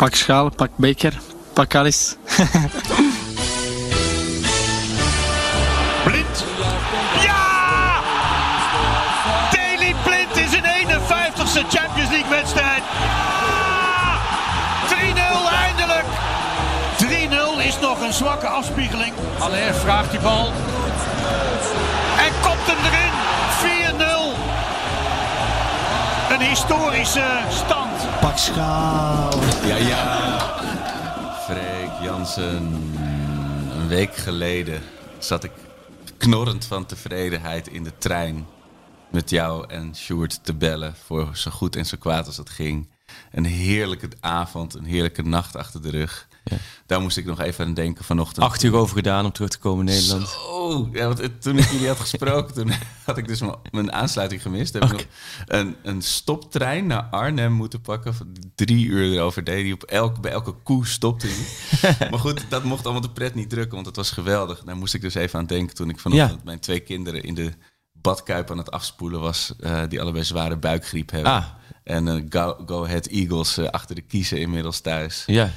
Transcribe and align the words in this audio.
Pak 0.00 0.16
schaal, 0.16 0.48
pak 0.48 0.70
beker, 0.76 1.12
pak 1.52 1.74
alles. 1.74 2.16
Blind. 6.04 6.44
Ja! 7.20 8.00
Daley 9.52 9.94
Blind 10.04 10.36
is 10.36 10.54
in 10.54 10.64
51ste 10.64 11.64
Champions 11.68 12.10
League 12.10 12.30
wedstrijd. 12.30 12.82
Ja! 13.00 14.18
3-0 14.88 14.92
eindelijk. 15.66 16.06
3-0 16.96 17.66
is 17.66 17.78
nog 17.80 18.00
een 18.00 18.12
zwakke 18.12 18.46
afspiegeling. 18.46 19.12
Aller 19.38 19.74
vraagt 19.74 20.10
die 20.10 20.20
bal. 20.20 20.52
En 22.18 22.32
kopt 22.42 22.66
hem 22.66 22.78
erin. 22.84 23.12
4-0. 26.30 26.34
Een 26.34 26.40
historische 26.40 27.24
stand. 27.50 27.79
Ja, 28.46 29.76
ja. 29.76 30.38
Freek 31.44 31.90
Jansen. 32.02 32.94
Een 33.70 33.88
week 33.88 34.16
geleden 34.16 34.82
zat 35.18 35.44
ik 35.44 35.50
knorrend 36.16 36.64
van 36.64 36.86
tevredenheid 36.86 37.68
in 37.68 37.84
de 37.84 37.92
trein. 37.98 38.46
Met 39.10 39.30
jou 39.30 39.68
en 39.68 39.96
Sjoerd 39.96 40.44
te 40.44 40.54
bellen 40.54 40.94
voor 41.04 41.36
zo 41.36 41.50
goed 41.50 41.76
en 41.76 41.86
zo 41.86 41.96
kwaad 41.98 42.26
als 42.26 42.36
het 42.36 42.50
ging. 42.50 42.88
Een 43.32 43.44
heerlijke 43.44 44.08
avond, 44.20 44.74
een 44.74 44.84
heerlijke 44.84 45.22
nacht 45.22 45.56
achter 45.56 45.82
de 45.82 45.90
rug. 45.90 46.28
Daar 46.86 47.00
moest 47.00 47.16
ik 47.16 47.24
nog 47.24 47.40
even 47.40 47.66
aan 47.66 47.74
denken 47.74 48.04
vanochtend. 48.04 48.46
Acht 48.46 48.62
uur 48.62 48.74
over 48.74 48.96
gedaan 48.96 49.24
om 49.24 49.32
terug 49.32 49.48
te 49.50 49.58
komen 49.58 49.88
in 49.88 49.94
Nederland. 49.94 50.36
Oh, 50.48 50.94
ja, 50.94 51.06
want 51.06 51.18
het- 51.18 51.42
toen 51.42 51.58
ik 51.58 51.70
jullie 51.70 51.86
had 51.88 52.00
gesproken, 52.00 52.54
toen 52.62 52.72
had 53.04 53.16
ik 53.18 53.28
dus 53.28 53.40
mijn 53.70 53.92
aansluiting 53.92 54.42
gemist. 54.42 54.72
Heb 54.72 54.84
ik 54.84 54.92
nog 54.92 55.04
een, 55.46 55.76
een 55.82 56.02
stoptrein 56.02 56.86
naar 56.86 57.02
Arnhem 57.02 57.52
moeten 57.52 57.80
pakken. 57.80 58.14
Van 58.14 58.36
drie 58.54 58.86
uur 58.86 59.12
erover 59.12 59.44
deed 59.44 59.62
hij. 59.88 60.00
Op 60.02 60.18
bij 60.20 60.30
elke 60.32 60.54
koe 60.62 60.86
stopte 60.86 61.26
hij. 61.28 62.08
maar 62.10 62.18
goed, 62.20 62.44
dat 62.48 62.64
mocht 62.64 62.84
allemaal 62.84 63.02
de 63.02 63.10
pret 63.10 63.34
niet 63.34 63.50
drukken, 63.50 63.74
want 63.74 63.86
het 63.86 63.96
was 63.96 64.10
geweldig. 64.10 64.62
Daar 64.64 64.76
moest 64.76 64.94
ik 64.94 65.00
dus 65.00 65.14
even 65.14 65.38
aan 65.38 65.46
denken 65.46 65.74
toen 65.74 65.88
ik 65.90 65.98
vanochtend 66.00 66.38
Ja. 66.38 66.44
mijn 66.44 66.60
twee 66.60 66.80
kinderen 66.80 67.22
in 67.22 67.34
de 67.34 67.52
badkuip 67.92 68.50
aan 68.50 68.58
het 68.58 68.70
afspoelen 68.70 69.20
was. 69.20 69.52
eh, 69.60 69.82
die 69.88 70.00
allebei 70.00 70.24
zware 70.24 70.56
buikgriep 70.56 71.10
hebben. 71.10 71.32
Ah. 71.32 71.44
En 71.84 72.08
eh, 72.08 72.22
go, 72.28 72.62
go 72.66 72.84
Ahead 72.84 73.06
Eagles 73.06 73.56
eh, 73.56 73.66
achter 73.68 73.94
de 73.94 74.00
kiezen 74.00 74.40
inmiddels 74.40 74.80
thuis. 74.80 75.22
Ja. 75.26 75.50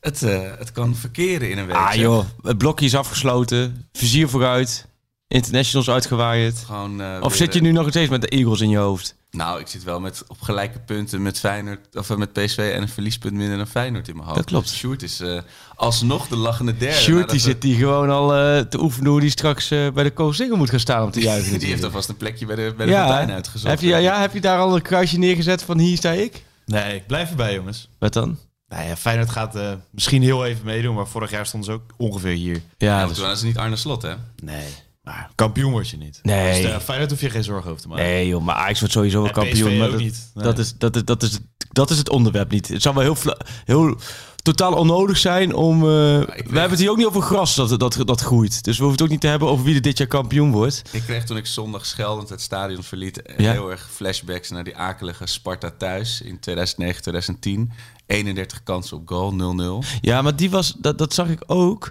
Het, 0.00 0.22
eh, 0.22 0.40
het 0.58 0.72
kan 0.72 0.94
verkeren 0.96 1.50
in 1.50 1.58
een 1.58 1.66
week. 1.66 1.76
Ah 1.76 1.90
zeg. 1.90 2.00
joh, 2.00 2.24
het 2.42 2.58
blokje 2.58 2.86
is 2.86 2.94
afgesloten. 2.94 3.88
Vizier 3.92 4.28
vooruit. 4.28 4.88
Internationals 5.28 5.90
uitgewaaid. 5.90 6.62
Gewoon, 6.66 7.00
eh, 7.00 7.16
Of 7.20 7.34
zit 7.34 7.54
je 7.54 7.60
nu 7.60 7.72
nog 7.72 7.88
steeds 7.88 8.10
met 8.10 8.20
de 8.20 8.28
Eagles 8.28 8.60
in 8.60 8.68
je 8.68 8.76
hoofd? 8.76 9.18
Nou, 9.30 9.60
ik 9.60 9.66
zit 9.66 9.82
wel 9.84 10.00
met, 10.00 10.24
op 10.26 10.40
gelijke 10.40 10.78
punten 10.78 11.22
met 11.22 11.38
Feyenoord 11.38 11.96
of 11.96 12.10
eh, 12.10 12.16
met 12.16 12.32
PSV 12.32 12.70
en 12.74 12.82
een 12.82 12.88
verliespunt 12.88 13.34
minder 13.34 13.56
dan 13.56 13.66
Feyenoord 13.66 14.08
in 14.08 14.14
mijn 14.14 14.26
hoofd. 14.26 14.38
Dat 14.38 14.48
klopt. 14.48 14.68
Sjoerd 14.68 15.02
is 15.02 15.20
eh, 15.20 15.40
alsnog 15.76 16.28
de 16.28 16.36
lachende 16.36 16.76
derde. 16.76 16.96
Sjoerd 16.96 17.30
die 17.30 17.40
zit 17.40 17.62
die 17.62 17.76
gewoon 17.76 18.10
al 18.10 18.34
eh, 18.34 18.60
te 18.60 18.80
oefenen 18.80 19.10
hoe 19.10 19.20
die 19.20 19.30
straks 19.30 19.70
eh, 19.70 19.90
bij 19.90 20.04
de 20.04 20.10
Koolsingel 20.10 20.56
moet 20.56 20.70
gaan 20.70 20.80
staan 20.80 21.04
om 21.04 21.10
te 21.10 21.20
juichen. 21.30 21.58
Die 21.58 21.68
heeft 21.68 21.84
alvast 21.84 22.08
een 22.08 22.16
plekje 22.16 22.46
bij 22.46 22.56
de, 22.56 22.74
bij 22.76 22.86
de 22.86 22.92
ja, 22.92 23.06
fontein 23.06 23.30
uitgezocht. 23.30 23.70
heb 23.70 23.80
je, 23.80 23.96
ja, 23.96 24.20
heb 24.20 24.32
je 24.32 24.40
daar 24.40 24.58
al 24.58 24.74
een 24.74 24.82
kruisje 24.82 25.18
neergezet 25.18 25.62
van 25.62 25.78
hier 25.78 25.96
sta 25.96 26.10
ik? 26.10 26.44
Nee, 26.66 26.94
ik 26.94 27.06
blijf 27.06 27.30
erbij, 27.30 27.54
jongens. 27.54 27.88
Wat 27.98 28.12
dan? 28.12 28.38
Nou 28.70 28.84
ja, 28.88 28.96
Feyenoord 28.96 29.30
gaat 29.30 29.56
eh, 29.56 29.72
misschien 29.90 30.22
heel 30.22 30.44
even 30.46 30.64
meedoen, 30.64 30.94
maar 30.94 31.06
vorig 31.06 31.30
jaar 31.30 31.46
stonden 31.46 31.70
ze 31.70 31.74
ook 31.76 31.90
ongeveer 31.96 32.32
hier. 32.34 32.62
Ja, 32.78 32.96
want 32.98 33.10
is- 33.10 33.14
toen 33.16 33.24
hadden 33.24 33.40
ze 33.42 33.46
niet 33.46 33.58
Arne 33.58 33.76
Slot, 33.76 34.02
hè? 34.02 34.14
Nee. 34.42 34.66
Maar 35.02 35.30
kampioen 35.34 35.70
word 35.72 35.88
je 35.88 35.96
niet. 35.96 36.18
Nee. 36.22 36.62
Dus, 36.62 36.70
eh, 36.72 36.78
Feyenoord 36.78 37.10
hoef 37.10 37.20
je 37.20 37.30
geen 37.30 37.44
zorgen 37.44 37.70
over 37.70 37.82
te 37.82 37.88
maken. 37.88 38.04
nee 38.04 38.26
joh, 38.28 38.42
maar 38.42 38.54
Ajax 38.54 38.78
wordt 38.78 38.94
sowieso 38.94 39.18
wel 39.18 39.26
En 39.26 39.32
kampioen. 39.34 39.76
Maar 39.76 39.86
ook 39.86 39.92
dat, 39.92 40.00
niet. 40.00 40.30
Nee. 40.34 40.44
dat, 40.44 40.58
is, 40.58 40.74
dat, 40.78 40.96
is, 40.96 41.04
dat, 41.04 41.22
is, 41.22 41.38
dat 41.72 41.90
is 41.90 41.98
het 41.98 42.08
onderwerp 42.08 42.50
niet. 42.50 42.68
Het 42.68 42.82
zou 42.82 42.94
wel 42.94 43.04
heel, 43.04 43.16
heel 43.64 43.96
totaal 44.42 44.74
onnodig 44.74 45.16
zijn 45.18 45.54
om... 45.54 45.76
eh, 45.76 45.86
we 45.86 46.24
hebben 46.42 46.70
het 46.70 46.78
hier 46.78 46.90
ook 46.90 46.96
niet 46.96 47.06
over 47.06 47.22
gras 47.22 47.54
dat, 47.54 47.78
dat, 47.80 47.96
dat 48.04 48.20
groeit. 48.20 48.64
Dus 48.64 48.76
we 48.78 48.82
hoeven 48.84 48.92
het 48.92 49.02
ook 49.02 49.08
niet 49.08 49.20
te 49.20 49.26
hebben 49.26 49.48
over 49.48 49.64
wie 49.64 49.74
er 49.74 49.82
dit 49.82 49.98
jaar 49.98 50.06
kampioen 50.06 50.50
wordt. 50.52 50.82
Ik 50.90 51.02
kreeg 51.02 51.24
toen 51.24 51.36
ik 51.36 51.46
zondag 51.46 51.86
scheldend 51.86 52.28
het 52.28 52.40
stadion 52.40 52.82
verliet... 52.82 53.22
eh, 53.22 53.38
Ja. 53.38 53.52
heel 53.52 53.70
erg 53.70 53.88
flashbacks 53.92 54.50
naar 54.50 54.64
die 54.64 54.76
akelige 54.76 55.26
Sparta 55.26 55.70
thuis 55.78 56.20
in 56.22 56.40
2009, 56.40 57.02
2010. 57.02 57.70
31 58.06 58.62
kansen 58.62 58.96
op 58.96 59.08
goal, 59.08 59.82
0-0. 59.84 59.86
Ja, 60.00 60.22
maar 60.22 60.36
die 60.36 60.50
was, 60.50 60.74
dat, 60.78 60.98
dat 60.98 61.14
zag 61.14 61.28
ik 61.28 61.42
ook. 61.46 61.90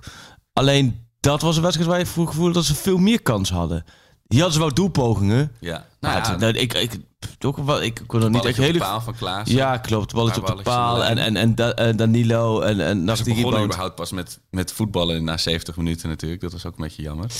Alleen 0.53 1.05
dat 1.19 1.41
was 1.41 1.55
een 1.55 1.61
wedstrijd 1.61 1.89
waar 1.89 1.99
je 1.99 2.05
vroeg 2.05 2.29
gevoelde 2.29 2.53
dat 2.53 2.65
ze 2.65 2.75
veel 2.75 2.97
meer 2.97 3.21
kans 3.21 3.49
hadden. 3.51 3.83
Hier 4.29 4.41
hadden 4.41 4.53
ze 4.53 4.59
wel 4.65 4.73
doelpogingen. 4.73 5.51
Ja. 5.59 5.85
Nou, 5.99 6.15
ja, 6.15 6.29
het- 6.29 6.39
nou, 6.39 6.53
ik, 6.53 6.73
ik, 6.73 6.97
toch 7.37 7.55
wel, 7.55 7.81
ik 7.81 8.01
kon 8.07 8.23
er 8.23 8.29
niet 8.29 8.45
echt 8.45 8.57
hele. 8.57 8.71
de 8.73 8.79
paal 8.79 9.01
van 9.01 9.15
Klaas. 9.15 9.49
Ja, 9.49 9.77
klopt. 9.77 10.13
Balletje 10.13 10.41
op 10.41 10.57
de 10.57 10.63
paal. 10.63 11.03
En, 11.03 11.17
en, 11.17 11.35
en, 11.35 11.55
Da- 11.55 11.71
en 11.73 11.97
Danilo 11.97 12.61
en, 12.61 12.79
en 12.85 12.99
Ze 12.99 13.05
dacht 13.05 13.25
die 13.25 13.33
begonnen 13.35 13.63
überhaupt 13.63 13.95
pas 13.95 14.11
met, 14.11 14.39
met 14.49 14.71
voetballen 14.71 15.23
na 15.23 15.37
70 15.37 15.75
minuten 15.77 16.09
natuurlijk. 16.09 16.41
Dat 16.41 16.51
was 16.51 16.65
ook 16.65 16.77
een 16.77 16.83
beetje 16.83 17.01
jammer. 17.01 17.31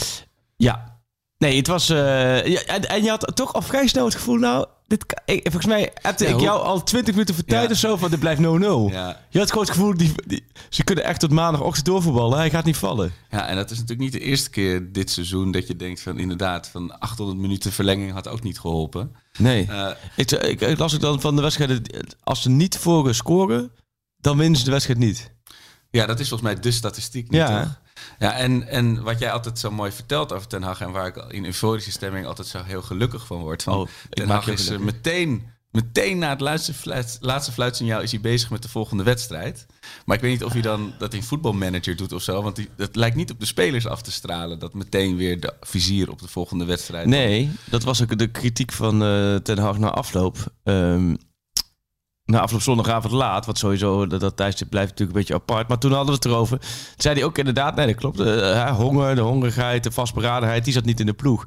Ja. 0.58 0.98
Nee, 1.38 1.58
het 1.58 1.68
was... 1.68 1.88
ja, 1.88 2.42
en, 2.44 2.90
en 2.90 3.04
je 3.04 3.10
had 3.10 3.32
toch 3.36 3.54
al 3.54 3.62
vrij 3.62 3.88
snel 3.88 4.06
het 4.06 4.16
gevoel, 4.16 4.36
nou... 4.38 4.66
Dit, 4.90 5.06
ik, 5.26 5.40
volgens 5.44 5.66
mij 5.66 5.92
heb 6.02 6.20
Ja, 6.20 6.28
ik 6.28 6.40
jou 6.40 6.62
al 6.64 6.84
20 6.84 7.14
minuten 7.14 7.36
verteld 7.36 7.66
Ja. 7.66 7.72
of 7.72 7.78
zo 7.78 7.98
van 7.98 8.10
dit 8.10 8.20
blijft 8.20 8.42
0-0. 8.42 8.44
Ja. 8.92 9.20
Je 9.30 9.40
had 9.40 9.50
gewoon 9.50 9.64
het 9.66 9.74
gevoel, 9.74 9.98
die, 9.98 10.12
die, 10.28 10.46
ze 10.70 10.84
kunnen 10.84 11.04
echt 11.04 11.20
tot 11.20 11.32
maandagochtend 11.32 11.86
doorvoetballen. 11.86 12.38
Hij 12.38 12.50
gaat 12.50 12.66
niet 12.66 12.78
vallen. 12.78 13.12
Ja, 13.30 13.48
en 13.48 13.56
dat 13.56 13.72
is 13.72 13.78
natuurlijk 13.80 14.12
niet 14.12 14.22
de 14.22 14.28
eerste 14.28 14.50
keer 14.50 14.92
dit 14.92 15.10
seizoen 15.12 15.52
dat 15.52 15.68
je 15.68 15.76
denkt 15.76 16.02
van 16.02 16.20
inderdaad, 16.20 16.68
van 16.68 17.00
800 17.00 17.40
minuten 17.40 17.72
verlenging 17.72 18.12
had 18.12 18.28
ook 18.28 18.44
niet 18.44 18.60
geholpen. 18.60 19.16
Nee. 19.38 19.66
Eh, 19.70 19.88
Ik, 20.16 20.32
ik, 20.32 20.62
ik 20.62 20.78
las 20.80 20.94
ook 20.94 21.02
dan 21.02 21.22
van 21.22 21.36
de 21.36 21.42
wedstrijden, 21.42 21.82
als 22.24 22.42
ze 22.42 22.50
niet 22.50 22.78
voor 22.78 23.14
scoren, 23.16 23.72
dan 24.18 24.38
winnen 24.38 24.60
ze 24.60 24.66
de 24.66 24.72
wedstrijd 24.72 25.00
niet. 25.00 25.32
ja, 25.90 26.06
dat 26.06 26.20
is 26.20 26.28
volgens 26.30 26.52
mij 26.54 26.62
de 26.62 26.72
statistiek. 26.72 27.24
Niet, 27.30 27.40
Ja. 27.40 27.64
toch? 27.64 27.80
Ja, 28.20 28.34
en, 28.34 28.68
en 28.68 29.04
wat 29.04 29.20
jij 29.20 29.32
altijd 29.32 29.60
zo 29.60 29.72
mooi 29.72 29.92
vertelt 29.92 30.34
over 30.34 30.48
Ten 30.48 30.64
Hag 30.64 30.82
en 30.82 30.92
waar 30.92 31.08
ik 31.08 31.16
in 31.28 31.46
euforische 31.46 31.92
stemming 31.92 32.26
altijd 32.26 32.48
zo 32.48 32.64
heel 32.64 32.82
gelukkig 32.82 33.26
van 33.26 33.40
word. 33.40 33.64
Van, 33.64 33.74
Oh, 33.74 33.88
Ten 34.10 34.30
Hag 34.30 34.48
is 34.48 34.60
eh, 34.60 34.66
gelukkig. 34.66 34.94
meteen, 34.96 35.48
meteen 35.72 36.18
na 36.18 36.30
het 36.30 36.42
laatste, 36.42 36.74
fluit, 36.74 37.18
laatste 37.22 37.52
fluitsignaal 37.52 38.02
is 38.02 38.12
hij 38.12 38.22
bezig 38.22 38.50
met 38.50 38.62
de 38.62 38.70
volgende 38.70 39.04
wedstrijd. 39.04 39.66
Maar 40.06 40.16
ik 40.16 40.22
weet 40.22 40.32
niet 40.32 40.44
of 40.44 40.54
hij 40.54 40.62
dan 40.62 40.94
dat 40.98 41.14
in 41.14 41.24
voetbalmanager 41.24 41.96
doet 41.96 42.14
of 42.14 42.22
zo. 42.22 42.42
Want 42.42 42.56
die, 42.56 42.70
dat 42.78 42.96
lijkt 42.96 43.16
niet 43.16 43.32
op 43.32 43.40
de 43.40 43.46
spelers 43.46 43.88
af 43.88 44.02
te 44.02 44.12
stralen. 44.12 44.60
Dat 44.60 44.74
meteen 44.74 45.16
weer 45.16 45.40
de 45.40 45.54
vizier 45.62 46.12
op 46.12 46.22
de 46.22 46.28
volgende 46.28 46.66
wedstrijd. 46.66 47.08
Nee, 47.08 47.52
dat 47.70 47.84
was 47.84 48.02
ook 48.02 48.18
de 48.18 48.28
kritiek 48.32 48.72
van 48.72 49.04
eh, 49.04 49.36
Ten 49.36 49.58
Hag 49.58 49.78
na 49.78 49.90
afloop. 49.90 50.38
Ehm 50.64 51.16
na 52.30 52.40
afloop 52.40 52.62
zondagavond 52.62 53.14
laat, 53.14 53.46
wat 53.46 53.58
sowieso, 53.58 54.08
dat, 54.08 54.20
dat 54.20 54.36
blijft 54.36 54.70
natuurlijk 54.72 55.00
een 55.00 55.12
beetje 55.12 55.34
apart. 55.34 55.68
Maar 55.68 55.78
toen 55.78 55.92
hadden 55.92 56.08
we 56.10 56.16
het 56.16 56.26
erover. 56.26 56.60
Toen 56.60 56.70
zei 56.98 57.16
hij 57.16 57.24
ook 57.24 57.38
inderdaad, 57.38 57.76
nee 57.76 57.86
dat 57.86 57.96
klopt. 57.96 58.20
eh, 58.20 58.76
honger, 58.78 59.16
de 59.16 59.22
hongerigheid, 59.22 59.84
de 59.84 59.92
vastberadenheid, 59.92 60.64
die 60.64 60.74
zat 60.74 60.86
niet 60.86 61.00
in 61.00 61.06
de 61.06 61.14
ploeg. 61.14 61.46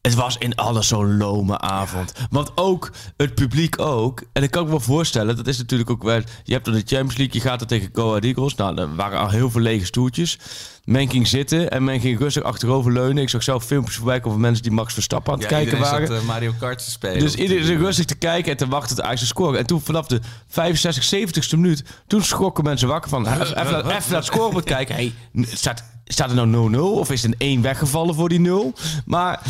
Het 0.00 0.14
was 0.14 0.36
in 0.38 0.54
alles 0.54 0.88
zo'n 0.88 1.16
lome 1.16 1.58
avond. 1.58 2.12
Want 2.30 2.50
ook 2.54 2.90
het 3.16 3.34
publiek 3.34 3.80
ook. 3.80 4.22
En 4.32 4.42
ik 4.42 4.50
kan 4.50 4.64
me 4.64 4.70
wel 4.70 4.80
voorstellen, 4.80 5.36
dat 5.36 5.46
is 5.46 5.58
natuurlijk 5.58 5.90
ook 5.90 6.02
wel... 6.02 6.20
Je 6.44 6.52
hebt 6.52 6.64
dan 6.64 6.74
de 6.74 6.80
Champions 6.86 7.16
League, 7.16 7.34
je 7.42 7.48
gaat 7.48 7.60
er 7.60 7.66
tegen 7.66 7.88
Go 7.92 8.08
Ahead 8.08 8.24
Eagles. 8.24 8.54
Nou, 8.54 8.80
er 8.80 8.94
waren 8.94 9.18
al 9.18 9.28
heel 9.28 9.50
veel 9.50 9.60
lege 9.60 9.84
stoeltjes. 9.84 10.38
Men 10.84 11.10
ging 11.10 11.26
zitten 11.26 11.70
en 11.70 11.84
men 11.84 12.00
ging 12.00 12.18
rustig 12.18 12.42
achterover 12.42 12.92
leunen. 12.92 13.22
Ik 13.22 13.28
zag 13.28 13.42
zelf 13.42 13.64
filmpjes 13.64 13.96
voorbij 13.96 14.16
komen 14.16 14.32
van 14.32 14.40
mensen 14.40 14.62
die 14.62 14.72
Max 14.72 14.92
Verstappen 14.94 15.32
aan 15.32 15.38
het 15.40 15.50
Ja, 15.50 15.56
kijken 15.56 15.78
waren. 15.78 16.06
zat 16.06 16.16
eh, 16.16 16.22
Mario 16.26 16.52
Kart 16.58 16.84
te 16.84 16.90
spelen. 16.90 17.18
Dus 17.18 17.34
iedereen 17.34 17.62
de- 17.62 17.68
zat 17.72 17.80
rustig 17.80 18.04
te 18.04 18.14
kijken 18.14 18.50
en 18.50 18.56
te 18.56 18.68
wachten 18.68 18.96
tot 18.96 19.04
Ajax 19.04 19.26
scoren. 19.26 19.58
En 19.58 19.66
toen 19.66 19.80
vanaf 19.80 20.06
de 20.06 20.20
65, 20.48 21.04
70ste 21.04 21.50
minuut, 21.58 21.84
toen 22.06 22.22
schrokken 22.22 22.64
mensen 22.64 22.88
wakker 22.88 23.10
van... 23.10 23.26
Even 23.26 23.54
naar 23.86 24.02
het 24.08 24.24
scorebord 24.24 24.64
kijken. 24.64 24.94
Hey, 24.94 25.12
staat, 25.42 25.84
staat 26.04 26.30
er 26.30 26.46
nou 26.46 26.72
0-0 26.74 26.78
of 26.98 27.10
is 27.10 27.22
er 27.22 27.28
een 27.28 27.34
1 27.38 27.62
weggevallen 27.62 28.14
voor 28.14 28.28
die 28.28 28.40
0? 28.40 28.72
Maar 29.06 29.42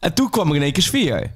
en 0.00 0.14
toen 0.14 0.30
kwam 0.30 0.48
er 0.50 0.56
in 0.56 0.62
één 0.62 0.72
keer 0.72 0.82
sfeer. 0.82 1.32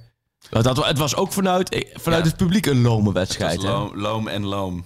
Want 0.50 0.64
Dat, 0.64 0.86
het 0.86 0.98
was 0.98 1.16
ook 1.16 1.32
vanuit, 1.32 1.86
vanuit 1.92 2.22
Ja. 2.24 2.28
het 2.28 2.36
publiek 2.38 2.66
een 2.66 2.80
lome 2.82 3.12
wedstrijd. 3.12 3.62
loom, 3.62 3.96
loom 3.96 4.28
en 4.28 4.44
loom. 4.44 4.84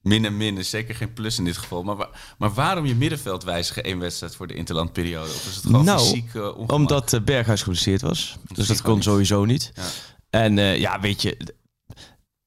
Min 0.00 0.24
en 0.24 0.36
min 0.36 0.58
is 0.58 0.70
zeker 0.70 0.94
geen 0.94 1.12
plus 1.12 1.38
in 1.38 1.44
dit 1.44 1.56
geval. 1.56 1.82
Maar, 1.82 2.08
maar 2.38 2.54
waarom 2.54 2.86
je 2.86 2.94
middenveld 2.94 3.44
wijzigen 3.44 3.84
één 3.84 3.98
wedstrijd 3.98 4.36
voor 4.36 4.46
de 4.46 4.54
interlandperiode? 4.54 5.28
Of 5.30 5.46
is 5.48 5.54
het 5.54 5.64
gewoon 5.64 5.84
Nou, 5.84 5.98
fysiek 6.00 6.34
uh, 6.34 6.46
ongemak? 6.46 6.72
Omdat 6.72 7.12
eh, 7.12 7.20
Berghuis 7.20 7.62
geblesseerd 7.62 8.00
was. 8.00 8.36
Dus 8.52 8.66
dat 8.66 8.82
kon 8.82 8.94
niet. 8.94 9.02
sowieso 9.04 9.44
niet. 9.44 9.72
Ja. 9.74 9.82
En 10.30 10.58
eh, 10.58 10.78
ja, 10.78 11.00
weet 11.00 11.22
je, 11.22 11.54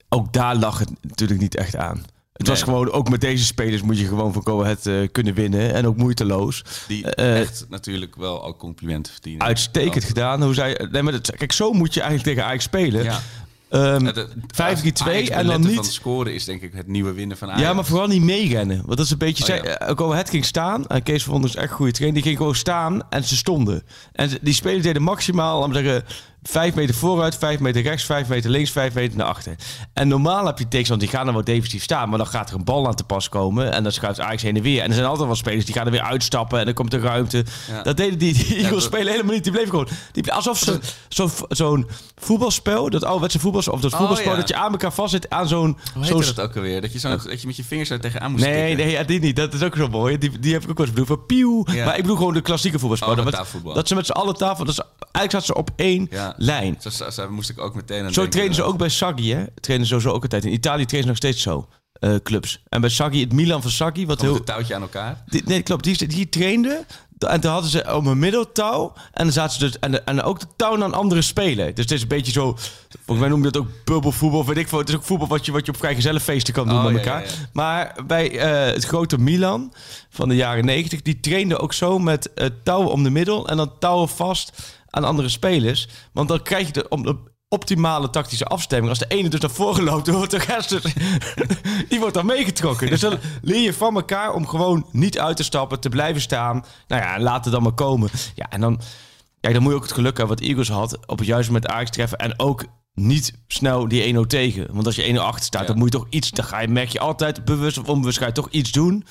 ook 0.10 0.34
daar 0.34 0.56
lag 0.56 0.80
het 0.80 0.90
natuurlijk 1.02 1.40
niet 1.40 1.56
echt 1.56 1.76
aan. 1.76 2.06
Het 2.40 2.48
was 2.48 2.64
gewoon, 2.64 2.92
ook 2.92 3.10
met 3.10 3.22
deze 3.22 3.46
spelers 3.46 3.82
moet 3.82 4.00
je 4.00 4.06
gewoon 4.06 4.34
van 4.34 4.42
Go 4.46 4.62
Ahead 4.62 4.86
eh, 4.86 4.94
kunnen 5.12 5.34
winnen. 5.34 5.74
En 5.74 5.88
ook 5.88 5.98
moeiteloos. 5.98 6.64
Die 6.88 7.06
eh, 7.12 7.40
echt 7.40 7.66
natuurlijk 7.70 8.16
wel 8.16 8.44
al 8.44 8.56
complimenten 8.56 9.12
verdienen. 9.14 9.46
Uitstekend 9.48 10.04
gedaan. 10.04 10.44
Hoe 10.44 10.54
zij, 10.54 10.88
nee, 10.92 11.02
maar 11.02 11.12
dat, 11.12 11.32
kijk, 11.38 11.52
zo 11.52 11.72
moet 11.72 11.94
je 11.94 12.02
eigenlijk 12.02 12.30
tegen 12.30 12.50
Ajax 12.50 12.64
spelen. 12.64 13.04
Ja. 13.04 13.20
Ehm, 13.70 14.06
Het- 14.06 14.16
het- 14.16 14.34
5-3-2 14.52 15.08
Ajax 15.08 15.30
en 15.30 15.46
dan 15.46 15.62
niet... 15.62 15.76
van 15.76 15.86
scoren 15.86 16.34
is 16.34 16.46
denk 16.46 16.62
ik 16.62 16.74
het 16.74 16.88
nieuwe 16.88 17.12
winnen 17.14 17.38
van 17.38 17.48
Ajax. 17.48 17.62
Ja, 17.64 17.74
maar 17.74 17.86
vooral 17.86 18.08
niet 18.08 18.22
meerennen. 18.22 18.78
Want 18.86 18.98
dat 18.98 19.06
is 19.06 19.12
een 19.12 19.18
beetje... 19.18 19.54
Oh, 19.58 19.64
ja. 19.64 19.78
eh, 19.78 19.88
Ahead 20.12 20.30
ging 20.30 20.46
staan. 20.46 20.88
En 20.88 21.04
Kees 21.04 21.24
van 21.24 21.44
is 21.44 21.56
echt 21.56 21.72
trainer. 21.92 22.14
Die 22.14 22.24
ging 22.24 22.38
gewoon 22.38 22.56
staan 22.56 23.02
en 23.10 23.24
ze 23.24 23.36
stonden. 23.36 23.84
En 24.12 24.30
die 24.42 24.54
spelers 24.54 24.84
deden 24.84 25.02
maximaal, 25.02 25.60
laten 25.60 25.74
we 25.84 25.84
zeggen, 25.84 26.04
vijf 26.44 26.76
meter 26.76 26.96
vooruit, 26.96 27.38
vijf 27.38 27.60
meter 27.60 27.82
rechts, 27.82 28.06
vijf 28.06 28.28
meter 28.28 28.50
links, 28.50 28.72
vijf 28.72 28.94
meter 28.94 29.18
naar 29.18 29.28
achter. 29.28 29.56
En 29.94 30.08
normaal 30.08 30.46
heb 30.46 30.58
je 30.58 30.68
tegenstanders 30.68 31.10
die 31.10 31.20
gaan 31.20 31.26
dan 31.26 31.36
wel 31.36 31.44
defensief 31.44 31.84
staan, 31.84 32.10
maar 32.10 32.18
dan 32.18 32.28
gaat 32.28 32.50
er 32.50 32.56
een 32.56 32.64
bal 32.64 32.88
aan 32.88 32.96
te 32.96 33.04
pas 33.04 33.30
komen 33.30 33.72
en 33.74 33.84
dan 33.84 33.92
schuift 33.92 34.20
Ajax 34.20 34.42
heen 34.42 34.56
en 34.56 34.62
weer. 34.62 34.82
En 34.82 34.88
er 34.88 34.94
zijn 34.94 35.06
altijd 35.06 35.28
wel 35.28 35.36
spelers 35.36 35.66
die 35.66 35.76
gaan 35.76 35.86
er 35.86 35.92
weer 35.92 36.02
uitstappen 36.02 36.60
en 36.60 36.66
dan 36.66 36.74
komt 36.74 36.94
er 36.94 37.02
ruimte. 37.02 37.46
Ja. 37.68 37.82
Dat 37.82 37.98
deden 37.98 38.20
die, 38.20 38.34
die 38.34 38.56
Eagles 38.56 38.84
spelen 38.84 39.12
helemaal 39.12 39.34
niet. 39.34 39.44
Die 39.44 39.52
bleven 39.52 39.70
gewoon, 39.70 39.88
die 40.12 40.34
alsof 40.34 40.58
ze 40.58 40.80
zo'n 41.08 41.32
zo'n 41.50 41.88
voetbalspel, 42.16 42.90
dat 42.90 43.04
ouderwetse 43.04 43.40
voetbal, 43.40 43.62
of 43.74 43.82
dat 43.82 43.94
Oh, 43.94 43.98
voetbalspel 43.98 44.32
ja. 44.32 44.38
dat 44.38 44.48
je 44.48 44.56
aan 44.56 44.72
elkaar 44.72 44.94
vastzit 44.94 45.30
aan 45.30 45.48
zo'n 45.48 45.78
Hoe 45.94 46.06
zo'n 46.06 46.18
heette 46.18 46.34
dat 46.34 46.46
ook 46.46 46.56
alweer? 46.56 46.82
Dat 46.82 46.94
je, 46.94 47.00
zo, 47.00 47.10
dat 47.10 47.42
je 47.42 47.48
met 47.48 47.56
je 47.56 47.64
vingers 47.64 47.90
er 47.90 48.00
tegenaan 48.00 48.32
moest 48.32 48.44
Nee, 48.44 48.76
nee, 48.76 48.92
ja, 48.92 49.04
die 49.04 49.20
niet. 49.20 49.36
Dat 49.36 49.54
is 49.54 49.64
ook 49.64 49.76
zo 49.76 49.88
mooi. 49.88 50.18
Die, 50.18 50.40
die 50.40 50.54
heb 50.54 50.64
ik 50.64 50.70
ook 50.70 50.78
wel 50.78 50.86
eens 50.86 50.96
bedoeld. 50.96 51.20
Van 51.20 51.26
pieuw. 51.26 51.64
Maar 51.64 51.96
ik 51.96 52.02
bedoel 52.02 52.18
gewoon 52.18 52.34
de 52.34 52.42
klassieke 52.42 52.80
voetbalspel. 52.80 53.10
Oh, 53.10 53.74
dat, 53.74 53.88
ze 53.88 53.96
met 53.96 54.06
z'n 54.06 54.12
allen 54.12 54.36
tafel... 54.36 54.66
Dat 54.66 54.86
eigenlijk 55.12 55.32
zaten 55.32 55.46
ze 55.46 55.56
op 55.56 55.70
één 55.76 56.10
Ja. 56.38 56.46
lijn. 56.46 56.78
Zo, 56.80 56.90
zo, 56.90 57.10
zo 57.10 57.30
moest 57.30 57.50
ik 57.50 57.60
ook 57.60 57.76
meteen 57.76 57.98
aan 58.06 58.08
Zo 58.14 58.14
denken, 58.14 58.30
trainen 58.32 58.56
ze 58.56 58.64
ook 58.64 58.78
bij 58.78 58.90
Saggi, 58.90 59.34
hè? 59.34 59.44
Trainen 59.60 59.88
ze 59.88 59.94
sowieso 59.94 60.16
ook 60.16 60.22
altijd. 60.24 60.46
In 60.46 60.54
Italië 60.54 60.86
trainen 60.86 61.02
ze 61.02 61.08
nog 61.08 61.32
steeds 61.32 61.42
zo. 61.42 61.68
eh, 61.94 62.16
clubs. 62.24 62.64
En 62.70 62.82
bij 62.82 62.90
Saggi, 62.90 63.22
het 63.22 63.34
Milan 63.34 63.62
van 63.62 63.72
Saggi, 63.72 64.06
wat 64.06 64.22
Heel... 64.22 64.30
heel... 64.30 64.40
een 64.40 64.46
touwtje 64.46 64.76
aan 64.76 64.82
elkaar. 64.82 65.24
Die, 65.26 65.42
nee, 65.46 65.62
klopt. 65.62 65.84
Die, 65.84 66.08
die 66.08 66.30
trainde. 66.30 66.86
En 67.20 67.40
toen 67.42 67.52
hadden 67.52 67.70
ze 67.70 67.96
om 67.96 68.08
een 68.08 68.20
middeltouw. 68.20 68.94
En 69.14 69.24
dan 69.24 69.32
zaten 69.34 69.60
ze 69.60 69.66
dus. 69.66 69.80
En, 69.80 70.06
en 70.06 70.22
ook 70.22 70.40
de 70.40 70.46
touw 70.56 70.84
aan 70.84 70.94
andere 70.94 71.22
spelen. 71.22 71.76
Dus 71.76 71.84
het 71.84 71.92
is 71.94 72.02
een 72.02 72.08
beetje 72.08 72.32
zo. 72.32 72.58
Volgens 72.90 73.20
mij 73.20 73.28
noemen 73.30 73.46
we 73.48 73.52
dat 73.52 73.62
ook 73.62 73.70
bubbelvoetbal. 73.86 74.46
Weet 74.46 74.58
ik 74.58 74.68
veel. 74.68 74.78
Het 74.80 74.90
is 74.90 74.96
ook 74.96 75.04
voetbal 75.04 75.28
wat 75.28 75.46
je, 75.46 75.52
wat 75.52 75.66
je 75.66 75.72
op 75.72 75.78
vrijgezellenfeesten 75.78 76.54
kan 76.54 76.68
doen 76.68 76.78
Oh, 76.78 76.84
met 76.84 76.96
elkaar. 76.96 77.22
ja, 77.22 77.28
ja. 77.28 77.34
Maar 77.54 77.96
bij 78.08 78.38
eh, 78.40 78.74
het 78.74 78.84
grote 78.86 79.18
Milan 79.18 79.74
van 80.10 80.30
de 80.30 80.36
jaren 80.36 80.66
90. 80.66 81.02
Die 81.02 81.20
trainde 81.20 81.58
ook 81.58 81.74
zo 81.74 82.00
met 82.00 82.34
eh, 82.34 82.48
touwen 82.64 82.92
om 82.92 83.04
de 83.04 83.10
middel. 83.10 83.48
En 83.48 83.58
dan 83.58 83.72
touwen 83.80 84.10
vast 84.10 84.52
aan 84.90 85.04
andere 85.04 85.30
spelers. 85.30 85.88
Want 86.14 86.28
dan 86.30 86.42
krijg 86.42 86.66
je 86.68 86.74
de, 86.74 86.88
om 86.90 87.04
de 87.04 87.16
optimale 87.48 88.10
tactische 88.10 88.46
afstemming. 88.46 88.90
Als 88.90 89.00
de 89.00 89.16
ene 89.16 89.30
dus 89.30 89.40
naar 89.40 89.50
voren 89.50 89.84
loopt, 89.84 90.06
dan 90.06 90.16
wordt 90.16 90.32
de 90.32 90.38
rest 90.38 90.70
dus, 90.70 90.94
die 91.90 92.00
wordt 92.00 92.14
dan 92.14 92.26
meegetrokken. 92.26 92.90
Dus 92.90 93.00
dan 93.00 93.18
leer 93.42 93.62
je 93.62 93.74
van 93.74 93.96
elkaar 93.96 94.34
om 94.34 94.48
gewoon 94.48 94.88
niet 94.92 95.20
uit 95.20 95.38
te 95.38 95.44
stappen, 95.44 95.80
te 95.80 95.90
blijven 95.90 96.22
staan. 96.22 96.66
Nou 96.88 97.02
ja, 97.02 97.20
laat 97.20 97.44
het 97.46 97.54
dan 97.54 97.64
maar 97.64 97.72
komen. 97.72 98.10
Ja, 98.36 98.46
en 98.50 98.62
dan, 98.62 98.82
kijk, 99.40 99.54
dan 99.54 99.64
moet 99.64 99.72
je 99.72 99.78
ook 99.78 99.84
het 99.84 99.94
geluk 99.94 100.18
hebben 100.18 100.38
wat 100.38 100.46
Eagles 100.48 100.70
had 100.70 101.08
op 101.08 101.18
het 101.18 101.28
juiste 101.28 101.52
moment 101.52 101.72
Ajax 101.72 101.90
treffen 101.90 102.18
en 102.18 102.40
ook 102.40 102.66
niet 102.94 103.34
snel 103.48 103.88
die 103.88 104.14
1-0 104.16 104.20
tegen. 104.28 104.68
Want 104.72 104.86
als 104.86 104.96
je 104.96 105.14
1-0 105.14 105.18
achter 105.18 105.46
staat, 105.46 105.62
Ja. 105.62 105.68
dan 105.68 105.78
moet 105.78 105.94
je 105.94 106.00
toch 106.00 106.08
iets, 106.10 106.32
dan 106.32 106.46
ga 106.46 106.60
je, 106.60 106.68
merk 106.68 106.90
je 106.90 107.00
altijd 107.00 107.46
bewust 107.46 107.78
of 107.78 107.88
onbewust 107.88 108.18
ga 108.18 108.26
je 108.26 108.32
toch 108.32 108.50
iets 108.50 108.72
doen. 108.72 109.06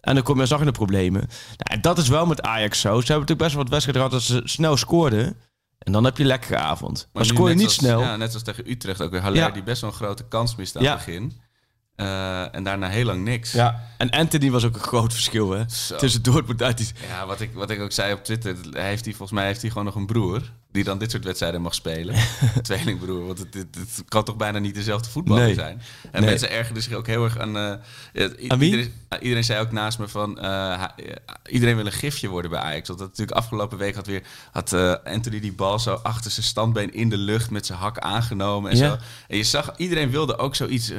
En 0.00 0.14
dan 0.14 0.22
kom 0.22 0.34
je 0.34 0.40
alsnog 0.40 0.60
in 0.60 0.66
de 0.66 0.72
problemen. 0.72 1.20
Nou, 1.20 1.28
en 1.56 1.80
dat 1.80 1.98
is 1.98 2.08
wel 2.08 2.26
met 2.26 2.42
Ajax 2.42 2.80
zo. 2.80 2.88
Ze 2.88 3.12
hebben 3.12 3.14
natuurlijk 3.14 3.38
best 3.40 3.52
wel 3.54 3.62
wat 3.62 3.72
wedstrijden 3.72 4.02
gehad 4.02 4.20
dat 4.20 4.36
ze 4.36 4.54
snel 4.54 4.76
scoorden. 4.76 5.36
En 5.78 5.92
dan 5.92 6.04
heb 6.04 6.16
je 6.16 6.22
een 6.22 6.28
lekkere 6.28 6.56
avond. 6.56 7.08
Maar, 7.12 7.22
nu 7.22 7.28
scoor 7.28 7.48
je 7.48 7.54
niet 7.54 7.64
als- 7.64 7.74
snel. 7.74 8.00
Ja, 8.00 8.16
net 8.16 8.34
als 8.34 8.42
tegen 8.42 8.70
Utrecht 8.70 9.00
ook 9.02 9.10
weer. 9.10 9.20
Haller 9.20 9.38
Ja. 9.38 9.50
die 9.50 9.62
best 9.62 9.80
wel 9.80 9.90
een 9.90 9.96
grote 9.96 10.24
kans 10.28 10.56
mist 10.56 10.76
aan 10.76 10.82
Ja. 10.82 10.96
het 10.96 11.04
begin. 11.04 11.40
Eh, 11.96 12.54
en 12.54 12.62
daarna 12.64 12.88
heel 12.88 13.04
lang 13.04 13.24
niks. 13.24 13.52
Ja. 13.52 13.84
En 13.96 14.10
Anthony 14.10 14.50
was 14.50 14.64
ook 14.64 14.74
een 14.74 14.80
groot 14.80 15.12
verschil, 15.12 15.50
hè? 15.50 15.68
Zo. 15.68 15.96
Tussen 15.96 16.22
Dortmund 16.22 16.62
uit 16.62 16.78
die... 16.78 16.88
Ja, 17.08 17.26
wat 17.26 17.40
ik, 17.40 17.50
wat 17.54 17.70
ik 17.70 17.80
ook 17.80 17.92
zei 17.92 18.12
op 18.12 18.24
Twitter, 18.24 18.56
hij 18.70 18.88
heeft 18.88 19.04
hij, 19.04 19.14
volgens 19.14 19.38
mij 19.38 19.46
heeft 19.46 19.60
hij 19.60 19.70
gewoon 19.70 19.84
nog 19.84 19.94
een 19.94 20.06
broer 20.06 20.52
die 20.72 20.84
dan 20.84 20.98
dit 20.98 21.10
soort 21.10 21.24
wedstrijden 21.24 21.62
mag 21.62 21.74
spelen. 21.74 22.14
Tweelingbroer, 22.62 23.26
want 23.26 23.38
het, 23.38 23.54
het, 23.54 23.74
het 23.74 24.02
kan 24.08 24.24
toch 24.24 24.36
bijna 24.36 24.58
niet 24.58 24.74
dezelfde 24.74 25.10
voetballer 25.10 25.44
Nee. 25.44 25.54
zijn. 25.54 25.82
En 26.12 26.20
Nee. 26.20 26.30
mensen 26.30 26.50
ergerden 26.50 26.82
zich 26.82 26.92
ook 26.92 27.06
heel 27.06 27.24
erg 27.24 27.38
aan... 27.38 27.56
eh? 27.56 28.24
Iedereen, 28.38 28.92
iedereen 29.20 29.44
zei 29.44 29.60
ook 29.60 29.72
naast 29.72 29.98
me 29.98 30.08
van, 30.08 30.38
eh, 30.40 30.72
eh, 30.72 30.88
iedereen 31.46 31.76
wil 31.76 31.86
een 31.86 31.92
gifje 31.92 32.28
worden 32.28 32.50
bij 32.50 32.60
Ajax. 32.60 32.88
Want 32.88 33.00
dat 33.00 33.08
natuurlijk 33.08 33.36
afgelopen 33.38 33.78
week 33.78 33.94
had 33.94 34.06
weer, 34.06 34.22
had 34.52 34.72
Anthony 35.04 35.40
die 35.40 35.52
bal 35.52 35.78
zo 35.78 35.94
achter 36.02 36.30
zijn 36.30 36.46
standbeen 36.46 36.92
in 36.94 37.08
de 37.08 37.16
lucht 37.18 37.50
met 37.50 37.66
zijn 37.66 37.78
hak 37.78 37.98
aangenomen 37.98 38.70
en 38.70 38.76
Ja. 38.76 38.88
zo. 38.90 38.96
En 39.28 39.36
je 39.36 39.44
zag, 39.44 39.72
iedereen 39.76 40.10
wilde 40.10 40.38
ook 40.38 40.54
zoiets, 40.54 40.92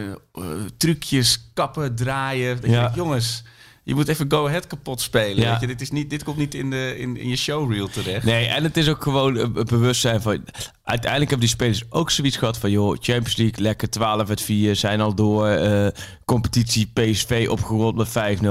trucjes, 0.78 1.50
kappen, 1.54 1.96
draaien. 1.96 2.62
Dat 2.62 2.70
Ja. 2.70 2.92
jongens... 2.96 3.44
Je 3.90 3.96
moet 3.96 4.08
even 4.08 4.32
Go 4.32 4.48
Ahead 4.48 4.68
kapot 4.68 5.02
spelen. 5.02 5.44
Ja. 5.44 5.52
Weet 5.52 5.60
je? 5.60 5.68
Dit, 5.68 5.82
is 5.82 5.92
niet, 5.92 6.10
dit 6.10 6.24
komt 6.24 6.38
niet 6.38 6.54
in, 6.54 6.70
de, 6.70 6.96
in, 6.98 7.18
in 7.18 7.30
je 7.30 7.36
showreel 7.36 7.88
terecht. 7.88 8.26
Nee, 8.26 8.46
en 8.46 8.64
het 8.64 8.78
is 8.78 8.90
ook 8.90 9.04
gewoon 9.04 9.38
een 9.38 9.58
een 9.58 9.66
bewustzijn 9.66 10.22
van... 10.22 10.46
Uiteindelijk 10.84 11.30
hebben 11.30 11.48
die 11.48 11.56
spelers 11.56 11.84
ook 11.90 12.12
zoiets 12.12 12.38
gehad 12.38 12.58
van... 12.58 12.72
joh, 12.72 12.98
Champions 13.00 13.36
League, 13.36 13.64
lekker 13.64 13.90
12 13.90 14.30
uit 14.30 14.42
4, 14.42 14.76
zijn 14.76 15.02
al 15.02 15.16
door. 15.16 15.48
eh, 15.48 15.88
competitie 16.26 16.92
PSV 16.94 17.48
opgerold 17.50 17.96
met 17.96 18.40
5-0. 18.42 18.50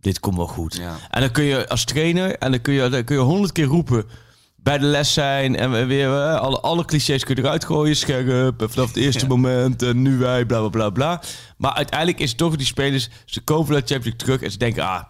Dit 0.00 0.20
komt 0.20 0.36
wel 0.36 0.46
goed. 0.46 0.76
Ja. 0.76 0.96
En 1.10 1.20
dan 1.20 1.30
kun 1.30 1.44
je 1.44 1.68
als 1.68 1.84
trainer... 1.84 2.36
en 2.36 2.50
dan 2.50 2.60
kun 2.60 2.74
je 2.74 2.88
dan 2.88 3.04
kun 3.04 3.16
je 3.16 3.22
honderd 3.22 3.52
keer 3.52 3.66
roepen... 3.66 4.04
bij 4.62 4.78
de 4.78 4.84
les 4.84 5.12
zijn 5.12 5.56
en 5.56 5.86
weer 5.86 6.06
eh, 6.06 6.40
alle, 6.40 6.60
alle 6.60 6.84
clichés 6.84 7.24
kun 7.24 7.34
je 7.34 7.42
eruit 7.42 7.64
gooien. 7.64 7.96
Scherp, 7.96 8.64
vanaf 8.70 8.88
het 8.88 8.96
eerste 8.96 9.26
moment 9.26 9.82
en 9.82 10.02
nu 10.02 10.18
wij, 10.18 10.46
bla 10.46 10.58
bla 10.58 10.68
bla 10.68 10.90
bla. 10.90 11.22
Maar 11.56 11.72
uiteindelijk 11.72 12.20
is 12.20 12.28
het 12.28 12.38
toch 12.38 12.56
die 12.56 12.66
spelers... 12.66 13.08
ze 13.24 13.40
komen 13.40 13.66
vanuit 13.66 13.88
de 13.88 13.94
Champions 13.94 14.16
League 14.18 14.36
terug 14.36 14.42
en 14.42 14.52
ze 14.52 14.58
denken... 14.58 14.82
ah, 14.82 15.02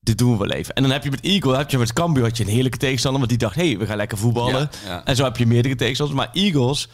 dit 0.00 0.18
doen 0.18 0.32
we 0.32 0.46
wel 0.46 0.56
even. 0.56 0.74
En 0.74 0.82
dan 0.82 0.92
heb 0.92 1.04
je 1.04 1.10
met 1.10 1.20
Eagle, 1.20 1.56
heb 1.56 1.70
je 1.70 1.78
met 1.78 1.92
Cambuur 1.92 2.22
had 2.22 2.36
je 2.36 2.44
een 2.44 2.50
heerlijke 2.50 2.78
tegenstander, 2.78 3.18
want 3.18 3.30
die 3.30 3.40
dacht, 3.40 3.54
hé, 3.54 3.68
hey, 3.68 3.78
we 3.78 3.86
gaan 3.86 3.96
lekker 3.96 4.18
voetballen. 4.18 4.70
Ja, 4.84 4.90
ja. 4.90 5.04
En 5.04 5.16
zo 5.16 5.24
heb 5.24 5.36
je 5.36 5.46
meerdere 5.46 5.74
tegenstanders. 5.74 6.18
Maar 6.18 6.30
Eagles, 6.32 6.88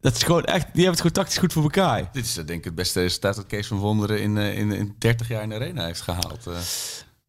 dat 0.00 0.14
is 0.14 0.22
gewoon 0.22 0.44
echt, 0.44 0.62
die 0.62 0.84
hebben 0.84 0.90
het 0.90 0.96
gewoon 0.96 1.12
tactisch 1.12 1.38
goed 1.38 1.52
voor 1.52 1.62
elkaar. 1.62 2.08
Dit 2.12 2.24
is 2.24 2.36
eh, 2.36 2.46
denk 2.46 2.58
ik 2.58 2.64
het 2.64 2.74
beste 2.74 3.00
resultaat 3.00 3.36
dat 3.36 3.46
Kees 3.46 3.66
van 3.66 3.78
Wonderen 3.78 4.20
in, 4.20 4.38
eh, 4.38 4.58
in, 4.58 4.72
in 4.72 4.94
30 4.98 5.28
jaar 5.28 5.42
in 5.42 5.48
de 5.48 5.54
arena 5.54 5.84
heeft 5.84 6.00
gehaald. 6.00 6.46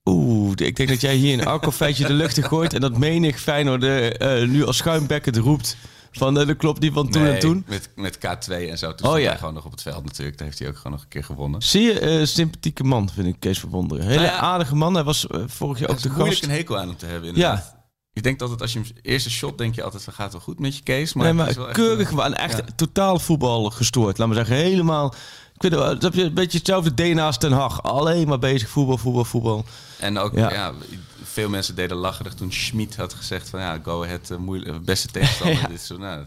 Eh. 0.05 0.13
Oeh, 0.13 0.51
ik 0.55 0.75
denk 0.75 0.89
dat 0.89 1.01
jij 1.01 1.15
hier 1.15 1.39
een 1.39 1.45
alcoholfeitje 1.45 2.07
de 2.07 2.13
lucht 2.13 2.37
in 2.37 2.43
gooit 2.43 2.73
en 2.73 2.81
dat 2.81 2.97
menig 2.97 3.39
Feyenoord 3.39 3.83
eh 3.83 4.47
nu 4.47 4.65
als 4.65 4.77
schuimbekkend 4.77 5.37
roept 5.37 5.77
van 6.17 6.39
eh, 6.39 6.47
de 6.47 6.55
klopt 6.55 6.81
die 6.81 6.91
van 6.91 7.09
toen 7.09 7.21
Nee, 7.21 7.33
en 7.33 7.39
toen. 7.39 7.65
Met, 7.67 7.89
met 7.95 8.17
K2 8.17 8.51
en 8.51 8.77
zo. 8.77 8.95
Toen 8.95 9.09
Oh, 9.09 9.19
ja. 9.19 9.27
hij 9.27 9.37
gewoon 9.37 9.53
nog 9.53 9.65
op 9.65 9.71
het 9.71 9.81
veld 9.81 10.03
natuurlijk. 10.03 10.37
Daar 10.37 10.47
heeft 10.47 10.59
hij 10.59 10.67
ook 10.67 10.75
gewoon 10.75 10.91
nog 10.91 11.01
een 11.01 11.07
keer 11.07 11.23
gewonnen. 11.23 11.61
Zie 11.61 11.81
je, 11.81 12.25
sympathieke 12.25 12.83
man 12.83 13.09
vind 13.09 13.27
ik 13.27 13.35
Kees 13.39 13.59
van 13.59 13.69
Wonderen. 13.69 14.05
Hele 14.05 14.15
Nou 14.15 14.27
ja. 14.27 14.39
aardige 14.39 14.75
man. 14.75 14.93
Hij 14.93 15.03
was 15.03 15.25
vorig 15.45 15.79
jaar 15.79 15.89
ook 15.89 16.01
de 16.01 16.09
is 16.09 16.15
moeilijk 16.15 16.37
gast. 16.37 16.43
een 16.43 16.57
hekel 16.57 16.77
aan 16.77 16.87
hem 16.87 16.97
te 16.97 17.05
hebben 17.05 17.29
inderdaad. 17.29 17.75
Ik 18.13 18.23
denk 18.23 18.39
dat 18.39 18.49
het 18.49 18.61
als 18.61 18.73
je 18.73 18.79
hem 18.79 18.87
eerste 19.01 19.29
shot 19.29 19.57
denk 19.57 19.75
je 19.75 19.83
altijd 19.83 20.03
van 20.03 20.13
gaat 20.13 20.23
het 20.23 20.31
wel 20.33 20.41
goed 20.41 20.59
met 20.59 20.75
je 20.75 20.83
Kees. 20.83 21.13
Maar, 21.13 21.33
nee, 21.33 21.41
het 21.41 21.49
is 21.49 21.55
maar 21.55 21.65
wel 21.65 21.75
echt, 21.75 21.85
keurig, 21.85 22.09
eh, 22.09 22.15
maar 22.15 22.25
en 22.25 22.37
echt 22.37 22.57
ja. 22.57 22.63
totaal 22.75 23.19
voetbal 23.19 23.69
gestoord. 23.69 24.17
Laat 24.17 24.27
maar 24.27 24.37
zeggen, 24.37 24.55
helemaal... 24.55 25.13
Ik 25.57 25.61
weet 25.61 25.71
het 25.71 26.01
heb 26.01 26.13
je 26.13 26.23
een 26.23 26.33
beetje 26.33 26.57
hetzelfde 26.57 26.93
DNA 26.93 27.25
als 27.25 27.37
Ten 27.37 27.51
Hag. 27.51 27.83
Alleen 27.83 28.27
maar 28.27 28.39
bezig, 28.39 28.69
voetbal, 28.69 28.97
voetbal, 28.97 29.25
voetbal. 29.25 29.65
En 29.99 30.17
ook, 30.17 30.35
Ja. 30.35 30.51
ja. 30.51 30.73
veel 31.23 31.49
mensen 31.49 31.75
deden 31.75 31.97
lacherig 31.97 32.33
toen 32.33 32.51
Schmid 32.51 32.95
had 32.95 33.13
gezegd 33.13 33.49
van 33.49 33.59
ja, 33.59 33.79
go 33.83 34.03
ahead, 34.03 34.29
uh, 34.31 34.37
moeilijk, 34.37 34.85
beste 34.85 35.07
tegenstander. 35.07 35.57
Ja. 35.61 35.67
Dit 35.67 35.77
is 35.79 35.87
zo, 35.87 35.97
nou, 35.97 36.25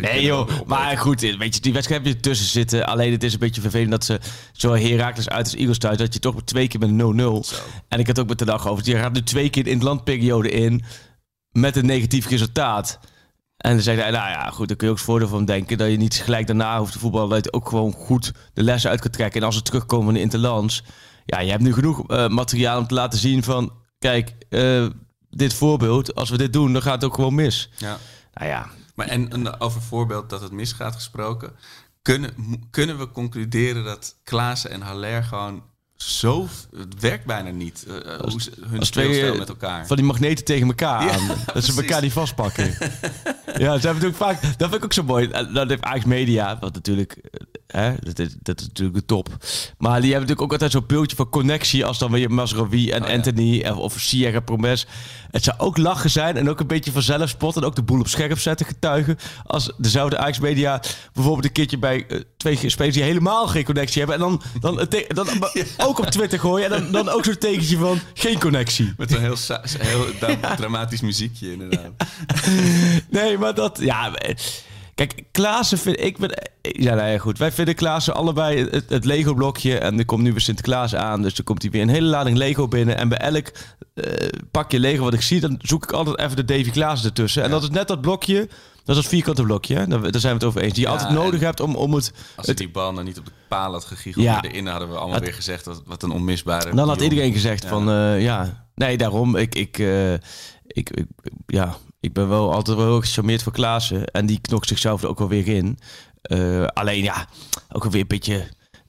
Nee 0.00 0.22
joh, 0.22 0.48
maar 0.66 0.98
goed, 0.98 1.20
weet 1.20 1.54
je, 1.54 1.60
die 1.60 1.72
wedstrijd 1.72 2.04
heb 2.04 2.14
je 2.14 2.20
tussen 2.20 2.46
zitten. 2.46 2.86
Alleen 2.86 3.12
het 3.12 3.22
is 3.22 3.32
een 3.32 3.38
beetje 3.38 3.60
vervelend 3.60 3.90
dat 3.90 4.04
ze 4.04 4.20
zo 4.52 4.74
Heracles 4.74 5.28
uit 5.28 5.44
als 5.44 5.54
Eagles 5.54 5.78
thuis... 5.78 5.96
dat 5.96 6.14
je 6.14 6.20
toch 6.20 6.42
twee 6.44 6.68
keer 6.68 6.80
met 6.80 6.88
een 6.88 7.42
0-0. 7.42 7.56
En 7.88 7.98
ik 7.98 8.06
had 8.06 8.18
ook 8.18 8.28
met 8.28 8.38
de 8.38 8.44
dag 8.44 8.68
over. 8.68 8.86
Je 8.88 8.96
gaat 8.96 9.12
nu 9.12 9.22
twee 9.22 9.50
keer 9.50 9.66
in 9.66 9.78
de 9.78 9.84
landperiode 9.84 10.50
in 10.50 10.84
met 11.52 11.76
een 11.76 11.86
negatief 11.86 12.28
resultaat. 12.28 12.98
En 13.60 13.72
dan 13.72 13.82
zei 13.82 14.00
hij, 14.00 14.10
nou 14.10 14.30
ja, 14.30 14.50
goed, 14.50 14.68
dan 14.68 14.76
kun 14.76 14.86
je 14.86 14.92
ook 14.92 14.98
het 14.98 15.08
voordeel 15.08 15.28
van 15.28 15.44
denken... 15.44 15.78
dat 15.78 15.90
je 15.90 15.96
niet 15.96 16.14
gelijk 16.14 16.46
daarna 16.46 16.78
hoeft 16.78 16.92
te 16.92 16.98
voetballen... 16.98 17.28
dat 17.28 17.44
je 17.44 17.52
ook 17.52 17.68
gewoon 17.68 17.92
goed 17.92 18.32
de 18.52 18.62
lessen 18.62 18.90
uit 18.90 19.00
kan 19.00 19.10
trekken. 19.10 19.40
En 19.40 19.46
als 19.46 19.56
ze 19.56 19.62
terugkomen 19.62 20.08
in 20.08 20.14
de 20.14 20.20
Interlands... 20.20 20.82
ja, 21.24 21.40
je 21.40 21.50
hebt 21.50 21.62
nu 21.62 21.72
genoeg 21.72 22.08
eh, 22.08 22.28
materiaal 22.28 22.78
om 22.78 22.86
te 22.86 22.94
laten 22.94 23.18
zien 23.18 23.42
van... 23.42 23.72
kijk, 23.98 24.32
eh, 24.48 24.86
dit 25.30 25.54
voorbeeld, 25.54 26.14
als 26.14 26.30
we 26.30 26.36
dit 26.36 26.52
doen, 26.52 26.72
dan 26.72 26.82
gaat 26.82 26.94
het 26.94 27.04
ook 27.04 27.14
gewoon 27.14 27.34
mis. 27.34 27.70
Ja. 27.76 27.98
Nou 28.34 28.48
ja, 28.48 28.66
Maar 28.94 29.06
en, 29.06 29.30
en 29.30 29.60
over 29.60 29.82
voorbeeld 29.82 30.30
dat 30.30 30.40
het 30.40 30.52
misgaat 30.52 30.94
gesproken. 30.94 31.52
Kunnen, 32.02 32.34
kunnen 32.70 32.98
we 32.98 33.10
concluderen 33.10 33.84
dat 33.84 34.16
Klaassen 34.24 34.70
en 34.70 34.80
Haller 34.80 35.24
gewoon 35.24 35.62
zo... 36.02 36.48
Het 36.76 37.00
werkt 37.00 37.24
bijna 37.24 37.50
niet. 37.50 37.84
eh, 37.88 38.14
eh, 38.14 38.20
hoe 38.20 38.42
ze, 38.42 38.50
hun 38.68 38.78
Als 38.78 38.90
twee, 38.90 39.04
speelstijl 39.04 39.32
eh, 39.32 39.38
met 39.38 39.48
elkaar. 39.48 39.86
van 39.86 39.96
die 39.96 40.04
magneten 40.04 40.44
tegen 40.44 40.66
elkaar 40.66 41.04
Ja, 41.04 41.12
aan. 41.12 41.28
Dat 41.54 41.64
ze 41.64 41.80
elkaar 41.82 42.02
niet 42.02 42.12
vastpakken. 42.12 42.64
ja, 42.74 42.74
ze 43.54 43.56
hebben 43.66 43.80
natuurlijk 43.80 44.16
vaak... 44.16 44.42
Dat 44.42 44.68
vind 44.68 44.74
ik 44.74 44.84
ook 44.84 44.92
zo 44.92 45.02
mooi. 45.02 45.28
Dat 45.52 45.68
heeft 45.68 45.82
Ajax 45.82 46.04
Media, 46.04 46.58
wat 46.60 46.74
natuurlijk... 46.74 47.16
Hè, 47.70 47.92
dat, 48.00 48.18
is, 48.18 48.28
dat 48.42 48.60
is 48.60 48.66
natuurlijk 48.66 48.98
de 48.98 49.04
top. 49.04 49.28
Maar 49.78 50.00
die 50.00 50.10
hebben 50.12 50.28
natuurlijk 50.28 50.40
ook 50.40 50.52
altijd 50.52 50.70
zo'n 50.72 50.84
beeldje 50.86 51.16
van 51.16 51.28
connectie... 51.28 51.84
als 51.84 51.98
dan 51.98 52.10
weer 52.10 52.30
Masraoui 52.30 52.90
en 52.90 53.02
Oh, 53.02 53.08
ja. 53.08 53.14
Anthony 53.14 53.66
of, 53.68 53.76
of 53.76 54.00
Sierra 54.00 54.40
Promes. 54.40 54.86
Het 55.30 55.44
zou 55.44 55.58
ook 55.58 55.76
lachen 55.76 56.10
zijn 56.10 56.36
en 56.36 56.48
ook 56.50 56.60
een 56.60 56.66
beetje 56.66 56.92
van 56.92 57.02
zelfspot... 57.02 57.56
en 57.56 57.64
ook 57.64 57.76
de 57.76 57.82
boel 57.82 58.00
op 58.00 58.08
scherp 58.08 58.38
zetten, 58.38 58.66
getuigen... 58.66 59.16
als 59.44 59.72
dezelfde 59.76 60.18
Ajax 60.18 60.38
Media 60.38 60.82
bijvoorbeeld 61.12 61.44
een 61.44 61.52
keertje 61.52 61.78
bij 61.78 62.06
eh, 62.08 62.20
twee 62.36 62.68
spelers... 62.68 62.94
die 62.94 63.04
helemaal 63.04 63.46
geen 63.46 63.64
connectie 63.64 64.02
hebben... 64.04 64.16
en 64.16 64.22
dan, 64.22 64.42
dan, 64.60 64.78
het 64.78 64.90
te- 64.90 65.06
dan, 65.08 65.28
ook 65.88 65.98
op 65.98 66.06
Twitter 66.06 66.38
gooien... 66.38 66.72
en 66.72 66.82
dan, 66.82 66.92
dan 66.92 67.14
ook 67.14 67.24
zo'n 67.24 67.38
tekentje 67.38 67.76
van 67.76 68.00
geen 68.14 68.38
connectie. 68.38 68.94
Met 68.96 69.12
een 69.12 69.20
heel, 69.20 69.36
heel 69.78 70.06
dramatisch 70.56 71.00
muziekje 71.00 71.52
inderdaad. 71.52 71.90
Nee, 73.10 73.38
maar 73.38 73.54
dat... 73.54 73.78
Ja, 73.80 74.12
kijk, 75.06 75.24
Klaassen 75.30 75.78
vind 75.78 76.00
ik... 76.00 76.18
Ben, 76.18 76.30
ja, 76.62 76.94
nou 76.94 77.08
ja, 77.08 77.18
goed. 77.18 77.38
Wij 77.38 77.52
vinden 77.52 77.74
Klaassen 77.74 78.14
allebei 78.14 78.68
het, 78.70 78.84
het 78.88 79.04
Lego-blokje. 79.04 79.78
En 79.78 79.98
er 79.98 80.04
komt 80.04 80.22
nu 80.22 80.30
weer 80.30 80.40
Sinterklaas 80.40 80.94
aan. 80.94 81.22
Dus 81.22 81.38
er 81.38 81.44
komt 81.44 81.62
hij 81.62 81.70
weer 81.70 81.82
een 81.82 81.88
hele 81.88 82.06
lading 82.08 82.36
Lego 82.36 82.68
binnen. 82.68 82.96
En 82.96 83.08
bij 83.08 83.18
elk 83.18 83.52
eh, 83.94 84.28
pakje 84.50 84.80
Lego 84.80 85.02
wat 85.04 85.14
ik 85.14 85.22
zie... 85.22 85.40
dan 85.40 85.58
zoek 85.62 85.82
ik 85.82 85.92
altijd 85.92 86.18
even 86.18 86.36
de 86.36 86.44
Davy 86.44 86.70
Klaassen 86.70 87.08
ertussen. 87.08 87.42
En 87.42 87.50
dat 87.50 87.62
is 87.62 87.70
net 87.70 87.88
dat 87.88 88.00
blokje... 88.00 88.48
Dat 88.84 88.96
is 88.96 89.02
dat 89.02 89.12
vierkante 89.12 89.42
blokje, 89.42 89.74
hè? 89.74 89.86
Daar, 89.86 90.00
zijn 90.00 90.10
we 90.22 90.28
het 90.28 90.44
over 90.44 90.60
eens. 90.60 90.72
Die 90.72 90.82
je 90.82 90.88
Ja, 90.88 90.94
altijd 90.96 91.12
nodig 91.14 91.40
hebt 91.40 91.60
om, 91.60 91.74
om 91.74 91.94
het... 91.94 92.12
Als 92.36 92.46
het 92.46 92.58
die 92.58 92.70
nou 92.72 93.02
niet 93.02 93.18
op 93.18 93.24
de 93.24 93.30
paal 93.48 93.72
had 93.72 93.84
gegiegeld, 93.84 94.24
Ja. 94.24 94.42
erin 94.42 94.66
hadden 94.66 94.88
we 94.88 94.94
allemaal 94.96 95.14
Het- 95.14 95.24
weer 95.24 95.34
gezegd 95.34 95.64
dat 95.64 95.82
wat 95.86 96.02
een 96.02 96.10
onmisbare. 96.10 96.74
dan 96.74 96.88
had 96.88 97.00
iedereen 97.00 97.32
gezegd 97.32 97.62
Ja. 97.62 97.68
van, 97.68 97.90
eh, 97.90 98.22
ja... 98.22 98.68
Nee, 98.74 98.96
daarom. 98.96 99.36
Ik, 99.36 99.54
ik, 99.54 99.78
eh, 99.78 100.12
ik, 100.12 100.20
ik, 100.90 101.06
ja, 101.46 101.76
ik 102.00 102.12
ben 102.12 102.28
wel 102.28 102.52
altijd 102.52 102.76
wel 102.76 102.86
heel 102.86 103.00
gecharmeerd 103.00 103.42
voor 103.42 103.52
Klaassen. 103.52 104.04
En 104.04 104.26
die 104.26 104.40
knokt 104.40 104.68
zichzelf 104.68 105.02
er 105.02 105.08
ook 105.08 105.18
wel 105.18 105.28
weer 105.28 105.48
in. 105.48 105.78
Eh, 106.22 106.66
alleen 106.66 107.02
ja, 107.02 107.26
ook 107.72 107.82
wel 107.82 107.92
weer 107.92 108.00
een 108.00 108.06
beetje... 108.06 108.48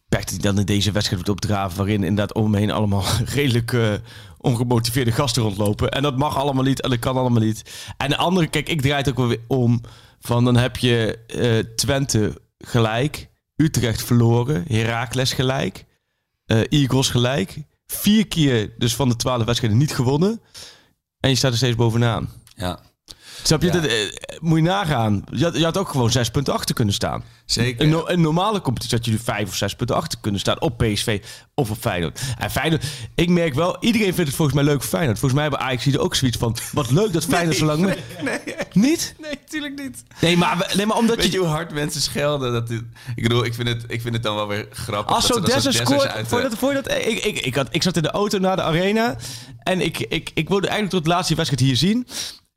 Pech 0.09 0.29
hij 0.29 0.39
dan 0.39 0.59
in 0.59 0.65
deze 0.65 0.91
wedstrijd 0.91 1.29
opdraven... 1.29 1.77
waarin 1.77 2.03
inderdaad 2.03 2.33
om 2.33 2.49
me 2.49 2.57
heen 2.57 2.71
allemaal 2.71 3.03
redelijk 3.35 3.73
eh, 3.73 3.93
ongemotiveerde 4.37 5.11
gasten 5.11 5.43
rondlopen. 5.43 5.91
En 5.91 6.01
dat 6.01 6.17
mag 6.17 6.37
allemaal 6.37 6.63
niet 6.63 6.81
en 6.81 6.89
dat 6.89 6.99
kan 6.99 7.17
allemaal 7.17 7.41
niet. 7.41 7.93
En 7.97 8.09
de 8.09 8.17
andere, 8.17 8.47
kijk, 8.47 8.69
ik 8.69 8.81
draai 8.81 8.97
het 8.97 9.09
ook 9.09 9.17
wel 9.17 9.27
weer 9.27 9.41
om... 9.47 9.81
van 10.19 10.45
dan 10.45 10.57
heb 10.57 10.77
je 10.77 11.19
eh, 11.27 11.57
Twente 11.75 12.41
gelijk... 12.57 13.29
Utrecht 13.55 14.03
verloren, 14.03 14.65
Heracles 14.67 15.33
gelijk... 15.33 15.85
Eagles 16.45 17.09
gelijk. 17.09 17.63
Vier 17.85 18.27
keer 18.27 18.73
dus 18.77 18.95
van 18.95 19.09
de 19.09 19.15
twaalf 19.15 19.43
wedstrijden 19.43 19.79
niet 19.79 19.95
gewonnen. 19.95 20.41
En 21.19 21.29
je 21.29 21.35
staat 21.35 21.51
er 21.51 21.57
steeds 21.57 21.75
bovenaan. 21.75 22.29
Ja, 22.55 22.79
Snap 23.43 23.61
je? 23.61 23.67
Ja. 23.67 23.73
Dat, 23.73 23.85
eh, 23.85 23.95
moet 24.39 24.57
je 24.57 24.63
nagaan. 24.63 25.23
Je 25.31 25.43
had, 25.43 25.57
je 25.57 25.63
had 25.63 25.77
ook 25.77 25.89
gewoon 25.89 26.11
zes 26.11 26.29
punten 26.29 26.53
achter 26.53 26.75
kunnen 26.75 26.93
staan. 26.93 27.23
zeker. 27.45 27.81
In 27.85 27.89
no- 27.89 28.07
een 28.07 28.21
normale 28.21 28.61
competitie 28.61 28.97
had 28.97 29.05
je 29.05 29.11
nu 29.11 29.17
vijf 29.23 29.47
of 29.47 29.55
zes 29.55 29.75
punten 29.75 29.95
achter 29.95 30.19
kunnen 30.21 30.39
staan. 30.39 30.61
Op 30.61 30.77
PSV 30.77 31.21
of 31.55 31.69
op 31.69 31.77
Feyenoord. 31.79 32.19
En 32.37 32.51
Feyenoord, 32.51 32.83
ik 33.15 33.29
merk 33.29 33.53
wel, 33.53 33.77
iedereen 33.79 34.13
vindt 34.13 34.27
het 34.27 34.35
volgens 34.35 34.57
mij 34.57 34.65
leuk 34.67 34.81
voor 34.81 34.89
Feyenoord. 34.89 35.19
Volgens 35.19 35.41
mij 35.41 35.49
hebben 35.49 35.67
Ajax 35.67 35.83
hier 35.83 35.99
ook 35.99 36.15
zoiets 36.15 36.37
van, 36.37 36.55
wat 36.71 36.91
leuk 36.91 37.13
dat 37.13 37.25
Feyenoord 37.25 37.57
zo 37.57 37.65
lang... 37.65 37.81
mee- 37.81 38.39
Niet? 38.73 39.15
Nee, 39.19 39.31
natuurlijk 39.41 39.79
niet. 39.81 40.03
Nee, 40.21 40.37
maar, 40.37 40.71
nee, 40.75 40.85
maar 40.85 40.97
omdat 40.97 41.15
Weet 41.15 41.25
je... 41.25 41.31
je 41.31 41.37
hoe 41.37 41.47
hard 41.47 41.73
mensen 41.73 42.01
schelden? 42.01 42.51
Dat 42.51 42.67
dit, 42.67 42.81
ik 43.15 43.23
bedoel, 43.23 43.45
ik 43.45 43.53
vind, 43.53 43.67
het, 43.67 43.83
ik 43.87 44.01
vind 44.01 44.13
het 44.13 44.23
dan 44.23 44.35
wel 44.35 44.47
weer 44.47 44.67
grappig. 44.71 45.15
Als 45.15 45.27
dat 45.27 45.35
zo 45.37 45.43
ze- 45.43 45.51
dat 45.51 45.61
ze 45.61 45.67
Dessers 45.69 45.77
scoort, 45.77 46.07
uit 46.07 46.29
dat, 46.83 46.91
ik, 46.91 47.23
ik, 47.23 47.39
ik, 47.39 47.55
had, 47.55 47.67
ik 47.71 47.83
zat 47.83 47.95
in 47.95 48.01
de 48.03 48.11
auto 48.11 48.37
naar 48.37 48.55
de 48.55 48.61
arena 48.61 49.15
en 49.63 49.81
ik, 49.81 49.99
ik, 49.99 50.31
ik 50.33 50.47
wilde 50.49 50.67
eigenlijk 50.67 50.95
tot 50.95 51.03
de 51.03 51.09
laatste 51.09 51.35
wedstrijd 51.35 51.63
hier 51.63 51.75
zien. 51.77 52.07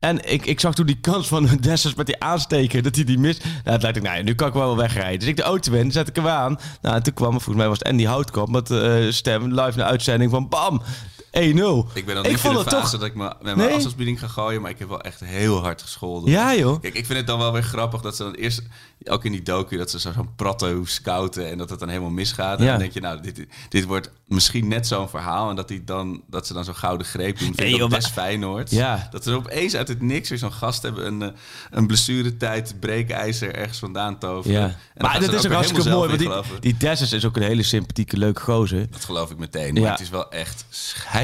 En 0.05 0.31
ik, 0.31 0.45
ik 0.45 0.59
zag 0.59 0.73
toen 0.73 0.85
die 0.85 0.99
kans 1.01 1.27
van 1.27 1.45
Dessers 1.61 1.95
met 1.95 2.05
die 2.05 2.19
aansteken, 2.19 2.83
dat 2.83 2.95
hij 2.95 3.03
die 3.03 3.17
mist. 3.17 3.43
Nou, 3.63 3.79
dacht 3.79 3.95
ik, 3.95 4.03
nou 4.03 4.23
nu 4.23 4.35
kan 4.35 4.47
ik 4.47 4.53
wel 4.53 4.77
wegrijden. 4.77 5.19
Dus 5.19 5.27
ik 5.27 5.35
de 5.35 5.41
auto 5.41 5.73
in, 5.73 5.91
zet 5.91 6.07
ik 6.07 6.15
hem 6.15 6.27
aan. 6.27 6.59
Nou, 6.81 6.95
en 6.95 7.03
toen 7.03 7.13
kwam, 7.13 7.31
volgens 7.31 7.55
mij 7.55 7.67
was 7.67 7.77
het 7.77 7.87
Andy 7.87 8.05
Houtkamp 8.05 8.49
met 8.49 8.71
eh 8.71 8.93
stem, 9.09 9.43
live 9.43 9.77
naar 9.77 9.87
uitzending 9.87 10.31
van 10.31 10.49
bam, 10.49 10.81
1-0. 10.81 11.14
Ik 11.39 12.05
ben 12.05 12.15
dan 12.15 12.23
niet 12.23 12.39
vond 12.39 12.53
in 12.53 12.59
het 12.59 12.69
de 12.69 12.75
fase 12.75 12.91
toch- 12.91 12.99
dat 12.99 13.09
ik 13.09 13.15
me 13.15 13.23
met 13.23 13.41
mijn 13.41 13.57
Nee? 13.57 13.67
afstandsbediening 13.73 14.19
ga 14.19 14.27
gooien, 14.27 14.61
maar 14.61 14.71
ik 14.71 14.79
heb 14.79 14.89
wel 14.89 15.01
echt 15.01 15.19
heel 15.19 15.61
hard 15.61 15.81
gescholden. 15.81 16.31
Ja, 16.31 16.55
joh. 16.55 16.81
Kijk, 16.81 16.93
ik 16.93 17.05
vind 17.05 17.17
het 17.17 17.27
dan 17.27 17.39
wel 17.39 17.51
weer 17.53 17.63
grappig 17.63 18.01
dat 18.01 18.15
ze 18.15 18.23
dan 18.23 18.33
eerst, 18.33 18.61
ook 19.05 19.25
in 19.25 19.31
die 19.31 19.41
docu, 19.41 19.77
dat 19.77 19.91
ze 19.91 19.99
zo- 19.99 20.11
zo'n 20.11 20.29
pratto 20.35 20.85
scouten 20.85 21.49
en 21.49 21.57
dat 21.57 21.69
het 21.69 21.79
dan 21.79 21.87
helemaal 21.89 22.09
misgaat. 22.09 22.57
En 22.59 22.63
Ja. 22.65 22.69
dan 22.71 22.79
denk 22.79 22.91
je, 22.93 22.99
nou, 22.99 23.21
dit, 23.21 23.45
dit 23.69 23.85
wordt 23.85 24.11
misschien 24.27 24.67
net 24.67 24.87
zo'n 24.87 25.09
verhaal 25.09 25.49
en 25.49 25.55
dat, 25.55 25.67
die 25.67 25.83
dan, 25.83 26.21
dat 26.27 26.47
ze 26.47 26.53
dan 26.53 26.63
zo'n 26.63 26.75
gouden 26.75 27.07
greep 27.07 27.37
doen. 27.39 27.53
Vind 27.55 27.69
ik 27.69 27.75
joh, 27.75 27.89
best 27.89 28.07
Feyenoord. 28.11 28.71
Ja. 28.71 29.07
Dat 29.11 29.23
ze 29.23 29.31
opeens 29.31 29.75
uit 29.75 29.87
het 29.87 30.01
niks 30.01 30.29
weer 30.29 30.37
zo'n 30.37 30.51
gast 30.53 30.81
hebben, 30.81 31.05
een, 31.05 31.21
eh, 31.21 31.29
een 31.71 31.87
blessuretijd, 31.87 32.75
breekijzer 32.79 33.55
ergens 33.55 33.79
vandaan 33.79 34.17
toveren. 34.17 34.59
Ja. 34.61 34.75
Maar 34.97 35.19
dat 35.19 35.33
is 35.33 35.45
ook 35.45 35.51
hartstikke 35.51 35.89
mooi. 35.89 36.07
Want 36.07 36.19
die, 36.19 36.59
die 36.59 36.77
Dessers 36.77 37.11
is 37.11 37.25
ook 37.25 37.35
een 37.35 37.41
hele 37.43 37.63
sympathieke, 37.63 38.17
leuke 38.17 38.41
gozer. 38.41 38.91
Dat 38.91 39.05
geloof 39.05 39.31
ik 39.31 39.37
meteen. 39.37 39.73
Maar 39.73 39.83
Ja. 39.83 39.91
het 39.91 39.99
is 39.99 40.09
wel 40.09 40.31
echt 40.31 40.65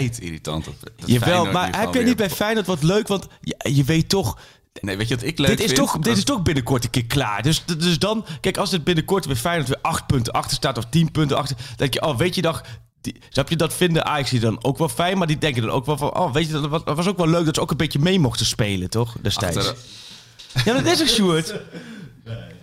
scheidirritant. 0.08 0.66
Dat, 0.66 0.74
dat 0.82 1.10
Jawel, 1.10 1.46
maar 1.46 1.80
heb 1.80 1.94
weer- 1.94 2.04
niet 2.04 2.16
bij 2.18 2.30
Feyenoord 2.30 2.66
wat 2.68 2.84
leuk? 2.84 3.08
Want 3.08 3.28
je, 3.42 3.56
je 3.74 3.84
weet 3.84 4.10
toch, 4.10 4.38
Nee, 4.82 4.98
weet 4.98 5.08
je 5.08 5.16
wat 5.16 5.24
ik 5.24 5.38
leuk 5.40 5.48
dit 5.50 5.60
is, 5.60 5.66
vind? 5.66 5.78
toch, 5.78 5.92
Dat- 5.94 6.04
dit 6.04 6.18
is 6.18 6.24
toch 6.24 6.42
binnenkort 6.42 6.84
een 6.84 6.90
keer 6.90 7.06
klaar. 7.06 7.42
Dus, 7.44 7.64
dus 7.66 8.00
dan, 8.00 8.26
kijk, 8.42 8.58
als 8.58 8.72
het 8.72 8.84
binnenkort 8.84 9.28
bij 9.28 9.36
Feyenoord 9.36 9.68
weer 9.68 9.78
8 9.82 10.08
punten 10.08 10.34
achter 10.34 10.58
staat 10.58 10.78
of 10.78 10.86
10 10.90 11.12
punten 11.12 11.38
achter, 11.38 11.56
dan 11.56 11.66
denk 11.76 11.94
je, 11.94 12.02
oh, 12.02 12.18
weet 12.18 12.36
je 12.36 12.42
dag. 12.42 12.64
Die, 13.02 13.16
snap 13.30 13.50
je 13.50 13.56
dat 13.56 13.74
vinden 13.74 14.06
Ajax 14.06 14.30
die 14.30 14.40
dan 14.40 14.64
ook 14.64 14.78
wel 14.78 14.90
fijn, 14.90 15.18
maar 15.18 15.28
die 15.28 15.38
denken 15.38 15.62
dan 15.62 15.72
ook 15.72 15.86
wel 15.86 15.98
van, 15.98 16.18
oh, 16.18 16.34
weet 16.34 16.46
je, 16.48 16.52
dat 16.52 16.66
was, 16.68 16.84
dat 16.84 16.96
was 16.96 17.08
ook 17.08 17.18
wel 17.18 17.28
leuk 17.28 17.46
dat 17.46 17.56
ze 17.56 17.62
ook 17.62 17.72
een 17.72 17.78
beetje 17.78 18.00
mee 18.00 18.20
mochten 18.20 18.46
spelen, 18.46 18.90
toch? 18.90 19.16
Destijds. 19.22 19.58
achter- 19.58 19.76
Ja, 20.66 20.74
dat 20.74 20.86
is 20.86 20.98
toch 20.98 21.10
Sjoerd? 21.10 21.54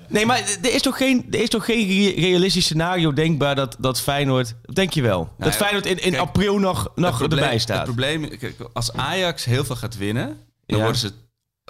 Nee, 0.09 0.27
maar 0.27 0.39
er 0.63 0.75
is 0.75 0.83
toch 0.83 0.97
geen, 0.97 1.27
er 1.31 1.41
is 1.41 1.49
toch 1.49 1.65
geen 1.65 1.87
re- 1.89 2.21
realistisch 2.21 2.65
scenario 2.65 3.13
denkbaar 3.13 3.55
dat, 3.55 3.77
dat 3.79 4.01
Feyenoord... 4.01 4.55
Denk 4.73 4.93
je 4.93 5.03
wel? 5.03 5.33
dat 5.39 5.53
ja, 5.53 5.59
Feyenoord 5.59 5.87
in, 5.87 5.93
in 6.03 6.11
kijk, 6.11 6.23
april 6.23 6.59
nog, 6.59 6.93
nog 6.95 7.19
probleem- 7.19 7.39
erbij 7.43 7.59
staat. 7.59 7.77
Het 7.77 7.85
probleem, 7.87 8.39
kijk, 8.39 8.55
als 8.73 8.93
Ajax 8.93 9.45
heel 9.45 9.65
veel 9.65 9.77
gaat 9.77 9.97
winnen, 9.97 10.27
dan 10.67 10.77
Ja. 10.79 10.83
worden 10.83 11.01
ze 11.01 11.13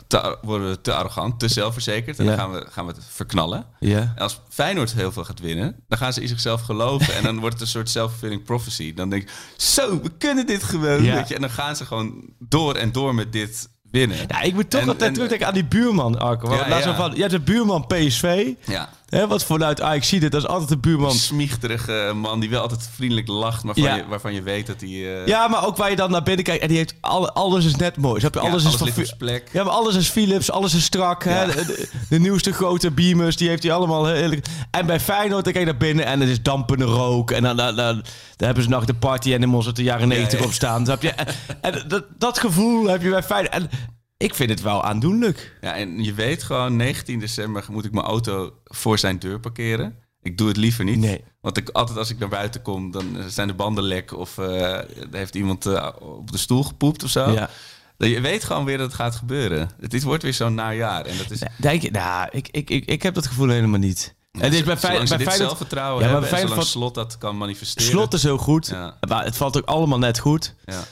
te, 0.06 0.38
worden 0.42 0.68
we 0.70 0.80
te 0.80 0.94
arrogant, 0.94 1.40
te 1.40 1.48
zelfverzekerd. 1.48 2.18
En 2.18 2.24
Ja. 2.24 2.30
dan 2.30 2.38
gaan 2.38 2.52
we, 2.52 2.66
gaan 2.70 2.86
we 2.86 2.92
het 2.92 3.04
verknallen. 3.10 3.66
ja. 3.80 3.98
En 4.16 4.22
als 4.22 4.40
Feyenoord 4.48 4.92
heel 4.92 5.12
veel 5.12 5.24
gaat 5.24 5.40
winnen, 5.40 5.76
dan 5.88 5.98
gaan 5.98 6.12
ze 6.12 6.20
in 6.22 6.28
zichzelf 6.28 6.60
geloven. 6.62 7.14
en 7.14 7.22
dan 7.22 7.38
wordt 7.38 7.52
het 7.54 7.62
een 7.62 7.68
soort 7.68 7.90
self-fulfilling 7.90 8.42
prophecy. 8.44 8.94
Dan 8.94 9.10
denk 9.10 9.22
je, 9.28 9.34
zo, 9.56 10.00
we 10.02 10.10
kunnen 10.18 10.46
dit 10.46 10.62
gewoon. 10.62 11.02
Ja. 11.02 11.14
Weet 11.14 11.28
je? 11.28 11.34
En 11.34 11.40
dan 11.40 11.50
gaan 11.50 11.76
ze 11.76 11.84
gewoon 11.86 12.32
door 12.38 12.74
en 12.74 12.92
door 12.92 13.14
met 13.14 13.32
dit 13.32 13.68
winnen. 13.90 14.16
Ja, 14.28 14.40
ik 14.42 14.54
moet 14.54 14.70
toch 14.70 14.80
En- 14.80 14.88
altijd 14.88 15.08
en- 15.08 15.12
terugdenken 15.14 15.46
aan 15.46 15.54
die 15.54 15.64
buurman, 15.64 16.18
Arco. 16.18 16.54
Ja, 16.54 16.78
Ja. 16.78 16.94
Van, 16.94 17.12
je 17.14 17.20
hebt 17.20 17.30
de 17.32 17.40
buurman 17.40 17.86
PSV. 17.86 18.48
Ja. 18.64 18.88
Hè, 19.08 19.26
wat 19.26 19.80
Ajax 19.80 20.08
ziet 20.08 20.22
het, 20.22 20.32
dat 20.32 20.42
is 20.42 20.48
altijd 20.48 20.68
de 20.68 20.78
buurman. 20.78 21.10
Een 21.10 21.16
smiechterige 21.16 22.12
man 22.14 22.40
die 22.40 22.50
wel 22.50 22.60
altijd 22.60 22.90
vriendelijk 22.94 23.28
lacht, 23.28 23.62
maar 23.64 23.74
van 23.74 23.82
Ja. 23.82 23.94
je, 23.96 24.06
waarvan 24.06 24.34
je 24.34 24.42
weet 24.42 24.66
dat 24.66 24.80
hij... 24.80 24.88
eh, 25.20 25.26
Ja, 25.26 25.48
maar 25.48 25.66
ook 25.66 25.76
waar 25.76 25.90
je 25.90 25.96
dan 25.96 26.10
naar 26.10 26.22
binnen 26.22 26.44
kijkt 26.44 26.62
en 26.62 26.68
die 26.68 26.76
heeft 26.76 26.94
alle, 27.00 27.32
alles 27.32 27.64
is 27.64 27.76
net 27.76 27.96
mooi. 27.96 28.20
Snap 28.20 28.34
je? 28.34 28.40
ja, 28.40 28.46
Alles, 28.48 28.62
alles, 28.62 28.74
is 28.74 28.80
van 28.80 28.88
Fi- 28.88 29.04
zijn 29.04 29.16
plek. 29.18 29.48
Ja, 29.52 29.64
maar 29.64 29.72
alles 29.72 29.94
is 29.94 30.08
Philips, 30.08 30.50
alles 30.50 30.74
is 30.74 30.84
strak. 30.84 31.24
Hè? 31.24 31.46
De, 31.46 31.64
de- 31.64 31.88
de 32.08 32.18
nieuwste 32.18 32.52
grote 32.52 32.90
beamers, 32.90 33.36
die 33.36 33.48
heeft 33.48 33.62
hij 33.62 33.72
allemaal. 33.72 34.06
Heerlijk. 34.06 34.46
En 34.70 34.86
bij 34.86 35.00
Feyenoord, 35.00 35.44
dan 35.44 35.52
kijk 35.52 35.64
je 35.64 35.70
naar 35.70 35.80
binnen 35.80 36.04
en 36.04 36.20
het 36.20 36.28
is 36.28 36.42
dampende 36.42 36.84
rook. 36.84 37.30
En 37.30 37.42
dan, 37.42 37.56
dan, 37.56 37.76
dan, 37.76 37.94
dan 38.36 38.46
hebben 38.46 38.62
ze 38.62 38.68
nog 38.68 38.84
de 38.84 38.94
party 38.94 39.34
animals 39.34 39.66
uit 39.66 39.76
de 39.76 39.82
jaren 39.82 40.08
negentig 40.08 40.44
op 40.44 40.52
staan. 40.52 40.84
Snap 40.84 41.02
je? 41.02 41.10
En, 41.10 41.26
en 41.60 41.84
dat, 41.88 42.04
dat 42.18 42.38
gevoel 42.38 42.86
heb 42.88 43.02
je 43.02 43.10
bij 43.10 43.22
Feyenoord. 43.22 43.54
En 43.54 43.70
ik 44.18 44.34
vind 44.34 44.50
het 44.50 44.62
wel 44.62 44.84
aandoenlijk. 44.84 45.56
Ja, 45.60 45.74
en 45.74 46.04
je 46.04 46.14
weet 46.14 46.42
gewoon, 46.42 46.76
19 46.76 47.18
december 47.18 47.64
moet 47.70 47.84
ik 47.84 47.92
mijn 47.92 48.06
auto 48.06 48.52
voor 48.64 48.98
zijn 48.98 49.18
deur 49.18 49.40
parkeren. 49.40 49.98
Ik 50.22 50.38
doe 50.38 50.48
het 50.48 50.56
liever 50.56 50.84
niet. 50.84 50.98
Nee. 50.98 51.24
Want 51.40 51.56
ik, 51.56 51.68
altijd 51.68 51.98
als 51.98 52.10
ik 52.10 52.18
naar 52.18 52.28
buiten 52.28 52.62
kom, 52.62 52.90
dan 52.90 53.18
eh, 53.18 53.24
zijn 53.26 53.48
de 53.48 53.54
banden 53.54 53.84
lek 53.84 54.12
of 54.12 54.38
eh, 54.38 54.78
heeft 55.10 55.34
iemand 55.34 55.66
eh, 55.66 55.88
op 55.98 56.32
de 56.32 56.38
stoel 56.38 56.62
gepoept 56.62 57.04
of 57.04 57.10
zo. 57.10 57.30
Ja. 57.30 57.50
Dat 57.96 58.08
Je 58.08 58.20
weet 58.20 58.44
gewoon 58.44 58.64
weer 58.64 58.78
dat 58.78 58.86
het 58.86 58.94
gaat 58.94 59.14
gebeuren. 59.14 59.70
Het 59.80 59.90
dit 59.90 60.02
wordt 60.02 60.22
weer 60.22 60.34
zo'n 60.34 60.54
najaar. 60.54 61.06
En 61.06 61.18
dat 61.18 61.30
is, 61.30 61.42
Denk 61.56 61.82
je, 61.82 61.90
nou, 61.90 62.28
ik, 62.30 62.48
ik, 62.50 62.70
ik, 62.70 62.84
ik 62.84 63.02
heb 63.02 63.14
dat 63.14 63.26
gevoel 63.26 63.48
helemaal 63.48 63.78
niet. 63.78 64.14
En 64.32 64.40
dit 64.40 64.52
is 64.52 64.64
bij, 64.64 64.64
bij 64.64 64.76
Feyenoord... 64.76 65.32
zelfvertrouwen 65.32 66.04
Ja, 66.04 66.10
maar 66.10 66.20
hebben 66.20 66.30
bij 66.30 66.38
Feyenoord 66.38 66.66
slot 66.66 66.94
dat 66.94 67.18
kan 67.18 67.36
manifesteren. 67.36 67.90
Slot 67.90 68.14
is 68.14 68.22
heel 68.22 68.38
goed, 68.38 68.66
Ja. 68.66 68.96
maar 69.08 69.24
het 69.24 69.36
valt 69.36 69.56
ook 69.56 69.66
allemaal 69.66 69.98
net 69.98 70.18
goed. 70.18 70.54
Ja. 70.64 70.84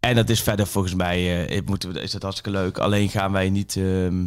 En 0.00 0.14
dat 0.14 0.28
is 0.30 0.40
verder 0.40 0.66
volgens 0.66 0.94
mij 0.94 1.46
eh, 1.48 1.60
moeten 1.66 1.92
we, 1.92 2.00
is 2.00 2.10
dat 2.10 2.22
hartstikke 2.22 2.58
leuk. 2.58 2.78
Alleen 2.78 3.08
gaan 3.08 3.32
wij 3.32 3.50
niet. 3.50 3.76
ehm, 3.76 4.26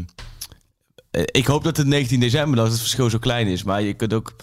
eh, 1.11 1.23
ik 1.25 1.45
hoop 1.45 1.63
dat 1.63 1.77
het 1.77 1.87
19 1.87 2.19
december 2.19 2.55
dat 2.57 2.67
het 2.71 2.79
verschil 2.79 3.09
zo 3.09 3.17
klein 3.19 3.47
is. 3.47 3.63
Maar 3.63 3.81
je 3.81 3.93
kunt 3.93 4.13
ook. 4.13 4.35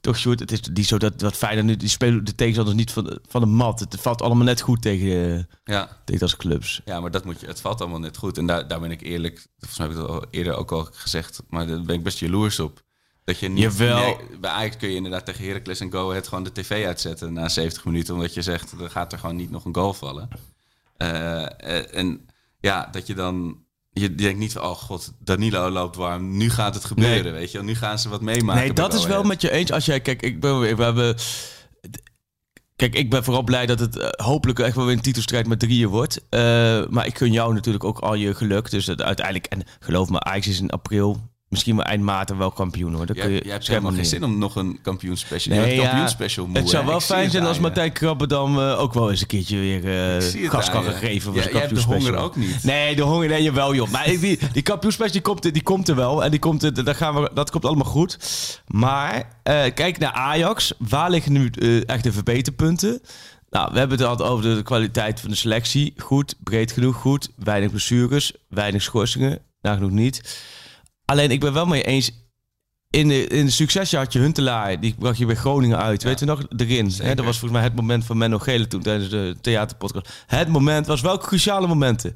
Toch, 0.00 0.18
Sjoerd, 0.18 0.40
het 0.40 0.52
is 0.52 0.60
niet 0.72 0.86
zo 0.86 0.98
dat, 0.98 1.18
dat 1.18 1.36
Feyenoord 1.36 1.66
nu... 1.66 1.76
Die 1.76 1.88
spelen 1.88 2.24
de 2.24 2.34
tegenstanders 2.34 2.76
niet 2.76 2.90
van, 2.92 3.04
de- 3.04 3.20
van 3.28 3.40
de 3.40 3.46
mat. 3.46 3.80
Het 3.80 3.96
valt 4.00 4.22
allemaal 4.22 4.44
net 4.44 4.60
goed 4.60 4.82
tegen, 4.82 5.48
Ja. 5.64 5.88
tegen 6.04 6.20
dat 6.20 6.28
soort 6.30 6.40
clubs. 6.42 6.80
Ja, 6.84 7.00
maar 7.00 7.10
dat 7.10 7.24
moet 7.24 7.40
je, 7.40 7.46
het 7.46 7.60
valt 7.60 7.80
allemaal 7.80 7.98
net 7.98 8.16
goed. 8.16 8.38
En 8.38 8.46
daar, 8.46 8.68
daar 8.68 8.80
ben 8.80 8.90
ik 8.90 9.00
eerlijk, 9.02 9.46
volgens 9.58 9.78
mij 9.78 9.86
heb 9.88 9.96
ik 9.96 10.02
het 10.02 10.10
al 10.10 10.24
eerder 10.30 10.54
ook 10.56 10.72
al 10.72 10.88
gezegd, 10.92 11.42
maar 11.48 11.66
daar 11.66 11.82
ben 11.82 11.94
ik 11.96 12.02
best 12.02 12.18
jaloers 12.18 12.60
op. 12.60 12.82
Dat 13.24 13.38
je 13.38 13.48
niet, 13.48 13.62
Jawel. 13.62 13.96
nee, 13.98 14.16
bij 14.40 14.50
Ajax 14.50 14.76
kun 14.76 14.88
je 14.88 14.94
inderdaad 14.96 15.24
tegen 15.26 15.44
Heracles 15.44 15.80
en 15.80 15.92
Go 15.92 16.10
Ahead 16.10 16.28
gewoon 16.28 16.44
de 16.44 16.52
tv 16.52 16.86
uitzetten 16.86 17.32
na 17.32 17.48
70 17.48 17.84
minuten, 17.84 18.14
omdat 18.14 18.34
je 18.34 18.42
zegt, 18.42 18.72
er 18.80 18.90
gaat 18.90 19.12
er 19.12 19.18
gewoon 19.18 19.36
niet 19.36 19.50
nog 19.50 19.64
een 19.64 19.74
goal 19.74 19.92
vallen. 19.94 20.28
Eh, 20.96 21.42
eh, 21.42 21.98
en 21.98 22.26
ja, 22.60 22.88
dat 22.90 23.06
je 23.06 23.14
dan, 23.14 23.58
je 23.92 24.14
denkt 24.14 24.38
niet 24.38 24.52
van, 24.52 24.62
oh 24.62 24.76
god, 24.76 25.12
Danilo 25.18 25.70
loopt 25.70 25.96
warm, 25.96 26.36
nu 26.36 26.50
gaat 26.50 26.74
het 26.74 26.84
gebeuren, 26.84 27.22
Nee. 27.22 27.32
weet 27.32 27.52
je. 27.52 27.62
Nu 27.62 27.74
gaan 27.74 27.98
ze 27.98 28.08
wat 28.08 28.20
meemaken. 28.20 28.62
nee, 28.62 28.72
dat 28.72 28.94
is 28.94 29.06
wel 29.06 29.22
met 29.22 29.40
je 29.40 29.50
eens. 29.50 29.72
Als 29.72 29.84
jij, 29.84 30.00
kijk, 30.00 30.22
ik 30.22 30.40
ben, 30.40 30.60
we 30.60 30.82
hebben. 30.82 31.16
Kijk, 32.76 32.94
ik 32.94 33.10
ben 33.10 33.24
vooral 33.24 33.42
blij 33.42 33.66
dat 33.66 33.78
het 33.78 33.98
eh, 33.98 34.26
hopelijk 34.26 34.58
echt 34.58 34.76
wel 34.76 34.84
weer 34.84 34.94
een 34.94 35.00
titelstrijd 35.00 35.46
met 35.46 35.58
drieën 35.58 35.88
wordt. 35.88 36.20
Maar 36.90 37.06
ik 37.06 37.18
gun 37.18 37.32
jou 37.32 37.54
natuurlijk 37.54 37.84
ook 37.84 37.98
al 37.98 38.14
je 38.14 38.34
geluk. 38.34 38.70
Dus 38.70 38.84
dat 38.84 39.02
uiteindelijk, 39.02 39.46
en 39.46 39.62
geloof 39.80 40.08
me, 40.08 40.20
Ajax 40.20 40.46
is 40.46 40.60
in 40.60 40.70
april, 40.70 41.33
misschien 41.54 41.76
wel 41.76 41.84
eind 41.84 42.02
maart 42.02 42.36
wel 42.36 42.50
kampioen 42.50 42.94
hoor. 42.94 43.06
Dat 43.06 43.16
kun 43.16 43.30
je 43.30 43.40
jij 43.44 43.52
hebt 43.52 43.66
helemaal 43.68 43.92
geen 43.92 44.04
zin 44.04 44.24
om 44.24 44.38
nog 44.38 44.56
een 44.56 44.78
kampioenspecial. 44.82 45.56
Nee, 45.56 45.66
Nee, 45.66 45.76
ja, 45.76 45.82
kampioenspecial 45.82 46.46
moe, 46.46 46.56
Het 46.58 46.68
zou 46.68 46.86
wel 46.86 47.00
fijn 47.00 47.30
zijn 47.30 47.44
als 47.44 47.56
je. 47.56 47.62
Martijn 47.62 47.92
Krabbedam 47.92 48.58
eh, 48.58 48.80
ook 48.80 48.92
wel 48.94 49.10
eens 49.10 49.20
een 49.20 49.26
keertje 49.26 49.56
weer 49.58 49.84
het 49.84 50.36
gas 50.42 50.70
kan 50.70 50.84
je. 50.84 50.90
gegeven 50.90 51.32
Ja, 51.34 51.42
jij 51.50 51.60
hebt 51.60 51.74
de 51.74 51.82
honger 51.82 52.16
ook 52.16 52.36
niet. 52.36 52.64
Nee, 52.64 52.96
de 52.96 53.02
honger, 53.02 53.28
nee, 53.28 53.42
jawel 53.42 53.74
joh. 53.74 53.90
Maar 53.90 54.04
die, 54.04 54.38
die 54.52 54.62
kampioenspecial 54.62 55.12
die 55.12 55.22
komt, 55.22 55.42
die 55.52 55.62
komt 55.62 55.88
er 55.88 55.96
wel. 55.96 56.24
En 56.24 56.30
die 56.30 56.40
komt, 56.40 56.62
er- 56.62 56.84
daar 56.84 56.94
gaan 56.94 57.14
we, 57.14 57.30
dat 57.34 57.50
komt 57.50 57.64
allemaal 57.64 57.84
goed. 57.90 58.18
Maar 58.66 59.28
eh, 59.42 59.62
kijk 59.74 59.98
naar 59.98 60.12
Ajax. 60.12 60.72
Waar 60.78 61.10
liggen 61.10 61.32
nu 61.32 61.50
echt 61.86 62.02
de 62.02 62.12
verbeterpunten? 62.12 63.00
Nou, 63.50 63.72
we 63.72 63.78
hebben 63.78 63.98
het 63.98 64.06
al 64.20 64.26
over 64.26 64.54
de 64.56 64.62
kwaliteit 64.62 65.20
van 65.20 65.30
de 65.30 65.36
selectie. 65.36 65.94
Goed, 65.96 66.34
breed 66.42 66.72
genoeg, 66.72 66.96
goed. 66.96 67.28
Weinig 67.36 67.70
blessures, 67.70 68.32
weinig 68.48 68.82
schorsingen. 68.82 69.38
Nagenoeg 69.62 69.90
niet. 69.90 70.38
Alleen 71.04 71.30
ik 71.30 71.40
ben 71.40 71.52
wel 71.52 71.66
mee 71.66 71.82
eens. 71.82 72.10
In 72.90 73.08
de, 73.08 73.26
in 73.26 73.44
de 73.44 73.50
succesje 73.50 73.96
had 73.96 74.12
je 74.12 74.18
Huntelaar. 74.18 74.80
Die 74.80 74.94
bracht 74.98 75.18
je 75.18 75.26
bij 75.26 75.34
Groningen 75.34 75.78
uit. 75.78 76.02
Weet 76.02 76.18
je 76.20 76.26
nog? 76.26 76.42
Erin. 76.56 76.92
Hè, 76.96 77.14
dat 77.14 77.24
was 77.24 77.38
volgens 77.38 77.60
mij 77.60 77.62
het 77.62 77.74
moment 77.74 78.04
van 78.04 78.18
Menno 78.18 78.38
Gele 78.38 78.66
toen 78.66 78.82
tijdens 78.82 79.10
de 79.10 79.36
theaterpodcast. 79.40 80.24
Het 80.26 80.48
moment 80.48 80.86
was 80.86 81.00
welke 81.00 81.26
cruciale 81.26 81.66
momenten? 81.66 82.12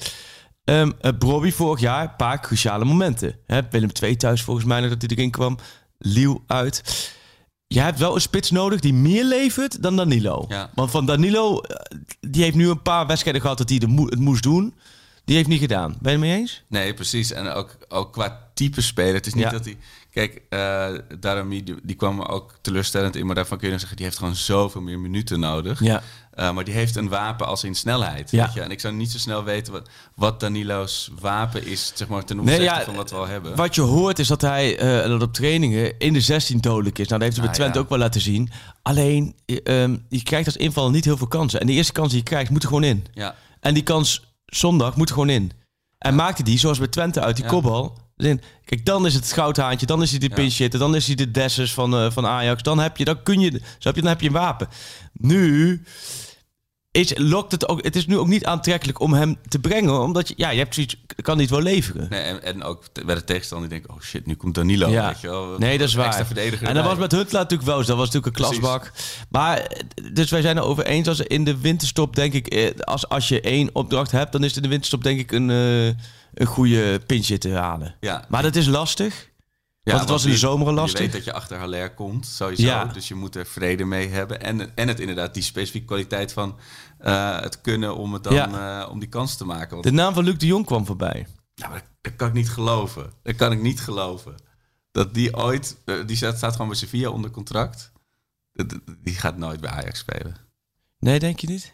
Ehm 0.64 0.92
uh, 1.02 1.12
Brobby 1.18 1.50
vorig 1.50 1.80
jaar, 1.80 2.02
een 2.02 2.16
paar 2.16 2.40
cruciale 2.40 2.84
momenten. 2.84 3.38
Hè, 3.46 3.60
Willem 3.70 3.90
II 4.02 4.16
thuis 4.16 4.42
volgens 4.42 4.66
mij 4.66 4.80
nog 4.80 4.90
dat 4.90 5.02
hij 5.02 5.10
erin 5.10 5.30
kwam. 5.30 5.58
Liel 5.98 6.42
uit. 6.46 6.82
Je 7.66 7.80
hebt 7.80 7.98
wel 7.98 8.14
een 8.14 8.20
spits 8.20 8.50
nodig 8.50 8.80
die 8.80 8.94
meer 8.94 9.24
levert 9.24 9.82
dan 9.82 9.96
Danilo. 9.96 10.44
Ja. 10.48 10.70
Want 10.74 10.90
van 10.90 11.06
Danilo, 11.06 11.60
eh, 11.60 11.98
die 12.20 12.42
heeft 12.42 12.56
nu 12.56 12.68
een 12.68 12.82
paar 12.82 13.06
wedstrijden 13.06 13.42
gehad 13.42 13.58
dat 13.58 13.68
hij 13.68 13.82
het 13.84 14.18
moest 14.18 14.42
doen. 14.42 14.74
Die 15.24 15.36
heeft 15.36 15.48
niet 15.48 15.60
gedaan. 15.60 15.96
Ben 16.00 16.12
je 16.12 16.18
het 16.18 16.26
mee 16.26 16.38
eens? 16.38 16.64
Nee, 16.68 16.94
precies. 16.94 17.32
En 17.32 17.48
ook, 17.48 17.76
ook 17.88 18.12
qua 18.12 18.47
type 18.58 18.80
speler. 18.80 19.14
Het 19.14 19.26
is 19.26 19.34
niet 19.34 19.44
Ja. 19.44 19.50
dat 19.50 19.64
hij... 19.64 19.76
Kijk, 20.10 20.42
eh 20.48 20.88
Darami, 21.20 21.64
die, 21.64 21.74
die 21.82 21.96
kwam 21.96 22.20
ook 22.22 22.54
teleurstellend 22.60 23.16
in. 23.16 23.26
Maar 23.26 23.34
daarvan 23.34 23.56
kun 23.56 23.64
je 23.66 23.70
dan 23.70 23.78
zeggen, 23.80 23.96
die 23.96 24.06
heeft 24.06 24.18
gewoon 24.18 24.34
zoveel 24.36 24.80
meer 24.80 24.98
minuten 24.98 25.40
nodig. 25.40 25.80
Ja. 25.82 26.02
Eh, 26.30 26.52
maar 26.52 26.64
die 26.64 26.74
heeft 26.74 26.96
een 26.96 27.08
wapen 27.08 27.46
als 27.46 27.64
in 27.64 27.74
snelheid. 27.74 28.30
Ja. 28.30 28.44
Weet 28.44 28.54
je? 28.54 28.60
En 28.60 28.70
ik 28.70 28.80
zou 28.80 28.94
niet 28.94 29.10
zo 29.10 29.18
snel 29.18 29.44
weten 29.44 29.72
wat, 29.72 29.88
wat 30.14 30.40
Danilo's 30.40 31.10
wapen 31.20 31.66
is, 31.66 31.92
zeg 31.94 32.08
maar, 32.08 32.24
ten 32.24 32.36
Nee, 32.36 32.44
opzichte 32.44 32.64
ja, 32.78 32.84
van 32.84 32.94
wat 32.94 33.10
we 33.10 33.16
al 33.16 33.26
hebben. 33.26 33.56
Wat 33.56 33.74
je 33.74 33.80
hoort 33.80 34.18
is 34.18 34.28
dat 34.28 34.40
hij 34.40 34.78
eh, 34.78 35.08
dat 35.08 35.22
op 35.22 35.32
trainingen 35.32 35.98
in 35.98 36.12
de 36.12 36.20
16 36.20 36.58
dodelijk 36.60 36.98
is. 36.98 37.08
Nou, 37.08 37.20
dat 37.20 37.28
heeft 37.28 37.36
hij 37.36 37.46
bij 37.46 37.54
Ah, 37.54 37.60
Twente 37.60 37.78
ja. 37.78 37.84
ook 37.84 37.90
wel 37.90 37.98
laten 37.98 38.20
zien. 38.20 38.50
Alleen, 38.82 39.34
eh, 39.46 39.82
ehm, 39.82 39.96
je 40.08 40.22
krijgt 40.22 40.46
als 40.46 40.56
invaller 40.56 40.90
niet 40.90 41.04
heel 41.04 41.16
veel 41.16 41.26
kansen. 41.28 41.60
En 41.60 41.66
de 41.66 41.72
eerste 41.72 41.92
kans 41.92 42.08
die 42.08 42.18
je 42.18 42.24
krijgt, 42.24 42.50
moet 42.50 42.62
er 42.62 42.68
gewoon 42.68 42.84
in. 42.84 43.06
Ja, 43.12 43.34
En 43.60 43.74
die 43.74 43.82
kans 43.82 44.34
zondag 44.46 44.96
moet 44.96 45.08
er 45.08 45.14
gewoon 45.14 45.30
in. 45.30 45.52
En 45.98 46.14
maakte 46.14 46.42
die, 46.42 46.58
zoals 46.58 46.78
bij 46.78 46.88
Twente, 46.88 47.20
uit 47.20 47.36
die 47.36 47.44
kopbal. 47.46 47.98
Kijk, 48.64 48.84
dan 48.84 49.06
is 49.06 49.14
het 49.14 49.32
goudhaantje, 49.32 49.86
dan 49.86 50.02
is 50.02 50.10
hij 50.10 50.18
de 50.18 50.28
Ja. 50.28 50.34
pinch 50.34 50.56
hitter, 50.56 50.78
dan 50.80 50.94
is 50.94 51.06
hij 51.06 51.14
de 51.14 51.30
Dessus 51.30 51.72
van, 51.74 51.94
eh, 51.94 52.10
van 52.10 52.26
Ajax. 52.26 52.62
Dan 52.62 52.78
heb 52.78 52.96
je, 52.96 53.04
dan 53.04 53.22
kun 53.22 53.40
je, 53.40 53.60
snap 53.78 53.94
je, 53.94 54.00
dan 54.00 54.10
heb 54.10 54.20
je 54.20 54.26
een 54.26 54.32
wapen. 54.32 54.68
Nu 55.12 55.82
is, 56.90 57.12
lokt 57.18 57.52
het 57.52 57.68
ook, 57.68 57.84
het 57.84 57.96
is 57.96 58.06
nu 58.06 58.18
ook 58.18 58.26
niet 58.26 58.44
aantrekkelijk 58.44 59.00
om 59.00 59.12
hem 59.12 59.36
te 59.48 59.58
brengen, 59.58 60.00
omdat 60.00 60.28
je, 60.28 60.34
ja, 60.36 60.50
je 60.50 60.58
hebt 60.58 60.74
zoiets, 60.74 60.96
kan 61.22 61.36
niet 61.36 61.50
wel 61.50 61.60
leveren. 61.62 62.06
nee, 62.10 62.20
en, 62.22 62.42
en 62.42 62.62
ook 62.62 62.82
bij 63.06 63.14
de 63.14 63.24
tegenstander 63.24 63.68
die 63.68 63.78
denkt, 63.78 63.94
oh 63.94 64.02
shit, 64.02 64.26
nu 64.26 64.34
komt 64.34 64.54
Danilo. 64.54 64.88
Ja. 64.88 65.06
Weet 65.08 65.20
je 65.20 65.28
wel, 65.28 65.58
Nee, 65.58 65.78
dat 65.78 65.88
is 65.88 65.94
waar. 65.94 66.26
verdediger 66.26 66.68
En 66.68 66.74
dat 66.74 66.84
was 66.84 66.98
met 66.98 67.12
Huntelaar 67.12 67.42
natuurlijk 67.42 67.68
wel. 67.68 67.80
zo. 67.82 67.86
Dat 67.86 67.96
was 67.96 68.06
natuurlijk 68.10 68.36
een 68.36 68.44
klasbak. 68.44 68.92
Maar, 69.30 69.58
eh, 69.58 69.82
dus 70.12 70.30
wij 70.30 70.40
zijn 70.40 70.56
er 70.56 70.62
over 70.62 70.86
eens. 70.86 71.08
Als 71.08 71.20
in 71.20 71.44
de 71.44 71.58
winterstop, 71.58 72.16
denk 72.16 72.32
ik, 72.32 72.46
eh, 72.46 72.70
als, 72.80 73.08
als 73.08 73.28
je 73.28 73.40
één 73.40 73.70
opdracht 73.72 74.10
hebt, 74.10 74.32
dan 74.32 74.40
is 74.40 74.46
het 74.48 74.56
in 74.56 74.62
de 74.62 74.68
winterstop, 74.68 75.02
denk 75.02 75.18
ik, 75.20 75.32
een, 75.32 75.50
een 76.34 76.46
goede 76.46 77.00
pinch 77.06 77.26
te 77.26 77.52
halen. 77.54 77.94
Ja. 78.00 78.24
Maar 78.28 78.42
dat 78.42 78.56
is 78.56 78.66
lastig. 78.66 79.30
Ja, 79.82 79.94
want 79.94 80.00
het 80.00 80.10
was 80.10 80.24
in 80.24 80.30
de 80.30 80.36
zomer 80.38 80.66
al 80.66 80.72
Je 80.72 80.78
lastig. 80.80 81.00
weet 81.00 81.12
dat 81.12 81.24
je 81.24 81.32
achter 81.32 81.58
Haller 81.58 81.94
komt, 81.94 82.26
sowieso. 82.26 82.62
Ja. 82.62 82.84
Dus 82.84 83.08
je 83.08 83.14
moet 83.14 83.36
er 83.36 83.46
vrede 83.46 83.84
mee 83.84 84.08
hebben. 84.08 84.40
En, 84.42 84.76
en 84.76 84.88
het 84.88 85.00
inderdaad, 85.00 85.34
die 85.34 85.42
specifieke 85.42 85.86
kwaliteit 85.86 86.32
van 86.32 86.58
eh, 86.98 87.40
het 87.40 87.60
kunnen 87.60 87.96
om, 87.96 88.12
het 88.12 88.22
dan, 88.24 88.34
Ja. 88.34 88.80
eh, 88.82 88.90
om 88.90 88.98
die 88.98 89.08
kans 89.08 89.36
te 89.36 89.44
maken. 89.44 89.70
Want, 89.70 89.82
De 89.84 89.90
naam 89.92 90.14
van 90.14 90.24
Luc 90.24 90.36
de 90.38 90.46
Jong 90.46 90.66
kwam 90.66 90.86
voorbij. 90.86 91.26
nou, 91.54 91.70
maar 91.70 91.80
dat, 91.80 91.88
dat 92.00 92.16
kan 92.16 92.28
ik 92.28 92.34
niet 92.34 92.50
geloven. 92.50 93.12
Dat 93.22 93.34
kan 93.36 93.52
ik 93.52 93.60
niet 93.60 93.80
geloven. 93.80 94.34
Dat 94.90 95.14
die 95.14 95.36
ooit, 95.36 95.76
eh, 95.84 95.94
die 96.06 96.16
staat, 96.16 96.36
staat 96.36 96.52
gewoon 96.52 96.68
bij 96.68 96.76
Sevilla 96.76 97.08
onder 97.10 97.30
contract. 97.30 97.92
Die 99.02 99.14
gaat 99.14 99.36
nooit 99.36 99.60
bij 99.60 99.70
Ajax 99.70 99.98
spelen. 99.98 100.36
Nee, 100.98 101.18
denk 101.18 101.38
je 101.40 101.46
niet? 101.46 101.72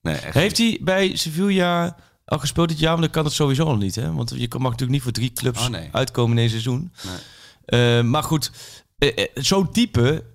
Nee, 0.00 0.16
echt 0.16 0.34
Heeft 0.34 0.58
niet. 0.58 0.74
hij 0.76 0.84
bij 0.84 1.16
Sevilla 1.16 1.96
al 2.24 2.38
gespeeld 2.38 2.68
dit 2.68 2.78
jaar? 2.78 2.90
Want 2.90 3.02
dan 3.02 3.10
kan 3.10 3.24
het 3.24 3.32
sowieso 3.32 3.64
al 3.64 3.76
niet, 3.76 3.94
hè? 3.94 4.12
Want 4.12 4.30
je 4.30 4.48
mag 4.50 4.62
natuurlijk 4.62 4.90
niet 4.90 5.02
voor 5.02 5.12
drie 5.12 5.32
clubs 5.32 5.60
Oh, 5.62 5.68
nee. 5.68 5.88
uitkomen 5.92 6.36
in 6.38 6.42
een 6.44 6.50
seizoen. 6.50 6.92
Nee. 7.04 7.98
Eh, 7.98 8.04
maar 8.04 8.22
goed, 8.22 8.50
eh, 8.98 9.18
eh, 9.18 9.26
zo'n 9.34 9.72
type... 9.72 10.32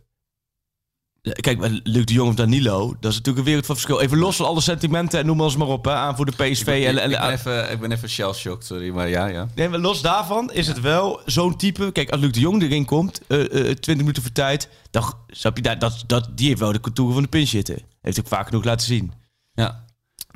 Kijk, 1.22 1.79
Luc 1.84 2.05
de 2.05 2.13
Jong 2.13 2.29
of 2.29 2.36
Danilo, 2.36 2.96
dat 3.00 3.12
is 3.12 3.17
natuurlijk 3.17 3.38
een 3.38 3.43
wereld 3.43 3.65
van 3.65 3.75
verschil. 3.75 4.00
Even 4.01 4.17
los 4.17 4.36
van 4.36 4.46
alle 4.46 4.62
sentimenten 4.62 5.19
en 5.19 5.25
noem 5.25 5.41
alles 5.41 5.55
maar 5.55 5.67
op, 5.67 5.86
hè, 5.86 5.91
aan 5.91 6.15
voor 6.15 6.25
de 6.25 6.31
PSV. 6.31 6.60
Ik, 6.60 6.65
ben- 6.65 6.86
en, 6.86 6.97
en, 6.97 7.12
ik 7.12 7.19
ben 7.19 7.30
even, 7.32 7.71
ik 7.71 7.80
ben 7.80 7.91
even 7.91 8.10
shell-shocked, 8.10 8.65
sorry. 8.65 8.89
Maar 8.89 9.10
ja, 9.10 9.25
ja. 9.25 9.47
Nee, 9.56 9.69
maar 9.69 9.80
los 9.80 10.02
daarvan 10.02 10.52
is 10.54 10.67
het 10.67 10.80
wel 10.80 11.21
zo'n 11.25 11.58
type. 11.58 11.91
Kijk, 11.91 12.10
als 12.10 12.21
Luc 12.21 12.32
de 12.32 12.39
Jong 12.39 12.62
erin 12.63 12.86
komt, 12.86 13.21
eh, 13.28 13.38
20 13.39 13.95
minuten 13.97 14.21
voor 14.23 14.32
tijd, 14.32 14.69
dan 14.91 15.13
snap 15.28 15.56
je 15.56 15.62
dat, 15.63 15.80
dat, 15.80 16.04
dat 16.08 16.30
die 16.38 16.47
heeft 16.47 16.60
wel 16.60 16.71
de 16.71 16.80
contouren 16.80 17.13
van 17.15 17.23
de 17.23 17.30
pinch 17.30 17.47
zitten. 17.49 17.80
Heeft 18.02 18.19
ook 18.19 18.28
vaak 18.28 18.45
genoeg 18.47 18.63
laten 18.63 18.88
zien. 18.88 19.12
ja. 19.54 19.88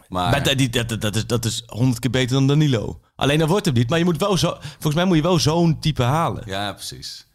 Maar, 0.07 0.31
Maar 0.31 0.43
dat, 0.43 0.57
die, 0.57 0.69
dat, 0.69 1.15
is, 1.15 1.25
dat 1.27 1.45
is 1.45 1.63
100 1.65 1.99
keer 1.99 2.11
beter 2.11 2.35
dan 2.35 2.47
Danilo. 2.47 2.99
Alleen 3.15 3.39
dat 3.39 3.49
wordt 3.49 3.65
hem 3.65 3.73
niet. 3.73 3.89
Maar 3.89 3.99
je 3.99 4.05
moet 4.05 4.17
wel 4.19 4.37
zo, 4.37 4.57
volgens 4.61 4.95
mij 4.95 5.05
moet 5.05 5.15
je 5.15 5.21
wel 5.21 5.39
zo'n 5.39 5.79
type 5.79 6.03
halen. 6.03 6.43
ja, 6.45 6.73
precies. 6.73 7.27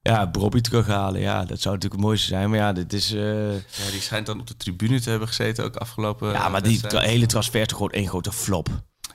Ja, 0.00 0.30
Bobby 0.30 0.60
terughalen. 0.60 1.20
Ja, 1.20 1.44
dat 1.44 1.60
zou 1.60 1.74
natuurlijk 1.74 1.92
het 1.92 2.02
mooiste 2.10 2.26
zijn. 2.26 2.50
Maar 2.50 2.58
ja, 2.58 2.72
dit 2.72 2.92
is. 2.92 3.12
eh, 3.12 3.52
Ja, 3.54 3.90
die 3.90 4.00
schijnt 4.00 4.26
dan 4.26 4.40
op 4.40 4.46
de 4.46 4.56
tribune 4.56 5.00
te 5.00 5.10
hebben 5.10 5.28
gezeten, 5.28 5.64
ook 5.64 5.76
afgelopen 5.76 6.30
ja, 6.32 6.48
maar 6.48 6.62
eh, 6.62 6.68
die 6.68 6.80
tra- 6.80 7.00
hele 7.00 7.26
transfer 7.26 7.60
is 7.60 7.72
gewoon 7.72 7.90
één 7.90 8.08
grote 8.08 8.32
flop. 8.32 8.68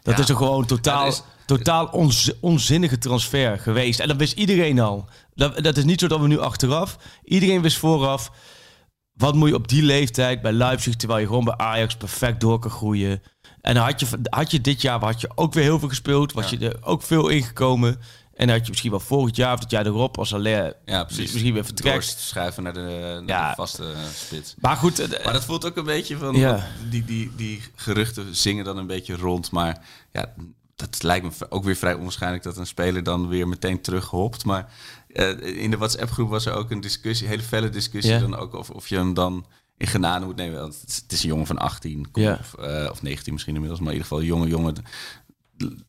Dat 0.03 0.13
Ja. 0.15 0.19
is 0.19 0.25
toch 0.25 0.37
gewoon 0.37 0.65
totaal, 0.65 0.99
Ja, 0.99 1.05
dat 1.05 1.13
is- 1.13 1.45
totaal 1.45 1.85
onz- 1.85 2.29
onzinnige 2.39 2.97
transfer 2.97 3.59
geweest. 3.59 3.99
En 3.99 4.07
dat 4.07 4.17
wist 4.17 4.33
iedereen 4.33 4.79
al. 4.79 5.05
Dat, 5.33 5.63
dat 5.63 5.77
is 5.77 5.83
niet 5.83 5.99
zo 5.99 6.07
dat 6.07 6.19
we 6.19 6.27
nu 6.27 6.39
achteraf. 6.39 6.97
Iedereen 7.23 7.61
wist 7.61 7.77
vooraf. 7.77 8.31
Wat 9.21 9.35
moet 9.35 9.49
je 9.49 9.55
op 9.55 9.67
die 9.67 9.83
leeftijd 9.83 10.41
bij 10.41 10.51
Leipzig, 10.51 10.95
terwijl 10.95 11.19
je 11.19 11.25
gewoon 11.27 11.43
bij 11.43 11.57
Ajax 11.57 11.95
perfect 11.95 12.39
door 12.41 12.59
kan 12.59 12.71
groeien. 12.71 13.21
En 13.61 13.75
had 13.75 13.99
je, 13.99 14.07
had 14.29 14.51
je 14.51 14.61
dit 14.61 14.81
jaar 14.81 14.99
had 14.99 15.21
je 15.21 15.29
ook 15.35 15.53
weer 15.53 15.63
heel 15.63 15.79
veel 15.79 15.87
gespeeld. 15.89 16.33
Was 16.33 16.49
Ja. 16.49 16.57
je 16.59 16.69
er 16.69 16.77
ook 16.85 17.01
veel 17.03 17.27
ingekomen. 17.29 17.99
En 18.35 18.49
had 18.49 18.61
je 18.63 18.69
misschien 18.69 18.91
wel 18.91 18.99
volgend 18.99 19.35
jaar 19.35 19.53
of 19.53 19.59
het 19.59 19.71
jaar 19.71 19.85
erop 19.85 20.17
als 20.17 20.33
Allaire 20.33 20.75
Ja, 20.85 21.03
precies. 21.03 21.31
misschien 21.31 21.53
weer 21.53 21.65
vertrekt. 21.65 21.93
Doorschuiven 21.95 22.63
naar 22.63 22.73
de, 22.73 22.79
naar 23.25 23.37
Ja. 23.37 23.49
de 23.49 23.55
vaste 23.55 23.83
eh, 23.83 23.97
spits. 24.13 24.55
Maar 24.59 24.75
goed, 24.75 24.99
eh, 24.99 25.23
Maar 25.23 25.33
dat 25.33 25.45
voelt 25.45 25.65
ook 25.65 25.75
een 25.77 25.85
beetje 25.85 26.17
van... 26.17 26.35
Ja. 26.35 26.67
Die, 26.89 27.05
die, 27.05 27.31
die 27.35 27.61
geruchten 27.75 28.35
zingen 28.35 28.63
dan 28.65 28.77
een 28.77 28.87
beetje 28.87 29.15
rond. 29.15 29.51
Maar 29.51 29.81
ja, 30.11 30.33
dat 30.75 31.03
lijkt 31.03 31.25
me 31.39 31.51
ook 31.51 31.63
weer 31.63 31.75
vrij 31.75 31.93
onwaarschijnlijk... 31.93 32.43
dat 32.43 32.57
een 32.57 32.67
speler 32.67 33.03
dan 33.03 33.27
weer 33.27 33.47
meteen 33.47 33.81
terughopt. 33.81 34.45
Maar 34.45 34.71
eh, 35.13 35.63
in 35.63 35.71
de 35.71 35.77
WhatsApp-groep 35.77 36.29
was 36.29 36.45
er 36.45 36.53
ook 36.53 36.71
een 36.71 36.81
discussie... 36.81 37.25
een 37.25 37.31
hele 37.31 37.43
felle 37.45 37.69
discussie 37.69 38.19
dan 38.19 38.35
ook... 38.35 38.53
Of, 38.53 38.69
of 38.69 38.87
je 38.87 38.95
hem 38.95 39.13
dan 39.13 39.45
in 39.77 39.87
genade 39.87 40.25
moet 40.25 40.35
nemen. 40.35 40.59
Want 40.59 40.81
het 40.81 41.11
is, 41.11 41.23
een 41.23 41.29
jongen 41.29 41.45
van 41.45 41.57
18. 41.57 42.11
kom, 42.11 42.23
Ja. 42.23 42.37
Of, 42.39 42.53
eh, 42.53 42.87
of 42.91 43.01
19 43.01 43.33
misschien 43.33 43.53
inmiddels. 43.53 43.81
Maar 43.83 43.93
in 43.93 43.97
ieder 43.97 44.09
geval 44.09 44.23
een 44.23 44.29
jonge 44.33 44.47
jongen... 44.47 44.75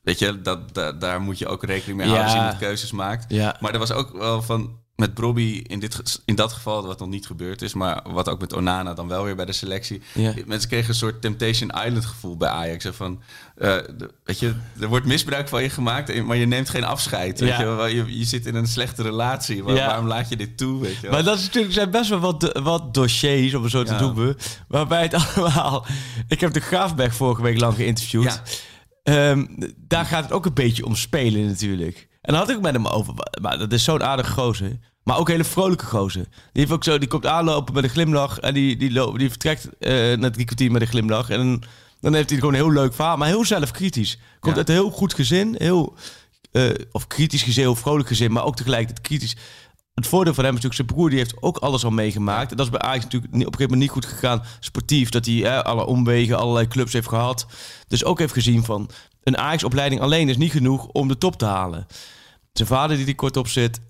Weet 0.02 0.18
je, 0.18 0.40
dat, 0.42 0.74
da- 0.74 0.92
daar 0.92 1.20
moet 1.20 1.38
je 1.38 1.46
ook 1.46 1.64
rekening 1.64 1.98
mee 1.98 2.08
houden 2.08 2.40
als 2.42 2.52
je 2.52 2.58
keuzes 2.58 2.92
maakt. 2.92 3.24
ja. 3.32 3.56
Maar 3.60 3.72
er 3.72 3.78
was 3.78 3.92
ook 3.92 4.12
wel 4.12 4.42
van 4.42 4.80
met 5.02 5.14
Brobby 5.14 5.62
in, 5.66 5.78
dit, 5.80 6.20
in 6.24 6.34
dat 6.34 6.52
geval, 6.52 6.86
wat 6.86 6.98
nog 6.98 7.08
niet 7.08 7.26
gebeurd 7.26 7.62
is, 7.62 7.74
maar 7.74 8.02
wat 8.12 8.28
ook 8.28 8.40
met 8.40 8.52
Onana 8.52 8.94
dan 8.94 9.08
wel 9.08 9.24
weer 9.24 9.36
bij 9.36 9.44
de 9.44 9.52
selectie. 9.52 10.02
Ja. 10.14 10.34
Mensen 10.46 10.68
kregen 10.68 10.88
een 10.88 10.94
soort 10.94 11.22
Temptation 11.22 11.70
Island 11.84 12.04
gevoel 12.04 12.36
bij 12.36 12.48
Ajax. 12.48 12.86
Van, 12.90 13.20
eh, 13.56 13.68
de- 13.96 14.10
weet 14.24 14.38
je, 14.38 14.54
er 14.80 14.88
wordt 14.88 15.06
misbruik 15.06 15.48
van 15.48 15.62
je 15.62 15.70
gemaakt, 15.70 16.08
en- 16.10 16.26
maar 16.26 16.36
je 16.36 16.46
neemt 16.46 16.68
geen 16.70 16.84
afscheid. 16.84 17.40
Weet 17.40 17.48
Ja. 17.48 17.86
je, 17.86 17.94
je, 17.94 18.18
je 18.18 18.24
zit 18.24 18.46
in 18.46 18.54
een 18.54 18.66
slechte 18.66 19.02
relatie. 19.02 19.64
Waar- 19.64 19.74
Ja. 19.74 19.86
Waarom 19.86 20.06
laat 20.06 20.28
je 20.28 20.36
dit 20.36 20.56
toe? 20.58 20.80
Weet 20.80 21.00
je? 21.00 21.10
Maar 21.10 21.24
dat 21.24 21.38
is 21.38 21.44
natuurlijk, 21.44 21.74
zijn 21.74 21.90
best 21.90 22.10
wel 22.10 22.18
wat, 22.20 22.58
wat 22.62 22.94
dossiers, 22.94 23.54
om 23.54 23.62
het 23.62 23.70
zo 23.72 23.82
te 23.82 23.94
noemen. 23.94 24.36
Waarbij 24.68 25.02
het 25.02 25.14
allemaal... 25.36 25.86
Ik 26.28 26.40
heb 26.40 26.52
de 26.52 26.60
Graafberg 26.60 27.14
vorige 27.14 27.42
week 27.42 27.60
lang 27.60 27.74
geïnterviewd. 27.74 28.40
Ehm, 29.02 29.46
daar 29.76 30.04
gaat 30.04 30.22
het 30.22 30.32
ook 30.32 30.46
een 30.46 30.54
beetje 30.54 30.84
om 30.86 30.96
spelen 30.96 31.46
natuurlijk. 31.46 32.08
En 32.22 32.32
daar 32.32 32.40
had 32.42 32.50
ik 32.50 32.60
met 32.60 32.72
hem 32.72 32.86
over. 32.86 33.14
Maar 33.40 33.58
dat 33.58 33.72
is 33.72 33.84
zo'n 33.84 34.02
aardige 34.02 34.32
gozer. 34.32 34.78
Maar 35.04 35.18
ook 35.18 35.28
hele 35.28 35.44
vrolijke 35.44 35.84
gozer. 35.86 36.24
Die, 36.24 36.40
heeft 36.52 36.72
ook 36.72 36.84
zo, 36.84 36.98
die 36.98 37.08
komt 37.08 37.26
aanlopen 37.26 37.74
met 37.74 37.84
een 37.84 37.90
glimlach. 37.90 38.38
En 38.38 38.54
die, 38.54 38.76
die, 38.76 38.92
loopt, 38.92 39.18
die 39.18 39.28
vertrekt 39.28 39.68
eh 39.78 40.16
na 40.16 40.30
drie 40.30 40.44
kwartier 40.44 40.70
met 40.70 40.82
een 40.82 40.88
glimlach. 40.88 41.30
En 41.30 41.60
dan 42.00 42.14
heeft 42.14 42.30
hij 42.30 42.38
gewoon 42.38 42.54
een 42.54 42.60
heel 42.60 42.72
leuk 42.72 42.94
verhaal. 42.94 43.16
Maar 43.16 43.28
heel 43.28 43.44
zelfkritisch. 43.44 44.18
Komt 44.40 44.54
Ja. 44.54 44.58
uit 44.60 44.68
een 44.68 44.74
heel 44.74 44.90
goed 44.90 45.14
gezin. 45.14 45.54
Heel, 45.58 45.94
eh, 46.52 46.70
of 46.92 47.06
kritisch 47.06 47.42
gezin, 47.42 47.62
heel 47.62 47.74
vrolijk 47.74 48.08
gezin. 48.08 48.32
Maar 48.32 48.44
ook 48.44 48.56
tegelijkertijd 48.56 49.06
kritisch. 49.06 49.36
Het 49.94 50.06
voordeel 50.06 50.34
van 50.34 50.44
hem 50.44 50.56
is 50.56 50.60
natuurlijk, 50.62 50.88
zijn 50.88 50.98
broer 50.98 51.10
die 51.10 51.18
heeft 51.18 51.42
ook 51.42 51.56
alles 51.58 51.84
al 51.84 51.90
meegemaakt. 51.90 52.50
En 52.50 52.56
dat 52.56 52.66
is 52.66 52.72
bij 52.72 52.80
Ajax 52.80 53.04
natuurlijk 53.04 53.32
op 53.32 53.38
een 53.38 53.44
gegeven 53.44 53.62
moment 53.62 53.80
niet 53.80 53.90
goed 53.90 54.06
gegaan. 54.06 54.42
Sportief, 54.60 55.08
dat 55.08 55.26
hij 55.26 55.44
eh, 55.44 55.58
alle 55.60 55.84
omwegen, 55.86 56.38
allerlei 56.38 56.68
clubs 56.68 56.92
heeft 56.92 57.08
gehad. 57.08 57.46
Dus 57.88 58.04
ook 58.04 58.18
heeft 58.18 58.32
gezien 58.32 58.64
van, 58.64 58.90
een 59.22 59.38
Ajax-opleiding 59.38 60.00
alleen 60.00 60.28
is 60.28 60.36
niet 60.36 60.52
genoeg 60.52 60.86
om 60.86 61.08
de 61.08 61.18
top 61.18 61.36
te 61.36 61.44
halen. 61.44 61.86
Zijn 62.52 62.68
vader 62.68 62.96
die 62.96 63.06
er 63.06 63.14
kort 63.14 63.36
op 63.36 63.48
zit, 63.48 63.80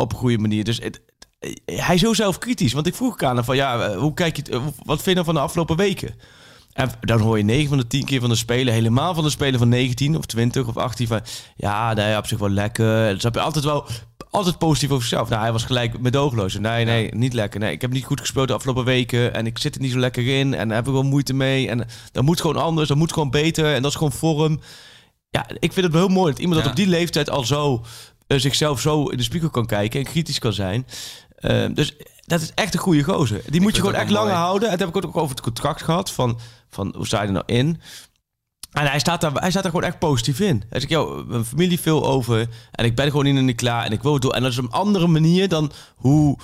op 0.00 0.12
een 0.12 0.18
goede 0.18 0.38
manier. 0.38 0.64
Dus 0.64 0.78
het, 0.78 1.00
hij 1.64 1.94
is 1.94 2.00
heel 2.00 2.14
zelfkritisch. 2.14 2.72
Want 2.72 2.86
ik 2.86 2.94
vroeg 2.94 3.22
aan 3.22 3.36
hem 3.36 3.44
van, 3.44 3.56
ja, 3.56 3.82
eh, 3.82 3.98
hoe 3.98 4.14
kijk 4.14 4.36
je, 4.36 4.42
eh, 4.42 4.62
wat 4.84 5.02
vind 5.02 5.04
je 5.04 5.12
nou 5.14 5.24
van 5.24 5.34
de 5.34 5.40
afgelopen 5.40 5.76
weken? 5.76 6.14
En 6.72 6.90
dan 7.00 7.20
hoor 7.20 7.38
je 7.38 7.44
9 7.44 7.68
van 7.68 7.78
de 7.78 7.86
10 7.86 8.04
keer 8.04 8.20
van 8.20 8.28
de 8.28 8.36
spelen, 8.36 8.74
helemaal 8.74 9.14
van 9.14 9.24
de 9.24 9.30
spelen 9.30 9.58
van 9.58 9.68
19 9.68 10.16
of 10.16 10.26
20 10.26 10.66
of 10.66 10.76
18 10.76 11.06
van 11.06 11.20
ja, 11.56 11.92
nee, 11.94 12.16
op 12.16 12.26
zich 12.26 12.38
wel 12.38 12.50
lekker. 12.50 13.14
Dus 13.14 13.22
heb 13.22 13.34
je 13.34 13.40
altijd 13.40 13.64
wel 13.64 13.86
altijd 14.30 14.58
positief 14.58 14.90
over 14.90 15.02
zichzelf. 15.06 15.28
Nou, 15.28 15.42
hij 15.42 15.52
was 15.52 15.64
gelijk 15.64 16.00
met 16.00 16.16
oogloos. 16.16 16.58
Nee, 16.58 16.84
nee, 16.84 17.14
niet 17.14 17.32
lekker. 17.32 17.60
Nee, 17.60 17.72
ik 17.72 17.80
heb 17.80 17.92
niet 17.92 18.04
goed 18.04 18.20
gespeeld 18.20 18.48
de 18.48 18.54
afgelopen 18.54 18.84
weken 18.84 19.34
en 19.34 19.46
ik 19.46 19.58
zit 19.58 19.74
er 19.74 19.80
niet 19.80 19.92
zo 19.92 19.98
lekker 19.98 20.38
in 20.38 20.54
en 20.54 20.68
daar 20.68 20.76
heb 20.76 20.86
ik 20.86 20.92
wel 20.92 21.02
moeite 21.02 21.34
mee 21.34 21.68
en 21.68 21.86
dat 22.12 22.24
moet 22.24 22.40
gewoon 22.40 22.56
anders, 22.62 22.88
dat 22.88 22.96
moet 22.96 23.12
gewoon 23.12 23.30
beter 23.30 23.74
en 23.74 23.82
dat 23.82 23.90
is 23.90 23.96
gewoon 23.96 24.12
vorm. 24.12 24.60
Ja, 25.30 25.46
ik 25.48 25.72
vind 25.72 25.86
het 25.86 25.94
wel 25.94 26.06
heel 26.06 26.14
mooi 26.16 26.30
dat 26.30 26.40
iemand 26.40 26.58
Ja. 26.58 26.62
dat 26.62 26.72
op 26.72 26.78
die 26.84 26.88
leeftijd 26.88 27.30
al 27.30 27.44
zo 27.44 27.84
zichzelf 28.38 28.80
zo 28.80 29.04
in 29.04 29.16
de 29.16 29.22
spiegel 29.22 29.50
kan 29.50 29.66
kijken 29.66 30.00
en 30.00 30.06
kritisch 30.06 30.38
kan 30.38 30.52
zijn. 30.52 30.86
Eh, 31.36 31.66
dus 31.74 31.96
dat 32.26 32.40
is 32.40 32.52
echt 32.54 32.74
een 32.74 32.80
goede 32.80 33.02
gozer. 33.02 33.42
Die 33.46 33.60
moet 33.60 33.74
je 33.74 33.80
gewoon 33.80 33.94
het 33.94 34.02
echt 34.02 34.12
langer 34.12 34.34
houden. 34.34 34.70
En 34.70 34.78
dat 34.78 34.86
heb 34.94 34.96
ik 34.96 35.06
ook 35.06 35.16
over 35.16 35.30
het 35.30 35.40
contract 35.40 35.82
gehad. 35.82 36.10
Van, 36.10 36.38
van 36.68 36.94
hoe 36.96 37.06
sta 37.06 37.20
je 37.20 37.26
er 37.26 37.32
nou 37.32 37.44
in? 37.46 37.80
En 38.70 38.86
hij 38.86 38.98
staat, 38.98 39.20
daar, 39.20 39.32
hij 39.32 39.50
staat 39.50 39.62
daar 39.62 39.72
gewoon 39.72 39.86
echt 39.86 39.98
positief 39.98 40.40
in. 40.40 40.62
Hij 40.68 40.80
zegt, 40.80 40.92
joh, 40.92 41.26
mijn 41.28 41.44
familie 41.44 41.80
veel 41.80 42.06
over. 42.06 42.48
En 42.70 42.84
ik 42.84 42.94
ben 42.94 43.10
gewoon 43.10 43.24
niet, 43.24 43.34
niet 43.42 43.56
klaar. 43.56 43.84
En 43.84 43.92
ik 43.92 44.02
wil 44.02 44.12
het 44.12 44.22
doen. 44.22 44.32
En 44.32 44.42
dat 44.42 44.50
is 44.50 44.58
op 44.58 44.64
een 44.64 44.70
andere 44.70 45.06
manier 45.06 45.48
dan 45.48 45.72
hoe 45.96 46.38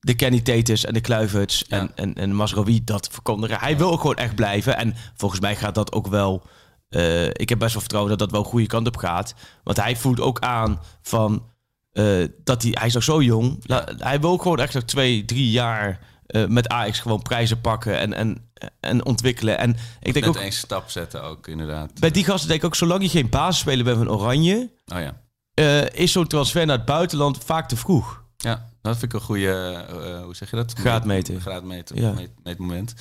de 0.00 0.14
Kenny 0.14 0.40
Tatus 0.40 0.84
en 0.84 0.94
de 0.94 1.00
Kluiverts 1.00 1.64
en, 1.68 1.80
Ja. 1.82 1.90
en, 1.94 2.14
en 2.14 2.34
Masraoui 2.34 2.84
dat 2.84 3.08
verkondigen. 3.12 3.58
Hij 3.58 3.76
wil 3.76 3.90
ook 3.92 4.00
gewoon 4.00 4.16
echt 4.16 4.34
blijven. 4.34 4.76
En 4.76 4.94
volgens 5.16 5.40
mij 5.40 5.56
gaat 5.56 5.74
dat 5.74 5.92
ook 5.92 6.06
wel... 6.06 6.42
eh, 6.88 7.24
ik 7.26 7.48
heb 7.48 7.58
best 7.58 7.72
wel 7.72 7.80
vertrouwen 7.80 8.10
dat 8.10 8.20
dat 8.20 8.30
wel 8.30 8.40
een 8.40 8.50
goede 8.50 8.66
kant 8.66 8.86
op 8.86 8.96
gaat. 8.96 9.34
Want 9.62 9.76
hij 9.80 9.96
voelt 9.96 10.20
ook 10.20 10.40
aan 10.40 10.80
van... 11.02 11.46
eh, 11.92 12.24
dat 12.44 12.62
hij, 12.62 12.70
hij 12.78 12.86
is 12.86 12.94
nog 12.94 13.02
zo 13.02 13.22
jong. 13.22 13.58
La- 13.66 13.88
hij 13.98 14.20
wil 14.20 14.36
gewoon 14.36 14.60
echt 14.60 14.74
nog 14.74 14.82
twee, 14.84 15.24
drie 15.24 15.50
jaar... 15.50 16.00
eh, 16.26 16.46
met 16.46 16.68
Ajax 16.68 17.00
gewoon 17.00 17.22
prijzen 17.22 17.60
pakken 17.60 17.98
en, 17.98 18.12
en, 18.14 18.50
en 18.80 19.04
ontwikkelen. 19.04 19.58
En 19.58 19.70
ik 20.00 20.12
denk 20.12 20.24
Net 20.26 20.36
ook, 20.36 20.42
één 20.42 20.52
stap 20.52 20.90
zetten 20.90 21.22
ook, 21.22 21.46
inderdaad. 21.46 22.00
bij 22.00 22.10
die 22.10 22.24
gasten 22.24 22.48
denk 22.48 22.60
ik 22.60 22.66
ook, 22.66 22.74
zolang 22.74 23.02
je 23.02 23.08
geen 23.08 23.28
basisspeler 23.28 23.84
bent 23.84 23.96
van 23.96 24.10
Oranje, 24.10 24.70
Oh 24.94 24.98
ja. 25.00 25.88
is 25.92 26.12
zo'n 26.12 26.26
transfer 26.26 26.66
naar 26.66 26.76
het 26.76 26.86
buitenland 26.86 27.44
vaak 27.44 27.68
te 27.68 27.76
vroeg. 27.76 28.22
Ja, 28.36 28.68
dat 28.82 28.98
vind 28.98 29.12
ik 29.12 29.18
een 29.20 29.24
goede, 29.26 29.84
hoe 30.24 30.34
zeg 30.36 30.50
je 30.50 30.56
dat? 30.56 30.72
Graadmeter. 30.78 31.40
Graadmeter, 31.40 31.96
Ja. 32.00 32.12
meet- 32.12 32.30
meetmoment. 32.42 32.94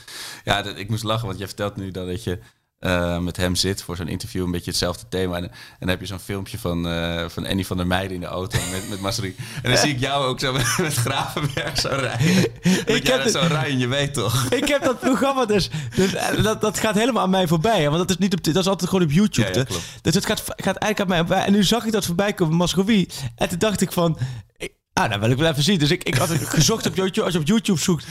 Ja, 0.43 0.61
dat, 0.61 0.77
ik 0.77 0.89
moest 0.89 1.03
lachen, 1.03 1.25
want 1.27 1.37
jij 1.37 1.47
vertelt 1.47 1.75
nu 1.75 1.91
dan 1.91 2.07
dat 2.07 2.23
je 2.23 2.39
eh, 2.83 3.17
met 3.17 3.37
hem 3.37 3.55
zit 3.55 3.83
voor 3.83 3.95
zo'n 3.95 4.07
interview, 4.07 4.43
een 4.43 4.51
beetje 4.51 4.69
hetzelfde 4.69 5.05
thema. 5.09 5.37
En, 5.37 5.43
en 5.43 5.51
dan 5.79 5.89
heb 5.89 5.99
je 5.99 6.05
zo'n 6.05 6.19
filmpje 6.19 6.57
van, 6.57 6.87
eh, 6.87 7.25
van 7.29 7.47
Annie 7.47 7.67
van 7.67 7.77
der 7.77 7.87
Meijden 7.87 8.13
in 8.13 8.19
de 8.19 8.25
auto 8.25 8.59
met, 8.71 8.89
met 8.89 8.99
Masri. 8.99 9.35
En 9.63 9.69
dan 9.71 9.79
zie 9.79 9.91
ik 9.91 9.99
jou 9.99 10.25
ook 10.25 10.39
zo 10.39 10.53
met, 10.53 10.77
met 10.77 10.93
Gravenberg 10.93 11.79
zo 11.79 11.87
rijden. 11.87 12.45
ik 12.95 13.07
heb 13.07 13.27
zo 13.27 13.39
rijden, 13.39 13.77
je 13.77 13.87
weet 13.87 14.13
toch? 14.13 14.45
Ik 14.49 14.67
heb 14.67 14.83
dat 14.83 14.99
programma 14.99 15.45
dus, 15.45 15.69
dus 15.95 16.13
eh, 16.13 16.43
dat, 16.43 16.61
dat 16.61 16.79
gaat 16.79 16.95
helemaal 16.95 17.23
aan 17.23 17.29
mij 17.29 17.47
voorbij. 17.47 17.81
Hè? 17.81 17.85
Want 17.85 17.97
dat 17.97 18.09
is, 18.09 18.17
niet 18.17 18.33
op, 18.33 18.43
dat 18.43 18.55
is 18.55 18.67
altijd 18.67 18.89
gewoon 18.89 19.05
op 19.05 19.11
YouTube. 19.11 19.47
Ja, 19.47 19.53
ja, 19.53 19.59
hè? 19.59 19.65
klopt. 19.65 19.83
Dus 20.01 20.15
het 20.15 20.25
gaat, 20.25 20.41
gaat 20.45 20.75
eigenlijk 20.75 20.99
aan 20.99 21.07
mij 21.07 21.17
voorbij. 21.17 21.45
En 21.45 21.51
nu 21.51 21.63
zag 21.63 21.85
ik 21.85 21.91
dat 21.91 22.05
voorbij 22.05 22.33
komen, 22.33 22.55
Mascovi. 22.55 23.07
En 23.35 23.49
toen 23.49 23.59
dacht 23.59 23.81
ik 23.81 23.91
van, 23.91 24.17
ik, 24.57 24.71
ah, 24.93 25.09
nou 25.09 25.21
wil 25.21 25.29
ik 25.29 25.37
wel 25.37 25.49
even 25.51 25.63
zien. 25.63 25.79
Dus 25.79 25.91
ik, 25.91 26.03
ik 26.03 26.15
had 26.15 26.29
gezocht 26.29 26.85
op 26.85 26.95
YouTube, 26.95 27.25
als 27.25 27.33
je 27.33 27.39
op 27.39 27.47
YouTube 27.47 27.79
zoekt. 27.79 28.05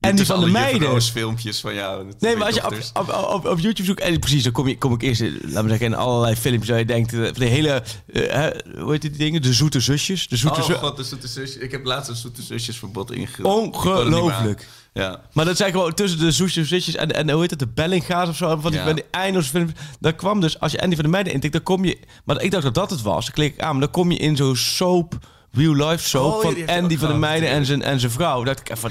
En 0.00 0.16
die 0.16 0.26
van 0.26 0.40
de 0.40 0.46
meiden. 0.46 1.02
filmpjes 1.02 1.60
van 1.60 1.74
jou. 1.74 2.06
Nee, 2.18 2.36
maar 2.36 2.46
als 2.46 2.54
je 2.54 2.66
op, 2.66 3.08
op, 3.08 3.24
op, 3.30 3.46
op 3.46 3.58
YouTube 3.58 3.84
zoekt... 3.88 4.00
En 4.00 4.18
precies, 4.18 4.42
dan 4.42 4.52
kom, 4.52 4.68
je, 4.68 4.78
kom 4.78 4.92
ik 4.92 5.02
eerst, 5.02 5.20
in, 5.20 5.38
laat 5.42 5.62
me 5.62 5.68
zeggen, 5.68 5.86
in 5.86 5.94
allerlei 5.94 6.36
filmpjes... 6.36 6.68
waar 6.68 6.78
je 6.78 6.84
denkt, 6.84 7.12
eh, 7.12 7.32
de 7.32 7.44
hele... 7.44 7.82
eh, 8.12 8.22
hè, 8.32 8.50
hoe 8.80 8.90
heet 8.92 9.02
die 9.02 9.10
dingen? 9.10 9.42
De 9.42 9.52
zoete 9.52 9.80
zusjes. 9.80 10.28
De 10.28 10.36
zoete 10.36 10.60
Oh 10.60 10.66
zu- 10.66 10.74
god, 10.74 10.96
de 10.96 11.04
zoete 11.04 11.28
zusjes. 11.28 11.56
Ik 11.56 11.70
heb 11.70 11.84
laatst 11.84 12.10
een 12.10 12.16
zoete 12.16 12.42
zusjesverbod 12.42 13.12
ingevuld. 13.12 13.46
Ongelooflijk. 13.46 14.68
Ja. 14.92 15.20
Maar 15.32 15.44
dat 15.44 15.56
zijn 15.56 15.72
gewoon 15.72 15.94
tussen 15.94 16.18
de 16.18 16.32
zoete 16.32 16.64
zusjes 16.64 16.94
en, 16.94 17.14
en 17.14 17.30
hoe 17.30 17.40
heet 17.40 17.50
het? 17.50 17.58
De 17.58 17.68
Bellinga's 17.68 18.28
of 18.28 18.36
zo. 18.36 18.56
Van 18.60 18.70
die, 18.70 18.80
Ja. 18.80 18.92
die 18.92 19.42
filmpjes. 19.42 19.80
Daar 20.00 20.14
kwam 20.14 20.40
dus, 20.40 20.60
als 20.60 20.72
je 20.72 20.80
Andy 20.80 20.94
van 20.94 21.04
de 21.04 21.10
Meijden 21.10 21.32
intikt, 21.32 21.52
dan 21.52 21.62
kom 21.62 21.84
je... 21.84 21.98
Maar 22.24 22.42
ik 22.42 22.50
dacht 22.50 22.62
dat 22.62 22.74
dat 22.74 22.90
het 22.90 23.02
was. 23.02 23.24
Dan 23.24 23.34
klik 23.34 23.54
ik 23.54 23.60
aan, 23.60 23.70
maar 23.72 23.80
dan 23.80 23.90
kom 23.90 24.10
je 24.10 24.18
in 24.18 24.36
zo'n 24.36 24.56
soap... 24.56 25.18
Real 25.52 25.74
life 25.74 26.08
soap 26.08 26.34
Oh, 26.34 26.42
van 26.42 26.54
hij 26.54 26.76
Andy 26.82 26.98
van 26.98 27.08
de 27.08 27.14
Meijden 27.14 27.48
en 27.48 27.66
zijn, 27.66 27.82
en 27.82 28.00
zijn 28.00 28.12
vrouw. 28.12 28.44
Dacht 28.44 28.60
ik 28.60 28.70
even, 28.70 28.90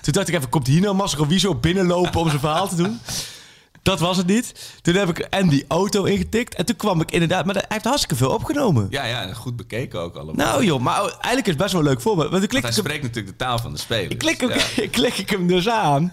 toen 0.00 0.12
dacht 0.12 0.28
ik 0.28 0.34
even, 0.34 0.48
komt 0.48 0.66
hier 0.66 0.80
nou 0.80 1.08
zo 1.38 1.54
binnenlopen 1.54 2.20
om 2.20 2.28
zijn 2.28 2.40
verhaal 2.40 2.68
te 2.68 2.76
doen? 2.76 3.00
Dat 3.82 4.00
was 4.00 4.16
het 4.16 4.26
niet. 4.26 4.74
Toen 4.82 4.94
heb 4.94 5.08
ik 5.08 5.26
Andy 5.30 5.64
auto 5.68 6.04
ingetikt. 6.04 6.54
En 6.54 6.64
toen 6.66 6.76
kwam 6.76 7.00
ik 7.00 7.10
inderdaad... 7.10 7.44
Maar 7.44 7.54
hij 7.54 7.64
heeft 7.68 7.84
hartstikke 7.84 8.16
veel 8.16 8.30
opgenomen. 8.30 8.86
Ja, 8.90 9.04
ja, 9.04 9.32
goed 9.32 9.56
bekeken 9.56 10.00
ook 10.00 10.14
allemaal. 10.16 10.34
Nou 10.34 10.64
joh, 10.64 10.80
maar 10.80 10.98
eigenlijk 11.00 11.46
is 11.46 11.52
het 11.52 11.56
best 11.56 11.72
wel 11.72 11.82
leuk 11.82 12.00
voorbeeld. 12.00 12.30
Want 12.30 12.40
toen 12.40 12.48
klik 12.50 12.62
Want 12.62 12.76
ik 12.76 12.82
hij 12.84 12.90
hem- 12.92 13.00
spreekt 13.00 13.14
natuurlijk 13.14 13.38
de 13.38 13.44
taal 13.44 13.58
van 13.58 13.72
de 13.72 13.78
spelers. 13.78 14.08
ik 14.08 14.18
klik, 14.18 14.42
ook, 14.42 14.54
Ja. 14.76 14.88
klik 15.00 15.18
ik 15.18 15.30
hem 15.30 15.46
dus 15.46 15.68
aan. 15.68 16.12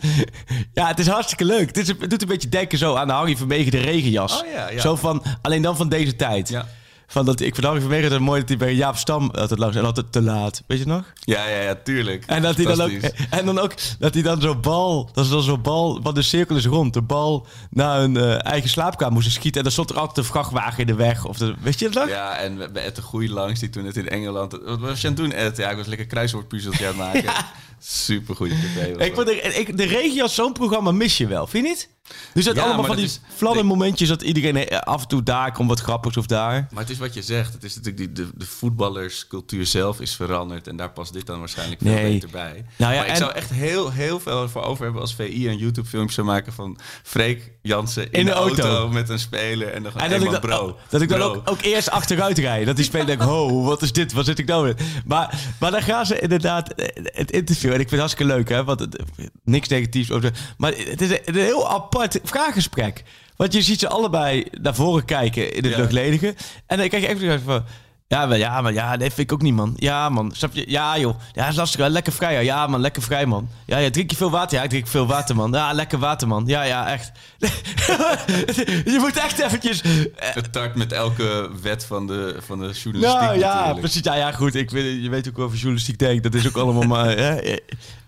Ja, 0.73 0.87
het 0.87 0.99
is 0.99 1.07
hartstikke 1.07 1.45
leuk. 1.45 1.67
Het, 1.67 1.77
is, 1.77 1.87
het 1.87 2.09
doet 2.09 2.21
een 2.21 2.27
beetje 2.27 2.49
denken 2.49 2.77
zo 2.77 2.95
aan 2.95 3.07
de 3.07 3.13
Harry 3.13 3.37
Vermegen 3.37 3.71
de 3.71 3.77
regenjas. 3.81 4.41
Oh 4.43 4.51
ja, 4.51 4.69
ja. 4.69 4.81
Zo 4.81 4.95
van, 4.95 5.23
alleen 5.41 5.61
dan 5.61 5.77
van 5.77 5.89
deze 5.89 6.15
tijd. 6.15 6.49
Ja. 6.49 6.67
Van 7.07 7.25
dat, 7.25 7.39
ik 7.39 7.55
Harry 7.57 7.79
Vermegen 7.79 8.11
het 8.11 8.21
mooi 8.21 8.39
dat 8.39 8.49
hij 8.49 8.57
bij 8.57 8.73
Jaap 8.73 8.97
Stam 8.97 9.31
altijd 9.31 9.59
langs 9.59 9.75
en 9.75 9.85
altijd 9.85 10.11
te 10.11 10.21
laat. 10.21 10.63
Weet 10.67 10.79
je 10.79 10.85
nog? 10.85 11.03
Ja, 11.19 11.47
ja, 11.47 11.61
ja, 11.61 11.75
tuurlijk. 11.83 12.23
En 12.25 12.41
dat 12.41 12.55
hij 12.55 12.65
dan 12.65 12.81
ook, 12.81 12.91
en 13.29 13.45
dan 13.45 13.59
ook 13.59 13.73
dat 13.99 14.13
hij 14.13 14.23
dan 14.23 14.41
zo'n 14.41 14.61
bal, 14.61 15.09
dat 15.13 15.25
is 15.25 15.31
dan 15.31 15.41
zo'n 15.41 15.61
bal, 15.61 16.01
want 16.01 16.15
de 16.15 16.21
cirkel 16.21 16.55
is 16.55 16.65
rond, 16.65 16.93
de 16.93 17.01
bal 17.01 17.47
naar 17.69 18.01
een 18.01 18.17
eh, 18.17 18.45
eigen 18.45 18.69
slaapkamer 18.69 19.13
moest 19.13 19.31
schieten. 19.31 19.57
En 19.57 19.63
dan 19.63 19.71
stond 19.71 19.89
er 19.89 19.97
altijd 19.99 20.17
een 20.17 20.23
vrachtwagen 20.23 20.79
in 20.79 20.87
de 20.87 20.95
weg. 20.95 21.25
Of 21.25 21.37
de, 21.37 21.55
weet 21.61 21.79
je 21.79 21.89
dat 21.89 22.03
nog? 22.03 22.13
Ja, 22.13 22.37
en 22.37 22.57
bij 22.73 22.83
Ed 22.83 22.95
de 22.95 23.01
Goeie 23.01 23.29
langs, 23.29 23.59
die 23.59 23.69
toen 23.69 23.83
net 23.83 23.97
in 23.97 24.09
Engeland... 24.09 24.51
Wat 24.51 24.79
was 24.79 25.01
je 25.01 25.07
aan 25.07 25.13
het 25.13 25.23
doen, 25.23 25.31
Ed? 25.31 25.57
Ja, 25.57 25.69
ik 25.69 25.77
was 25.77 25.87
lekker 25.87 26.05
kruiswoordpuzzeltje 26.05 26.87
aan 26.87 26.99
het 26.99 27.13
maken. 27.13 27.33
Super 27.87 28.35
goede 28.35 28.53
tv. 28.55 28.95
Ik 28.97 29.13
vond 29.15 29.27
de, 29.27 29.35
ik, 29.41 29.77
de 29.77 29.85
regenjas, 29.85 30.35
zo'n 30.35 30.53
programma 30.53 30.91
mis 30.91 31.17
je 31.17 31.27
wel, 31.27 31.47
vind 31.47 31.63
je 31.65 31.69
niet? 31.69 31.93
Dus 32.33 32.45
dat 32.45 32.55
Ja, 32.55 32.61
allemaal 32.63 32.85
van 32.85 32.95
die 32.95 33.05
is- 33.05 33.19
fladdermomentjes 33.35 34.07
dat 34.09 34.21
iedereen 34.21 34.67
eh, 34.67 34.79
af 34.79 35.01
en 35.01 35.07
toe 35.07 35.23
daar 35.23 35.51
komt 35.51 35.69
wat 35.69 35.79
grappigs 35.79 36.17
of 36.17 36.25
daar. 36.25 36.67
Maar 36.71 36.81
het 36.83 36.91
is 36.91 36.97
wat 36.97 37.13
je 37.13 37.21
zegt. 37.21 37.53
Het 37.53 37.63
is 37.63 37.75
natuurlijk 37.75 38.15
die, 38.15 38.25
de, 38.25 38.31
de 38.35 38.45
voetballerscultuur 38.45 39.65
zelf 39.65 39.99
is 40.01 40.15
veranderd. 40.15 40.67
En 40.67 40.75
daar 40.75 40.91
past 40.91 41.13
dit 41.13 41.25
dan 41.25 41.39
waarschijnlijk 41.39 41.81
veel 41.81 41.91
Nee. 41.91 42.11
beter 42.13 42.29
bij. 42.29 42.65
Nou 42.75 42.93
ja, 42.93 42.99
maar 42.99 43.09
ik 43.09 43.15
zou 43.15 43.31
echt 43.31 43.49
heel, 43.49 43.91
heel 43.91 44.19
veel 44.19 44.49
voor 44.49 44.61
over 44.63 44.83
hebben 44.83 45.01
als 45.01 45.15
VI 45.15 45.47
een 45.49 45.57
YouTube-filmpje 45.57 46.13
zou 46.13 46.27
maken 46.27 46.53
van 46.53 46.77
Freek 47.03 47.51
Jansen 47.61 48.03
in, 48.03 48.11
In 48.11 48.25
de 48.25 48.31
de 48.31 48.37
auto. 48.37 48.63
auto. 48.63 48.89
met 48.89 49.09
een 49.09 49.19
speler. 49.19 49.67
En 49.67 49.83
dan 49.83 49.91
gewoon, 49.91 50.07
En 50.07 50.13
dat 50.13 50.23
ik, 50.23 50.31
dan, 50.31 50.39
bro. 50.39 50.67
oh, 50.67 50.77
dat 50.89 51.01
ik 51.01 51.09
dan 51.09 51.17
bro. 51.19 51.27
ook, 51.33 51.49
ook 51.49 51.61
eerst 51.61 51.89
achteruit 51.89 52.37
rijd. 52.37 52.65
Dat 52.65 52.75
die 52.75 52.85
speler 52.85 53.05
denkt, 53.07 53.23
ho, 53.23 53.61
wat 53.63 53.81
is 53.81 53.91
dit? 53.91 54.13
Wat 54.13 54.25
zit 54.25 54.39
ik 54.39 54.45
nou 54.47 54.69
in? 54.69 54.75
Maar, 55.05 55.39
maar 55.59 55.71
dan 55.71 55.81
gaan 55.81 56.05
ze 56.05 56.19
inderdaad 56.19 56.73
eh, 56.73 56.87
het 57.03 57.31
interview. 57.31 57.73
En 57.75 57.81
ik 57.81 57.89
vind 57.89 58.01
het 58.01 58.09
hartstikke 58.11 58.33
leuk, 58.33 58.49
hè. 58.49 58.63
Want 58.63 58.79
het, 58.79 59.01
niks 59.43 59.67
negatiefs 59.67 60.11
over. 60.11 60.31
Maar 60.57 60.73
het 60.77 61.01
is 61.01 61.09
een, 61.25 61.35
heel 61.35 61.69
apart 61.69 62.19
vraaggesprek. 62.23 63.03
Want 63.35 63.53
je 63.53 63.61
ziet 63.61 63.79
ze 63.79 63.89
allebei 63.89 64.45
naar 64.61 64.75
voren 64.75 65.05
kijken 65.05 65.53
in 65.53 65.63
het 65.63 65.71
Ja. 65.71 65.77
luchtledige. 65.79 66.35
En 66.65 66.77
dan 66.77 66.87
krijg 66.87 67.03
je 67.03 67.09
even 67.25 67.41
van... 67.41 67.63
Ja, 68.07 68.25
maar, 68.25 68.37
ja, 68.37 68.61
maar 68.61 68.73
ja, 68.73 68.97
dat 68.97 69.13
vind 69.13 69.19
ik 69.19 69.33
ook 69.33 69.41
niet, 69.41 69.53
man. 69.53 69.73
Ja, 69.75 70.09
man. 70.09 70.31
Snap 70.35 70.53
je? 70.53 70.63
Ja, 70.67 70.97
joh. 70.97 71.15
Ja, 71.33 71.47
is 71.47 71.55
lastig. 71.55 71.79
hè. 71.79 71.87
Lekker 71.87 72.13
vrij. 72.13 72.33
Ja, 72.33 72.39
ja 72.39 72.67
man. 72.67 72.81
Lekker 72.81 73.01
vrij, 73.01 73.25
man. 73.25 73.49
Ja, 73.65 73.77
ja, 73.77 73.89
drink 73.89 74.09
je 74.09 74.15
veel 74.15 74.29
water? 74.29 74.57
Ja, 74.57 74.63
ik 74.63 74.69
drink 74.69 74.87
veel 74.87 75.07
water, 75.07 75.35
man. 75.35 75.51
Ja, 75.51 75.71
lekker 75.73 75.99
water, 75.99 76.27
man. 76.27 76.43
Ja, 76.47 76.63
ja, 76.63 76.91
echt. 76.91 77.11
je 78.93 78.97
moet 78.99 79.17
echt 79.17 79.39
eventjes... 79.39 79.81
Het 80.15 80.53
tart 80.53 80.75
met 80.75 80.91
elke 80.91 81.49
wet 81.61 81.85
van 81.85 82.07
de, 82.07 82.35
van 82.45 82.59
de 82.59 82.71
journalistiek 82.71 83.21
Nou 83.21 83.37
ja, 83.39 83.53
natuurlijk. 83.53 83.79
precies. 83.79 84.03
Ja, 84.03 84.15
ja, 84.15 84.31
goed. 84.31 84.55
Ik 84.55 84.69
weet, 84.69 85.03
je 85.03 85.09
weet 85.09 85.27
ook 85.27 85.35
wel 85.35 85.45
over 85.45 85.57
journalistiek 85.57 85.99
denk. 85.99 86.23
Dat 86.23 86.33
is 86.33 86.47
ook 86.47 86.57
allemaal 86.57 86.83
maar... 86.83 87.17
Hè, 87.17 87.55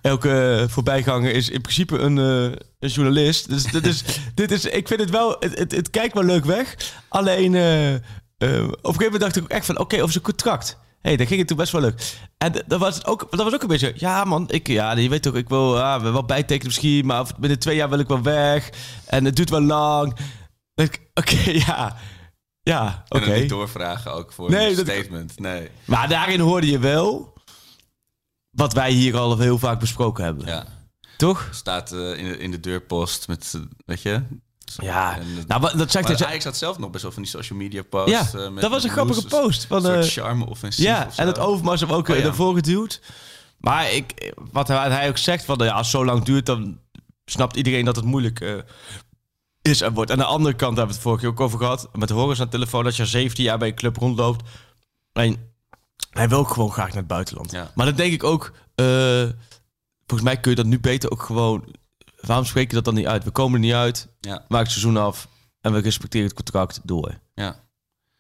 elke 0.01 0.65
voorbijganger 0.69 1.33
is 1.33 1.49
in 1.49 1.61
principe 1.61 1.97
een, 1.97 2.17
eh, 2.17 2.57
een 2.79 2.89
journalist. 2.89 3.49
Dus 3.49 3.63
dit 3.63 3.87
is, 3.87 4.03
dit 4.33 4.51
is... 4.51 4.65
Ik 4.65 4.87
vind 4.87 4.99
het 4.99 5.09
wel... 5.09 5.35
Het, 5.39 5.59
het, 5.59 5.71
het 5.71 5.89
kijkt 5.89 6.13
wel 6.13 6.23
leuk 6.23 6.45
weg. 6.45 6.75
Alleen... 7.07 7.55
eh, 7.55 7.93
eh, 7.93 8.01
op 8.37 8.47
een 8.47 8.69
gegeven 8.79 9.03
moment 9.03 9.21
dacht 9.21 9.35
ik 9.35 9.43
ook 9.43 9.49
echt 9.49 9.65
van... 9.65 9.79
Oké, 9.79 9.95
over 9.97 10.11
zijn 10.11 10.23
contract. 10.23 10.77
Hé, 11.01 11.09
hey, 11.09 11.17
dat 11.17 11.27
ging 11.27 11.39
het 11.39 11.47
toen 11.47 11.57
best 11.57 11.71
wel 11.71 11.81
leuk. 11.81 12.17
En 12.37 12.51
dat 12.67 12.79
was, 12.79 12.95
het 12.95 13.05
ook, 13.05 13.27
dat 13.31 13.43
was 13.43 13.53
ook 13.53 13.61
een 13.61 13.67
beetje... 13.67 13.93
Ja, 13.95 14.23
man. 14.23 14.49
Ik, 14.49 14.67
ja, 14.67 14.91
je 14.97 15.09
weet 15.09 15.21
toch... 15.21 15.35
Ik 15.35 15.49
wil 15.49 15.81
ah, 15.81 16.01
wel 16.01 16.25
bijtekenen 16.25 16.65
misschien. 16.67 17.05
Maar 17.05 17.25
binnen 17.39 17.59
twee 17.59 17.75
jaar 17.75 17.89
wil 17.89 17.99
ik 17.99 18.07
wel 18.07 18.21
weg. 18.21 18.69
En 19.05 19.25
het 19.25 19.35
duurt 19.35 19.49
wel 19.49 19.61
lang. 19.61 20.17
Oké, 21.13 21.35
ja... 21.67 21.95
Ja, 22.61 23.03
En 23.07 23.17
oké. 23.21 23.29
dan 23.29 23.39
niet 23.39 23.49
doorvragen 23.49 24.13
ook 24.13 24.33
voor 24.33 24.49
Nee, 24.49 24.69
een 24.69 24.75
dat- 24.75 24.85
statement. 24.87 25.39
Nee, 25.39 25.69
Maar 25.85 26.09
daarin 26.09 26.39
hoorde 26.39 26.67
je 26.67 26.79
wel 26.79 27.33
wat 28.49 28.73
wij 28.73 28.91
hier 28.91 29.17
al 29.17 29.37
heel 29.37 29.57
vaak 29.57 29.79
besproken 29.79 30.23
hebben. 30.23 30.45
ja. 30.47 30.65
Toch? 31.17 31.47
Staat 31.51 31.91
eh, 31.91 32.17
in, 32.17 32.25
de, 32.29 32.37
in 32.37 32.51
de 32.51 32.59
deurpost 32.59 33.27
met, 33.27 33.53
eh, 33.55 33.61
weet 33.85 34.01
je... 34.01 34.23
Ja. 34.75 35.17
En, 35.17 35.25
Nou, 35.47 35.77
dat 35.77 35.91
zegt 35.91 36.19
hij. 36.19 36.39
Had 36.43 36.57
zelf 36.57 36.77
nog 36.77 36.89
best 36.89 37.03
wel 37.03 37.11
van 37.11 37.21
die 37.21 37.31
social 37.31 37.59
media 37.59 37.83
posts. 37.83 38.11
Ja, 38.11 38.39
eh, 38.39 38.49
met- 38.49 38.61
dat 38.61 38.71
was 38.71 38.83
een 38.83 38.89
grappige 38.89 39.25
post 39.27 39.65
van, 39.65 39.77
Een 39.85 40.03
soort 40.03 40.17
eh, 40.17 40.23
charme-offensief 40.23 40.85
Ja, 40.85 41.05
of 41.07 41.13
zo. 41.13 41.21
en 41.21 41.27
het 41.27 41.39
Overmars 41.39 41.81
hem 41.81 41.91
ook 41.91 42.09
Oh, 42.09 42.15
eh, 42.15 42.21
ja. 42.21 42.27
ervoor 42.27 42.55
geduwd. 42.55 43.01
Maar 43.57 43.91
ik, 43.91 44.33
wat 44.51 44.67
hij, 44.67 45.09
ook 45.09 45.17
zegt, 45.17 45.45
van, 45.45 45.57
ja, 45.57 45.71
als 45.71 45.91
het 45.91 45.95
zo 45.95 46.05
lang 46.05 46.23
duurt, 46.23 46.45
dan 46.45 46.79
snapt 47.25 47.55
iedereen 47.55 47.85
dat 47.85 47.95
het 47.95 48.05
moeilijk 48.05 48.63
is 49.61 49.81
en 49.81 49.93
wordt. 49.93 50.11
Aan 50.11 50.17
de 50.17 50.23
andere 50.23 50.55
kant 50.55 50.77
hebben 50.77 50.87
we 50.87 50.93
het 50.93 51.01
vorige 51.01 51.21
keer 51.21 51.29
ook 51.31 51.39
over 51.39 51.59
gehad. 51.59 51.89
Met 51.93 52.09
Horus 52.09 52.39
aan 52.39 52.45
de 52.45 52.51
telefoon, 52.51 52.83
dat 52.83 52.95
je 52.95 53.01
al 53.01 53.07
17 53.07 53.43
jaar 53.43 53.57
bij 53.57 53.67
een 53.67 53.75
club 53.75 53.97
rondloopt. 53.97 54.49
En 55.13 55.53
hij 56.09 56.29
wil 56.29 56.37
ook 56.39 56.49
gewoon 56.49 56.71
graag 56.71 56.87
naar 56.87 56.97
het 56.97 57.07
buitenland. 57.07 57.51
Ja. 57.51 57.71
Maar 57.75 57.85
dan 57.85 57.95
denk 57.95 58.13
ik 58.13 58.23
ook, 58.23 58.51
volgens 60.05 60.21
mij 60.29 60.39
kun 60.39 60.49
je 60.51 60.57
dat 60.57 60.65
nu 60.65 60.79
beter 60.79 61.11
ook 61.11 61.21
gewoon... 61.21 61.75
Waarom 62.27 62.45
spreek 62.45 62.69
je 62.69 62.75
dat 62.75 62.85
dan 62.85 62.93
niet 62.93 63.05
uit? 63.07 63.23
We 63.23 63.31
komen 63.31 63.53
er 63.53 63.65
niet 63.65 63.73
uit, 63.73 64.07
Ja, 64.19 64.45
maak 64.47 64.61
het 64.61 64.71
seizoen 64.71 64.97
af 64.97 65.27
en 65.61 65.73
we 65.73 65.79
respecteren 65.79 66.27
het 66.27 66.35
contract 66.35 66.79
door. 66.83 67.19
ja. 67.35 67.65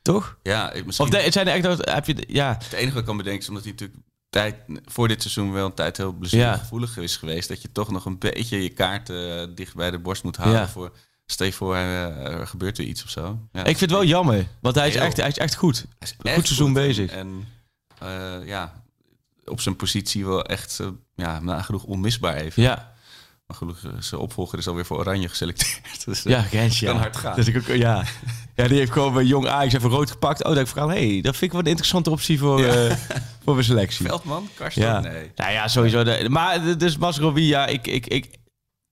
Toch? 0.01 0.37
Ja, 0.43 0.71
ik, 0.71 0.85
misschien... 0.85 1.05
Of 1.07 1.13
de, 1.13 1.31
zijn 1.31 1.47
er 1.47 1.53
echt, 1.65 1.89
heb 1.91 2.05
je, 2.05 2.23
ja, 2.27 2.57
Het 2.63 2.73
enige 2.73 2.89
wat 2.91 2.99
ik 2.99 3.05
kan 3.05 3.17
bedenken 3.17 3.41
is 3.41 3.47
omdat 3.47 3.63
hij 3.63 3.71
natuurlijk 3.71 3.99
tijd, 4.29 4.55
voor 4.85 5.07
dit 5.07 5.21
seizoen 5.21 5.51
wel 5.51 5.65
een 5.65 5.73
tijd 5.73 5.97
heel 5.97 6.11
blessuregevoelig 6.11 6.97
is 6.97 7.17
geweest. 7.17 7.47
Dat 7.47 7.61
je 7.61 7.71
toch 7.71 7.91
nog 7.91 8.05
een 8.05 8.17
beetje 8.17 8.63
je 8.63 8.69
kaart 8.69 9.09
eh, 9.09 9.43
dicht 9.55 9.75
bij 9.75 9.91
de 9.91 9.99
borst 9.99 10.23
moet 10.23 10.35
houden. 10.35 10.59
Ja. 10.59 10.67
Voor, 10.67 10.91
stel 11.25 11.51
voor, 11.51 11.75
eh, 11.75 12.25
er 12.25 12.47
gebeurt 12.47 12.77
weer 12.77 12.87
iets 12.87 13.03
of 13.03 13.09
zo. 13.09 13.39
Ja. 13.51 13.59
ik 13.59 13.65
vind 13.65 13.79
het 13.79 13.89
wel 13.89 14.03
jammer, 14.03 14.47
want 14.61 14.75
hij 14.75 14.87
is, 14.87 14.93
Heel. 14.93 15.03
echt, 15.03 15.17
hij 15.17 15.27
is 15.27 15.37
echt 15.37 15.55
goed. 15.55 15.77
Hij 15.77 16.07
is 16.07 16.13
goed 16.17 16.25
echt 16.25 16.45
seizoen 16.45 16.73
bezig. 16.73 17.11
En, 17.11 17.47
eh, 17.99 18.45
ja, 18.45 18.83
op 19.45 19.61
zijn 19.61 19.75
positie 19.75 20.25
wel 20.25 20.45
echt 20.45 20.79
eh, 20.79 20.87
ja, 21.15 21.39
nagenoeg 21.39 21.83
onmisbaar 21.83 22.35
even. 22.35 22.63
Ja, 22.63 22.93
Maar 23.47 23.57
gelukkig, 23.57 23.83
eh, 23.83 23.91
zijn 23.99 24.21
opvolger 24.21 24.57
is 24.59 24.67
alweer 24.67 24.85
voor 24.85 24.97
Oranje 24.97 25.27
geselecteerd. 25.29 25.81
Dus, 26.05 26.25
eh, 26.25 26.31
ja 26.31 26.41
Gens, 26.41 26.79
ja. 26.79 26.91
Kan 26.91 26.99
hard 26.99 27.17
gaan. 27.17 27.35
Dus 27.35 27.47
ik 27.47 27.57
ook, 27.57 27.65
ja. 27.65 28.03
ja, 28.55 28.67
die 28.67 28.77
heeft 28.77 28.91
gewoon 28.91 29.13
bij 29.13 29.23
Jong 29.23 29.47
Ajax 29.47 29.73
even 29.73 29.89
rood 29.89 30.11
gepakt. 30.11 30.43
Oh, 30.43 30.53
denk 30.53 30.65
ik 30.67 30.73
vooral, 30.73 30.89
hé, 30.89 31.11
hey, 31.11 31.21
dat 31.21 31.31
vind 31.31 31.43
ik 31.43 31.51
wel 31.51 31.61
een 31.61 31.67
interessante 31.67 32.09
optie 32.09 32.39
voor, 32.39 32.63
eh, 32.63 32.95
voor 33.43 33.53
mijn 33.53 33.65
selectie. 33.65 34.05
Veldman, 34.05 34.49
Karsten? 34.53 34.81
Ja. 34.83 34.99
Nee. 34.99 35.31
Nou 35.35 35.51
ja, 35.51 35.67
sowieso. 35.67 36.03
De, 36.03 36.29
maar 36.29 36.77
dus 36.77 36.97
Masrowi, 36.97 37.47
ja, 37.47 37.65
ik, 37.65 37.87
ik, 37.87 38.07
ik... 38.07 38.35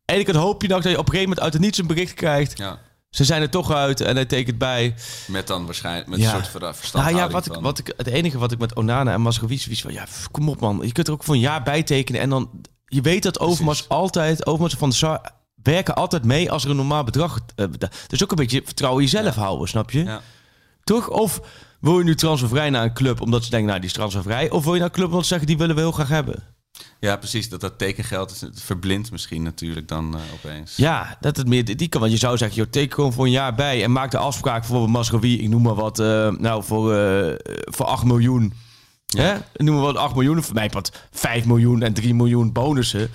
En 0.05 0.19
ik 0.19 0.27
hoop 0.27 0.61
je 0.61 0.67
nog 0.67 0.81
dat 0.81 0.91
je 0.91 0.97
op 0.97 1.05
een 1.05 1.11
gegeven 1.11 1.29
moment 1.29 1.39
uit 1.45 1.53
het 1.53 1.61
niets 1.61 1.77
een 1.77 1.87
bericht 1.87 2.13
krijgt. 2.13 2.57
Ja. 2.57 2.79
Ze 3.09 3.23
zijn 3.23 3.41
er 3.41 3.49
toch 3.49 3.71
uit 3.71 4.01
en 4.01 4.15
hij 4.15 4.25
tekent 4.25 4.57
bij. 4.57 4.93
Met 5.27 5.47
dan 5.47 5.65
waarschijnlijk 5.65 6.07
met 6.07 6.19
Ja. 6.19 6.25
een 6.25 6.43
soort 6.45 6.75
ver- 6.75 6.99
Nou 7.01 7.15
ja, 7.15 7.29
wat 7.29 7.45
ik, 7.45 7.53
wat 7.53 7.77
ik, 7.79 7.93
het 7.97 8.07
enige 8.07 8.37
wat 8.37 8.51
ik 8.51 8.59
met 8.59 8.75
Onana 8.75 9.13
en 9.13 9.21
Masrowi 9.21 9.57
zoiets 9.57 9.81
van... 9.81 9.93
Ja, 9.93 10.05
kom 10.31 10.49
op 10.49 10.59
man. 10.59 10.79
Je 10.83 10.91
kunt 10.91 11.07
er 11.07 11.13
ook 11.13 11.23
voor 11.23 11.33
een 11.33 11.39
jaar 11.39 11.63
bij 11.63 11.83
tekenen. 11.83 12.21
En 12.21 12.29
dan... 12.29 12.49
Je 12.95 13.01
weet 13.01 13.23
dat 13.23 13.39
Overmars 13.39 13.89
altijd... 13.89 14.45
Overmars 14.45 14.73
van 14.73 14.89
de 14.89 14.95
Sar 14.95 15.31
werken 15.63 15.95
altijd 15.95 16.23
mee 16.23 16.51
als 16.51 16.63
er 16.63 16.69
een 16.69 16.75
normaal 16.75 17.03
bedrag... 17.03 17.39
beta- 17.55 17.89
dus 18.07 18.23
ook 18.23 18.29
een 18.29 18.37
beetje 18.37 18.61
vertrouwen 18.65 19.03
in 19.03 19.09
jezelf 19.09 19.35
houden, 19.35 19.67
snap 19.67 19.91
je? 19.91 20.03
Ja. 20.03 20.21
Toch? 20.83 21.09
Of 21.09 21.41
wil 21.79 21.97
je 21.97 22.03
nu 22.03 22.15
transfervrij 22.15 22.69
naar 22.69 22.83
een 22.83 22.93
club 22.93 23.21
omdat 23.21 23.43
ze 23.43 23.49
denken... 23.49 23.67
Nou, 23.67 23.79
die 23.79 23.89
is 23.89 23.95
transfervrij. 23.95 24.49
Of 24.49 24.63
wil 24.63 24.73
je 24.73 24.79
naar 24.79 24.89
een 24.89 24.95
club 24.95 25.07
omdat 25.07 25.21
ze 25.21 25.27
zeggen... 25.27 25.47
Die 25.47 25.57
willen 25.57 25.75
we 25.75 25.81
heel 25.81 25.91
graag 25.91 26.07
hebben. 26.07 26.43
ja, 26.99 27.17
precies. 27.17 27.49
Dat 27.49 27.61
dat 27.61 27.77
tekengeld 27.77 28.31
is 28.31 28.41
het 28.41 28.61
verblindt 28.61 29.11
misschien 29.11 29.43
natuurlijk 29.43 29.87
dan 29.87 30.15
eh, 30.15 30.21
opeens. 30.33 30.75
Ja, 30.75 31.17
dat 31.19 31.37
het 31.37 31.47
meer 31.47 31.77
die 31.77 31.87
kan. 31.87 32.01
Want 32.01 32.13
je 32.13 32.19
zou 32.19 32.37
zeggen, 32.37 32.57
joh, 32.57 32.71
teken 32.71 32.93
gewoon 32.93 33.13
voor 33.13 33.25
een 33.25 33.31
jaar 33.31 33.55
bij 33.55 33.83
en 33.83 33.91
maak 33.91 34.11
de 34.11 34.17
afspraak 34.17 34.53
voor 34.53 34.61
bijvoorbeeld 34.61 34.97
Masrowi, 34.97 35.41
ik 35.41 35.49
noem 35.49 35.61
maar 35.61 35.75
wat, 35.75 35.99
eh, 35.99 36.29
nou 36.29 36.63
voor, 36.63 36.93
voor 37.65 37.85
8 37.85 38.03
miljoen. 38.03 38.53
Hè? 39.17 39.35
Ik 39.35 39.41
Noem 39.53 39.75
maar 39.75 39.83
wat 39.83 39.95
8 39.97 40.13
miljoen, 40.15 40.43
voor 40.43 40.53
mij 40.53 40.69
wat 40.69 40.91
5 41.11 41.45
miljoen 41.45 41.81
en 41.81 41.93
3 41.93 42.13
miljoen 42.13 42.51
bonussen. 42.51 43.09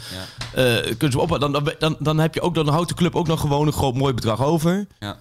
Ja. 0.54 0.64
Eh, 0.64 0.82
kunnen 0.84 1.12
ze 1.12 1.20
op, 1.20 1.40
dan, 1.40 1.52
dan, 1.52 1.72
dan, 1.78 1.96
dan 1.98 2.18
heb 2.18 2.34
je 2.34 2.40
ook, 2.40 2.54
dan 2.54 2.68
houdt 2.68 2.88
de 2.88 2.94
club 2.94 3.14
ook 3.16 3.26
nog 3.26 3.40
gewoon 3.40 3.66
een 3.66 3.72
groot 3.72 3.94
mooi 3.94 4.14
bedrag 4.14 4.42
over. 4.42 4.86
Ja. 4.98 5.18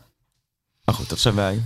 Maar 0.85 0.95
goed, 0.97 1.09
dat 1.09 1.19
zijn 1.19 1.35
wij. 1.35 1.63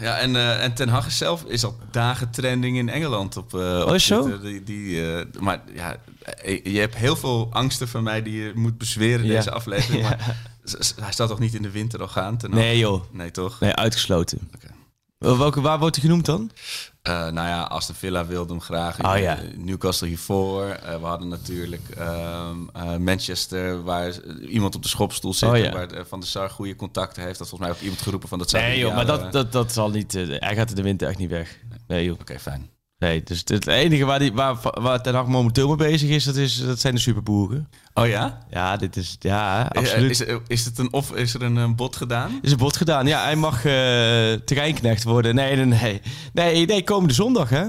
Ja, 0.00 0.18
en, 0.18 0.36
eh, 0.36 0.64
en 0.64 0.74
Ten 0.74 0.88
Hag 0.88 1.12
zelf 1.12 1.44
is 1.44 1.64
al 1.64 1.76
dagen 1.90 2.30
trending 2.30 2.76
in 2.76 2.88
Engeland 2.88 3.36
op, 3.36 3.54
eh 3.54 3.80
op 3.82 3.88
Oh, 3.88 3.94
is 3.94 4.06
zo? 4.06 4.40
Die, 4.40 4.62
die, 4.62 5.12
eh, 5.14 5.26
maar 5.40 5.60
ja, 5.74 5.96
eh, 6.42 6.64
je 6.64 6.78
hebt 6.78 6.96
heel 6.96 7.16
veel 7.16 7.48
angsten 7.52 7.88
van 7.88 8.02
mij 8.02 8.22
die 8.22 8.42
je 8.42 8.52
moet 8.54 8.78
bezweren 8.78 9.20
in 9.24 9.30
Ja. 9.30 9.36
deze 9.36 9.50
aflevering. 9.50 10.02
Ja. 10.08 10.08
Maar 10.96 11.04
hij 11.04 11.12
zal 11.12 11.28
toch 11.28 11.38
niet 11.38 11.54
in 11.54 11.62
de 11.62 11.70
winter 11.70 12.00
al 12.00 12.08
gaan? 12.08 12.36
Ten 12.36 12.50
Hag? 12.50 12.60
Nee 12.60 12.78
joh, 12.78 13.02
Nee, 13.12 13.30
toch? 13.30 13.60
nee, 13.60 13.74
uitgesloten. 13.74 14.50
Wel, 15.20 15.38
Welke, 15.38 15.60
waar 15.60 15.78
wordt 15.78 15.96
hij 15.96 16.04
genoemd 16.04 16.24
dan? 16.24 16.50
Eh, 17.02 17.12
nou 17.12 17.48
ja, 17.48 17.62
Aston 17.62 17.94
Villa 17.94 18.26
wilde 18.26 18.52
hem 18.52 18.60
graag. 18.60 19.04
Oh, 19.04 19.18
ja. 19.18 19.38
Newcastle 19.56 20.08
hiervoor. 20.08 20.64
Eh, 20.64 21.00
we 21.00 21.06
hadden 21.06 21.28
natuurlijk 21.28 21.88
ehm, 21.88 22.56
eh, 22.72 22.96
Manchester, 22.96 23.82
waar 23.82 24.24
iemand 24.40 24.74
op 24.74 24.82
de 24.82 24.88
schopstoel 24.88 25.34
zit. 25.34 25.48
Oh, 25.48 25.56
ja. 25.56 25.72
Waar 25.72 26.06
Van 26.06 26.20
der 26.20 26.28
Sar 26.28 26.50
goede 26.50 26.76
contacten 26.76 27.22
heeft. 27.22 27.38
Dat 27.38 27.48
volgens 27.48 27.70
mij 27.70 27.78
ook 27.78 27.82
iemand 27.82 28.02
geroepen 28.02 28.28
van 28.28 28.38
dat 28.38 28.50
zou 28.50 28.62
Nee 28.62 28.78
joh, 28.78 28.94
maar 28.94 29.06
dat, 29.06 29.32
dat, 29.32 29.52
dat 29.52 29.72
zal 29.72 29.90
niet, 29.90 30.12
hij 30.12 30.54
gaat 30.54 30.70
in 30.70 30.76
de 30.76 30.82
winter 30.82 31.08
echt 31.08 31.18
niet 31.18 31.30
weg. 31.30 31.58
Nee 31.86 32.04
joh. 32.04 32.20
Oké, 32.20 32.38
fijn. 32.38 32.70
Nee, 33.00 33.22
dus 33.22 33.42
het 33.44 33.66
enige 33.66 34.04
waar, 34.04 34.18
die, 34.18 34.32
waar, 34.32 34.56
waar 34.62 35.02
Ten 35.02 35.14
Hag 35.14 35.26
momenteel 35.26 35.68
mee 35.68 35.76
bezig 35.76 36.08
is, 36.08 36.24
dat, 36.24 36.36
is, 36.36 36.64
dat 36.66 36.80
zijn 36.80 36.94
de 36.94 37.00
superboeren. 37.00 37.68
Oh 37.94 38.06
ja? 38.06 38.38
Ja, 38.50 38.76
dit 38.76 38.96
is, 38.96 39.16
ja, 39.18 39.70
absoluut. 39.72 40.10
Is, 40.10 40.24
is, 40.46 40.64
het 40.64 40.78
een, 40.78 40.92
of 40.92 41.12
is 41.12 41.34
er 41.34 41.42
een, 41.42 41.76
bod 41.76 41.96
gedaan? 41.96 42.38
is 42.42 42.52
een 42.52 42.58
bod 42.58 42.76
gedaan. 42.76 43.06
Ja, 43.06 43.22
hij 43.22 43.36
mag 43.36 43.54
eh 43.64 43.72
terreinknecht 44.44 45.04
worden. 45.04 45.34
Nee, 45.34 45.56
nee, 45.56 45.64
nee. 45.64 46.00
Nee, 46.32 46.66
nee 46.66 46.84
komende 46.84 47.14
zondag, 47.14 47.48
hè? 47.48 47.62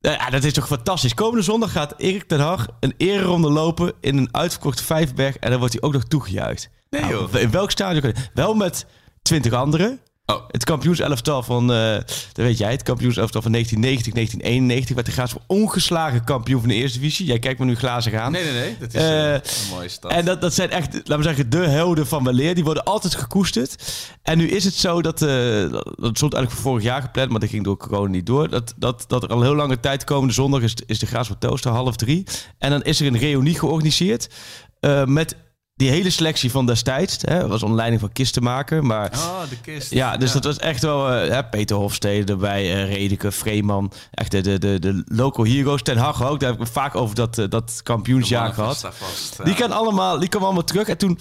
Eh, 0.00 0.12
Ja, 0.12 0.30
dat 0.30 0.44
is 0.44 0.52
toch 0.52 0.66
fantastisch. 0.66 1.14
Komende 1.14 1.42
zondag 1.44 1.72
gaat 1.72 1.94
Erik 1.96 2.22
ten 2.28 2.40
Hag 2.40 2.66
een 2.80 2.94
ereronde 2.96 3.50
lopen 3.50 3.92
in 4.00 4.16
een 4.16 4.28
uitverkocht 4.34 4.80
Vijverberg. 4.80 5.36
En 5.36 5.50
dan 5.50 5.58
wordt 5.58 5.74
hij 5.74 5.82
ook 5.82 5.92
nog 5.92 6.04
toegejuicht. 6.04 6.68
Nee, 6.90 7.00
Nou, 7.00 7.12
joh. 7.14 7.40
in 7.40 7.50
welk 7.50 7.70
stadion? 7.70 8.14
Wel 8.34 8.54
met 8.54 8.86
twintig 9.22 9.52
anderen. 9.52 10.00
Oh, 10.26 10.42
Het 10.48 10.64
kampioenselftal 10.64 11.42
van, 11.42 11.72
eh 11.72 11.94
dat 12.32 12.44
weet 12.44 12.58
jij, 12.58 12.70
het 12.70 12.82
kampioenselftal 12.82 13.42
van 13.42 13.52
1990, 13.52 14.12
1991 14.12 14.94
werd 14.94 15.06
de 15.06 15.12
Graafschap 15.12 15.42
ongeslagen 15.46 16.24
kampioen 16.24 16.60
van 16.60 16.68
de 16.68 16.74
Eerste 16.74 16.98
Divisie. 16.98 17.26
Jij 17.26 17.38
kijkt 17.38 17.58
me 17.58 17.64
nu 17.64 17.76
glazen 17.76 18.22
aan. 18.22 18.32
nee, 18.32 18.44
nee, 18.44 18.52
nee. 18.52 18.76
Dat 18.78 18.94
is 18.94 19.00
Eh, 19.00 19.34
eh, 19.34 19.40
een 19.42 19.70
mooie 19.70 19.88
stad. 19.88 20.10
En 20.10 20.24
dat, 20.24 20.40
dat 20.40 20.54
zijn 20.54 20.70
echt, 20.70 20.94
laten 20.94 21.16
we 21.16 21.22
zeggen, 21.22 21.50
de 21.50 21.58
helden 21.58 22.06
van 22.06 22.24
weleer. 22.24 22.54
Die 22.54 22.64
worden 22.64 22.84
altijd 22.84 23.14
gekoesterd. 23.14 23.82
En 24.22 24.38
nu 24.38 24.48
is 24.48 24.64
het 24.64 24.74
zo 24.74 25.02
dat, 25.02 25.18
dat 25.18 26.16
stond 26.16 26.32
eigenlijk 26.34 26.50
voor 26.50 26.62
vorig 26.62 26.82
jaar 26.82 27.02
gepland, 27.02 27.30
maar 27.30 27.40
dat 27.40 27.48
ging 27.48 27.64
door 27.64 27.76
corona 27.76 28.10
niet 28.10 28.26
door. 28.26 28.48
Dat, 28.48 28.74
dat, 28.76 29.04
dat 29.06 29.22
er 29.22 29.28
al 29.28 29.42
heel 29.42 29.54
lange 29.54 29.80
tijd 29.80 30.04
komende 30.04 30.34
zondag 30.34 30.62
is, 30.62 30.74
is 30.86 30.98
de 30.98 31.06
Graafschap 31.06 31.40
Tooster, 31.40 31.70
half 31.70 31.96
drie. 31.96 32.26
En 32.58 32.70
dan 32.70 32.82
is 32.82 33.00
er 33.00 33.06
een 33.06 33.18
reunie 33.18 33.58
georganiseerd 33.58 34.28
met 35.04 35.36
die 35.74 35.90
hele 35.90 36.10
selectie 36.10 36.50
van 36.50 36.66
destijds. 36.66 37.16
Hè, 37.20 37.48
was 37.48 37.62
onder 37.62 37.76
leiding 37.76 38.00
van 38.00 38.12
Kistenmaker, 38.12 38.84
maar... 38.84 39.10
Oh, 39.14 39.40
de 39.48 39.60
kist. 39.60 39.90
Ja, 39.90 40.16
dus 40.16 40.32
dat 40.32 40.44
was 40.44 40.58
echt 40.58 40.82
wel 40.82 41.10
eh, 41.10 41.30
hè, 41.30 41.44
Peter 41.44 41.76
Hofstede 41.76 42.32
erbij, 42.32 42.62
eh 42.62 42.94
Redeke, 42.94 43.32
Vreeman. 43.32 43.92
Echt 44.10 44.30
de, 44.30 44.40
de, 44.40 44.58
de, 44.58 44.78
de 44.78 45.02
local 45.06 45.44
heroes. 45.44 45.82
Ten 45.82 45.96
Hag 45.96 46.26
ook, 46.26 46.40
daar 46.40 46.50
heb 46.50 46.60
ik 46.60 46.66
vaak 46.66 46.94
over 46.94 47.14
dat, 47.14 47.38
eh, 47.38 47.44
dat 47.48 47.80
kampioensjaar 47.82 48.52
gehad. 48.52 48.80
Vast, 48.80 49.44
Die 49.44 49.54
kan 49.54 49.72
allemaal, 49.72 50.18
die 50.18 50.28
kwam 50.28 50.42
allemaal 50.42 50.64
terug. 50.64 50.88
En 50.88 50.98
toen 50.98 51.18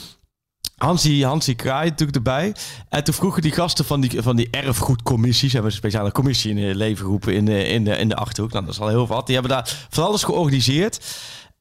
Hansie, 0.78 1.26
Hansie 1.26 1.56
Kraai 1.56 1.90
natuurlijk 1.90 2.18
erbij. 2.18 2.56
En 2.90 3.04
toen 3.04 3.14
vroegen 3.14 3.42
die 3.42 3.52
gasten 3.52 3.86
van 3.86 4.02
die, 4.02 4.22
van 4.22 4.36
die 4.36 4.48
erfgoedcommissies, 4.52 5.54
hebben 5.54 5.72
een 5.72 5.78
speciale 5.78 6.12
commissie 6.12 6.52
in 6.52 6.58
het 6.68 6.76
leven 6.76 7.04
geroepen 7.04 7.34
in 7.34 7.46
de, 7.46 7.68
in 7.68 7.84
de, 7.84 7.98
in 7.98 8.10
de 8.10 8.16
Achterhoek. 8.16 8.52
Nou, 8.52 8.66
dat 8.66 8.74
is 8.74 8.80
al 8.80 8.88
heel 8.88 9.08
wat. 9.08 9.26
Die 9.26 9.36
hebben 9.36 9.54
daar 9.54 9.88
van 9.90 10.04
alles 10.04 10.24
georganiseerd. 10.24 11.06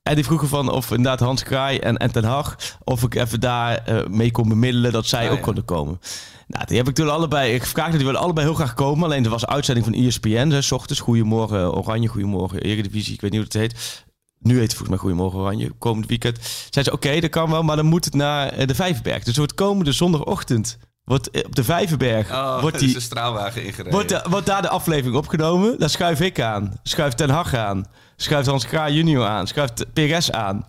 En 0.02 0.14
die 0.14 0.24
vroegen 0.24 0.48
van 0.48 0.70
of 0.70 0.90
inderdaad 0.90 1.20
Hans 1.20 1.42
Kraai 1.42 1.78
en, 1.78 1.96
en 1.96 2.12
Ten 2.12 2.24
Hag, 2.24 2.56
of 2.84 3.02
ik 3.02 3.14
even 3.14 3.40
daar 3.40 3.76
eh, 3.76 4.06
mee 4.06 4.30
kon 4.30 4.48
bemiddelen 4.48 4.92
dat 4.92 5.06
zij 5.06 5.24
Ah, 5.26 5.30
ook 5.30 5.36
ja. 5.38 5.42
konden 5.44 5.64
komen. 5.64 6.00
Nou, 6.46 6.64
die 6.66 6.76
heb 6.76 6.88
ik 6.88 6.94
toen 6.94 7.10
allebei 7.10 7.60
gevraagd. 7.60 7.92
Die 7.96 8.04
willen 8.04 8.20
allebei 8.20 8.46
heel 8.46 8.54
graag 8.54 8.74
komen. 8.74 9.04
Alleen 9.04 9.24
er 9.24 9.30
was 9.30 9.42
een 9.42 9.48
uitzending 9.48 9.86
van 9.86 9.94
ESPN. 9.94 10.48
Hè, 10.50 10.60
's 10.62 10.70
ochtends, 10.72 11.00
Goedemorgen 11.00 11.72
Oranje, 11.74 12.08
Goedemorgen 12.08 12.60
Eredivisie. 12.60 13.14
Ik 13.14 13.20
weet 13.20 13.30
niet 13.30 13.40
hoe 13.40 13.60
het 13.60 13.72
heet. 13.72 14.04
Nu 14.38 14.52
heet 14.54 14.62
het 14.62 14.70
volgens 14.70 14.88
mij 14.90 14.98
Goedemorgen 14.98 15.38
Oranje. 15.40 15.70
Komend 15.78 16.06
weekend. 16.06 16.38
Zeiden 16.70 16.84
ze, 16.84 16.92
oké, 16.92 17.20
dat 17.20 17.30
kan 17.30 17.50
wel. 17.50 17.62
Maar 17.62 17.76
dan 17.76 17.86
moet 17.86 18.04
het 18.04 18.14
naar 18.14 18.48
eh, 18.48 18.66
de 18.66 18.74
Vijverberg. 18.74 19.22
Dus 19.24 19.36
wordt 19.36 19.54
komende 19.54 19.92
zondagochtend. 19.92 20.78
Wordt 21.04 21.30
eh, 21.30 21.42
op 21.46 21.54
de 21.56 21.64
Vijverberg. 21.64 22.30
Oh, 22.30 22.60
wordt, 22.62 22.78
die, 22.78 22.88
is 22.88 22.94
een 22.94 23.00
straalwagen 23.00 23.64
ingereden. 23.64 23.92
wordt, 23.92 24.08
de- 24.08 24.24
wordt 24.30 24.46
daar 24.46 24.62
de 24.62 24.68
aflevering 24.68 25.16
opgenomen. 25.16 25.78
Daar 25.78 25.90
schuif 25.90 26.20
ik 26.20 26.40
aan. 26.40 26.72
Schuift 26.82 27.16
Ten 27.16 27.30
Hag 27.30 27.54
aan. 27.54 27.84
Schuift 28.22 28.48
Hans 28.48 28.66
Kraai 28.66 28.94
junior 28.94 29.26
aan. 29.26 29.46
Schuift 29.46 29.92
PRS 29.92 30.32
aan. 30.32 30.64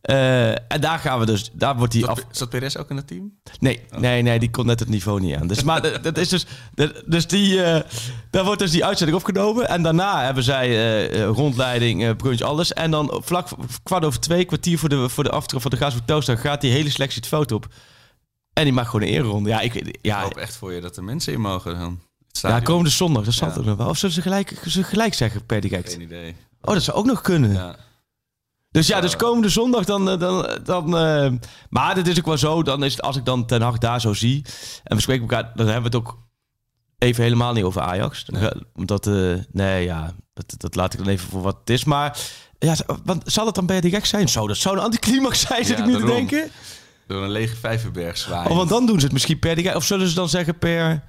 Eh, 0.00 0.48
en 0.50 0.80
daar 0.80 0.98
gaan 0.98 1.18
we 1.18 1.26
dus... 1.26 1.50
Daar 1.52 1.76
wordt 1.76 1.92
die 1.92 2.06
af... 2.06 2.24
Zat, 2.30 2.48
Perez 2.48 2.76
ook 2.76 2.90
in 2.90 2.96
het 2.96 3.06
team? 3.06 3.32
Nee, 3.60 3.80
nee, 3.98 4.22
nee, 4.22 4.38
die 4.38 4.50
kon 4.50 4.66
net 4.66 4.80
het 4.80 4.88
niveau 4.88 5.20
niet 5.20 5.36
aan. 5.36 5.46
Dus, 5.46 5.62
maar 5.62 5.82
dat- 6.02 6.18
is 6.18 6.28
dus, 6.28 6.46
dat- 6.74 7.02
dus 7.06 7.26
die, 7.26 7.62
eh, 7.62 7.90
daar 8.30 8.44
wordt 8.44 8.60
dus 8.60 8.70
die 8.70 8.84
uitzending 8.84 9.18
opgenomen. 9.18 9.68
En 9.68 9.82
daarna 9.82 10.24
hebben 10.24 10.42
zij 10.42 10.68
eh, 11.10 11.24
rondleiding, 11.24 12.16
brunch, 12.16 12.40
alles. 12.40 12.72
En 12.72 12.90
dan 12.90 13.20
vlak 13.24 13.48
kwart 13.82 14.04
over 14.04 14.20
twee, 14.20 14.44
kwartier 14.44 14.78
voor 14.78 14.88
de, 14.88 15.08
voor 15.08 15.24
de 15.24 15.30
aftrap 15.30 15.60
van 15.62 15.70
de 15.70 15.76
Gaas 15.76 15.94
Toaster, 16.04 16.38
gaat 16.38 16.60
die 16.60 16.72
hele 16.72 16.90
selectie 16.90 17.20
het 17.20 17.28
veld 17.28 17.52
op. 17.52 17.66
En 18.52 18.64
die 18.64 18.72
maakt 18.72 18.88
gewoon 18.88 19.06
een 19.08 19.14
ereronde. 19.14 19.48
Ja, 19.48 19.60
ik, 19.60 19.74
Ik 19.74 19.98
ja, 20.02 20.22
hoop 20.22 20.36
echt 20.36 20.56
voor 20.56 20.72
je 20.72 20.80
dat 20.80 20.96
er 20.96 21.04
mensen 21.04 21.32
in 21.32 21.40
mogen 21.40 21.78
dan. 21.78 22.00
Ja, 22.30 22.60
komende 22.60 22.90
zondag, 22.90 23.24
dat 23.24 23.34
zal 23.34 23.48
Ja. 23.48 23.54
toch 23.54 23.64
nog 23.64 23.76
wel. 23.76 23.88
Of 23.88 23.98
zullen 23.98 24.14
ze 24.14 24.22
gelijk, 24.22 24.54
ze 24.66 24.82
gelijk 24.84 25.14
zeggen 25.14 25.46
per 25.46 25.60
direct? 25.60 25.92
Geen 25.92 26.00
idee. 26.00 26.34
Oh, 26.68 26.74
dat 26.74 26.82
zou 26.82 26.96
ook 26.96 27.06
nog 27.06 27.20
kunnen. 27.20 27.52
Ja. 27.52 27.76
Dus 28.70 28.86
ja, 28.86 29.00
dus 29.00 29.16
komende 29.16 29.48
zondag 29.48 29.84
dan... 29.84 30.10
eh, 30.10 30.18
dan, 30.18 30.58
dan 30.64 30.98
eh, 30.98 31.32
maar 31.68 31.96
het 31.96 32.08
is 32.08 32.18
ook 32.18 32.26
wel 32.26 32.38
zo, 32.38 32.62
dan 32.62 32.84
is 32.84 32.92
het, 32.92 33.02
als 33.02 33.16
ik 33.16 33.24
dan 33.24 33.46
Ten 33.46 33.62
Hag 33.62 33.78
daar 33.78 34.00
zo 34.00 34.12
zie... 34.12 34.44
En 34.84 34.96
we 34.96 35.02
spreken 35.02 35.22
elkaar, 35.22 35.52
dan 35.54 35.66
hebben 35.66 35.90
we 35.90 35.96
het 35.96 36.06
ook 36.06 36.18
even 36.98 37.22
helemaal 37.22 37.52
niet 37.52 37.64
over 37.64 37.80
Ajax. 37.80 38.26
Omdat, 38.74 39.06
eh, 39.06 39.34
nee 39.52 39.84
ja, 39.84 40.14
dat, 40.34 40.54
dat 40.56 40.74
laat 40.74 40.92
ik 40.92 40.98
dan 40.98 41.08
even 41.08 41.28
voor 41.28 41.42
wat 41.42 41.56
het 41.60 41.70
is. 41.70 41.84
Maar 41.84 42.18
ja, 42.58 42.76
want 43.04 43.22
zal 43.24 43.46
het 43.46 43.54
dan 43.54 43.66
bij 43.66 43.80
direct 43.80 44.08
zijn? 44.08 44.28
Zo, 44.28 44.46
dat 44.46 44.56
zou 44.56 44.76
een 44.76 44.82
anticlimax 44.82 45.40
zijn, 45.40 45.64
zit 45.64 45.78
Ja, 45.78 45.84
ik 45.84 45.90
nu 45.90 45.98
te 45.98 46.06
denken. 46.06 46.50
Door 47.06 47.22
een 47.22 47.30
lege 47.30 47.56
Vijverberg 47.56 48.16
zwaaien. 48.16 48.50
Oh, 48.50 48.56
want 48.56 48.68
dan 48.68 48.86
doen 48.86 48.98
ze 48.98 49.04
het 49.04 49.12
misschien 49.12 49.38
per 49.38 49.54
direct. 49.54 49.76
Of 49.76 49.84
zullen 49.84 50.08
ze 50.08 50.14
dan 50.14 50.28
zeggen 50.28 50.58
per... 50.58 51.02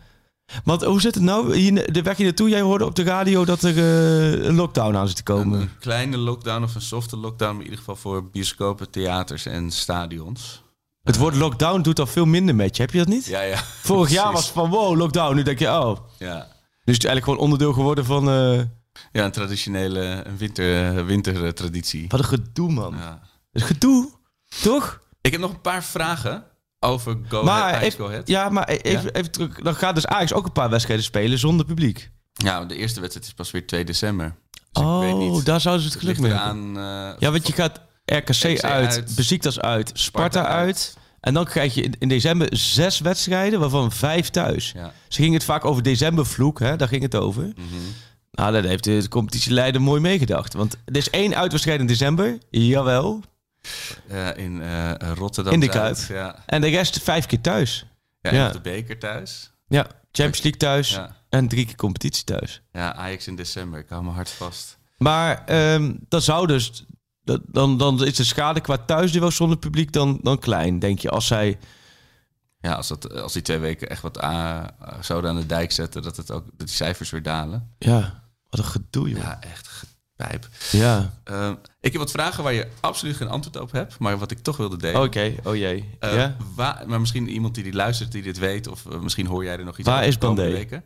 Want 0.63 0.83
hoe 0.83 1.01
zit 1.01 1.15
het 1.15 1.23
nou? 1.23 1.55
Hier, 1.55 1.93
de 1.93 2.01
weg 2.01 2.17
hier 2.17 2.25
naartoe, 2.25 2.49
jij 2.49 2.61
hoorde 2.61 2.85
op 2.85 2.95
de 2.95 3.03
radio 3.03 3.45
dat 3.45 3.61
er 3.63 3.77
eh, 3.77 4.45
een 4.45 4.55
lockdown 4.55 4.95
aan 4.95 5.07
zit 5.07 5.15
te 5.15 5.23
komen. 5.23 5.53
Een, 5.55 5.61
een 5.61 5.77
kleine 5.79 6.17
lockdown 6.17 6.63
of 6.63 6.75
een 6.75 6.81
softe 6.81 7.17
lockdown, 7.17 7.51
maar 7.51 7.59
in 7.59 7.69
ieder 7.69 7.77
geval 7.79 7.95
voor 7.95 8.29
bioscopen, 8.29 8.89
theaters 8.89 9.45
en 9.45 9.71
stadions. 9.71 10.63
Het 11.03 11.17
woord 11.17 11.35
lockdown 11.35 11.81
doet 11.81 11.99
al 11.99 12.07
veel 12.07 12.25
minder 12.25 12.55
met 12.55 12.75
je. 12.75 12.81
Heb 12.81 12.91
je 12.91 12.97
dat 12.97 13.07
niet? 13.07 13.25
Ja, 13.25 13.41
ja. 13.41 13.57
Vorig 13.81 14.09
jaar 14.09 14.31
was 14.31 14.43
het 14.43 14.53
van 14.53 14.69
wow, 14.69 14.97
lockdown. 14.97 15.35
Nu 15.35 15.43
denk 15.43 15.59
je, 15.59 15.67
oh. 15.67 15.97
Ja, 16.17 16.37
Dus 16.37 16.95
het 16.95 17.03
is 17.03 17.09
eigenlijk 17.09 17.23
gewoon 17.23 17.39
onderdeel 17.39 17.73
geworden 17.73 18.05
van... 18.05 18.29
eh, 18.29 18.57
ja 19.11 19.25
een 19.25 19.31
traditionele 19.31 19.99
een 20.25 20.37
winter, 20.37 21.05
wintertraditie. 21.05 22.05
wat 22.07 22.19
een 22.19 22.25
gedoe, 22.25 22.71
man. 22.71 22.95
Ja. 22.97 23.21
Is 23.51 23.63
gedoe, 23.63 24.09
toch? 24.61 24.99
Ik 25.21 25.31
heb 25.31 25.41
nog 25.41 25.51
een 25.51 25.61
paar 25.61 25.83
vragen 25.83 26.43
over 26.79 27.17
Go 27.27 27.43
maar 27.43 27.61
Ahead, 27.61 27.75
Ajax 27.75 27.85
even, 27.93 28.05
Go 28.05 28.09
Ahead. 28.11 28.27
ja, 28.27 28.49
maar 28.49 28.67
even, 28.67 29.01
Ja. 29.03 29.11
even 29.11 29.31
terug. 29.31 29.55
Dan 29.61 29.75
gaat 29.75 29.95
dus 29.95 30.05
Ajax 30.07 30.33
ook 30.33 30.45
een 30.45 30.51
paar 30.51 30.69
wedstrijden 30.69 31.05
spelen 31.05 31.39
zonder 31.39 31.65
publiek. 31.65 32.11
Ja, 32.33 32.65
de 32.65 32.75
eerste 32.75 32.99
wedstrijd 32.99 33.27
is 33.27 33.33
pas 33.33 33.51
weer 33.51 33.67
2 33.67 33.83
december. 33.85 34.35
Dus 34.71 34.83
ik 34.83 34.89
weet 34.89 35.13
Oh, 35.13 35.19
niet. 35.33 35.45
daar 35.45 35.61
zouden 35.61 35.83
ze 35.85 35.91
het 35.91 35.99
geluk 35.99 36.19
mee 36.19 36.31
hebben. 36.31 36.75
eraan... 36.75 37.11
eh, 37.13 37.19
Ja, 37.19 37.31
want 37.31 37.47
je 37.47 37.53
gaat 37.53 37.81
RKC 38.05 38.27
RKC 38.29 38.43
uit, 38.63 38.63
uit, 38.95 39.15
Besiktas 39.15 39.59
uit, 39.59 39.87
Sparta 39.93 40.01
Sparta 40.03 40.45
uit. 40.49 40.65
uit. 40.65 40.97
En 41.19 41.33
dan 41.33 41.45
krijg 41.45 41.73
je 41.73 41.81
in, 41.81 41.93
in 41.99 42.07
december 42.07 42.47
zes 42.51 42.99
wedstrijden, 42.99 43.59
waarvan 43.59 43.91
vijf 43.91 44.29
thuis. 44.29 44.71
Ja. 44.75 44.93
Ze 45.07 45.17
gingen 45.21 45.33
het 45.33 45.43
vaak 45.43 45.65
over 45.65 45.83
decembervloek, 45.83 46.59
hè? 46.59 46.75
daar 46.75 46.87
ging 46.87 47.01
het 47.01 47.15
over. 47.15 47.43
Mhm. 47.43 47.75
Nou, 48.31 48.51
daar 48.53 48.63
heeft 48.63 48.83
de 48.83 49.05
competitieleider 49.09 49.81
mooi 49.81 50.01
meegedacht. 50.01 50.53
Want 50.53 50.75
er 50.85 50.95
is 50.97 51.09
één 51.09 51.35
uitwedstrijd 51.35 51.79
in 51.79 51.87
december, 51.87 52.37
jawel. 52.49 53.21
Eh, 54.07 54.37
in 54.37 54.61
eh, 54.61 54.91
Rotterdam. 55.15 55.53
In 55.53 55.59
de 55.59 55.69
Kuip. 55.69 55.97
Ja, 56.07 56.43
En 56.45 56.61
de 56.61 56.67
rest 56.67 57.01
vijf 57.03 57.25
keer 57.25 57.41
thuis. 57.41 57.85
ja, 58.21 58.49
de 58.51 58.61
beker 58.61 58.99
thuis. 58.99 59.51
Ja, 59.67 59.83
Champions 60.11 60.41
League 60.41 60.59
thuis 60.59 60.89
Ja. 60.89 61.15
en 61.29 61.47
drie 61.47 61.65
keer 61.65 61.75
competitie 61.75 62.23
thuis. 62.23 62.61
ja, 62.71 62.93
Ajax 62.93 63.27
in 63.27 63.35
december. 63.35 63.79
Ik 63.79 63.89
hou 63.89 64.03
me 64.03 64.09
hard 64.09 64.29
vast. 64.29 64.77
Maar 64.97 65.45
ehm 65.45 65.93
dat 66.07 66.23
zou 66.23 66.47
dus... 66.47 66.85
Dat, 67.23 67.41
dan, 67.45 67.77
dan 67.77 68.05
is 68.05 68.15
de 68.15 68.23
schade 68.23 68.59
qua 68.61 68.77
thuisduel 68.77 69.31
zonder 69.31 69.57
publiek 69.57 69.91
dan, 69.91 70.19
dan 70.21 70.39
klein, 70.39 70.79
denk 70.79 70.99
je. 70.99 71.09
Als 71.09 71.27
zij... 71.27 71.57
Ja, 72.61 72.73
als, 72.73 72.87
dat, 72.87 73.13
als 73.13 73.33
die 73.33 73.41
twee 73.41 73.57
weken 73.57 73.89
echt 73.89 74.01
wat 74.01 74.17
zouden 75.01 75.29
aan 75.29 75.35
de 75.35 75.45
dijk 75.45 75.71
zetten, 75.71 76.01
dat, 76.01 76.17
het 76.17 76.31
ook, 76.31 76.45
dat 76.57 76.67
die 76.67 76.75
cijfers 76.75 77.09
weer 77.09 77.23
dalen. 77.23 77.75
Ja, 77.77 78.23
wat 78.49 78.59
een 78.59 78.65
gedoe, 78.65 79.09
joh. 79.09 79.17
Ja, 79.19 79.41
echt 79.41 79.83
Ja. 80.71 81.13
Ehm, 81.23 81.53
ik 81.81 81.91
heb 81.91 82.01
wat 82.01 82.11
vragen 82.11 82.43
waar 82.43 82.53
je 82.53 82.67
absoluut 82.79 83.15
geen 83.15 83.27
antwoord 83.29 83.59
op 83.59 83.71
hebt, 83.71 83.99
maar 83.99 84.17
wat 84.17 84.31
ik 84.31 84.39
toch 84.39 84.57
wilde 84.57 84.77
delen. 84.77 85.01
Oké, 85.01 85.33
oh 85.43 85.55
jee. 85.55 85.89
Eh, 85.99 86.15
ja? 86.15 86.35
waar, 86.55 86.83
maar 86.87 86.99
misschien 86.99 87.29
iemand 87.29 87.55
die 87.55 87.63
dit 87.63 87.73
luistert, 87.73 88.11
die 88.11 88.21
dit 88.21 88.37
weet, 88.37 88.67
of 88.67 88.85
eh, 88.85 88.99
misschien 88.99 89.25
hoor 89.25 89.43
jij 89.43 89.57
er 89.57 89.65
nog 89.65 89.77
iets 89.77 89.87
Waar 89.87 90.05
is 90.05 90.17
Bandé? 90.17 90.49
weken. 90.51 90.83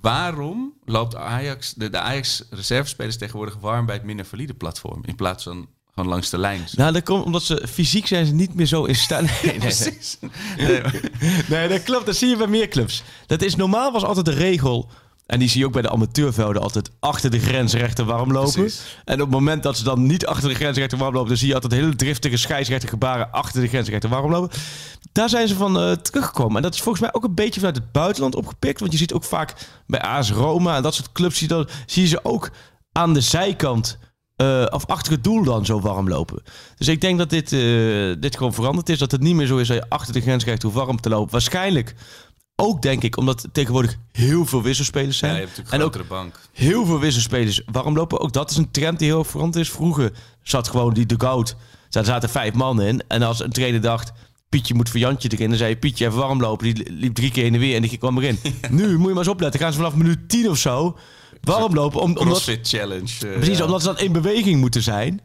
Waarom 0.00 0.72
loopt 0.84 1.16
Ajax, 1.16 1.74
de, 1.74 1.90
de 1.90 1.98
Ajax 1.98 2.44
reservespelers 2.50 3.16
tegenwoordig 3.16 3.56
warm 3.60 3.86
bij 3.86 3.94
het 3.94 4.04
minder 4.04 4.26
valide 4.26 4.54
platform, 4.54 5.00
in 5.04 5.14
plaats 5.14 5.42
van 5.42 5.68
gewoon 5.94 6.08
langs 6.10 6.30
de 6.30 6.38
lijn? 6.38 6.64
Nou, 6.72 6.92
dat 6.92 7.02
komt 7.02 7.24
omdat 7.24 7.42
ze 7.42 7.66
fysiek 7.68 8.06
zijn 8.06 8.26
ze 8.26 8.32
niet 8.32 8.54
meer 8.54 8.66
zo 8.66 8.84
in 8.84 8.94
staat. 8.94 9.20
Nee, 9.28 9.32
nee, 9.42 9.50
nee. 9.50 9.58
Precies. 9.58 10.18
Nee, 10.56 10.82
maar- 10.82 11.00
nee, 11.48 11.68
dat 11.68 11.82
klopt. 11.82 12.06
Dat 12.06 12.16
zie 12.16 12.28
je 12.28 12.36
bij 12.36 12.46
meer 12.46 12.68
clubs. 12.68 13.02
Dat 13.26 13.42
is 13.42 13.56
normaal 13.56 13.92
was 13.92 14.04
altijd 14.04 14.26
de 14.26 14.32
regel. 14.32 14.90
En 15.26 15.38
die 15.38 15.48
zie 15.48 15.60
je 15.60 15.66
ook 15.66 15.72
bij 15.72 15.82
de 15.82 15.90
amateurvelden 15.90 16.62
altijd 16.62 16.90
achter 17.00 17.30
de 17.30 17.38
grensrechter 17.38 18.04
warm 18.04 18.32
lopen. 18.32 18.52
Precies. 18.52 18.98
En 19.04 19.14
op 19.14 19.20
het 19.20 19.30
moment 19.30 19.62
dat 19.62 19.76
ze 19.76 19.84
dan 19.84 20.06
niet 20.06 20.26
achter 20.26 20.48
de 20.48 20.54
grensrechter 20.54 20.98
warm 20.98 21.14
lopen, 21.14 21.28
dan 21.28 21.36
zie 21.36 21.48
je 21.48 21.54
altijd 21.54 21.72
hele 21.72 21.96
driftige 21.96 22.36
scheidsrechter 22.36 22.88
gebaren 22.88 23.32
achter 23.32 23.60
de 23.60 23.68
grensrechter 23.68 24.10
warm 24.10 24.30
lopen. 24.30 24.58
Daar 25.12 25.28
zijn 25.28 25.48
ze 25.48 25.54
van 25.54 25.78
eh, 25.78 25.92
teruggekomen. 25.92 26.56
En 26.56 26.62
dat 26.62 26.74
is 26.74 26.80
volgens 26.80 27.04
mij 27.04 27.14
ook 27.14 27.24
een 27.24 27.34
beetje 27.34 27.60
vanuit 27.60 27.76
het 27.76 27.92
buitenland 27.92 28.34
opgepikt. 28.34 28.80
Want 28.80 28.92
je 28.92 28.98
ziet 28.98 29.12
ook 29.12 29.24
vaak 29.24 29.54
bij 29.86 30.00
AS 30.00 30.30
Roma 30.30 30.76
en 30.76 30.82
dat 30.82 30.94
soort 30.94 31.12
clubs, 31.12 31.38
zie 31.38 31.48
je, 31.48 31.54
dan, 31.54 31.68
zie 31.86 32.02
je 32.02 32.08
ze 32.08 32.24
ook 32.24 32.50
aan 32.92 33.14
de 33.14 33.20
zijkant 33.20 33.98
eh, 34.36 34.66
of 34.70 34.86
achter 34.86 35.12
het 35.12 35.24
doel 35.24 35.44
dan 35.44 35.64
zo 35.64 35.80
warm 35.80 36.08
lopen. 36.08 36.42
Dus 36.76 36.88
ik 36.88 37.00
denk 37.00 37.18
dat 37.18 37.30
dit, 37.30 37.52
eh, 37.52 38.20
dit 38.20 38.36
gewoon 38.36 38.54
veranderd 38.54 38.88
is. 38.88 38.98
Dat 38.98 39.10
het 39.10 39.20
niet 39.20 39.34
meer 39.34 39.46
zo 39.46 39.56
is 39.56 39.68
dat 39.68 39.76
je 39.76 39.88
achter 39.88 40.12
de 40.12 40.20
grensrechter 40.20 40.68
hoeft 40.68 40.84
warm 40.84 41.00
te 41.00 41.08
lopen. 41.08 41.32
Waarschijnlijk 41.32 41.94
ook 42.56 42.82
denk 42.82 43.02
ik 43.02 43.16
omdat 43.16 43.46
tegenwoordig 43.52 43.96
heel 44.12 44.46
veel 44.46 44.62
wisselspelers 44.62 45.18
Ja, 45.20 45.26
zijn. 45.28 45.32
je 45.40 45.46
hebt 45.46 45.56
natuurlijk 45.56 45.94
en 45.94 46.02
ook 46.02 46.08
bank. 46.08 46.40
heel 46.52 46.86
veel 46.86 46.98
wisselspelers 47.00 47.62
warm 47.72 47.94
lopen. 47.96 48.20
Ook 48.20 48.32
dat 48.32 48.50
is 48.50 48.56
een 48.56 48.70
trend 48.70 48.98
die 48.98 49.08
heel 49.08 49.18
erg 49.18 49.28
veranderd 49.28 49.64
is. 49.64 49.70
Vroeger 49.70 50.12
zat 50.42 50.68
gewoon 50.68 50.94
die 50.94 51.06
dugout. 51.06 51.56
Daar 51.90 52.04
zaten 52.04 52.28
vijf 52.28 52.54
mannen 52.54 52.86
in. 52.86 53.02
En 53.08 53.22
als 53.22 53.40
een 53.40 53.50
trainer 53.52 53.80
dacht... 53.80 54.12
Pietje 54.48 54.74
moet 54.74 54.88
voor 54.88 55.00
Jantje 55.00 55.28
erin. 55.32 55.48
Dan 55.48 55.58
zei 55.58 55.70
je 55.70 55.76
Pietje 55.76 56.06
even 56.06 56.18
warm 56.18 56.40
lopen. 56.40 56.74
Die 56.74 56.92
liep 56.92 57.14
drie 57.14 57.30
keer 57.30 57.44
in 57.44 57.52
de 57.52 57.58
weer 57.58 57.76
en 57.76 57.82
die 57.82 57.96
kwam 57.98 58.18
erin. 58.18 58.38
Nu 58.70 58.86
moet 58.98 59.06
je 59.06 59.08
maar 59.08 59.16
eens 59.16 59.28
opletten. 59.28 59.60
Gaan 59.60 59.72
ze 59.72 59.78
vanaf 59.78 59.94
minuut 59.94 60.28
tien 60.28 60.50
of 60.50 60.58
zo 60.58 60.96
warm 61.40 61.74
lopen. 61.74 62.00
Om, 62.00 62.16
omdat, 62.16 62.58
Challenge. 62.62 63.26
eh, 63.26 63.32
precies, 63.32 63.58
ja. 63.58 63.64
omdat 63.64 63.80
ze 63.82 63.86
dan 63.86 63.98
in 63.98 64.12
beweging 64.12 64.60
moeten 64.60 64.82
zijn. 64.82 65.20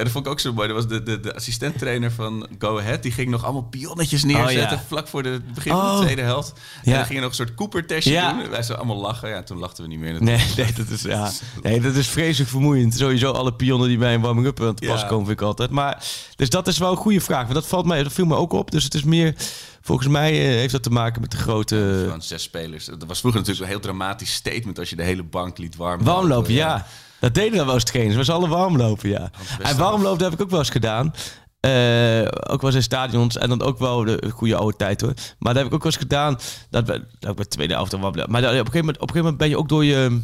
Ja, 0.00 0.06
dat 0.06 0.14
vond 0.14 0.26
ik 0.26 0.32
ook 0.32 0.40
zo 0.40 0.52
mooi. 0.52 0.68
Dat 0.68 0.76
was 0.76 0.86
de, 0.88 1.02
de, 1.02 1.20
de 1.20 1.34
assistenttrainer 1.34 2.12
van 2.12 2.46
Go 2.58 2.78
Ahead. 2.78 3.02
Die 3.02 3.12
ging 3.12 3.28
nog 3.30 3.44
allemaal 3.44 3.62
pionnetjes 3.62 4.24
neerzetten. 4.24 4.62
Oh, 4.64 4.70
ja. 4.70 4.82
Vlak 4.88 5.08
voor 5.08 5.22
de 5.22 5.28
het 5.28 5.54
begin 5.54 5.72
van 5.72 5.80
Oh. 5.80 5.96
de 5.98 6.02
tweede 6.02 6.22
helft. 6.22 6.52
En 6.84 6.90
Ja. 6.90 6.96
dan 6.96 7.06
ging 7.06 7.20
nog 7.20 7.28
een 7.28 7.34
soort 7.34 7.54
Cooper-testje 7.54 8.12
Ja. 8.12 8.32
doen. 8.32 8.38
Wij 8.50 8.62
zouden 8.62 8.76
allemaal 8.76 8.96
lachen. 9.06 9.28
Ja, 9.28 9.42
toen 9.42 9.58
lachten 9.58 9.82
we 9.82 9.88
niet 9.88 9.98
meer. 9.98 10.22
Nee, 10.22 10.44
nee, 10.56 10.72
dat 10.72 10.88
is, 10.88 11.02
ja. 11.02 11.30
nee, 11.62 11.80
dat 11.80 11.94
is 11.94 12.08
vreselijk 12.08 12.50
vermoeiend. 12.50 12.94
Sowieso 12.94 13.32
alle 13.32 13.54
pionnen 13.54 13.88
die 13.88 13.98
bij 13.98 14.14
een 14.14 14.20
warming-up 14.20 14.62
aan 14.62 14.74
te 14.74 14.86
pas 14.86 15.06
komen, 15.06 15.26
vind 15.26 15.40
ik 15.40 15.46
altijd. 15.46 15.70
Maar, 15.70 16.04
dus 16.36 16.50
dat 16.50 16.68
is 16.68 16.78
wel 16.78 16.90
een 16.90 16.96
goede 16.96 17.20
vraag. 17.20 17.42
Want 17.42 17.54
dat, 17.54 17.66
valt 17.66 17.86
mij, 17.86 18.02
dat 18.02 18.12
viel 18.12 18.26
me 18.26 18.36
ook 18.36 18.52
op. 18.52 18.70
Dus 18.70 18.84
het 18.84 18.94
is 18.94 19.02
meer... 19.02 19.34
Volgens 19.82 20.08
mij 20.08 20.30
eh, 20.32 20.38
heeft 20.58 20.72
dat 20.72 20.82
te 20.82 20.90
maken 20.90 21.20
met 21.20 21.30
de 21.30 21.36
grote... 21.36 22.00
Gewoon 22.04 22.22
zes 22.22 22.42
spelers. 22.42 22.84
Dat 22.84 23.04
was 23.06 23.18
vroeger 23.20 23.40
natuurlijk 23.40 23.66
een 23.66 23.72
heel 23.72 23.82
dramatisch 23.84 24.32
statement 24.34 24.78
als 24.78 24.90
je 24.90 24.96
de 24.96 25.02
hele 25.02 25.22
bank 25.22 25.58
liet 25.58 25.76
warm 25.76 26.04
Warmlopen, 26.04 26.52
ja. 26.52 26.86
Dat 27.20 27.34
deden 27.34 27.56
dan 27.56 27.66
wel 27.66 27.74
eens 27.74 27.84
trainers. 27.84 28.16
We 28.16 28.24
zullen 28.24 28.48
warmlopen, 28.48 29.08
ja. 29.08 29.30
best 29.58 29.70
En 29.70 29.78
warmlopen 29.78 30.24
heb 30.24 30.32
ik 30.32 30.40
ook 30.40 30.50
wel 30.50 30.58
eens 30.58 30.70
gedaan. 30.70 31.14
Eh, 31.60 32.20
ook 32.52 32.60
wel 32.60 32.70
eens 32.70 32.74
in 32.74 32.82
stadions. 32.82 33.36
En 33.38 33.48
dan 33.48 33.62
ook 33.62 33.78
wel 33.78 34.04
de 34.04 34.30
goede 34.34 34.56
oude 34.56 34.76
tijd 34.76 35.00
hoor. 35.00 35.12
Maar 35.38 35.54
dat 35.54 35.62
heb 35.62 35.66
ik 35.66 35.74
ook 35.74 35.82
wel 35.82 35.92
eens 35.92 36.00
gedaan. 36.00 36.38
Dat, 36.70 36.86
we- 36.86 37.06
dat 37.18 37.36
de 37.36 37.48
tweede 37.48 37.74
helft 37.74 37.92
warmlopen. 37.92 38.30
Maar 38.30 38.42
op, 38.42 38.48
een 38.48 38.56
gegeven 38.56 38.78
moment, 38.78 38.96
op 38.98 39.08
een 39.08 39.14
gegeven 39.14 39.20
moment 39.22 39.36
ben 39.38 39.48
je 39.48 39.58
ook 39.58 39.68
door 39.68 39.84
je, 39.84 40.20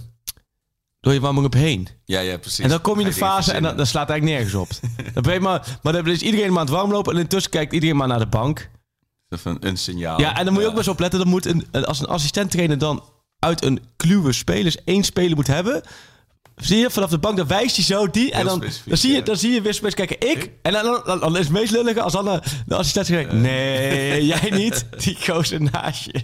door 1.01 1.13
je 1.13 1.21
warming-up 1.21 1.53
heen. 1.53 1.89
Ja, 2.05 2.21
ja, 2.21 2.37
precies. 2.39 2.59
En 2.65 2.69
dan 2.69 2.81
kom 2.81 2.95
je 2.95 3.01
in 3.05 3.11
de 3.11 3.17
fase 3.17 3.53
en 3.53 3.63
dan, 3.63 3.87
slaat 3.87 4.09
eigenlijk 4.11 4.39
nergens 4.39 4.55
op. 4.63 4.69
dan 5.15 5.23
ben 5.23 5.33
je 5.35 5.41
maar, 5.41 5.79
maar 5.83 5.93
dan 5.93 6.07
is 6.07 6.23
iedereen 6.23 6.51
maar 6.51 6.59
aan 6.61 6.67
het 6.67 6.75
warmlopen. 6.75 7.15
En 7.15 7.21
intussen 7.21 7.51
kijkt 7.51 7.73
iedereen 7.73 7.97
maar 7.97 8.09
naar 8.09 8.19
de 8.19 8.27
bank. 8.27 8.71
Een, 9.29 9.57
een 9.61 9.77
signaal. 9.77 10.21
Ja, 10.21 10.37
en 10.37 10.45
dan 10.45 10.53
moet 10.53 10.63
je 10.63 10.69
ook 10.69 10.77
Ja. 10.77 10.83
best 10.83 10.85
wel 10.87 10.95
opletten. 10.95 11.19
Dan 11.19 11.29
moet 11.29 11.47
een, 11.47 11.85
als 11.87 12.01
een 12.01 12.07
assistent-trainer 12.07 12.79
dan 12.79 13.05
uit 13.39 13.65
een 13.65 13.81
kluwe 13.97 14.33
spelers 14.33 14.85
één 14.85 15.05
speler 15.05 15.37
moet 15.37 15.47
hebben. 15.47 15.83
Zie 16.57 16.79
je, 16.79 16.90
vanaf 16.90 17.11
de 17.11 17.19
bank, 17.19 17.37
dan 17.37 17.47
wijst 17.47 17.77
hij 17.77 17.85
zo 17.85 18.11
die. 18.11 18.33
en 18.33 18.45
dan, 18.45 18.57
specifiek, 18.57 18.88
dan 18.88 18.97
zie 18.99 19.12
je, 19.12 19.23
dan 19.23 19.37
zie 19.37 19.51
je 19.53 19.61
weer 19.62 19.75
spelers 19.75 19.95
kijken, 19.95 20.29
ik. 20.31 20.51
En 20.62 20.73
dan, 20.73 21.03
dan, 21.05 21.37
is 21.37 21.45
het 21.45 21.53
meest 21.53 21.73
lullige 21.73 22.03
als 22.03 22.12
dan 22.12 22.25
de, 22.66 22.75
assistent 22.77 23.07
zegt, 23.07 23.33
nee, 23.33 24.27
jij 24.35 24.51
niet. 24.51 24.87
Die 25.05 25.16
gozer 25.27 25.62
naast 25.62 26.05
je. 26.05 26.21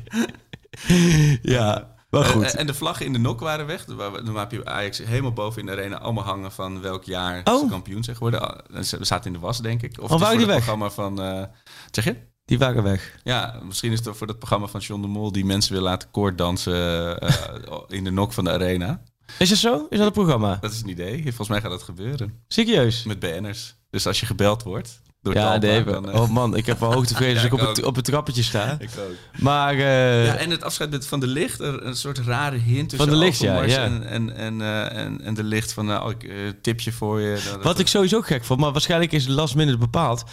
ja, 1.42 1.95
maar 2.11 2.23
Eh, 2.23 2.29
goed. 2.29 2.42
eh, 2.45 2.61
en 2.61 2.66
de 2.66 2.75
vlaggen 2.75 3.07
in 3.07 3.12
de 3.12 3.18
nok 3.18 3.40
waren 3.40 3.66
weg. 3.66 3.85
Dan 3.85 4.37
heb 4.37 4.51
je 4.51 4.64
Ajax 4.64 4.99
helemaal 4.99 5.33
boven 5.33 5.61
in 5.61 5.66
de 5.66 5.73
arena 5.73 5.99
allemaal 5.99 6.25
hangen 6.25 6.53
van 6.53 6.81
welk 6.81 7.05
jaar 7.05 7.40
Oh. 7.45 7.61
ze 7.61 7.66
kampioen 7.68 8.05
zijn 8.05 8.16
geworden. 8.16 8.40
Ah, 8.75 8.83
Ze 8.83 8.99
zaten 9.01 9.27
in 9.27 9.33
de 9.33 9.38
was, 9.38 9.59
denk 9.59 9.83
ik. 9.83 9.90
Of 9.92 9.97
Oh, 9.97 10.11
het 10.11 10.12
is 10.12 10.18
waren 10.21 10.37
voor 10.38 10.47
die 10.47 10.55
het 10.55 10.64
weg? 10.66 10.75
programma 10.77 10.90
van... 10.90 11.23
eh, 11.40 11.45
zeg 11.90 12.05
je? 12.05 12.16
Die 12.45 12.59
waren 12.59 12.83
weg. 12.83 13.18
Ja, 13.25 13.61
misschien 13.64 13.92
is 13.92 14.05
het 14.05 14.16
voor 14.16 14.27
dat 14.27 14.38
programma 14.38 14.66
van 14.66 14.81
John 14.81 15.01
de 15.03 15.09
Mol... 15.09 15.33
die 15.33 15.45
mensen 15.45 15.73
wil 15.73 15.83
laten 15.83 16.11
koorddansen 16.11 17.18
eh, 17.21 17.57
in 17.88 18.05
de 18.05 18.11
nok 18.11 18.33
van 18.33 18.45
de 18.45 18.51
arena. 18.51 19.03
Is 19.39 19.49
dat 19.49 19.59
zo? 19.59 19.87
Is 19.91 19.99
dat 19.99 20.07
een 20.07 20.13
programma? 20.13 20.59
Dat 20.61 20.73
is 20.73 20.83
een 20.83 20.89
idee. 20.89 21.23
Volgens 21.23 21.49
mij 21.49 21.61
gaat 21.61 21.71
dat 21.71 21.83
gebeuren. 21.83 22.35
Serieus? 22.49 23.03
Met 23.05 23.19
BN'ers. 23.19 23.75
Dus 23.91 24.07
als 24.07 24.21
je 24.21 24.27
gebeld 24.27 24.63
wordt... 24.63 25.01
Door 25.23 25.35
Ja, 25.35 25.57
nee. 25.57 25.85
dan, 25.85 26.11
eh, 26.11 26.21
Oh 26.21 26.29
man, 26.31 26.57
ik 26.57 26.67
heb 26.67 26.81
wel 26.81 26.93
hoogtevrees 26.99 27.33
als 27.33 27.41
Ja, 27.41 27.47
ik 27.47 27.53
op 27.53 27.61
ik 27.61 27.67
het, 27.69 27.81
ook. 27.81 27.87
op 27.87 27.97
het 27.97 28.05
trappetje 28.05 28.43
sta. 28.43 28.77
Ik 28.81 28.89
ook. 28.99 29.41
Maar 29.43 29.73
eh, 29.75 30.27
Ja, 30.27 30.35
en 30.37 30.51
het 30.51 30.63
afscheid 30.65 30.91
met 30.91 31.07
Van 31.07 31.21
de 31.21 31.27
Licht, 31.27 31.61
een 31.61 31.97
soort 31.97 32.19
rare 32.19 32.57
hint 32.57 32.89
tussen 32.89 33.09
Van 33.09 33.19
de 33.19 33.25
Licht, 33.25 33.39
ja, 33.39 33.63
ja. 33.63 33.85
En, 33.85 34.07
en, 34.07 34.37
en, 34.37 34.61
eh, 34.61 34.97
en, 35.05 35.21
en 35.21 35.35
de 35.35 35.45
Licht 35.45 35.73
van, 35.73 35.87
nou, 35.87 36.15
tipje 36.63 36.93
voor 36.93 37.21
je. 37.21 37.43
Dat- 37.53 37.63
wat 37.63 37.79
ik 37.79 37.87
sowieso 37.89 38.21
gek 38.21 38.45
vond, 38.45 38.61
maar 38.61 38.73
waarschijnlijk 38.73 39.13
is 39.13 39.25
het 39.25 39.33
last 39.35 39.55
minute 39.55 39.79
bepaald. 39.79 40.25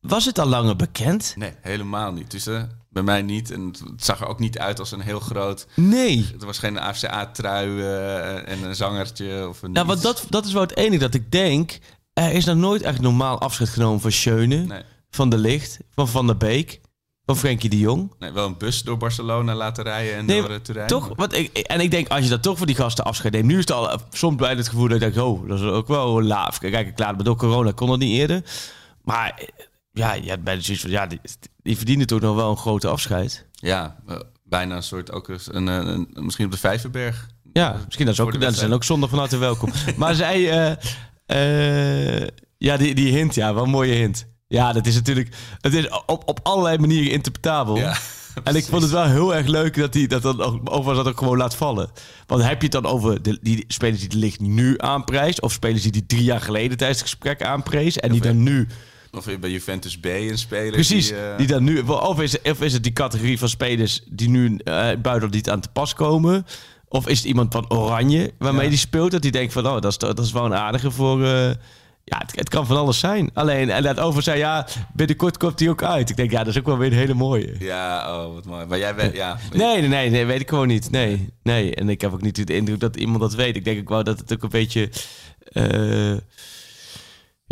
Was 0.00 0.24
het 0.24 0.38
al 0.38 0.46
langer 0.46 0.76
bekend? 0.76 1.34
Nee, 1.36 1.52
helemaal 1.60 2.12
niet. 2.12 2.30
Dus 2.30 2.46
bij 2.92 3.02
mij 3.02 3.22
niet. 3.22 3.50
En 3.50 3.66
het 3.66 3.78
het 3.78 4.04
zag 4.04 4.20
er 4.20 4.26
ook 4.26 4.38
niet 4.38 4.58
uit 4.58 4.78
als 4.78 4.92
een 4.92 5.00
heel 5.00 5.20
groot... 5.20 5.66
Nee. 5.74 6.34
Er 6.40 6.46
was 6.46 6.58
geen 6.58 6.78
AFCA-trui 6.78 7.80
eh, 7.80 8.48
en 8.48 8.62
een 8.62 8.74
zangertje 8.74 9.48
of 9.48 9.62
een 9.62 9.72
Nou, 9.72 9.86
want 9.86 10.02
dat, 10.02 10.26
dat 10.28 10.44
is 10.46 10.52
wel 10.52 10.62
het 10.62 10.76
enige 10.76 10.98
dat 10.98 11.14
ik 11.14 11.30
denk. 11.32 11.78
Er 12.12 12.32
is 12.32 12.44
nog 12.44 12.56
nooit 12.56 12.82
echt 12.82 13.00
normaal 13.00 13.40
afscheid 13.40 13.68
genomen 13.70 14.00
van 14.00 14.12
Schöne, 14.12 14.56
Nee, 14.56 14.82
van 15.10 15.30
De 15.30 15.38
Licht, 15.38 15.78
van 15.94 16.08
Van 16.08 16.26
der 16.26 16.36
Beek, 16.36 16.80
van 17.26 17.36
Frenkie 17.36 17.70
de 17.70 17.78
Jong. 17.78 18.12
nee, 18.18 18.32
wel 18.32 18.46
een 18.46 18.58
bus 18.58 18.82
door 18.82 18.96
Barcelona 18.96 19.54
laten 19.54 19.84
rijden 19.84 20.14
en 20.14 20.24
Nee, 20.24 20.40
door 20.40 20.50
uh, 20.50 20.56
Turijn. 20.56 20.86
Toch? 20.86 21.10
Want 21.16 21.34
ik, 21.36 21.58
en 21.58 21.80
ik 21.80 21.90
denk, 21.90 22.08
als 22.08 22.24
je 22.24 22.30
dat 22.30 22.42
toch 22.42 22.56
voor 22.58 22.66
die 22.66 22.76
gasten 22.76 23.04
afscheid 23.04 23.32
neemt. 23.32 23.46
Nu 23.46 23.54
is 23.54 23.60
het 23.60 23.70
al 23.70 23.90
eh, 23.90 23.98
soms 24.10 24.36
bij 24.36 24.54
het 24.54 24.68
gevoel 24.68 24.88
dat 24.88 25.02
ik 25.02 25.12
denk, 25.14 25.26
oh, 25.26 25.48
dat 25.48 25.58
is 25.58 25.64
ook 25.64 25.88
wel 25.88 26.22
laaf. 26.22 26.58
Kijk, 26.58 26.86
ik 26.86 26.94
klaar, 26.94 27.14
maar 27.14 27.24
door 27.24 27.36
corona 27.36 27.72
kon 27.74 27.88
dat 27.88 27.98
niet 27.98 28.18
eerder. 28.18 28.42
Maar 29.02 29.42
ja, 29.92 30.12
je 30.12 30.28
hebt 30.28 30.42
bij 30.44 30.54
de 30.54 30.60
zoiets 30.62 30.82
van, 30.82 30.90
ja, 30.92 31.06
die, 31.06 31.20
die 31.62 31.76
verdienen 31.76 32.06
toch 32.06 32.20
nog 32.20 32.36
wel 32.36 32.50
een 32.50 32.56
grote 32.56 32.88
afscheid. 32.88 33.46
Ja, 33.52 33.96
eh, 34.06 34.16
bijna 34.44 34.76
een 34.76 34.82
soort, 34.82 35.12
ook 35.12 35.28
eens 35.28 35.54
een, 35.54 35.66
een, 35.66 35.86
een- 35.88 36.24
misschien 36.24 36.44
op 36.46 36.52
de 36.52 36.58
Vijverberg. 36.58 37.28
Ja, 37.52 37.76
misschien 37.84 38.06
dat 38.06 38.14
is 38.14 38.20
ook, 38.20 38.40
dat 38.40 38.54
zijn 38.54 38.72
ook 38.72 38.84
zondag 38.84 39.10
van 39.10 39.18
harte 39.18 39.36
welkom. 39.38 39.70
maar 39.96 40.14
zij, 40.14 40.50
eh, 40.50 42.16
eh, 42.20 42.28
ja, 42.58 42.76
die, 42.76 42.94
die 42.94 43.12
hint, 43.16 43.34
ja, 43.34 43.54
wel 43.54 43.62
een 43.64 43.70
mooie 43.70 43.94
hint. 43.94 44.26
Ja, 44.48 44.72
dat 44.72 44.86
is 44.86 44.94
natuurlijk, 44.94 45.36
het 45.60 45.74
is 45.74 45.88
op, 46.06 46.28
op 46.28 46.40
allerlei 46.42 46.78
manieren 46.78 47.12
interpretabel. 47.12 47.76
Ja, 47.76 47.96
en 48.44 48.56
ik 48.56 48.64
vond 48.64 48.82
het 48.82 48.90
wel 48.90 49.04
heel 49.04 49.34
erg 49.34 49.46
leuk 49.46 49.76
dat 49.76 49.94
hij 49.94 50.06
dat 50.06 50.22
dan 50.22 50.40
ook, 50.42 50.60
overigens 50.70 50.96
dat 50.96 51.06
ook 51.06 51.18
gewoon 51.18 51.36
laat 51.36 51.56
vallen. 51.56 51.90
Want 52.26 52.42
heb 52.42 52.56
je 52.62 52.68
het 52.68 52.82
dan 52.82 52.86
over 52.86 53.22
de, 53.22 53.38
die 53.42 53.64
spelers 53.68 54.00
die 54.00 54.08
de 54.08 54.16
licht 54.16 54.40
nu 54.40 54.74
aanprijst, 54.78 55.40
of 55.40 55.52
spelers 55.52 55.82
die 55.82 55.92
die 55.92 56.06
drie 56.06 56.24
jaar 56.24 56.40
geleden 56.40 56.76
tijdens 56.76 57.00
het 57.00 57.08
gesprek 57.08 57.42
aanprees, 57.42 57.96
en 57.96 58.12
die 58.12 58.20
dan 58.20 58.42
nu 58.42 58.66
Of 59.16 59.38
bij 59.40 59.50
Juventus 59.50 59.98
B 59.98 60.04
een 60.04 60.38
speler. 60.38 60.70
Precies, 60.72 61.08
Die, 61.08 61.16
die 61.36 61.46
dan 61.46 61.64
nu, 61.64 61.80
of 61.80 62.20
is, 62.20 62.40
of 62.42 62.60
is 62.62 62.72
het 62.72 62.82
die 62.82 62.92
categorie 62.92 63.38
van 63.38 63.48
spelers 63.48 64.00
die 64.10 64.28
nu 64.28 64.56
eh 64.64 64.88
buiten 65.02 65.30
niet 65.30 65.50
aan 65.50 65.60
te 65.60 65.68
pas 65.72 65.94
komen? 65.94 66.46
Of 66.88 67.08
is 67.08 67.18
het 67.18 67.26
iemand 67.26 67.52
van 67.52 67.70
Oranje 67.70 68.32
waarmee 68.38 68.62
Ja. 68.64 68.68
die 68.68 68.78
speelt? 68.78 69.10
Dat 69.10 69.22
die 69.22 69.30
denkt 69.30 69.52
van, 69.52 69.66
oh, 69.66 69.72
dat 69.72 69.84
is, 69.84 69.98
dat 69.98 70.18
is 70.18 70.32
wel 70.32 70.44
een 70.44 70.54
aardige 70.54 70.90
voor... 70.90 71.24
eh, 71.24 71.50
ja, 72.04 72.18
het, 72.18 72.32
het 72.36 72.48
kan 72.48 72.66
van 72.66 72.76
alles 72.76 72.98
zijn. 72.98 73.30
Alleen, 73.34 73.70
en 73.70 73.82
dat 73.82 74.00
over 74.00 74.22
zei, 74.22 74.38
ja, 74.38 74.66
binnenkort 74.94 75.36
komt 75.36 75.58
hij 75.60 75.68
ook 75.68 75.82
uit. 75.82 76.10
Ik 76.10 76.16
denk, 76.16 76.30
ja, 76.30 76.38
dat 76.38 76.46
is 76.54 76.58
ook 76.58 76.66
wel 76.66 76.78
weer 76.78 76.92
een 76.92 76.98
hele 76.98 77.14
mooie. 77.14 77.54
Ja, 77.58 78.16
oh, 78.24 78.34
wat 78.34 78.44
mooi. 78.44 78.66
Maar 78.66 78.78
jij 78.78 78.94
weet, 78.94 79.14
ja. 79.14 79.38
Nee, 79.52 79.80
nee, 79.80 79.88
nee, 79.88 80.10
nee, 80.10 80.24
weet 80.26 80.40
ik 80.40 80.48
gewoon 80.48 80.68
niet. 80.68 80.90
Nee, 80.90 81.28
nee. 81.42 81.74
En 81.74 81.88
ik 81.88 82.00
heb 82.00 82.12
ook 82.12 82.22
niet 82.22 82.46
de 82.46 82.54
indruk 82.54 82.80
dat 82.80 82.96
iemand 82.96 83.20
dat 83.20 83.34
weet. 83.34 83.56
Ik 83.56 83.64
denk 83.64 83.80
ook 83.80 83.88
wel 83.88 84.04
dat 84.04 84.18
het 84.18 84.32
ook 84.32 84.42
een 84.42 84.48
beetje... 84.48 84.88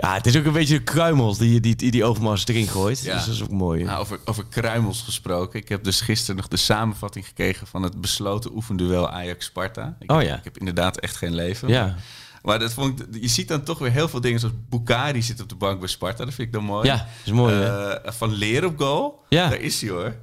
ja, 0.01 0.15
het 0.15 0.27
is 0.27 0.37
ook 0.37 0.45
een 0.45 0.53
beetje 0.53 0.83
kruimels 0.83 1.39
die, 1.39 1.61
die, 1.61 1.77
die, 1.77 1.91
die 1.91 2.05
Overmars 2.05 2.47
erin 2.47 2.67
gooit. 2.69 3.01
Ja. 3.03 3.15
Dus 3.15 3.25
dat 3.25 3.35
is 3.35 3.43
ook 3.43 3.51
mooi. 3.51 3.85
Nou, 3.85 4.01
over, 4.01 4.19
over 4.25 4.45
kruimels 4.49 5.03
gesproken. 5.03 5.61
Ik 5.61 5.69
heb 5.69 5.85
dus 5.85 6.01
gisteren 6.01 6.37
nog 6.37 6.49
de 6.49 6.57
samenvatting 6.57 7.27
gekregen 7.27 7.67
van 7.67 7.83
het 7.83 8.01
besloten 8.01 8.55
oefenduel 8.55 9.09
Ajax-Sparta. 9.11 9.97
Ik, 9.99 10.13
Oh 10.13 10.23
ja. 10.23 10.37
ik 10.37 10.45
heb 10.45 10.59
inderdaad 10.59 10.99
echt 10.99 11.17
geen 11.17 11.35
leven. 11.35 11.69
ja. 11.69 11.97
Maar 12.43 12.59
dat 12.59 12.73
vond 12.73 13.01
ik, 13.01 13.07
je 13.23 13.29
ziet 13.29 13.49
dan 13.49 13.63
toch 13.63 13.79
weer 13.79 13.91
heel 13.91 14.09
veel 14.09 14.21
dingen 14.21 14.41
zoals 14.41 14.55
Bukari 14.69 15.23
zit 15.23 15.41
op 15.41 15.49
de 15.49 15.55
bank 15.55 15.79
bij 15.79 15.89
Sparta. 15.89 16.25
Dat 16.25 16.35
vind 16.35 16.47
ik 16.49 16.53
dan 16.55 16.65
mooi. 16.65 16.87
ja, 16.87 16.97
dat 16.97 17.07
is 17.25 17.33
mooi. 17.33 17.63
Eh, 17.63 17.93
van 18.13 18.33
Leer 18.33 18.65
op 18.65 18.79
goal. 18.79 19.25
Ja. 19.29 19.49
Daar 19.49 19.59
is 19.61 19.81
hij 19.81 19.91
hoor. 19.91 20.15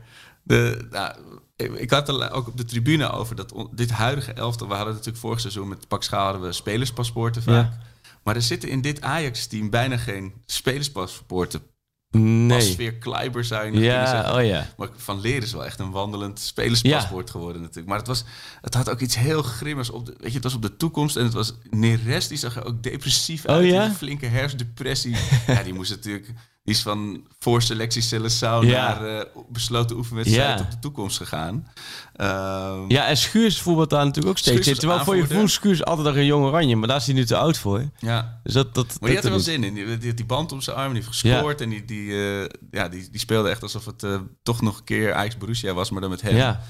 De, 0.44 0.88
nou, 0.92 1.14
ik- 1.76 1.90
had 1.90 2.10
er 2.10 2.32
ook 2.32 2.48
op 2.48 2.58
de 2.58 2.66
tribune 2.66 3.10
over 3.12 3.36
dat 3.36 3.54
dit 3.72 3.92
huidige 3.92 4.34
elftal. 4.34 4.68
We 4.68 4.74
hadden 4.74 4.94
natuurlijk 4.94 5.20
vorig 5.20 5.40
seizoen 5.40 5.68
met 5.68 5.88
Pak 5.88 6.04
Schaal 6.04 6.24
hadden 6.24 6.42
we 6.42 6.52
spelerspaspoorten 6.52 7.44
vaak. 7.44 7.72
Ja. 7.72 7.78
Maar 8.28 8.36
er 8.36 8.42
zitten 8.42 8.70
in 8.70 8.82
dit 8.82 9.02
Ajax-team 9.02 9.70
bijna 9.70 9.98
geen 9.98 10.34
spelerspaspoorten. 10.46 11.62
nee. 12.12 12.58
Pasveer 12.58 12.94
Kleiber 12.94 13.44
zou 13.46 13.66
je 13.66 13.72
nog 13.72 13.80
kunnen 13.80 14.00
Ja, 14.02 14.36
oh 14.38 14.46
ja. 14.46 14.68
Maar 14.78 14.90
Van 14.96 15.20
Leer 15.20 15.42
is 15.44 15.52
wel 15.52 15.66
echt 15.66 15.80
een 15.80 15.92
wandelend 15.92 16.40
spelerspaspoort 16.40 17.30
geworden 17.30 17.62
natuurlijk. 17.62 17.88
Maar 17.88 17.98
het, 17.98 18.08
was, 18.08 18.24
het 18.62 18.74
had 18.74 18.90
ook 18.90 19.00
iets 19.00 19.16
heel 19.16 19.42
grimmigs 19.42 19.90
op 19.90 20.06
de, 20.06 20.12
weet 20.18 20.28
je, 20.30 20.34
het 20.36 20.44
was 20.44 20.54
op 20.54 20.62
de 20.62 20.78
toekomst 20.78 21.16
en 21.16 21.24
het 21.24 21.34
was 21.34 21.54
Neres, 21.70 22.28
die 22.28 22.38
zag 22.38 22.56
er 22.56 22.66
ook 22.66 22.84
depressief 22.84 23.46
Oh, 23.46 23.52
uit. 23.56 23.66
ja? 23.70 23.86
Een 23.86 23.94
flinke 23.96 24.26
herfstdepressie. 24.26 25.16
ja, 25.48 25.64
die 25.64 25.74
moest 25.74 25.92
natuurlijk, 25.92 26.28
die 26.68 26.76
is 26.76 26.82
van 26.82 27.24
voorselectie 27.40 28.04
Curaçao 28.04 28.40
Ja. 28.40 29.00
naar 29.00 29.06
eh, 29.06 29.26
besloten 29.50 29.96
oefenwedstrijd 29.98 30.60
Ja. 30.60 30.66
op 30.66 30.72
de 30.72 30.80
toekomst 30.80 31.18
gegaan. 31.18 31.68
Ehm, 32.16 32.80
Ja, 32.88 33.08
en 33.08 33.18
Schuurs 33.18 33.62
voetbalt 33.62 33.90
daar 33.90 34.06
natuurlijk 34.06 34.28
ook 34.28 34.38
steeds. 34.38 34.68
Is 34.68 34.80
Terwijl 34.80 35.04
voor 35.04 35.16
je 35.16 35.26
gevoel 35.26 35.48
Schuurs 35.48 35.84
altijd 35.86 36.08
nog 36.08 36.16
een 36.16 36.26
jong 36.26 36.46
oranje. 36.46 36.76
Maar 36.76 36.88
daar 36.88 36.98
is 36.98 37.06
hij 37.06 37.16
nu 37.16 37.26
te 37.26 37.38
oud 37.38 37.58
voor. 37.58 37.90
ja. 38.00 38.40
Dus 38.44 38.54
dat, 38.54 38.76
dat, 38.76 38.86
Maar 39.00 39.10
die 39.10 39.16
had 39.18 39.26
er 39.26 39.32
wel 39.32 39.40
zin 39.40 39.64
in. 39.64 39.74
Die, 39.74 39.98
die 39.98 40.14
die 40.14 40.26
band 40.26 40.52
om 40.52 40.62
zijn 40.62 40.76
arm, 40.76 40.94
die 40.94 41.02
heeft 41.04 41.20
gescoord. 41.20 41.62
En 41.62 41.70
die, 41.70 41.86
die, 41.86 42.12
eh, 42.12 42.50
ja, 42.72 42.88
die, 42.90 43.08
die 43.12 43.20
speelde 43.20 43.50
echt 43.50 43.64
alsof 43.64 43.86
het 43.86 44.04
eh, 44.04 44.20
toch 44.44 44.62
nog 44.62 44.78
een 44.78 44.84
keer 44.84 45.14
Ajax 45.14 45.38
Borussia 45.38 45.74
was, 45.74 45.90
maar 45.90 46.02
dan 46.02 46.10
met 46.10 46.22
hem. 46.22 46.36
Ja. 46.36 46.62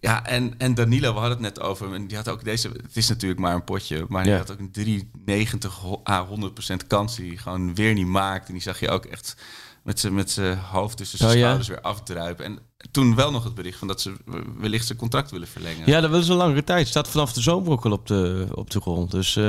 Eh, 0.00 0.10
ja, 0.10 0.26
en, 0.26 0.54
en 0.58 0.74
Danilo, 0.74 1.12
we 1.12 1.18
hadden 1.18 1.42
het 1.44 1.54
net 1.56 1.60
over. 1.60 1.94
En 1.94 2.06
die 2.06 2.16
had 2.16 2.28
ook 2.28 2.44
deze. 2.44 2.68
Het 2.68 2.96
is 2.96 3.08
natuurlijk 3.08 3.40
maar 3.40 3.54
een 3.54 3.64
potje. 3.64 4.04
Maar 4.08 4.22
die 4.22 4.32
Ja. 4.32 4.38
had 4.38 4.50
ook 4.52 4.58
een 4.58 4.70
390 4.72 5.74
ho- 5.74 6.00
à 6.10 6.26
100% 6.26 6.86
kans 6.86 7.16
die 7.16 7.28
hij 7.28 7.36
gewoon 7.36 7.74
weer 7.74 7.94
niet 7.94 8.06
maakt. 8.06 8.46
En 8.46 8.52
die 8.52 8.62
zag 8.62 8.80
je 8.80 8.88
ook 8.88 9.04
echt 9.04 9.36
met 9.82 10.00
zijn 10.00 10.14
met 10.14 10.30
zijn 10.30 10.58
hoofd 10.58 10.96
tussen 10.96 11.18
zijn 11.18 11.30
Oh, 11.30 11.36
ja? 11.36 11.42
schouders 11.42 11.68
weer 11.68 11.80
afdruipen. 11.80 12.44
En 12.44 12.58
toen 12.90 13.14
wel 13.14 13.30
nog 13.30 13.44
het 13.44 13.54
bericht 13.54 13.78
van 13.78 13.88
dat 13.88 14.00
ze 14.00 14.12
wellicht 14.58 14.86
zijn 14.86 14.98
contract 14.98 15.30
willen 15.30 15.48
verlengen. 15.48 15.86
Ja, 15.86 16.00
dat 16.00 16.10
wil 16.10 16.22
ze 16.22 16.30
een 16.30 16.36
langere 16.36 16.64
tijd. 16.64 16.88
Staat 16.88 17.08
vanaf 17.08 17.32
de 17.32 17.40
zomer 17.40 17.70
ook 17.72 17.84
al 17.84 17.92
op 17.92 18.06
de, 18.06 18.46
op 18.54 18.70
de 18.70 18.80
grond. 18.80 19.10
Dus 19.10 19.36
eh, 19.36 19.44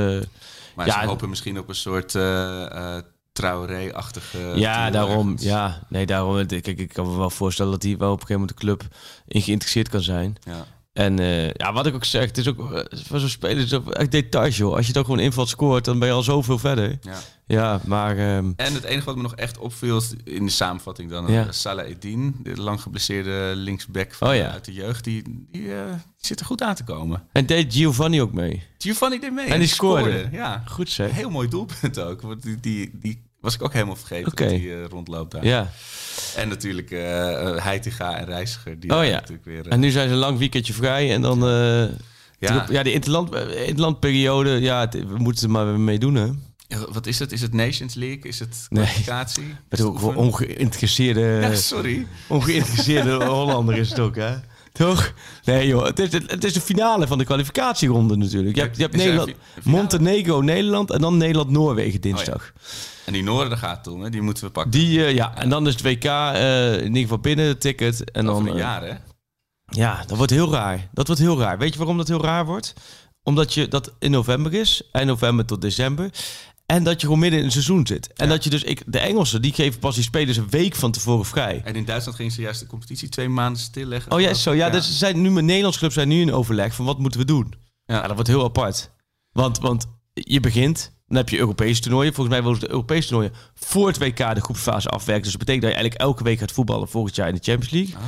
maar 0.75 0.85
ja, 0.87 1.01
ze 1.01 1.07
hopen 1.07 1.29
misschien 1.29 1.59
op 1.59 1.69
een 1.69 1.75
soort 1.75 2.13
uh, 2.13 2.97
Traoré-achtige. 3.39 4.51
ja, 4.55 4.89
daarom. 4.89 5.25
ergens. 5.25 5.43
Ja, 5.43 5.79
nee, 5.89 6.05
daarom. 6.05 6.45
Kijk, 6.45 6.67
ik 6.67 6.93
kan 6.93 7.09
me 7.11 7.17
wel 7.17 7.29
voorstellen 7.29 7.71
dat 7.71 7.83
hij 7.83 7.97
wel 7.97 8.11
op 8.11 8.21
een 8.21 8.27
gegeven 8.27 8.41
moment 8.41 8.59
de 8.59 8.65
club 8.65 8.95
in 9.27 9.41
geïnteresseerd 9.41 9.89
kan 9.89 10.01
zijn. 10.01 10.35
Ja. 10.45 10.65
En 10.93 11.19
eh, 11.19 11.51
ja, 11.51 11.73
wat 11.73 11.85
ik 11.85 11.95
ook 11.95 12.05
zeg, 12.05 12.25
het 12.25 12.37
is 12.37 12.47
ook 12.47 12.73
eh, 12.73 12.83
voor 13.05 13.19
zo'n 13.19 13.29
speler 13.29 13.63
is 13.63 13.73
ook 13.73 13.89
echt 13.89 14.11
details, 14.11 14.57
joh. 14.57 14.75
Als 14.75 14.87
je 14.87 14.93
dan 14.93 15.03
gewoon 15.05 15.19
invalt 15.19 15.49
scoort, 15.49 15.85
dan 15.85 15.99
ben 15.99 16.07
je 16.07 16.13
al 16.13 16.23
zoveel 16.23 16.57
verder. 16.59 16.97
Ja. 17.01 17.13
Ja, 17.45 17.79
maar 17.85 18.17
ehm, 18.17 18.51
En 18.55 18.73
het 18.73 18.83
enige 18.83 19.05
wat 19.05 19.15
me 19.15 19.21
nog 19.21 19.35
echt 19.35 19.57
opviel 19.57 20.01
in 20.23 20.45
de 20.45 20.51
samenvatting 20.51 21.09
dan 21.09 21.27
Ja. 21.27 21.33
ja. 21.43 21.51
Salah 21.51 21.89
Eddin, 21.89 22.35
de 22.43 22.61
lang 22.61 22.81
geblesseerde 22.81 23.51
linksback 23.55 24.13
van, 24.13 24.27
Oh 24.29 24.35
ja. 24.35 24.51
uit 24.51 24.65
de 24.65 24.73
jeugd, 24.73 25.03
die, 25.03 25.23
die, 25.51 25.75
eh, 25.75 25.85
die 25.91 26.01
zit 26.25 26.39
er 26.39 26.45
goed 26.45 26.61
aan 26.61 26.75
te 26.75 26.83
komen. 26.83 27.23
en 27.31 27.45
deed 27.45 27.73
Giovanni 27.73 28.21
ook 28.21 28.33
mee. 28.33 28.63
Giovanni 28.77 29.19
deed 29.19 29.33
mee. 29.33 29.45
En 29.47 29.59
die 29.59 29.67
scoorde. 29.67 30.27
Ja, 30.31 30.63
Goed 30.67 30.89
zeg. 30.89 31.11
heel 31.11 31.29
mooi 31.29 31.47
doelpunt 31.47 31.99
ook. 31.99 32.21
Want 32.21 32.43
die, 32.43 32.59
die, 32.59 32.89
die 32.93 33.21
was 33.41 33.53
ik 33.55 33.63
ook 33.63 33.73
helemaal 33.73 33.95
vergeten 33.95 34.31
Oké. 34.31 34.43
dat 34.43 34.53
die 34.53 34.73
eh, 34.73 34.85
rondloopt 34.85 35.31
daar. 35.31 35.45
Ja. 35.45 35.69
En 36.35 36.47
natuurlijk 36.49 36.91
eh, 36.91 36.99
Heitinga 37.63 38.17
en 38.17 38.25
Reiziger. 38.25 38.79
Die 38.79 38.95
Oh 38.97 39.03
ja. 39.05 39.11
natuurlijk 39.11 39.45
weer... 39.45 39.65
eh, 39.65 39.71
En 39.71 39.79
nu 39.79 39.89
zijn 39.89 40.07
ze 40.07 40.13
een 40.13 40.19
lang 40.19 40.37
weekendje 40.37 40.73
vrij 40.73 41.13
en 41.13 41.21
dan... 41.21 41.39
ja. 42.39 42.65
ja, 42.69 42.83
die 42.83 42.93
interland, 42.93 43.35
interlandperiode, 43.65 44.49
ja, 44.49 44.79
het- 44.79 44.93
we 44.93 45.17
moeten 45.17 45.43
er 45.43 45.49
maar 45.51 45.65
mee 45.65 45.99
doen, 45.99 46.15
hè. 46.15 46.27
Wat 46.91 47.05
is 47.07 47.19
het? 47.19 47.31
Is 47.31 47.41
het 47.41 47.53
Nations 47.53 47.93
League? 47.93 48.21
Is 48.23 48.39
het 48.39 48.65
Nee. 48.69 48.83
kwalificatie? 48.85 49.55
Met 49.69 49.81
ook 49.81 49.99
voor 49.99 50.15
ongeïnteresseerde, 50.15 51.21
Ja, 51.41 51.55
sorry. 51.55 52.07
ongeïnteresseerde 52.27 53.23
Hollander 53.25 53.77
is 53.77 53.89
het 53.89 53.99
ook, 53.99 54.15
hè? 54.15 54.35
Toch? 54.71 55.13
Nee, 55.43 55.67
joh. 55.67 55.85
Het 55.85 55.99
is, 55.99 56.11
het 56.13 56.43
is 56.43 56.53
de 56.53 56.61
finale 56.61 57.07
van 57.07 57.17
de 57.17 57.23
kwalificatieronde 57.25 58.15
natuurlijk. 58.17 58.55
Je 58.55 58.61
hebt, 58.61 58.75
je 58.75 58.81
hebt 58.81 58.93
er 58.93 58.99
Nederland? 58.99 59.31
Montenegro, 59.63 60.41
Nederland 60.41 60.91
en 60.91 61.01
dan 61.01 61.17
Nederland-Noorwegen 61.17 62.01
dinsdag. 62.01 62.53
En 63.09 63.15
die 63.15 63.23
Noorden 63.23 63.57
gaat 63.57 63.83
toen, 63.83 64.01
hè? 64.01 64.09
die 64.09 64.21
moeten 64.21 64.43
we 64.43 64.49
pakken. 64.49 64.71
Die, 64.71 65.05
eh, 65.05 65.13
ja, 65.13 65.35
en 65.35 65.49
dan 65.49 65.67
is 65.67 65.73
het 65.73 65.81
WK 65.81 66.03
eh, 66.03 66.73
in 66.73 66.85
ieder 66.85 67.01
geval 67.01 67.19
binnen, 67.19 67.45
het 67.45 67.61
ticket. 67.61 68.11
En 68.11 68.29
Over 68.29 68.43
dan, 68.45 68.53
een 68.53 68.59
eh, 68.59 68.65
jaar, 68.65 68.83
hè? 68.83 68.93
Ja, 69.65 70.03
dat 70.07 70.17
wordt 70.17 70.31
heel 70.31 70.51
raar. 70.51 70.89
Dat 70.93 71.07
wordt 71.07 71.21
heel 71.21 71.39
raar. 71.39 71.57
Weet 71.57 71.71
je 71.71 71.77
waarom 71.77 71.97
dat 71.97 72.07
heel 72.07 72.21
raar 72.21 72.45
wordt? 72.45 72.73
Omdat 73.23 73.53
je 73.53 73.67
dat 73.67 73.93
in 73.99 74.11
november 74.11 74.53
is, 74.53 74.81
eind 74.91 75.07
november 75.07 75.45
tot 75.45 75.61
december. 75.61 76.09
En 76.65 76.83
dat 76.83 76.93
je 77.01 77.05
gewoon 77.05 77.19
midden 77.21 77.39
in 77.39 77.45
een 77.45 77.51
seizoen 77.51 77.87
zit. 77.87 78.13
En 78.13 78.25
Ja. 78.25 78.31
dat 78.31 78.43
je 78.43 78.49
dus, 78.49 78.63
ik, 78.63 78.83
de 78.85 78.99
Engelsen, 78.99 79.41
die 79.41 79.53
geven 79.53 79.79
pas 79.79 79.95
die 79.95 80.03
spelers 80.03 80.37
een 80.37 80.49
week 80.49 80.75
van 80.75 80.91
tevoren 80.91 81.25
vrij. 81.25 81.61
En 81.63 81.75
in 81.75 81.85
Duitsland 81.85 82.17
gingen 82.17 82.31
ze 82.33 82.41
juist 82.41 82.59
de 82.59 82.67
competitie 82.67 83.09
twee 83.09 83.29
maanden 83.29 83.61
stilleggen. 83.61 84.11
Oh 84.11 84.21
ja, 84.21 84.33
zo. 84.33 84.51
ik. 84.51 84.57
Ja, 84.57 84.69
dus 84.69 84.97
zijn 84.97 85.21
nu 85.21 85.29
met 85.31 85.43
Nederlandse 85.43 85.79
clubs 85.79 85.93
zijn 85.93 86.07
nu 86.07 86.21
in 86.21 86.33
overleg 86.33 86.73
van 86.75 86.85
wat 86.85 86.99
moeten 86.99 87.19
we 87.19 87.25
doen. 87.25 87.53
Ja. 87.85 87.95
Ja, 87.95 88.01
dat 88.01 88.13
wordt 88.13 88.27
heel 88.27 88.43
apart. 88.43 88.91
Want, 89.31 89.59
want 89.59 89.85
je 90.13 90.39
begint, 90.39 90.91
dan 91.09 91.17
heb 91.17 91.29
je 91.29 91.37
Europese 91.37 91.81
toernooien. 91.81 92.13
Volgens 92.13 92.35
mij 92.35 92.43
willen 92.43 92.59
ze 92.59 92.65
de 92.65 92.71
Europese 92.71 93.07
toernooien 93.07 93.33
voor 93.53 93.87
het 93.87 93.97
WK 93.97 94.35
de 94.35 94.41
groepsfase 94.41 94.89
afwerken. 94.89 95.23
Dus 95.23 95.31
dat 95.31 95.39
betekent 95.39 95.63
dat 95.63 95.71
je 95.71 95.77
eigenlijk 95.77 96.09
elke 96.09 96.23
week 96.23 96.39
gaat 96.39 96.51
voetballen 96.51 96.89
volgend 96.89 97.15
jaar 97.15 97.27
in 97.27 97.35
de 97.35 97.41
Champions 97.43 97.73
League. 97.73 97.95
Ah. 97.95 98.01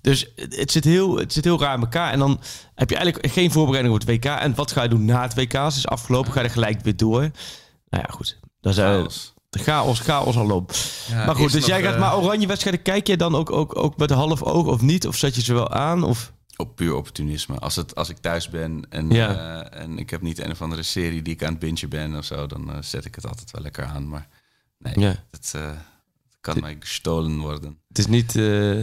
Dus 0.00 0.32
het 0.34 0.72
zit, 0.72 0.84
heel, 0.84 1.16
het 1.16 1.32
zit 1.32 1.44
heel 1.44 1.60
raar 1.60 1.74
in 1.74 1.80
elkaar. 1.80 2.12
En 2.12 2.18
dan 2.18 2.40
heb 2.74 2.90
je 2.90 2.96
eigenlijk 2.96 3.32
geen 3.32 3.50
voorbereiding 3.50 3.94
op 3.94 4.00
het 4.00 4.10
WK. 4.10 4.24
En 4.24 4.54
wat 4.54 4.72
ga 4.72 4.82
je 4.82 4.88
doen 4.88 5.04
na 5.04 5.22
het 5.22 5.34
WK? 5.34 5.54
Als 5.54 5.74
het 5.74 5.84
is 5.84 5.90
afgelopen, 5.90 6.32
ga 6.32 6.40
je 6.40 6.46
er 6.46 6.52
gelijk 6.52 6.80
weer 6.80 6.96
door. 6.96 7.20
Nou 7.20 8.04
ja, 8.06 8.08
goed. 8.08 8.38
Dat 8.60 8.72
is 8.72 8.78
eh, 8.78 8.84
Chaos. 8.84 9.34
de 9.50 9.58
chaos, 9.58 10.00
chaos 10.00 10.36
al 10.36 10.50
op. 10.50 10.72
Ja, 11.08 11.24
maar 11.24 11.34
goed, 11.34 11.52
dus 11.52 11.66
jij 11.66 11.82
gaat 11.82 11.94
eh, 11.94 12.00
maar 12.00 12.16
oranje 12.16 12.46
wedstrijden. 12.46 12.82
Kijk 12.82 13.06
je 13.06 13.16
dan 13.16 13.34
ook, 13.34 13.52
ook, 13.52 13.76
ook 13.76 13.96
met 13.96 14.10
een 14.10 14.16
half 14.16 14.42
oog 14.42 14.66
of 14.66 14.80
niet? 14.80 15.06
Of 15.06 15.16
zet 15.16 15.34
je 15.34 15.42
ze 15.42 15.54
wel 15.54 15.70
aan? 15.70 16.04
Of... 16.04 16.32
Op 16.62 16.76
puur 16.76 16.94
opportunisme. 16.94 17.58
Als, 17.58 17.76
het, 17.76 17.94
als 17.94 18.08
ik 18.08 18.16
thuis 18.16 18.48
ben 18.48 18.82
en, 18.88 19.10
Ja. 19.10 19.62
eh, 19.64 19.80
en 19.82 19.98
ik 19.98 20.10
heb 20.10 20.20
niet 20.22 20.38
een 20.38 20.50
of 20.50 20.62
andere 20.62 20.82
serie 20.82 21.22
die 21.22 21.34
ik 21.34 21.42
aan 21.42 21.50
het 21.50 21.58
bingen 21.58 21.88
ben 21.88 22.16
of 22.16 22.24
zo, 22.24 22.46
dan 22.46 22.72
eh, 22.72 22.76
zet 22.82 23.04
ik 23.04 23.14
het 23.14 23.26
altijd 23.26 23.50
wel 23.50 23.62
lekker 23.62 23.84
aan. 23.84 24.08
Maar 24.08 24.28
nee, 24.78 24.98
Ja. 24.98 25.14
het, 25.30 25.52
eh, 25.54 25.70
kan 26.40 26.60
mij 26.60 26.76
gestolen 26.80 27.38
worden. 27.38 27.78
Het 27.88 27.98
is 27.98 28.06
niet... 28.06 28.34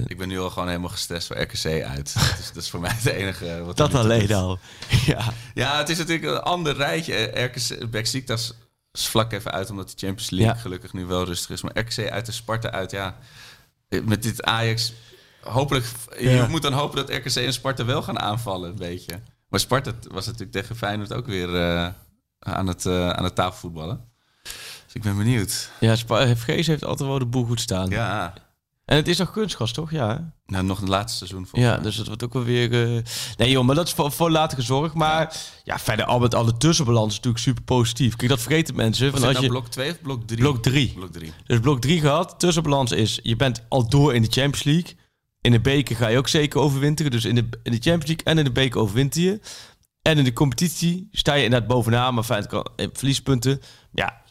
Ik 0.08 0.18
ben 0.18 0.28
nu 0.28 0.40
al 0.40 0.50
gewoon 0.50 0.68
helemaal 0.68 0.90
gestrest 0.90 1.28
voor 1.28 1.38
RKC 1.42 1.84
uit. 1.84 2.14
dus 2.38 2.52
dat 2.54 2.64
is 2.64 2.70
voor 2.70 2.80
mij 2.80 2.92
het 2.94 3.06
enige 3.06 3.64
wat 3.64 3.78
dat 3.78 3.94
alleen 3.94 4.20
doet. 4.28 4.32
al. 4.32 4.60
ja. 5.06 5.34
Ja, 5.54 5.78
het 5.78 5.90
is 5.90 5.98
natuurlijk 5.98 6.26
een 6.32 6.42
ander 6.42 6.76
rijtje. 6.76 7.16
RKC, 7.34 7.90
Besiktas 7.92 8.54
is 8.92 9.08
vlak 9.08 9.32
even 9.32 9.52
uit 9.52 9.70
omdat 9.70 9.86
de 9.90 10.06
Champions 10.06 10.30
League 10.30 10.56
Ja. 10.56 10.62
gelukkig 10.62 10.94
nu 10.94 11.06
wel 11.06 11.24
rustig 11.26 11.50
is. 11.50 11.62
Maar 11.62 11.78
RKC 11.80 12.10
uit 12.10 12.26
de 12.26 12.32
Sparta 12.32 12.70
uit, 12.72 12.92
ja. 12.92 13.18
Met 14.04 14.24
dit 14.24 14.44
Ajax, 14.44 14.94
hopelijk... 15.42 15.86
Je 16.20 16.46
moet 16.50 16.62
dan 16.62 16.74
hopen 16.74 16.96
dat 17.06 17.10
RKC 17.16 17.36
en 17.36 17.54
Sparta 17.54 17.86
wel 17.86 18.02
gaan 18.02 18.20
aanvallen, 18.20 18.70
een 18.70 18.76
beetje. 18.76 19.22
Maar 19.50 19.60
Sparta 19.60 19.92
was 20.12 20.26
natuurlijk 20.26 20.52
tegen 20.52 20.76
Feyenoord 20.76 21.14
ook 21.14 21.26
weer 21.26 21.56
eh, 21.56 21.88
aan, 22.40 22.68
het, 22.68 22.86
eh, 22.86 23.10
aan 23.10 23.24
het 23.24 23.36
tafelvoetballen. 23.36 24.08
Dus 24.44 24.94
ik 24.94 25.02
ben 25.02 25.18
benieuwd. 25.18 25.72
Ja, 25.80 25.96
Spa- 25.96 26.36
FG's 26.36 26.68
heeft 26.68 26.84
altijd 26.86 27.10
wel 27.10 27.20
de 27.20 27.26
boel 27.26 27.46
goed 27.46 27.62
staan. 27.62 27.90
Ja, 27.90 28.34
En 28.86 28.96
het 28.96 29.08
is 29.08 29.18
nog 29.18 29.32
kunstgas, 29.32 29.72
toch? 29.72 29.92
Ja. 29.92 30.34
nou, 30.46 30.64
nog 30.66 30.80
het 30.80 30.90
laatste 30.90 31.18
seizoen 31.18 31.48
volgens 31.48 31.72
Ja, 31.72 31.78
dus 31.78 31.96
dat 31.96 32.08
wordt 32.08 32.24
ook 32.24 32.34
wel 32.34 32.44
weer... 32.44 32.96
eh, 32.96 33.04
Nee 33.38 33.50
joh, 33.52 33.66
maar 33.66 33.76
dat 33.76 33.88
is 33.88 33.94
voor, 33.94 34.12
voor 34.12 34.32
later 34.32 34.58
gezorgd. 34.58 34.94
Maar 34.94 35.36
ja, 35.64 35.80
verder 35.80 36.06
al 36.06 36.20
met 36.20 36.36
alle 36.36 36.58
tussenbalans 36.58 37.08
is 37.10 37.16
natuurlijk 37.16 37.44
super 37.44 37.64
positief. 37.64 38.16
Kijk, 38.16 38.30
dat 38.30 38.42
vergeten 38.42 38.76
mensen. 38.76 39.12
Van 39.12 39.24
als 39.24 39.32
nou 39.32 39.44
je... 39.44 39.50
blok 39.50 39.68
2 39.68 39.92
of 39.92 40.02
blok 40.02 40.28
3? 40.28 40.40
Blok 40.40 40.62
3. 40.64 40.94
Blok 40.94 41.12
3. 41.12 41.34
Dus 41.46 41.60
blok 41.60 41.82
3 41.82 42.00
gehad. 42.00 42.40
Tussenbalans 42.40 42.92
is, 42.92 43.20
je 43.24 43.36
bent 43.36 43.62
al 43.70 43.90
door 43.90 44.14
in 44.16 44.22
de 44.22 44.28
Champions 44.32 44.64
League. 44.64 44.96
In 45.50 45.56
de 45.56 45.62
beker 45.62 45.96
ga 45.96 46.08
je 46.08 46.18
ook 46.18 46.28
zeker 46.28 46.60
overwinteren. 46.60 47.12
Dus 47.12 47.26
in 47.26 47.36
de, 47.36 47.48
in 47.64 47.72
de 47.72 47.80
Champions 47.82 48.06
League 48.06 48.26
en 48.26 48.38
in 48.38 48.44
de 48.44 48.52
beker 48.52 48.80
overwinter 48.80 49.22
je. 49.22 49.40
En 50.02 50.18
in 50.18 50.24
de 50.24 50.34
competitie 50.34 51.08
sta 51.12 51.34
je 51.34 51.44
inderdaad 51.44 51.68
bovenaan. 51.70 52.14
Maar 52.14 52.24
fijn, 52.24 52.48
kan- 52.48 52.68
eh, 52.76 52.88
verliespunten. 52.94 53.62
Ja, 53.92 54.22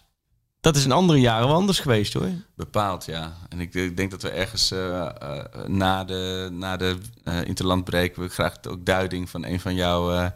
dat 0.60 0.76
is 0.76 0.84
in 0.84 0.92
andere 0.92 1.20
jaren 1.20 1.46
wel 1.46 1.56
anders 1.56 1.80
geweest 1.80 2.12
hoor. 2.12 2.28
Bepaald, 2.56 3.04
ja. 3.04 3.36
En 3.48 3.60
ik, 3.60 3.74
ik 3.74 3.96
denk 3.96 4.10
dat 4.10 4.22
we 4.22 4.28
ergens 4.28 4.70
eh, 4.70 5.06
eh, 5.06 5.44
na 5.66 6.04
de, 6.04 6.48
na 6.52 6.76
de 6.76 6.96
eh, 7.24 7.44
interlandbreek... 7.44 8.16
we 8.16 8.28
graag 8.28 8.54
ook 8.68 8.84
duiding 8.86 9.30
van 9.30 9.44
een 9.44 9.60
van 9.60 9.74
jouw 9.74 10.32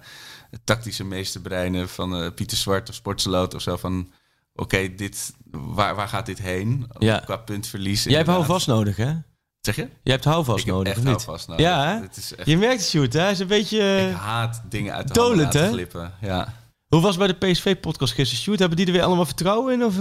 tactische 0.65 1.05
meesterbreinen... 1.05 1.89
van 1.89 2.35
Pieter 2.35 2.57
Zwart 2.57 2.89
of 2.89 2.95
Sportsloot 2.95 3.55
of 3.55 3.63
zo 3.63 3.77
van... 3.77 4.13
Oké, 4.55 4.95
dit, 4.95 5.35
waar, 5.51 5.95
waar 5.95 6.09
gaat 6.09 6.27
dit 6.27 6.39
heen? 6.39 6.87
Ja. 6.99 7.19
Qua 7.19 7.37
puntverlies. 7.37 8.05
Jij 8.05 8.17
hebt 8.17 8.29
houvast 8.29 8.67
nodig 8.67 8.97
hè? 8.97 9.13
Zeg 9.63 9.77
je? 9.77 9.83
Jij 10.03 10.13
hebt 10.15 10.25
houvast 10.25 10.59
ik 10.59 10.67
heb 10.67 10.75
nodig, 10.75 10.93
echt 10.93 11.01
of 11.01 11.05
niet? 11.07 11.15
houvast 11.25 11.49
nodig. 11.49 11.67
Ja, 11.67 11.87
hè? 11.87 12.01
Het 12.01 12.17
is 12.17 12.35
echt, 12.35 12.49
Je 12.49 12.57
merkt 12.59 12.81
het, 12.81 12.89
Sjoerd, 12.91 13.13
hè? 13.13 13.21
Hij 13.21 13.31
is 13.31 13.39
een 13.39 13.47
beetje... 13.47 14.09
ik 14.11 14.17
haat 14.17 14.63
dingen 14.69 14.95
uit 14.95 15.09
de 15.09 15.15
Dolend, 15.15 15.53
handen 15.55 15.73
glippen. 15.73 16.13
Ja. 16.21 16.55
Hoe 16.89 17.01
was 17.01 17.17
het 17.17 17.19
bij 17.19 17.27
de 17.39 17.53
PSV-podcast 17.53 18.15
gisteren, 18.15 18.43
Sjoerd? 18.43 18.59
Hebben 18.59 18.77
die 18.77 18.87
er 18.87 18.93
weer 18.93 19.03
allemaal 19.03 19.25
vertrouwen 19.25 19.73
in? 19.73 19.85
Of, 19.85 19.95
eh? 19.95 20.01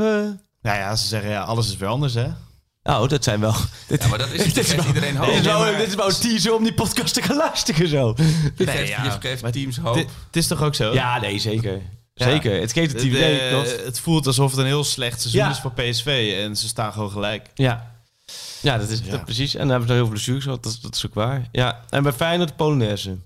Nou 0.62 0.78
ja, 0.78 0.96
ze 0.96 1.08
zeggen 1.08 1.30
ja, 1.30 1.42
alles 1.42 1.68
is 1.68 1.78
weer 1.78 1.90
anders, 1.90 2.14
hè? 2.14 2.28
Nou, 2.84 3.08
dat 3.08 3.24
zijn 3.24 3.40
wel... 3.40 3.54
Dit, 3.88 4.02
ja, 4.04 4.08
maar 4.10 4.18
dat 4.18 4.30
is, 4.32 4.44
dit 4.54 4.54
geeft 4.54 4.76
wel- 4.76 4.86
iedereen 4.86 5.16
hoop. 5.16 5.26
dit 5.28 5.36
is 5.40 5.46
wel, 5.46 5.60
maar- 5.60 5.78
dit 5.78 5.88
is 5.88 5.96
wel 5.96 6.08
een 6.10 6.20
teaser 6.20 6.54
om 6.56 6.64
die 6.64 6.74
podcast 6.74 7.14
te 7.14 7.22
gaan 7.22 7.38
luisteren 7.38 7.88
zo. 7.88 8.14
Je 8.18 8.24
Nee, 8.66 8.68
geeft, 8.78 8.90
ja. 8.90 9.04
je 9.04 9.12
geeft 9.20 9.54
teams 9.54 9.78
hoop. 9.78 9.94
Dit- 9.94 10.10
Het 10.28 10.36
is 10.36 10.48
toch 10.48 10.62
ook 10.64 10.76
zo? 10.76 10.94
Ja, 10.94 11.20
nee, 11.20 11.40
zeker. 11.40 11.82
Ja. 12.14 12.26
Zeker. 12.26 12.60
Het 12.62 12.72
geeft 12.74 12.94
het 12.94 13.02
idee. 13.02 13.52
dat- 13.52 13.82
het 13.86 14.00
voelt 14.00 14.28
alsof 14.28 14.52
het 14.52 14.60
een 14.60 14.66
heel 14.66 14.84
slecht 14.84 15.22
seizoen 15.22 15.42
Ja. 15.42 15.50
is 15.50 15.60
voor 15.60 15.72
PSV. 15.74 16.36
En 16.44 16.56
ze 16.56 16.68
staan 16.68 16.92
gewoon 16.94 17.12
gelijk. 17.12 17.48
Ja. 17.54 17.91
Ja, 18.62 18.78
dat 18.78 18.90
is 18.90 19.00
Ja. 19.04 19.12
dat 19.12 19.26
precies. 19.26 19.54
En 19.54 19.60
dan 19.60 19.70
hebben 19.70 19.88
ze 19.88 19.94
er 19.94 20.00
heel 20.00 20.06
veel 20.08 20.14
blessures 20.16 20.44
gehad. 20.44 20.64
Dat, 20.64 20.72
is- 20.72 20.80
dat 20.80 20.96
is 20.96 21.06
ook 21.06 21.14
waar. 21.14 21.48
Ja. 21.52 21.82
En 21.90 22.04
bij 22.04 22.12
Feyenoord 22.14 22.50
de 22.50 22.56
Polonaise. 22.56 23.18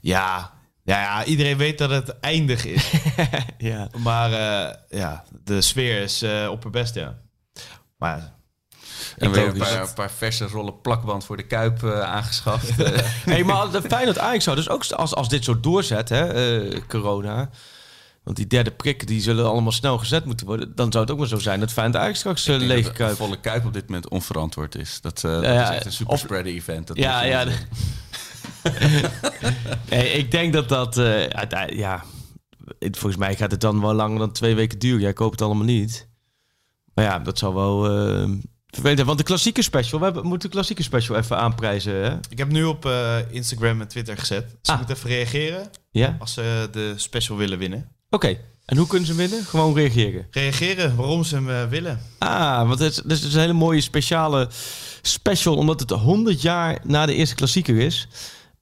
Ja. 0.00 0.56
Ja, 0.84 1.00
ja, 1.00 1.24
iedereen 1.24 1.56
weet 1.56 1.78
dat 1.78 1.90
het 1.90 2.20
eindig 2.20 2.64
is. 2.64 2.90
ja. 3.58 3.88
maar 3.98 4.32
eh, 4.32 4.74
ja, 4.98 5.24
de 5.44 5.60
sfeer 5.60 6.00
is 6.02 6.22
eh, 6.22 6.48
op 6.50 6.62
haar 6.62 6.72
best, 6.72 6.94
ja. 6.94 7.14
Maar 7.96 8.32
en 9.18 9.30
weer 9.30 9.46
een 9.46 9.58
logisch. 9.58 9.72
paar, 9.74 9.82
een 9.88 9.94
paar 9.94 10.10
verse 10.10 10.46
rollen 10.46 10.80
plakband 10.80 11.24
voor 11.24 11.36
de 11.36 11.46
Kuip 11.46 11.82
eh, 11.82 12.00
aangeschaft. 12.00 12.70
Hey, 13.24 13.44
maar 13.44 13.70
de 13.70 13.82
Feyenoord 13.82 14.18
Ajax 14.18 14.44
zou 14.44 14.56
dus 14.56 14.68
ook 14.68 14.86
als, 14.90 15.14
als 15.14 15.28
dit 15.28 15.44
zo 15.44 15.60
doorzet, 15.60 16.08
hè, 16.08 16.32
eh, 16.68 16.80
corona. 16.88 17.50
Want 18.28 18.40
die 18.40 18.48
derde 18.48 18.70
prik, 18.70 19.06
die 19.06 19.20
zullen 19.20 19.48
allemaal 19.50 19.72
snel 19.72 19.98
gezet 19.98 20.24
moeten 20.24 20.46
worden. 20.46 20.74
Dan 20.74 20.92
zou 20.92 21.04
het 21.04 21.12
ook 21.12 21.18
maar 21.18 21.28
zo 21.28 21.38
zijn 21.38 21.60
dat 21.60 21.72
Feyenoord 21.72 22.02
Ajax 22.02 22.18
straks 22.18 22.48
uh, 22.48 22.56
leeg. 22.56 22.98
Een 22.98 23.16
volle 23.16 23.40
Kuip 23.40 23.64
op 23.66 23.72
dit 23.72 23.86
moment 23.86 24.08
onverantwoord 24.08 24.74
is. 24.74 25.00
Dat, 25.00 25.24
eh, 25.24 25.30
dat 25.32 25.42
Ja, 25.44 25.68
is 25.70 25.76
echt 25.76 25.86
een 25.86 25.92
super 25.92 26.12
of- 26.12 26.18
spreader 26.20 26.52
event. 26.52 26.86
Dat 26.86 26.96
Ja, 26.96 27.22
ja. 27.22 27.44
Nee, 29.90 30.10
ik 30.12 30.30
denk 30.30 30.52
dat 30.52 30.68
dat, 30.68 30.98
eh, 30.98 31.28
ja, 31.68 32.04
volgens 32.80 33.16
mij 33.16 33.36
gaat 33.36 33.50
het 33.50 33.60
dan 33.60 33.80
wel 33.80 33.94
langer 33.94 34.18
dan 34.18 34.32
twee 34.32 34.54
weken 34.54 34.78
duren. 34.78 35.00
Jij 35.00 35.12
koopt 35.12 35.32
het 35.32 35.42
allemaal 35.42 35.64
niet. 35.64 36.08
Maar 36.94 37.04
ja, 37.04 37.18
dat 37.18 37.38
zal 37.38 37.54
wel 37.54 37.82
vervelend 38.66 38.96
zijn. 38.96 39.06
Want 39.06 39.18
de 39.18 39.24
klassieke 39.24 39.62
special, 39.62 39.98
we 39.98 40.04
hebben, 40.04 40.26
moeten 40.26 40.48
de 40.48 40.54
klassieke 40.54 40.82
special 40.82 41.18
even 41.18 41.38
aanprijzen, 41.38 41.94
hè? 41.94 42.16
ik 42.28 42.38
heb 42.38 42.48
nu 42.50 42.64
op 42.64 42.86
eh, 42.86 43.16
Instagram 43.30 43.80
en 43.80 43.88
Twitter 43.88 44.18
gezet. 44.18 44.56
Ze 44.62 44.72
Ah. 44.72 44.78
moeten 44.78 44.96
even 44.96 45.10
reageren 45.10 45.70
Ja? 45.90 46.16
als 46.18 46.34
ze 46.34 46.68
de 46.72 46.92
special 46.96 47.36
willen 47.36 47.58
winnen. 47.58 47.96
Oké. 48.10 48.38
En 48.64 48.76
hoe 48.76 48.86
kunnen 48.86 49.06
ze 49.06 49.14
winnen? 49.14 49.44
Gewoon 49.44 49.74
reageren. 49.74 50.26
Reageren 50.30 50.96
waarom 50.96 51.24
ze 51.24 51.34
hem 51.34 51.50
eh, 51.50 51.68
willen. 51.68 52.00
Ah, 52.18 52.68
want 52.68 52.78
het 52.78 52.90
is, 52.90 52.96
het 52.96 53.10
is 53.24 53.34
een 53.34 53.40
hele 53.40 53.52
mooie 53.52 53.80
speciale 53.80 54.48
special, 55.02 55.56
omdat 55.56 55.80
het 55.80 55.90
100 55.90 56.42
jaar 56.42 56.78
na 56.84 57.06
de 57.06 57.14
eerste 57.14 57.34
klassieker 57.34 57.78
is. 57.78 58.08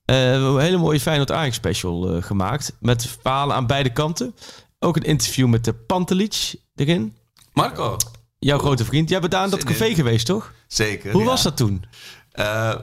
Eh, 0.04 0.16
we 0.16 0.22
hebben 0.22 0.54
een 0.54 0.60
hele 0.60 0.76
mooie 0.76 1.00
Feyenoord 1.00 1.32
Ajax 1.32 1.56
special 1.56 2.14
eh, 2.16 2.22
gemaakt. 2.22 2.76
Met 2.80 3.08
verhalen 3.20 3.56
aan 3.56 3.66
beide 3.66 3.92
kanten. 3.92 4.34
Ook 4.78 4.96
een 4.96 5.02
interview 5.02 5.48
met 5.48 5.64
de 5.64 5.74
Pantelic 5.74 6.54
erin. 6.74 7.16
Marco, 7.52 7.96
Jouw 8.38 8.58
grote 8.58 8.84
vriend. 8.84 9.08
Jij 9.08 9.20
bent 9.20 9.32
daar 9.32 9.44
in 9.44 9.50
dat 9.50 9.64
café 9.64 9.94
geweest, 9.94 10.26
toch? 10.26 10.52
zeker. 10.66 11.12
Hoe 11.12 11.20
ja. 11.20 11.26
was 11.26 11.42
dat 11.42 11.56
toen? 11.56 11.84
Eh, 12.36 12.74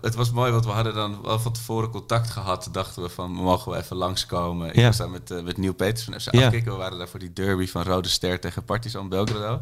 het 0.00 0.14
was 0.14 0.30
mooi, 0.30 0.52
want 0.52 0.64
we 0.64 0.70
hadden 0.70 0.94
dan 0.94 1.22
wel 1.22 1.38
van 1.38 1.52
tevoren 1.52 1.90
contact 1.90 2.30
gehad. 2.30 2.68
Dachten 2.72 3.02
we 3.02 3.08
van, 3.08 3.30
mogen 3.32 3.72
we 3.72 3.78
even 3.78 3.96
langskomen. 3.96 4.68
Ik 4.68 4.74
Ja. 4.74 4.86
was 4.86 4.96
daar 4.96 5.10
met, 5.10 5.30
eh, 5.30 5.42
met 5.42 5.56
Neil 5.58 5.72
Peters 5.74 6.04
van 6.04 6.20
FC 6.20 6.32
Ja. 6.34 6.44
Afkikken. 6.46 6.72
We 6.72 6.78
waren 6.78 6.98
daar 6.98 7.08
voor 7.08 7.18
die 7.18 7.32
derby 7.32 7.66
van 7.66 7.82
Rode 7.82 8.08
Ster 8.08 8.40
tegen 8.40 8.64
Partizan 8.64 9.08
Belgrado. 9.08 9.60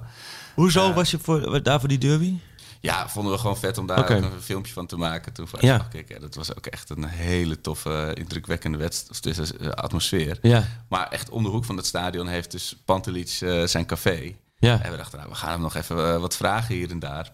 Hoezo 0.55 0.92
was 0.92 1.11
je 1.11 1.18
voor, 1.18 1.62
daar 1.62 1.78
voor 1.80 1.88
die 1.88 1.99
derby? 1.99 2.34
Ja, 2.80 3.09
vonden 3.09 3.32
we 3.32 3.38
gewoon 3.38 3.57
vet 3.57 3.78
om 3.78 3.86
daar 3.86 3.99
ook 3.99 4.09
een 4.09 4.30
filmpje 4.40 4.72
van 4.72 4.86
te 4.86 4.96
maken. 4.96 5.32
Toen 5.32 5.49
van 5.49 5.59
Ja. 5.62 5.76
Afkikken. 5.76 6.20
Dat 6.20 6.34
was 6.34 6.57
ook 6.57 6.66
echt 6.66 6.90
een 6.90 7.05
hele 7.05 7.61
toffe, 7.61 8.11
indrukwekkende 8.14 8.78
wedstrijd. 8.78 9.36
Dus, 9.36 9.57
eh, 9.57 9.68
atmosfeer. 9.68 10.38
Ja, 10.42 10.64
Maar 10.88 11.09
echt 11.09 11.28
om 11.30 11.42
de 11.42 11.49
hoek 11.49 11.64
van 11.64 11.76
het 11.76 11.86
stadion 11.86 12.26
heeft 12.26 12.51
dus 12.51 12.76
Pantelic 12.84 13.38
eh, 13.40 13.62
zijn 13.64 13.86
café. 13.86 14.34
ja. 14.59 14.82
En 14.82 14.90
we 14.90 14.96
dachten, 14.96 15.18
nou, 15.18 15.30
we 15.30 15.36
gaan 15.36 15.51
hem 15.51 15.61
nog 15.61 15.74
even 15.74 16.12
eh, 16.14 16.20
wat 16.20 16.36
vragen 16.36 16.74
hier 16.74 16.90
en 16.90 16.99
daar. 16.99 17.32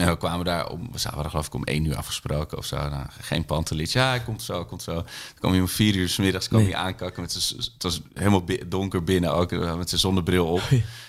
En 0.00 0.08
we 0.08 0.16
kwamen 0.16 0.44
daar 0.44 0.68
om, 0.68 0.88
we 0.92 0.98
hadden 1.08 1.30
geloof 1.30 1.46
ik 1.46 1.54
om 1.54 1.64
één 1.64 1.84
uur 1.84 1.96
afgesproken 1.96 2.58
of 2.58 2.64
zo. 2.64 2.76
Nou, 2.76 3.06
geen 3.20 3.44
Pantelic. 3.44 3.88
Ja, 3.88 4.08
hij 4.08 4.20
komt 4.22 4.42
zo, 4.42 4.64
komt 4.64 4.82
zo. 4.82 4.94
Toen 4.94 5.04
kwam 5.38 5.50
hij 5.52 5.60
om 5.60 5.68
vier 5.68 5.94
uur 5.94 6.08
's 6.08 6.16
middags 6.16 6.48
kwam 6.48 6.60
Nee. 6.62 6.70
hij 6.72 6.80
aankakken. 6.80 7.22
Met 7.22 7.32
zijn, 7.32 7.60
het 7.60 7.82
was 7.82 8.00
helemaal 8.14 8.44
donker 8.66 9.04
binnen 9.04 9.32
ook, 9.34 9.52
eh, 9.52 9.76
met 9.76 9.88
zijn 9.88 10.00
zonnebril 10.00 10.46
op. 10.46 10.62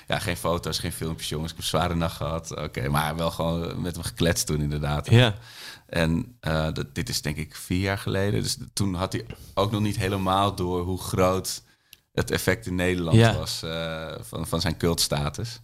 Ja, 0.08 0.20
geen 0.20 0.38
foto's, 0.38 0.80
geen 0.80 0.92
filmpjes, 0.92 1.30
jongens. 1.30 1.52
Ik 1.52 1.56
heb 1.58 1.66
een 1.66 1.80
zware 1.80 1.96
nacht 1.96 2.16
gehad. 2.16 2.58
Oké, 2.58 2.88
maar 2.90 3.16
wel 3.16 3.32
gewoon 3.32 3.82
met 3.82 3.96
hem 3.96 4.04
gekletst 4.04 4.46
toen 4.48 4.62
inderdaad. 4.62 5.10
Ja, 5.10 5.36
En 5.88 6.36
eh, 6.40 6.68
dat, 6.74 6.96
dit 6.96 7.10
is 7.10 7.22
denk 7.22 7.38
ik 7.38 7.56
vier 7.56 7.80
jaar 7.80 7.98
geleden. 7.98 8.42
Dus 8.44 8.58
toen 8.74 8.94
had 8.94 9.12
hij 9.14 9.26
ook 9.54 9.72
nog 9.72 9.82
niet 9.82 9.98
helemaal 9.98 10.56
door 10.56 10.82
hoe 10.84 11.00
groot 11.02 11.62
het 12.14 12.32
effect 12.32 12.66
in 12.66 12.76
Nederland 12.76 13.18
Ja. 13.18 13.36
was 13.36 13.64
eh, 13.64 14.08
van, 14.22 14.48
van 14.48 14.62
zijn 14.62 14.78
cultstatus. 14.78 15.60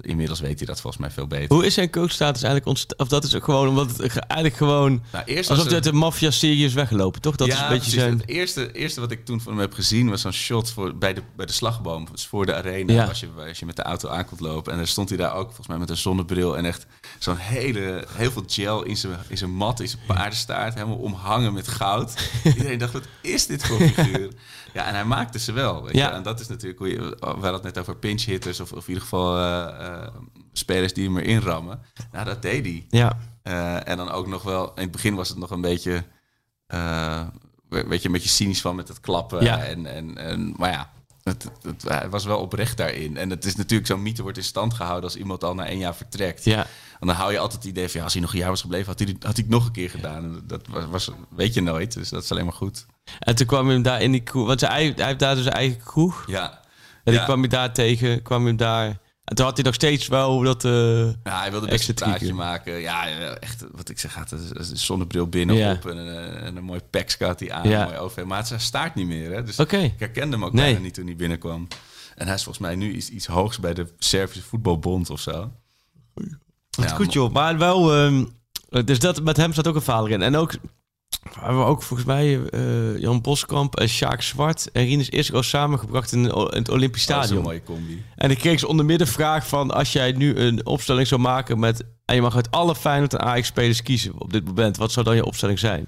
Inmiddels 0.00 0.40
weet 0.40 0.58
hij 0.58 0.66
dat 0.66 0.80
volgens 0.80 1.02
mij 1.02 1.10
veel 1.10 1.26
beter. 1.26 1.56
Hoe 1.56 1.66
is 1.66 1.74
zijn 1.74 1.90
coachstatus 1.90 2.42
eigenlijk 2.42 2.66
ontstaan? 2.66 2.98
Of 2.98 3.08
dat 3.08 3.24
is 3.24 3.34
ook 3.34 3.44
gewoon 3.44 3.68
omdat 3.68 3.96
het 3.96 4.12
ge- 4.12 4.20
eigenlijk 4.20 4.56
gewoon... 4.56 5.02
Nou, 5.12 5.24
eerst 5.24 5.50
Alsof 5.50 5.64
het- 5.64 5.74
uit 5.74 5.84
de 5.84 5.92
maffia-serie 5.92 6.64
is 6.64 6.72
weggelopen, 6.74 7.20
toch? 7.20 7.36
Dat 7.36 7.48
ja, 7.48 7.54
is 7.54 7.60
een 7.60 7.68
beetje 7.68 7.80
precies. 7.82 8.00
zijn... 8.00 8.18
Het 8.18 8.28
eerste, 8.28 8.72
eerste 8.72 9.00
wat 9.00 9.10
ik 9.10 9.24
toen 9.24 9.40
van 9.40 9.52
hem 9.52 9.60
heb 9.60 9.72
gezien 9.72 10.08
was 10.10 10.20
zo'n 10.20 10.32
shot 10.32 10.70
voor, 10.70 10.94
bij, 10.96 11.14
de, 11.14 11.22
bij 11.36 11.46
de 11.46 11.52
slagboom. 11.52 12.06
Dus 12.12 12.26
voor 12.26 12.46
de 12.46 12.54
arena, 12.54 12.92
Ja. 12.92 13.04
als, 13.04 13.20
je, 13.20 13.28
als 13.48 13.58
je 13.58 13.66
met 13.66 13.76
de 13.76 13.82
auto 13.82 14.08
aan 14.08 14.24
komt 14.24 14.40
lopen. 14.40 14.72
En 14.72 14.78
dan 14.78 14.86
stond 14.86 15.08
hij 15.08 15.18
daar 15.18 15.34
ook 15.34 15.46
volgens 15.46 15.66
mij 15.68 15.78
met 15.78 15.90
een 15.90 15.96
zonnebril. 15.96 16.56
En 16.56 16.64
echt 16.64 16.86
zo'n 17.18 17.36
hele, 17.36 18.04
heel 18.12 18.30
veel 18.30 18.44
gel 18.46 18.82
in 18.82 18.96
zijn, 18.96 19.18
in 19.28 19.38
zijn 19.38 19.50
mat, 19.54 19.80
in 19.80 19.88
zijn 19.88 20.02
paardenstaart. 20.06 20.74
Helemaal 20.74 20.96
omhangen 20.96 21.52
met 21.52 21.68
goud. 21.68 22.30
Iedereen 22.44 22.78
dacht, 22.78 22.92
wat 22.92 23.04
is 23.20 23.46
dit 23.46 23.66
voor 23.66 23.78
figuur? 23.80 24.28
Ja, 24.72 24.84
en 24.86 24.94
hij 24.94 25.04
maakte 25.04 25.38
ze 25.38 25.52
wel. 25.52 25.82
Weet 25.84 25.94
Ja. 25.94 26.08
je? 26.08 26.14
En 26.14 26.22
dat 26.22 26.40
is 26.40 26.48
natuurlijk 26.48 26.78
hoe 26.78 26.88
je... 26.88 26.98
We 27.20 27.26
hadden 27.26 27.52
het 27.52 27.62
net 27.62 27.78
over 27.78 27.96
pinch 27.96 28.24
hitters. 28.24 28.60
Of, 28.60 28.72
of 28.72 28.82
in 28.82 28.88
ieder 28.88 29.02
geval 29.02 29.36
eh, 29.36 29.86
eh, 29.86 30.06
spelers 30.52 30.92
die 30.92 31.04
hem 31.04 31.18
erin 31.18 31.40
rammen. 31.40 31.80
Nou, 32.12 32.24
dat 32.24 32.42
deed 32.42 32.64
hij. 32.64 32.86
Ja, 32.88 33.18
Eh, 33.42 33.88
en 33.88 33.96
dan 33.96 34.10
ook 34.10 34.26
nog 34.26 34.42
wel, 34.42 34.66
in 34.74 34.82
het 34.82 34.90
begin 34.90 35.14
was 35.14 35.28
het 35.28 35.38
nog 35.38 35.50
een 35.50 35.60
beetje, 35.60 36.04
weet 37.68 38.00
je, 38.02 38.06
een 38.06 38.12
beetje 38.12 38.28
cynisch 38.28 38.60
van 38.60 38.76
met 38.76 38.88
het 38.88 39.00
klappen. 39.00 39.44
Ja. 39.44 39.58
En, 39.64 39.86
en, 39.86 40.16
en, 40.18 40.54
maar 40.56 40.70
ja, 40.70 40.90
het, 41.30 41.50
het, 41.62 42.10
was 42.10 42.24
wel 42.24 42.38
oprecht 42.38 42.76
daarin. 42.76 43.16
En 43.16 43.30
het 43.30 43.44
is 43.44 43.56
natuurlijk, 43.56 43.88
zo'n 43.88 44.02
mythe 44.02 44.22
wordt 44.22 44.38
in 44.38 44.44
stand 44.44 44.74
gehouden 44.74 45.04
als 45.04 45.16
iemand 45.16 45.44
al 45.44 45.54
na 45.54 45.66
één 45.66 45.78
jaar 45.78 45.94
vertrekt. 45.94 46.44
ja. 46.44 46.66
En 47.00 47.06
dan 47.06 47.16
hou 47.16 47.32
je 47.32 47.38
altijd 47.38 47.62
het 47.62 47.70
idee 47.70 47.88
van, 47.88 47.96
ja, 47.98 48.04
als 48.04 48.12
hij 48.12 48.22
nog 48.22 48.32
een 48.32 48.38
jaar 48.38 48.48
was 48.48 48.60
gebleven, 48.60 48.86
had 48.86 48.98
hij, 48.98 49.08
had 49.08 49.22
hij 49.22 49.42
het 49.42 49.48
nog 49.48 49.66
een 49.66 49.72
keer 49.72 49.90
gedaan. 49.90 50.24
En 50.24 50.42
dat 50.46 50.66
was, 50.68 50.84
was, 50.90 51.10
weet 51.28 51.54
je 51.54 51.62
nooit, 51.62 51.92
dus 51.94 52.08
dat 52.08 52.22
is 52.22 52.30
alleen 52.30 52.44
maar 52.44 52.52
goed. 52.54 52.86
En 53.18 53.34
toen 53.34 53.46
kwam 53.46 53.66
je 53.66 53.72
hem 53.72 53.82
daar 53.82 54.02
in 54.02 54.12
die 54.12 54.20
kroeg... 54.20 54.46
Want 54.46 54.60
hij, 54.60 54.92
hij 54.96 55.06
heeft 55.06 55.18
daar 55.18 55.34
dus 55.34 55.42
zijn 55.44 55.54
eigen 55.56 55.82
kroeg. 55.84 56.24
Ja. 56.26 56.60
En 57.04 57.12
Ja. 57.12 57.24
kwam 57.24 57.42
je 57.42 57.48
daar 57.48 57.72
tegen, 57.72 58.22
kwam 58.22 58.40
je 58.42 58.46
hem 58.48 58.56
daar... 58.56 58.98
En 59.30 59.36
toen 59.36 59.44
had 59.44 59.54
hij 59.56 59.64
nog 59.64 59.74
steeds 59.74 60.08
wel 60.08 60.40
dat... 60.42 60.64
eh, 60.64 61.04
Ja, 61.06 61.40
hij 61.40 61.50
wilde 61.50 61.66
best 61.66 61.88
een 61.88 61.94
praatje 61.94 62.34
maken. 62.34 62.80
Ja, 62.80 63.06
echt, 63.38 63.64
wat 63.72 63.88
ik 63.88 63.98
zeg, 63.98 64.14
had 64.14 64.30
een 64.30 64.64
zonnebril 64.76 65.26
binnenop 65.26 65.86
en, 65.86 65.96
een, 65.96 66.34
en 66.34 66.56
een 66.56 66.64
mooi 66.64 66.80
had 67.18 67.40
hij 67.40 67.52
aan, 67.52 67.68
Ja. 67.68 67.80
een 67.80 67.86
mooi 67.86 67.98
OV. 67.98 68.22
Maar 68.24 68.48
het 68.48 68.60
staart 68.62 68.94
niet 68.94 69.06
meer, 69.06 69.32
hè. 69.32 69.42
Dus 69.42 69.58
Oké. 69.58 69.76
ik 69.76 69.94
herkende 69.98 70.36
hem 70.36 70.44
ook 70.44 70.52
Nee. 70.52 70.64
bijna 70.64 70.80
niet 70.80 70.94
toen 70.94 71.06
hij 71.06 71.16
binnenkwam. 71.16 71.68
En 72.16 72.26
hij 72.26 72.34
is 72.34 72.42
volgens 72.42 72.64
mij 72.66 72.74
nu 72.76 72.92
iets, 72.92 73.08
iets 73.08 73.26
hoogs 73.26 73.58
bij 73.58 73.74
de 73.74 73.86
Servische 73.98 74.42
Voetbalbond 74.48 75.10
of 75.10 75.20
zo. 75.20 75.50
Wat 76.14 76.88
Ja, 76.88 76.94
goed 76.94 77.12
joh, 77.12 77.32
maar 77.32 77.58
wel... 77.58 77.94
ehm, 77.94 78.24
dus 78.84 78.98
dat, 78.98 79.22
met 79.22 79.36
hem 79.36 79.52
staat 79.52 79.66
ook 79.68 79.74
een 79.74 79.82
verhaal 79.82 80.06
in. 80.06 80.22
En 80.22 80.36
ook... 80.36 80.52
We 81.34 81.40
hebben 81.40 81.66
ook 81.66 81.82
volgens 81.82 82.08
mij 82.08 82.40
eh, 82.50 82.98
Jan 82.98 83.20
Boskamp 83.20 83.76
en 83.76 83.88
Sjaak 83.88 84.22
Zwart 84.22 84.70
en 84.72 84.84
Rinus 84.84 85.08
Isco 85.08 85.42
samengebracht 85.42 86.12
in, 86.12 86.24
in 86.24 86.48
het 86.48 86.68
Olympisch 86.68 87.06
Dat 87.06 87.16
is 87.16 87.22
een 87.22 87.26
Stadion. 87.26 87.42
mooie 87.42 87.62
combi. 87.62 88.04
En 88.16 88.30
ik 88.30 88.38
kreeg 88.38 88.58
ze 88.58 88.66
onder 88.66 88.98
de 88.98 89.06
vraag 89.06 89.46
van... 89.46 89.70
als 89.70 89.92
jij 89.92 90.12
nu 90.12 90.36
een 90.36 90.66
opstelling 90.66 91.06
zou 91.06 91.20
maken 91.20 91.58
met... 91.58 91.84
en 92.04 92.14
je 92.14 92.20
mag 92.20 92.34
uit 92.34 92.50
alle 92.50 92.74
Feyenoord 92.74 93.12
en 93.12 93.20
Ajax-spelers 93.20 93.82
kiezen 93.82 94.12
op 94.18 94.32
dit 94.32 94.44
moment... 94.44 94.76
wat 94.76 94.92
zou 94.92 95.04
dan 95.04 95.14
je 95.14 95.24
opstelling 95.24 95.58
zijn? 95.58 95.86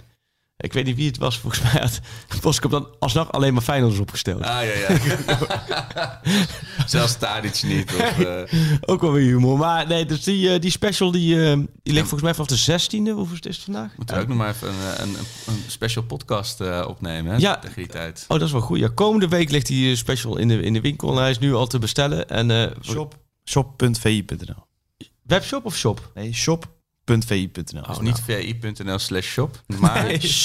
Ik 0.62 0.72
weet 0.72 0.84
niet 0.84 0.96
wie 0.96 1.06
het 1.06 1.18
was, 1.18 1.38
volgens 1.38 1.62
mij 1.62 1.82
had 1.82 2.00
Boskop 2.40 2.70
dan 2.70 2.88
alsnog 2.98 3.32
alleen 3.32 3.52
maar 3.52 3.62
Feyenoorders 3.62 4.00
opgesteld. 4.00 4.42
Ah, 4.42 4.60
ja, 4.64 4.88
ja. 4.88 6.20
Zelfs 6.86 7.16
Tadic 7.18 7.62
niet. 7.62 7.94
Of, 7.94 8.18
eh, 8.18 8.42
Ook 8.80 9.00
wel 9.00 9.12
weer 9.12 9.26
humor. 9.26 9.58
Maar 9.58 9.86
nee, 9.86 10.06
dus 10.06 10.22
die, 10.24 10.52
eh, 10.54 10.60
die 10.60 10.70
special 10.70 11.10
die, 11.10 11.50
eh, 11.50 11.56
die 11.82 11.92
ligt 11.92 12.08
volgens 12.08 12.22
mij 12.22 12.34
vanaf 12.34 12.48
de 12.48 12.56
16e. 12.56 13.10
Hoeveel 13.10 13.36
is 13.40 13.56
het 13.56 13.64
vandaag? 13.64 13.96
moeten 13.96 14.16
we 14.16 14.22
ook 14.22 14.28
nog 14.28 14.36
maar 14.36 14.48
even 14.48 14.68
een, 14.68 15.08
een, 15.08 15.16
een 15.46 15.62
special 15.66 16.04
podcast 16.04 16.60
eh, 16.60 16.84
opnemen, 16.88 17.32
hè? 17.32 17.38
Ja. 17.38 17.58
Tegen 17.58 17.76
die 17.76 17.86
tijd. 17.86 18.24
Oh, 18.28 18.38
dat 18.38 18.46
is 18.46 18.52
wel 18.52 18.60
goed. 18.60 18.78
Ja, 18.78 18.88
komende 18.94 19.28
week 19.28 19.50
ligt 19.50 19.66
die 19.66 19.96
special 19.96 20.36
in 20.36 20.48
de, 20.48 20.62
in 20.62 20.72
de 20.72 20.80
winkel. 20.80 21.10
En 21.10 21.16
hij 21.16 21.30
is 21.30 21.38
nu 21.38 21.54
al 21.54 21.66
te 21.66 21.78
bestellen. 21.78 22.28
En, 22.28 22.50
eh, 22.50 22.70
Shop. 22.82 23.18
Shop.vi.nl. 23.44 24.66
Webshop 25.22 25.64
of 25.64 25.76
shop? 25.76 26.10
Nee, 26.14 26.34
shop.vi.nl. 27.20 27.80
Oh, 27.82 27.88
Dus 27.88 27.98
niet 28.00 28.20
vi.nl 28.24 28.98
slash 28.98 29.26
shop, 29.26 29.60
maar 29.80 30.20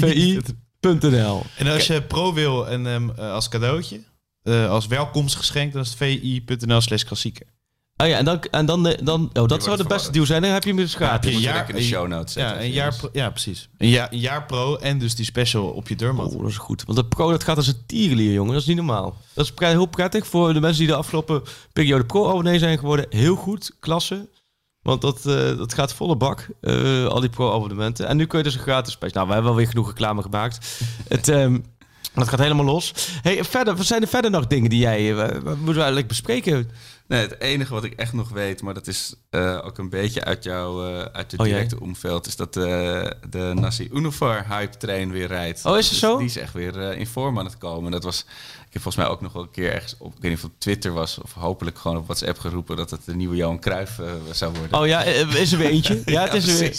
shop.vi.nl 0.00 1.42
En 1.58 1.66
als 1.66 1.86
je 1.86 2.02
pro 2.02 2.32
wil 2.32 2.68
en 2.68 2.86
ehm, 2.86 3.10
eh, 3.10 3.32
als 3.32 3.48
cadeautje, 3.48 4.00
eh, 4.42 4.70
als 4.70 4.86
welkomstgeschenk, 4.86 5.72
dan 5.72 5.82
is 5.82 5.88
het 5.88 5.96
vi.nl 5.98 6.80
slash 6.80 7.02
klassieker. 7.02 7.46
Oh 7.96 8.08
ja, 8.08 8.18
en 8.18 8.24
dan, 8.24 8.40
en 8.50 8.66
dan, 8.66 8.86
eh, 8.86 8.98
dan 9.04 9.30
oh, 9.32 9.46
dat 9.48 9.62
zou 9.62 9.76
de 9.76 9.84
beste 9.84 10.12
deal 10.12 10.26
zijn. 10.26 10.42
Dan 10.42 10.50
heb 10.50 10.62
je 10.62 10.68
hem 10.68 10.78
dus 10.78 10.92
Ja, 10.98 11.24
een 11.24 11.38
jaar- 11.38 11.68
in 11.68 11.74
de 11.74 11.82
show 11.82 12.08
notes 12.08 12.32
zetten. 12.32 12.56
Ja, 12.56 12.62
een 12.62 12.70
jaar, 12.70 12.96
pro- 12.96 13.08
ja, 13.12 13.30
precies. 13.30 13.68
Een 13.78 13.88
jaar, 13.88 14.12
een 14.12 14.18
jaar 14.18 14.46
pro 14.46 14.76
en 14.76 14.98
dus 14.98 15.14
die 15.14 15.24
special 15.24 15.64
op 15.66 15.88
je 15.88 15.96
deurmat. 15.96 16.34
Oh, 16.34 16.40
dat 16.40 16.50
is 16.50 16.56
goed. 16.56 16.82
Want 16.84 16.98
de 16.98 17.04
pro 17.04 17.30
dat 17.30 17.44
gaat 17.44 17.56
als 17.56 17.66
een 17.66 17.82
tierenlier, 17.86 18.32
jongen. 18.32 18.52
Dat 18.52 18.60
is 18.60 18.66
niet 18.66 18.76
normaal. 18.76 19.16
Dat 19.34 19.44
is 19.44 19.52
heel 19.66 19.86
prettig 19.86 20.26
voor 20.26 20.52
de 20.52 20.60
mensen 20.60 20.78
die 20.78 20.88
de 20.88 20.94
afgelopen 20.96 21.42
periode 21.72 22.04
pro-abonnee 22.04 22.58
zijn 22.58 22.78
geworden. 22.78 23.06
Heel 23.10 23.36
goed, 23.36 23.76
klasse. 23.80 24.28
Want 24.82 25.00
dat, 25.00 25.16
eh, 25.26 25.56
dat 25.56 25.74
gaat 25.74 25.94
volle 25.94 26.16
bak, 26.16 26.46
eh, 26.60 27.06
al 27.06 27.20
die 27.20 27.28
pro-abonnementen. 27.30 28.06
En 28.06 28.16
nu 28.16 28.26
kun 28.26 28.38
je 28.38 28.44
dus 28.44 28.54
een 28.54 28.60
gratis. 28.60 28.98
Nou, 29.00 29.10
we 29.26 29.32
hebben 29.32 29.42
wel 29.42 29.54
weer 29.54 29.68
genoeg 29.68 29.86
reclame 29.88 30.22
gemaakt. 30.22 30.66
Het, 31.08 31.28
ehm, 31.28 31.58
dat 32.14 32.28
gaat 32.28 32.38
helemaal 32.38 32.64
los. 32.64 32.94
Hey, 33.22 33.44
verder, 33.44 33.76
wat 33.76 33.86
zijn 33.86 34.02
er 34.02 34.08
verder 34.08 34.30
nog 34.30 34.46
dingen 34.46 34.70
die 34.70 34.78
jij... 34.78 35.10
eh, 35.10 35.16
wat 35.16 35.42
moeten 35.56 35.64
we 35.66 35.72
eigenlijk 35.74 36.08
bespreken? 36.08 36.70
Nee, 37.06 37.20
het 37.20 37.40
enige 37.40 37.74
wat 37.74 37.84
ik 37.84 37.92
echt 37.92 38.12
nog 38.12 38.28
weet, 38.28 38.62
maar 38.62 38.74
dat 38.74 38.86
is 38.86 39.14
ook 39.64 39.78
een 39.78 39.88
beetje 39.88 40.24
uit 40.24 40.44
jouw 40.44 40.82
uit 41.12 41.30
de 41.30 41.36
Oh, 41.36 41.44
directe 41.44 41.80
omveld, 41.80 42.26
is 42.26 42.36
dat 42.36 42.56
eh, 42.56 42.62
de 43.30 43.52
Nasi 43.54 43.88
Unifor 43.92 44.44
hype 44.48 44.76
train 44.76 45.10
weer 45.10 45.26
rijdt. 45.26 45.64
Oh, 45.64 45.78
is 45.78 45.84
het 45.84 45.90
Dus 45.90 45.98
zo? 45.98 46.16
Die 46.18 46.26
is 46.26 46.36
echt 46.36 46.52
weer 46.52 46.76
in 46.96 47.06
vorm 47.06 47.38
aan 47.38 47.44
het 47.44 47.58
komen. 47.58 47.90
Dat 47.90 48.04
was, 48.04 48.26
heb 48.72 48.82
volgens 48.82 49.04
mij 49.04 49.06
ook 49.06 49.20
nog 49.20 49.32
wel 49.32 49.42
een 49.42 49.50
keer 49.50 49.72
ergens 49.72 49.96
op, 49.98 50.14
ik 50.14 50.20
weet 50.22 50.30
niet 50.30 50.40
of 50.44 50.50
op 50.50 50.58
Twitter 50.58 50.92
was 50.92 51.18
of 51.18 51.32
hopelijk 51.32 51.78
gewoon 51.78 51.96
op 51.96 52.04
WhatsApp 52.04 52.38
geroepen 52.38 52.76
dat 52.76 52.90
het 52.90 53.04
de 53.04 53.14
nieuwe 53.14 53.36
Johan 53.36 53.60
Cruijff 53.60 53.98
eh, 53.98 54.12
zou 54.32 54.52
worden. 54.58 54.78
Oh 54.80 54.86
ja, 54.86 55.04
eh, 55.04 55.34
is 55.34 55.52
er 55.52 55.58
weer 55.58 55.70
eentje? 55.70 56.02
Ja, 56.04 56.22
het 56.22 56.34
is 56.34 56.48
er 56.48 56.58
weer... 56.58 56.76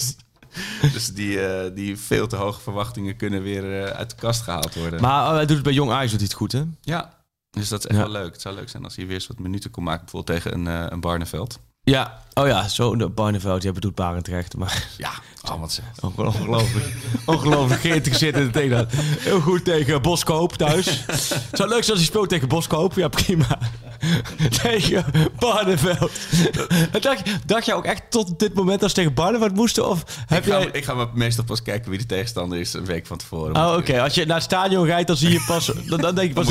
Dus 0.93 1.07
die, 1.13 1.45
eh, 1.45 1.75
die 1.75 1.97
veel 1.97 2.27
te 2.27 2.35
hoge 2.35 2.61
verwachtingen 2.61 3.15
kunnen 3.15 3.41
weer 3.43 3.93
uit 3.93 4.09
de 4.09 4.15
kast 4.15 4.41
gehaald 4.41 4.75
worden. 4.75 5.01
Maar 5.01 5.33
hij 5.33 5.45
doet 5.45 5.55
het 5.55 5.65
bij 5.65 5.73
Jong 5.73 5.91
Ajax 5.91 6.09
doet 6.11 6.19
hij 6.19 6.27
het 6.29 6.37
goed, 6.37 6.51
hè? 6.51 6.63
ja, 6.81 7.23
dus 7.49 7.69
dat 7.69 7.79
is 7.79 7.85
echt 7.85 7.97
Ja. 7.97 8.03
wel 8.03 8.11
leuk. 8.11 8.31
Het 8.33 8.41
zou 8.41 8.55
leuk 8.55 8.69
zijn 8.69 8.83
als 8.83 8.95
hij 8.95 9.05
weer 9.05 9.13
eens 9.15 9.27
wat 9.27 9.39
minuten 9.39 9.71
kon 9.71 9.83
maken, 9.83 10.05
bijvoorbeeld 10.05 10.41
tegen 10.43 10.59
een, 10.67 10.91
een 10.93 10.99
Barneveld. 10.99 11.59
Ja, 11.83 12.19
oh 12.33 12.47
ja, 12.47 12.67
zo, 12.67 12.95
de 12.95 13.09
Barneveld, 13.09 13.63
ja, 13.63 13.71
bedoelt 13.71 13.95
Barendrecht, 13.95 14.57
maar... 14.57 14.87
Ja, 14.97 15.11
oh, 15.51 15.59
wat 15.59 15.71
zeg. 15.71 15.85
Ongelooflijk. 16.01 16.85
Ongelooflijk 17.25 17.81
geïnteresseerd 17.81 18.35
in 18.35 18.41
het 18.41 18.53
tegen. 18.53 18.87
Heel 19.19 19.39
goed 19.39 19.65
tegen 19.65 20.01
Boskoop 20.01 20.53
thuis. 20.55 20.85
Het 21.05 21.47
zou 21.51 21.69
leuk 21.69 21.83
zijn 21.83 21.89
als 21.91 21.99
hij 21.99 22.03
speelt 22.05 22.29
tegen 22.29 22.47
Boskoop. 22.47 22.93
Ja, 22.93 23.07
prima. 23.07 23.57
tegen 24.63 25.05
Barneveld. 25.39 26.11
dacht, 27.01 27.19
je- 27.27 27.35
dacht 27.45 27.65
je 27.65 27.73
ook 27.73 27.85
echt 27.85 28.01
tot 28.09 28.39
dit 28.39 28.53
moment 28.53 28.81
als 28.83 28.91
ze 28.91 28.97
tegen 28.97 29.13
Barneveld 29.13 29.55
moesten? 29.55 29.89
Of 29.89 30.03
heb 30.27 30.45
ik, 30.45 30.51
ga, 30.53 30.59
jij... 30.59 30.69
ik 30.71 30.85
ga 30.85 31.07
meestal 31.13 31.43
pas 31.43 31.61
kijken 31.61 31.89
wie 31.89 31.99
de 31.99 32.05
tegenstander 32.05 32.59
is 32.59 32.73
een 32.73 32.85
week 32.85 33.07
van 33.07 33.17
tevoren. 33.17 33.55
Oh, 33.55 33.75
oké. 33.77 34.01
Als 34.01 34.13
je 34.13 34.25
naar 34.25 34.35
het 34.35 34.43
stadion 34.45 34.85
rijdt, 34.85 35.07
dan 35.07 35.17
zie 35.17 35.31
je 35.31 35.43
pas... 35.47 35.65
Dan, 35.85 36.01
dan 36.01 36.15
denk 36.15 36.27
je 36.27 36.33
pas 36.33 36.47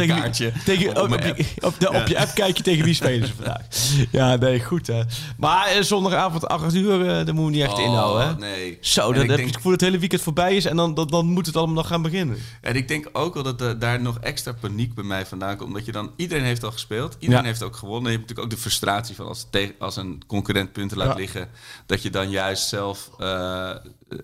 tegen... 0.64 1.02
Op 1.02 1.10
op, 1.60 1.74
je- 1.78 1.98
op 1.98 2.06
je 2.06 2.18
app 2.18 2.34
kijk 2.34 2.56
je 2.56 2.62
tegen 2.62 2.84
wie 2.84 2.94
spelen 2.94 3.26
ze 3.26 3.34
vandaag. 3.34 3.60
Ja, 4.10 4.36
nee, 4.36 4.60
goed 4.64 4.86
hè. 4.86 5.02
Maar 5.36 5.66
eh, 5.66 5.82
zondagavond 5.82 6.48
8 6.48 6.74
uur, 6.74 7.00
eh, 7.00 7.06
daar 7.06 7.16
moeten 7.24 7.44
we 7.44 7.50
niet 7.50 7.62
echt 7.62 7.78
inhouden 7.78 8.26
hè. 8.26 8.32
Oh, 8.32 8.38
nee. 8.38 8.78
Zo, 8.80 9.08
ik 9.10 9.14
heb 9.16 9.22
je 9.22 9.28
denk- 9.36 9.46
het 9.46 9.56
gevoel 9.56 9.70
dat 9.70 9.80
het 9.80 9.88
hele 9.88 9.98
weekend 10.00 10.22
voorbij 10.22 10.56
is 10.56 10.64
en 10.64 10.76
dan, 10.76 10.94
dan, 10.94 11.06
dan 11.08 11.26
moet 11.26 11.46
het 11.46 11.56
allemaal 11.56 11.74
nog 11.74 11.86
gaan 11.86 12.02
beginnen. 12.02 12.38
En 12.60 12.76
ik 12.76 12.88
denk 12.88 13.08
ook 13.12 13.34
wel 13.34 13.42
dat 13.42 13.60
er 13.60 13.78
daar 13.78 14.00
nog 14.00 14.18
extra 14.18 14.52
paniek 14.52 14.94
bij 14.94 15.04
mij 15.04 15.26
vandaan 15.26 15.56
komt. 15.56 15.68
Omdat 15.68 15.84
je 15.84 15.92
dan... 15.92 16.10
Iedereen 16.16 16.44
heeft 16.44 16.64
al 16.64 16.72
gespeeld. 16.72 17.16
Iedereen 17.18 17.42
Ja. 17.42 17.48
heeft 17.48 17.62
ook 17.62 17.76
gewonnen. 17.76 18.10
Je 18.12 18.16
hebt 18.18 18.28
natuurlijk 18.28 18.46
ook 18.52 18.56
de 18.58 18.62
frustratie 18.62 19.14
van 19.14 19.26
als, 19.26 19.46
tegen, 19.50 19.74
als 19.78 19.96
een 19.96 20.22
concurrent 20.26 20.72
punten 20.72 20.96
laat 20.96 21.06
Ja. 21.08 21.14
liggen. 21.14 21.48
Dat 21.86 22.02
je 22.02 22.10
dan 22.10 22.30
juist 22.30 22.68
zelf... 22.68 23.10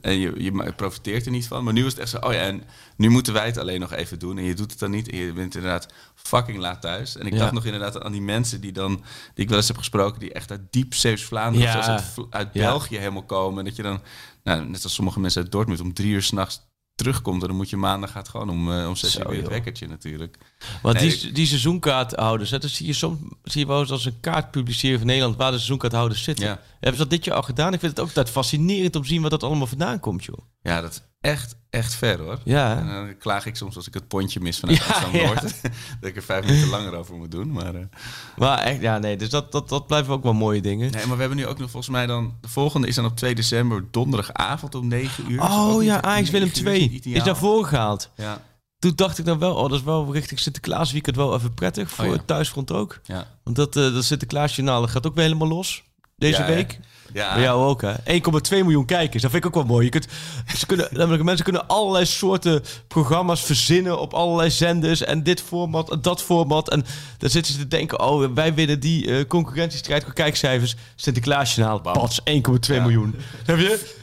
en 0.01 0.18
je, 0.18 0.43
je 0.43 0.72
profiteert 0.76 1.24
er 1.24 1.30
niet 1.30 1.47
van. 1.47 1.64
Maar 1.64 1.72
nu 1.72 1.84
is 1.86 1.93
het 1.93 2.01
echt 2.01 2.11
zo... 2.11 2.18
Oh 2.18 2.32
ja, 2.32 2.41
en 2.41 2.62
nu 2.97 3.09
moeten 3.09 3.32
wij 3.32 3.47
het 3.47 3.59
alleen 3.59 3.80
nog 3.80 3.93
even 3.93 4.18
doen. 4.18 4.39
En 4.39 4.45
je 4.45 4.55
doet 4.55 4.70
het 4.70 4.80
dan 4.80 4.91
niet. 4.91 5.11
En 5.11 5.16
je 5.16 5.32
bent 5.32 5.55
inderdaad 5.55 5.89
fucking 6.14 6.59
laat 6.59 6.80
thuis. 6.80 7.16
En 7.16 7.26
ik 7.26 7.32
Ja. 7.32 7.39
dacht 7.39 7.53
nog 7.53 7.64
inderdaad 7.64 8.03
aan 8.03 8.12
die 8.12 8.20
mensen 8.20 8.61
die 8.61 8.72
dan... 8.72 8.95
Die 9.34 9.45
ik 9.45 9.49
wel 9.49 9.59
eens 9.59 9.68
heb 9.68 9.76
gesproken. 9.76 10.20
Die 10.20 10.32
echt 10.32 10.51
uit 10.51 10.61
diep 10.70 10.95
Zeeuws-Vlaanderen... 10.95 11.68
Ja. 11.68 11.86
uit, 11.86 12.05
uit 12.30 12.49
Ja. 12.53 12.68
België 12.68 12.99
helemaal 12.99 13.24
komen. 13.24 13.59
En 13.59 13.64
dat 13.64 13.76
je 13.76 13.82
dan... 13.82 14.01
Nou, 14.45 14.64
net 14.68 14.82
als 14.84 14.95
sommige 14.95 15.20
mensen 15.20 15.43
uit 15.43 15.53
Dortmund 15.53 15.80
om 15.80 15.95
drie 15.95 16.12
uur 16.12 16.22
s'nachts 16.22 16.61
terugkomt. 16.99 17.42
En 17.42 17.49
dan 17.49 17.57
moet 17.57 17.70
je 17.70 17.76
maandag 17.76 18.11
gaat 18.11 18.28
gewoon 18.28 18.51
om, 18.51 18.72
eh, 18.72 18.88
om 18.88 18.96
zes 18.96 19.12
Zo, 19.12 19.20
uur 19.20 19.28
weer 19.28 19.38
het 19.38 19.49
wekkertje 19.49 19.86
natuurlijk. 19.86 20.38
Want 20.82 21.01
Nee, 21.01 21.09
die, 21.09 21.32
die 21.32 21.46
seizoenkaarthouders, 21.46 22.51
hè, 22.51 22.59
dat 22.59 22.70
zie 22.70 22.86
je 22.86 22.92
soms 22.92 23.18
zie 23.42 23.61
je 23.61 23.66
wel 23.66 23.80
eens 23.80 23.90
als 23.90 24.05
een 24.05 24.20
kaart 24.20 24.51
publiceren 24.51 24.99
van 24.99 25.07
Nederland 25.07 25.36
waar 25.36 25.51
de 25.51 25.57
seizoenkaarthouders 25.57 26.22
zitten. 26.22 26.46
Ja. 26.46 26.61
Hebben 26.70 26.92
ze 26.92 27.09
dat 27.09 27.11
dit 27.11 27.24
jaar 27.24 27.36
al 27.36 27.42
gedaan? 27.42 27.72
Ik 27.72 27.80
vind 27.80 27.92
het 27.92 28.01
ook 28.01 28.07
altijd 28.07 28.30
fascinerend 28.30 28.96
om 28.96 29.03
te 29.03 29.09
zien 29.09 29.20
waar 29.20 29.30
dat 29.30 29.42
allemaal 29.42 29.66
vandaan 29.66 30.01
komt, 30.01 30.24
joh. 30.24 30.38
Ja, 30.62 30.80
dat 30.80 31.08
echt, 31.21 31.57
echt 31.71 31.95
ver 31.95 32.19
hoor. 32.21 32.39
Ja, 32.45 32.77
En 32.79 32.87
dan 32.87 33.16
klaag 33.19 33.47
ik 33.47 33.57
soms 33.57 33.77
als 33.77 33.87
ik 33.87 33.95
het 33.95 34.09
pontje 34.09 34.41
mis 34.41 34.59
vanuit 34.59 34.79
Ja, 34.79 34.85
Amsterdam-Noord. 34.85 35.43
dat 36.01 36.11
ik 36.11 36.16
er 36.16 36.23
vijf 36.23 36.45
minuten 36.47 36.69
langer 36.69 36.95
over 36.95 37.14
moet 37.14 37.31
doen. 37.31 37.53
Maar, 37.53 37.75
eh, 37.75 37.81
maar 38.37 38.59
echt, 38.59 38.81
ja, 38.81 38.99
nee, 38.99 39.16
dus 39.16 39.31
dat, 39.31 39.53
dat, 39.53 39.69
dat 39.69 39.87
blijven 39.87 40.12
ook 40.12 40.23
wel 40.23 40.33
mooie 40.33 40.61
dingen. 40.61 40.91
nee, 40.91 41.07
maar 41.07 41.14
we 41.14 41.21
hebben 41.21 41.39
nu 41.39 41.47
ook 41.47 41.59
nog 41.59 41.71
volgens 41.71 41.93
mij 41.93 42.07
dan... 42.07 42.37
De 42.41 42.49
volgende 42.49 42.87
is 42.87 42.95
dan 42.95 43.05
op 43.05 43.16
2 43.16 43.35
december 43.35 43.85
donderdagavond 43.91 44.75
om 44.75 44.89
9 44.89 45.31
uur. 45.33 45.41
Ook 45.41 45.49
Oh 45.49 45.83
ja, 45.83 46.03
Ajax 46.03 46.31
Willem 46.31 46.49
9 46.49 46.62
uur 46.64 46.73
2 46.73 46.91
niet 46.91 47.27
is 47.27 47.39
voren 47.39 47.69
gehaald. 47.69 48.11
Ja, 48.16 48.43
Toen 48.79 48.93
dacht 48.95 49.19
ik 49.19 49.25
dan 49.25 49.39
wel, 49.39 49.55
oh, 49.55 49.69
dat 49.69 49.79
is 49.79 49.85
wel 49.85 50.12
richting 50.12 50.41
Sinterklaasweekend 50.41 51.16
wel 51.16 51.35
even 51.35 51.55
prettig 51.55 51.91
voor 51.91 52.05
Oh, 52.05 52.11
ja. 52.11 52.16
het 52.16 52.27
thuisfront 52.27 52.73
ook. 52.73 53.01
ja. 53.05 53.27
Want 53.45 53.57
dat, 53.57 53.77
eh 53.77 53.93
dat 53.95 54.05
Sinterklaasjournaal 54.05 54.87
gaat 54.89 55.07
ook 55.07 55.14
weer 55.14 55.25
helemaal 55.25 55.49
los 55.49 55.85
deze 56.16 56.41
Ja, 56.41 56.47
hè? 56.47 56.55
Ja, 57.13 57.35
Bij 57.35 57.43
jou 57.43 57.65
ook, 57.69 57.83
hè? 57.83 57.93
1,2 57.93 58.49
miljoen 58.51 58.85
kijkers. 58.85 59.23
Dat 59.23 59.31
vind 59.31 59.45
ik 59.45 59.49
ook 59.49 59.55
wel 59.67 59.73
mooi. 59.73 59.85
Je 59.85 59.91
kunt, 59.91 60.07
ze 60.57 60.67
kunnen, 60.67 60.89
namelijk, 60.91 61.23
mensen 61.23 61.45
kunnen 61.45 61.67
allerlei 61.67 62.07
soorten 62.07 62.63
programma's 62.89 63.41
verzinnen 63.41 64.01
op 64.01 64.13
allerlei 64.15 64.51
zenders. 64.51 65.03
En 65.03 65.23
dit 65.23 65.41
format 65.43 65.91
en 65.91 66.03
dat 66.03 66.23
format. 66.23 66.71
En 66.71 66.85
dan 67.19 67.31
zitten 67.31 67.53
ze 67.53 67.59
te 67.59 67.69
denken, 67.69 68.01
oh, 68.01 68.35
wij 68.35 68.55
winnen 68.55 68.81
die 68.81 69.11
eh, 69.19 69.25
concurrentiestrijd 69.27 70.05
qua 70.05 70.13
kijkcijfers. 70.13 70.75
Sinterklaasjournaal, 70.97 71.81
pats, 71.81 72.21
1,2 72.25 72.75
Ja. 72.75 72.81
miljoen. 72.83 73.15
Heb 73.45 73.59
je? 73.59 73.97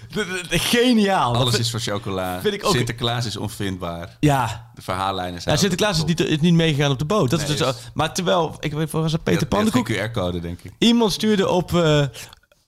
Geniaal. 0.50 1.36
Alles 1.36 1.60
is 1.60 1.72
voor 1.72 1.80
chocola. 1.80 2.42
vind 2.42 2.54
ik 2.54 2.66
ook- 2.66 2.76
Sinterklaas 2.76 3.26
is 3.26 3.38
onvindbaar. 3.38 4.18
Ja, 4.20 4.70
De 4.76 4.82
verhaallijnen 4.82 5.42
zijn... 5.42 5.56
ja 5.56 5.62
Sinterklaas 5.62 5.98
is 5.98 6.04
niet, 6.06 6.20
is 6.20 6.40
niet 6.40 6.54
meegegaan 6.54 6.92
op 6.92 7.00
de 7.00 7.06
boot. 7.06 7.30
Dat 7.30 7.40
Nee, 7.40 7.50
is 7.50 7.58
dus, 7.58 7.68
is- 7.68 7.76
maar 7.94 8.14
terwijl, 8.14 8.56
ik 8.60 8.74
weet 8.74 8.90
top. 8.90 9.20
Peter 9.24 9.48
Pandenkoek. 9.48 9.88
geen 9.88 10.10
QR-code, 10.12 10.40
denk 10.40 10.60
ik. 10.62 10.72
Iemand 10.78 11.12
stuurde 11.12 11.50
op, 11.50 11.74
eh, 11.74 12.02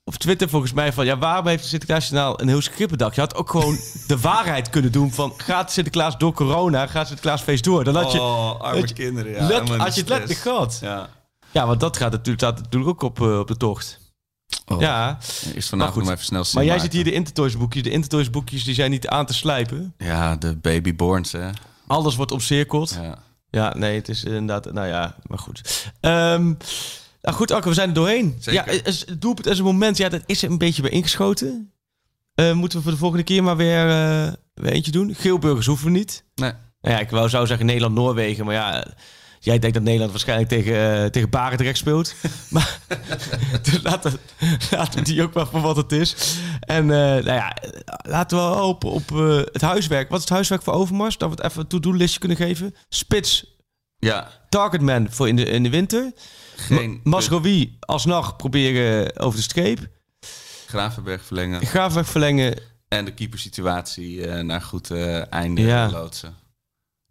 op 0.07 0.15
Twitter 0.15 0.49
volgens 0.49 0.73
mij 0.73 0.93
van... 0.93 1.05
ja, 1.05 1.17
waarom 1.17 1.47
heeft 1.47 1.59
het 1.59 1.69
Sinterklaasjournaal 1.69 2.41
een 2.41 2.47
heel 2.47 2.61
schippendak? 2.61 3.13
Je 3.13 3.21
had 3.21 3.35
ook 3.35 3.49
gewoon 3.49 3.77
de 4.07 4.19
waarheid 4.29 4.69
kunnen 4.69 4.91
doen 4.91 5.11
van... 5.11 5.33
gaat 5.37 5.71
Sinterklaas 5.71 6.17
door 6.17 6.33
corona, 6.33 6.87
gaat 6.87 7.05
Sinterklaasfeest 7.07 7.63
door? 7.63 7.83
Dan 7.83 7.95
had 7.95 8.11
je, 8.11 8.21
oh, 8.21 8.61
arme 8.61 8.79
had 8.79 8.89
je- 8.89 8.95
kinderen. 8.95 9.31
Ja, 9.31 9.47
let- 9.47 9.69
had 9.69 9.77
de 9.87 9.93
je 9.93 9.99
het 9.99 10.09
letterlijk 10.09 10.39
gehad. 10.39 10.79
Ja. 10.81 11.09
Ja, 11.51 11.67
want 11.67 11.79
dat 11.79 11.97
gaat 11.97 12.11
natuurlijk, 12.11 12.39
staat 12.39 12.57
natuurlijk 12.57 12.89
ook 12.91 13.01
op, 13.01 13.21
eh, 13.21 13.39
op 13.39 13.47
de 13.47 13.57
tocht. 13.57 13.99
Oh. 14.67 14.79
Ja, 14.81 15.17
Maar 15.53 15.63
vanavond 15.63 15.93
goed. 15.93 16.03
nog 16.03 16.11
even 16.13 16.25
snel 16.25 16.45
maar 16.53 16.63
jij 16.63 16.65
maken. 16.65 16.81
ziet 16.81 16.93
hier 16.93 17.03
de 17.03 17.11
Intertoys 17.17 17.57
boekjes. 17.57 17.83
De 17.83 17.89
Intertoys 17.89 18.29
boekjes 18.29 18.63
die 18.63 18.73
zijn 18.73 18.91
niet 18.91 19.07
aan 19.07 19.25
te 19.25 19.33
slijpen. 19.33 19.93
Ja, 19.97 20.35
de 20.35 20.55
babyborns, 20.55 21.31
hè. 21.31 21.49
Alles 21.87 22.15
wordt 22.15 22.31
omcirkeld. 22.31 22.97
Ja. 23.01 23.17
Ja, 23.49 23.73
nee, 23.77 23.95
het 23.95 24.09
is 24.09 24.23
inderdaad... 24.23 24.73
Nou 24.73 24.87
ja, 24.87 25.15
maar 25.23 25.39
goed. 25.39 25.91
Ehm 25.99 26.53
nou 27.21 27.35
goed, 27.35 27.51
Arco, 27.51 27.67
we 27.69 27.75
zijn 27.75 27.87
er 27.89 27.95
doorheen. 27.95 28.35
Zeker. 28.39 28.73
Ja, 28.73 28.81
is- 28.83 29.05
het 29.05 29.21
doelpunt 29.21 29.47
is 29.47 29.57
een 29.57 29.63
moment. 29.65 29.97
Ja, 29.97 30.09
dat 30.09 30.21
is 30.25 30.43
er 30.43 30.51
een 30.51 30.57
beetje 30.57 30.81
bij 30.81 30.91
ingeschoten. 30.91 31.71
Eh, 32.35 32.53
moeten 32.53 32.77
we 32.77 32.83
voor 32.83 32.93
de 32.93 32.97
volgende 32.97 33.23
keer 33.23 33.43
maar 33.43 33.57
weer, 33.57 33.89
eh, 33.89 34.33
weer 34.53 34.71
eentje 34.71 34.91
doen? 34.91 35.15
Geelburgers 35.15 35.65
hoeven 35.65 35.85
we 35.85 35.91
niet. 35.91 36.23
Nee. 36.35 36.51
Nou 36.81 36.95
ja, 36.95 36.99
ik 37.01 37.09
wou 37.09 37.29
zou 37.29 37.47
zeggen 37.47 37.65
Nederland-Noorwegen. 37.65 38.45
Maar 38.45 38.53
ja, 38.53 38.87
jij 39.39 39.59
denkt 39.59 39.75
dat 39.75 39.83
Nederland 39.83 40.11
waarschijnlijk 40.11 40.49
tegen, 40.49 40.73
uh, 41.03 41.05
tegen 41.05 41.29
Barendrecht 41.29 41.77
speelt. 41.77 42.13
maar 42.49 42.79
dus 43.63 43.81
laten, 43.83 44.11
we- 44.11 44.57
laten 44.71 44.99
we 44.99 45.05
die 45.05 45.21
ook 45.23 45.33
maar 45.33 45.47
voor 45.47 45.61
wat 45.61 45.75
het 45.75 45.91
is. 45.91 46.15
En 46.59 46.83
eh, 46.83 46.97
nou 46.97 47.23
ja, 47.25 47.55
laten 48.01 48.37
we 48.37 48.43
hopen 48.43 48.89
op 48.91 49.09
het 49.53 49.61
huiswerk. 49.61 50.09
Wat 50.09 50.17
is 50.17 50.23
het 50.23 50.33
huiswerk 50.33 50.61
voor 50.63 50.73
Overmars? 50.73 51.17
Dat 51.17 51.29
we 51.29 51.35
het 51.35 51.45
even 51.45 51.61
een 51.61 51.67
to-do-listje 51.67 52.19
kunnen 52.19 52.37
geven. 52.37 52.75
Spits, 52.89 53.55
Ja, 53.99 54.31
Targetman 54.49 55.07
voor 55.11 55.27
in 55.27 55.35
de, 55.35 55.45
in 55.45 55.63
de 55.63 55.69
winter. 55.69 56.11
Geen 56.57 56.99
Masrowi 57.03 57.77
alsnog 57.79 58.35
proberen 58.35 59.19
over 59.19 59.37
de 59.37 59.43
streep. 59.43 59.87
Gravenberg 60.67 61.23
verlengen. 61.23 61.65
Graafweg 61.65 62.07
verlengen. 62.07 62.59
En 62.87 63.05
de 63.05 63.13
keepersituatie 63.13 64.27
eh 64.27 64.43
naar 64.43 64.61
goed 64.61 64.91
eh, 64.91 65.31
einde 65.33 65.61
Ja. 65.61 65.89
loodsen. 65.89 66.35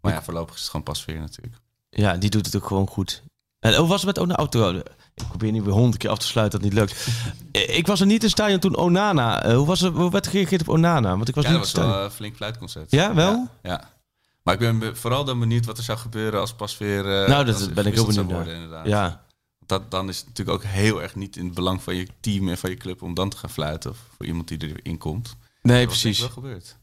Maar 0.01 0.13
ja, 0.13 0.23
voorlopig 0.23 0.55
is 0.55 0.61
het 0.61 0.69
gewoon 0.69 0.85
pas 0.85 1.05
weer 1.05 1.19
natuurlijk. 1.19 1.55
Ja, 1.89 2.17
die 2.17 2.29
doet 2.29 2.45
het 2.45 2.55
ook 2.55 2.67
gewoon 2.67 2.87
goed. 2.87 3.23
En 3.59 3.75
hoe 3.75 3.87
was 3.87 3.97
het 4.01 4.05
met 4.05 4.17
Onana? 4.17 4.37
Auto? 4.37 4.75
Ik 5.13 5.27
probeer 5.27 5.51
niet 5.51 5.63
weer 5.63 5.73
honderd 5.73 5.97
keer 5.97 6.09
af 6.09 6.17
te 6.17 6.25
sluiten 6.27 6.59
dat 6.59 6.69
niet 6.69 6.79
lukt. 6.79 7.07
Eh, 7.51 7.77
ik 7.77 7.87
was 7.87 7.99
er 7.99 8.05
niet 8.05 8.23
in 8.23 8.29
stadion 8.29 8.59
toen 8.59 8.75
Onana. 8.77 9.55
hoe, 9.55 9.65
was 9.65 9.79
het, 9.79 9.93
hoe 9.93 10.11
werd 10.11 10.27
gereageerd 10.27 10.61
op 10.61 10.69
Onana? 10.69 11.15
Want 11.15 11.27
ik 11.29 11.35
was 11.35 11.43
ja, 11.43 11.49
niet 11.51 11.59
dat 11.59 11.71
was 11.71 11.85
wel 11.85 12.03
een 12.03 12.11
flink 12.11 12.35
fluitconcert. 12.35 12.91
Ja, 12.91 13.13
wel? 13.13 13.31
Ja, 13.63 13.69
ja. 13.71 13.95
Maar 14.43 14.53
ik 14.53 14.59
ben 14.59 14.79
be- 14.79 14.95
vooral 14.95 15.25
dan 15.25 15.39
benieuwd 15.39 15.65
wat 15.65 15.77
er 15.77 15.83
zou 15.83 15.97
gebeuren 15.97 16.39
als 16.39 16.53
pas 16.53 16.77
weer... 16.77 17.03
Nou, 17.03 17.45
dat 17.45 17.73
ben 17.73 17.85
ik 17.85 17.93
heel 17.93 18.05
benieuwd 18.05 18.31
worden, 18.31 18.53
inderdaad. 18.53 18.85
Ja, 18.85 19.25
Dat, 19.67 19.91
dan 19.91 20.09
is 20.09 20.17
het 20.17 20.27
natuurlijk 20.27 20.57
ook 20.57 20.71
heel 20.71 21.01
erg 21.01 21.15
niet 21.15 21.37
in 21.37 21.45
het 21.45 21.53
belang 21.53 21.83
van 21.83 21.95
je 21.95 22.07
team 22.19 22.49
en 22.49 22.57
van 22.57 22.69
je 22.69 22.75
club 22.75 23.01
om 23.01 23.13
dan 23.13 23.29
te 23.29 23.37
gaan 23.37 23.49
fluiten. 23.49 23.91
Of 23.91 23.97
voor 24.17 24.25
iemand 24.25 24.47
die 24.47 24.75
erin 24.75 24.97
komt. 24.97 25.35
nee, 25.61 25.79
Dat 25.79 25.87
precies. 25.87 26.19
wel 26.19 26.29
gebeurd. 26.29 26.77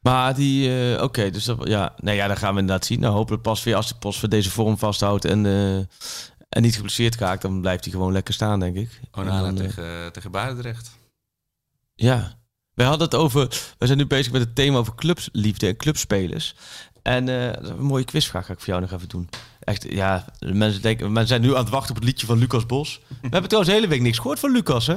Maar 0.00 0.34
die, 0.34 0.92
eh, 0.94 1.02
oké, 1.02 1.30
dus 1.30 1.44
dat, 1.44 1.68
ja, 1.68 1.94
nee, 1.96 2.16
ja, 2.16 2.26
dat 2.26 2.38
gaan 2.38 2.54
we 2.54 2.60
inderdaad 2.60 2.86
zien. 2.86 3.00
Nou, 3.00 3.14
hopelijk 3.14 3.42
pas 3.42 3.62
weer 3.62 3.74
als 3.74 3.88
de 3.88 3.94
post 3.94 4.18
voor 4.18 4.28
deze 4.28 4.50
vorm 4.50 4.78
vasthoudt 4.78 5.24
en, 5.24 5.46
eh, 5.46 5.76
en 6.48 6.62
niet 6.62 6.74
geblesseerd 6.74 7.16
raakt, 7.16 7.42
dan 7.42 7.60
blijft 7.60 7.84
hij 7.84 7.92
gewoon 7.92 8.12
lekker 8.12 8.34
staan, 8.34 8.60
denk 8.60 8.76
ik. 8.76 9.00
Onana 9.12 9.46
En 9.46 9.54
dan, 9.54 9.64
eh, 9.64 9.70
tegen, 9.70 10.12
tegen 10.12 10.30
Barendrecht. 10.30 10.90
Ja, 11.94 12.38
wij 12.74 12.86
hadden 12.86 13.06
het 13.06 13.16
over. 13.16 13.48
We 13.78 13.86
zijn 13.86 13.98
nu 13.98 14.06
bezig 14.06 14.32
met 14.32 14.40
het 14.40 14.54
thema 14.54 14.78
over 14.78 14.94
clubsliefde 14.94 15.66
en 15.66 15.76
clubspelers. 15.76 16.54
En 17.08 17.28
eh, 17.28 17.62
dat 17.62 17.70
een 17.78 17.84
mooie 17.84 18.04
quizvraag 18.04 18.46
ga 18.46 18.52
ik 18.52 18.58
voor 18.58 18.68
jou 18.68 18.80
nog 18.80 18.92
even 18.92 19.08
doen. 19.08 19.28
Echt, 19.60 19.86
ja, 19.90 20.24
de 20.38 20.54
mensen, 20.54 20.82
denken, 20.82 21.06
mensen 21.12 21.28
zijn 21.28 21.40
nu 21.40 21.54
aan 21.54 21.62
het 21.62 21.68
wachten 21.72 21.90
op 21.90 21.96
het 21.96 22.04
liedje 22.04 22.26
van 22.26 22.38
Lucas 22.38 22.66
Bos. 22.66 23.00
We 23.08 23.16
hebben 23.20 23.42
trouwens 23.48 23.68
de 23.74 23.78
hele 23.80 23.88
week 23.92 24.00
niks 24.00 24.18
gehoord 24.18 24.38
van 24.38 24.52
Lucas, 24.52 24.86
hè? 24.86 24.96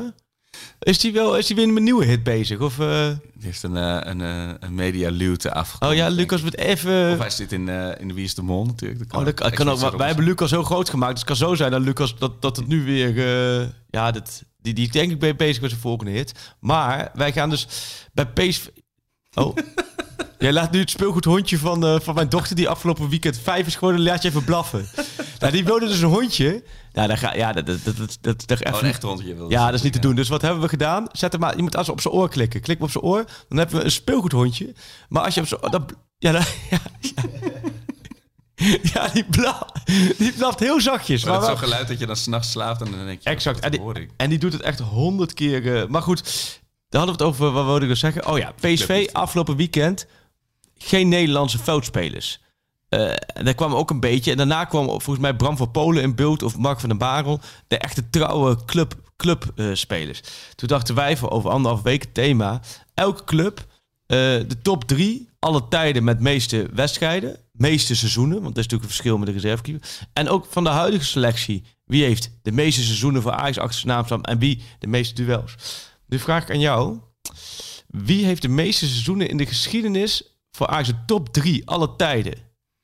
Is 0.80 0.99
die 0.99 1.12
wel, 1.14 1.38
is 1.38 1.45
die 1.47 1.55
weer 1.55 1.68
met 1.68 1.78
een 1.78 1.84
nieuwe 1.84 2.05
hit 2.05 2.24
bezig? 2.24 2.59
Of, 2.59 2.76
Die 2.76 2.86
heeft 3.39 3.64
een, 3.64 3.78
eh, 3.78 3.97
een, 4.01 4.20
een 4.20 4.76
media 4.76 5.09
luwte 5.09 5.53
afgekomen. 5.53 5.95
oh 5.95 6.01
ja, 6.01 6.09
Lucas 6.09 6.41
moet 6.41 6.57
even. 6.57 7.12
Of 7.12 7.18
hij 7.20 7.30
zit 7.30 7.51
in, 7.51 7.68
in 7.99 8.07
de 8.07 8.14
Wie 8.14 8.24
is 8.24 8.36
de 8.36 8.41
Mol 8.41 8.66
natuurlijk. 8.66 9.09
Dat 9.09 9.20
Oh, 9.20 9.26
dat 9.26 9.34
kan, 9.34 9.51
kan 9.51 9.70
ook, 9.70 9.80
maar 9.82 9.97
wij 9.97 10.07
hebben 10.07 10.26
Lucas 10.26 10.49
zo 10.49 10.64
groot 10.64 10.89
gemaakt. 10.89 11.12
Dus 11.12 11.20
het 11.20 11.30
kan 11.30 11.47
zo 11.47 11.55
zijn 11.55 11.72
dat 11.72 11.82
Lucas 11.82 12.18
dat, 12.18 12.41
dat 12.41 12.55
het 12.55 12.68
nu 12.68 12.84
weer. 12.84 13.16
ja, 13.89 14.12
dat, 14.12 14.43
die, 14.62 14.74
die 14.74 14.91
denk 14.91 15.12
ik 15.12 15.20
ben 15.20 15.38
bezig 15.38 15.62
met 15.62 15.70
zijn 15.70 15.82
volgende 15.82 16.12
hit. 16.12 16.55
Maar 16.59 17.12
wij 17.14 17.32
gaan 17.32 17.49
dus 17.49 17.68
bij 18.14 18.26
PSV. 18.28 18.68
Oh. 19.36 19.58
Jij 20.40 20.54
laat 20.54 20.72
nu 20.72 20.80
het 20.80 20.90
speelgoedhondje 20.90 21.58
van, 21.58 21.86
eh, 21.86 22.00
van 22.00 22.16
mijn 22.16 22.30
dochter, 22.30 22.56
die 22.56 22.70
afgelopen 22.70 23.10
weekend 23.10 23.38
vijf 23.40 23.68
is 23.68 23.76
geworden, 23.76 24.04
laat 24.04 24.22
je 24.22 24.28
even 24.30 24.44
blaffen. 24.44 24.90
nou, 25.40 25.52
die 25.52 25.64
wilde 25.64 25.88
dus 25.88 26.02
een 26.02 26.10
hondje. 26.10 26.64
Nou, 26.94 27.08
dan 27.08 27.18
ga, 27.18 27.34
ja, 27.36 27.54
dat, 27.54 27.66
dat, 27.66 27.84
dat, 27.84 28.18
dat, 28.22 28.48
dat, 28.48 28.66
Oh, 28.74 28.80
een 28.82 28.88
echt 28.88 29.02
hondje 29.02 29.36
wil 29.36 29.50
ja, 29.50 29.66
dat 29.66 29.74
is 29.74 29.82
niet 29.82 29.94
te 29.94 30.00
doen. 30.00 30.16
Dus 30.16 30.30
wat 30.30 30.42
hebben 30.42 30.62
we 30.62 30.68
gedaan? 30.68 31.08
Zet 31.12 31.32
hem 31.32 31.42
maar, 31.42 31.56
je 31.56 31.62
moet 31.62 31.76
als 31.76 31.90
op 31.90 32.02
zijn 32.02 32.14
oor 32.14 32.30
klikken. 32.30 32.62
Klik 32.62 32.82
op 32.82 32.92
zijn 32.92 33.04
oor, 33.04 33.26
dan 33.50 33.58
hebben 33.58 33.78
we 33.78 33.84
een 33.84 33.92
speelgoedhondje. 33.92 34.74
Maar 35.10 35.24
als 35.24 35.34
je 35.34 35.42
op 35.42 35.48
zijn 35.48 35.62
dat, 35.62 35.82
ja, 36.18 36.32
ja, 36.32 36.40
ja. 37.00 37.24
Ja, 38.94 39.08
die, 39.08 39.24
bla, 39.24 39.68
die 40.18 40.32
blaft 40.34 40.60
heel 40.60 40.82
zachtjes. 40.82 41.24
Maar 41.24 41.32
Maar 41.32 41.42
dat 41.42 41.50
is 41.50 41.60
zo'n 41.60 41.68
geluid 41.70 41.88
dat 41.88 42.00
je 42.00 42.06
dan 42.06 42.16
s'nachts 42.16 42.52
slaapt 42.52 42.82
en 42.82 42.92
dan 42.92 43.06
denk 43.06 43.22
je... 43.22 43.30
Exact. 43.30 43.60
En 43.60 43.72
die, 43.72 44.10
en 44.18 44.30
die 44.30 44.40
doet 44.40 44.54
het 44.54 44.62
echt 44.62 44.80
honderd 44.80 45.34
keer. 45.34 45.78
eh, 45.82 45.88
maar 45.88 46.02
goed, 46.02 46.60
daar 46.92 47.02
hadden 47.02 47.18
we 47.18 47.24
het 47.24 47.34
over. 47.34 47.52
Wat 47.52 47.66
wilde 47.66 47.88
ik 47.88 47.96
zeggen? 47.96 48.28
Oh 48.28 48.38
ja, 48.38 48.54
PSV 48.60 49.10
afgelopen 49.12 49.56
weekend. 49.56 50.08
Geen 50.78 51.10
Nederlandse 51.10 51.58
veldspelers. 51.58 52.42
Eh 52.89 53.10
en 53.10 53.46
daar 53.46 53.54
kwam 53.54 53.74
ook 53.74 53.89
een 53.89 54.00
beetje. 54.00 54.32
En 54.32 54.38
daarna 54.38 54.66
kwam 54.66 54.86
volgens 54.86 55.20
mij 55.20 55.36
Bram 55.36 55.58
van 55.58 55.72
Polen 55.72 56.04
in 56.04 56.16
beeld. 56.16 56.44
Of 56.44 56.58
Mark 56.58 56.80
van 56.80 56.89
den 56.89 56.98
Barel. 56.98 57.39
De 57.68 57.78
echte 57.78 58.10
trouwe 58.10 58.66
club, 58.66 58.96
clubspelers. 59.18 60.22
Toen 60.56 60.68
dachten 60.68 60.96
wij 60.96 61.18
voor 61.18 61.30
over 61.30 61.50
anderhalf 61.50 61.82
week 61.82 62.02
het 62.02 62.14
thema. 62.14 62.62
Elke 62.94 63.24
club, 63.24 63.66
eh, 64.06 64.18
de 64.18 64.62
top 64.62 64.84
drie, 64.84 65.30
alle 65.39 65.68
tijden 65.68 66.04
met 66.04 66.20
meeste 66.20 66.70
wedstrijden. 66.74 67.38
Meeste 67.52 67.96
seizoenen. 67.96 68.42
Want 68.42 68.56
dat 68.56 68.58
is 68.58 68.64
natuurlijk 68.64 68.84
een 68.84 68.96
verschil 68.96 69.18
met 69.18 69.28
de 69.28 69.34
reservekeeper. 69.34 69.89
En 70.14 70.30
ook 70.30 70.46
van 70.50 70.64
de 70.64 70.70
huidige 70.70 71.06
selectie. 71.06 71.64
Wie 71.86 72.04
heeft 72.04 72.32
de 72.42 72.52
meeste 72.52 72.84
seizoenen 72.84 73.22
voor 73.22 73.32
Ajax 73.32 73.58
achter 73.58 73.80
zijn 73.80 73.94
naam 73.94 74.06
staan 74.06 74.24
en 74.24 74.39
wie 74.39 74.62
de 74.80 74.88
meeste 74.88 75.14
duels? 75.14 75.56
Nu 76.12 76.20
vraag 76.20 76.43
ik 76.43 76.49
aan 76.49 76.59
jou. 76.59 76.99
Wie 77.88 78.26
heeft 78.26 78.41
de 78.41 78.47
meeste 78.47 78.88
seizoenen 78.88 79.30
in 79.30 79.38
de 79.38 79.45
geschiedenis 79.45 80.24
voor 80.51 80.68
Ajax 80.68 80.88
de 80.88 81.05
top 81.05 81.34
3 81.34 81.68
alle 81.68 81.95
tijden? 81.95 82.34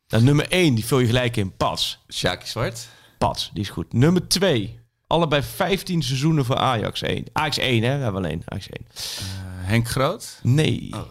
Nou, 0.07 0.23
nummer 0.23 0.49
1, 0.49 0.75
die 0.75 0.85
vul 0.85 0.99
je 0.99 1.05
gelijk 1.05 1.37
in. 1.37 1.55
Pas. 1.55 1.99
Sjaki 2.13 2.47
Zwart? 2.47 2.87
Pas, 3.17 3.49
die 3.53 3.63
is 3.63 3.69
goed. 3.69 3.93
Nummer 3.93 4.27
2. 4.27 4.79
Allebei 5.07 5.41
15 5.41 6.01
seizoenen 6.01 6.45
voor 6.45 6.55
Ajax 6.55 7.01
1. 7.01 7.25
Ajax 7.33 7.57
1, 7.57 7.83
hè? 7.83 7.97
We 7.97 8.03
hebben 8.03 8.23
alleen 8.23 8.41
Ajax 8.45 8.69
1. 8.69 8.87
Eh, 8.87 9.23
Henk 9.67 9.87
Groot? 9.87 10.39
Nee. 10.43 10.93
Oh. 10.93 11.01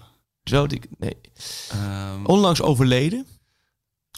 Zo, 0.44 0.66
die, 0.66 0.80
nee. 0.98 1.16
Ehm, 1.68 2.24
Onlangs 2.24 2.62
overleden. 2.62 3.26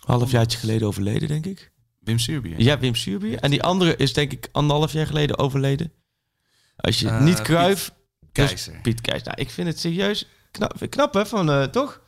Halfjaartje 0.04 0.58
geleden 0.58 0.88
overleden, 0.88 1.28
denk 1.28 1.46
ik. 1.46 1.72
Wim 2.00 2.18
Suurbier? 2.18 2.60
Ja, 2.60 2.78
Wim 2.78 2.94
Suurbier. 2.94 3.38
En 3.38 3.50
die 3.50 3.62
andere 3.62 3.96
is 3.96 4.12
denk 4.12 4.32
ik 4.32 4.48
anderhalf 4.52 4.92
jaar 4.92 5.06
geleden 5.06 5.38
overleden. 5.38 5.92
Als 6.80 6.98
je 6.98 7.08
Eh, 7.08 7.20
niet 7.20 7.42
Kruif, 7.42 7.90
Keizer. 8.32 8.80
Piet 8.80 9.00
Keizer. 9.00 9.26
Nou, 9.26 9.40
ik 9.40 9.50
vind 9.50 9.68
het 9.68 9.78
serieus 9.80 10.26
knap, 10.50 10.86
knap 10.88 11.14
hè, 11.14 11.26
van, 11.26 11.50
eh, 11.50 11.62
toch? 11.62 12.00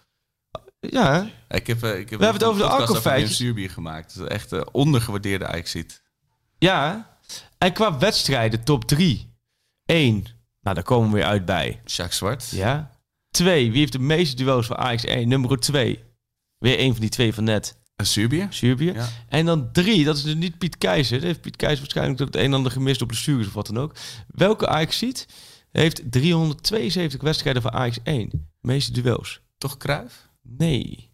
Ja? 0.80 1.30
Ik 1.48 1.66
heb, 1.66 1.82
eh, 1.82 1.98
ik 1.98 2.10
heb 2.10 2.18
We 2.18 2.24
hebben 2.24 2.42
het 2.42 2.50
over 2.50 2.62
de 2.62 2.68
alcoholfeitjes. 2.68 3.28
Wim 3.28 3.46
Suurbier 3.46 3.70
gemaakt. 3.70 4.16
Dat 4.16 4.26
is 4.26 4.34
echt 4.34 4.52
uh, 4.52 4.60
ondergewaardeerde 4.72 5.46
ajax 5.46 5.70
ziet. 5.70 6.02
ja. 6.58 7.08
En 7.58 7.72
qua 7.72 7.98
wedstrijden, 7.98 8.64
top 8.64 8.84
3. 8.84 9.34
1. 9.84 10.24
Nou, 10.60 10.74
daar 10.74 10.84
komen 10.84 11.10
we 11.10 11.14
weer 11.16 11.24
uit 11.26 11.44
bij. 11.44 11.80
Jacques 11.84 12.16
Zwart? 12.16 12.48
Ja. 12.50 12.90
2. 13.30 13.70
Wie 13.70 13.78
heeft 13.78 13.92
de 13.92 13.98
meeste 13.98 14.36
duels 14.36 14.66
voor 14.66 14.76
Ajax 14.76 15.04
1? 15.04 15.28
Nummer 15.28 15.58
2. 15.60 16.04
Weer 16.58 16.80
een 16.80 16.92
van 16.92 17.00
die 17.00 17.10
twee 17.10 17.34
van 17.34 17.44
net. 17.44 17.79
Suurbier. 18.04 18.94
Ja. 18.94 19.08
En 19.28 19.46
dan 19.46 19.72
3. 19.72 20.04
Dat 20.04 20.16
is 20.16 20.22
dus 20.22 20.34
niet 20.34 20.58
Piet 20.58 20.78
Keizer. 20.78 21.16
Dat 21.16 21.26
heeft 21.26 21.40
Piet 21.40 21.56
Keizer 21.56 21.80
waarschijnlijk 21.80 22.18
het 22.18 22.36
een 22.36 22.42
en 22.42 22.54
ander 22.54 22.72
gemist 22.72 23.02
op 23.02 23.08
blessures 23.08 23.46
of 23.46 23.52
wat 23.52 23.66
dan 23.66 23.78
ook. 23.78 23.94
Welke 24.26 24.68
Ajax 24.68 24.98
ziet 24.98 25.26
heeft 25.70 26.12
372 26.12 27.20
wedstrijden 27.20 27.62
voor 27.62 27.70
Ajax 27.70 27.98
1? 28.02 28.50
Meeste 28.60 28.92
duels. 28.92 29.40
Toch 29.58 29.76
Kruif? 29.76 30.28
Nee. 30.42 31.10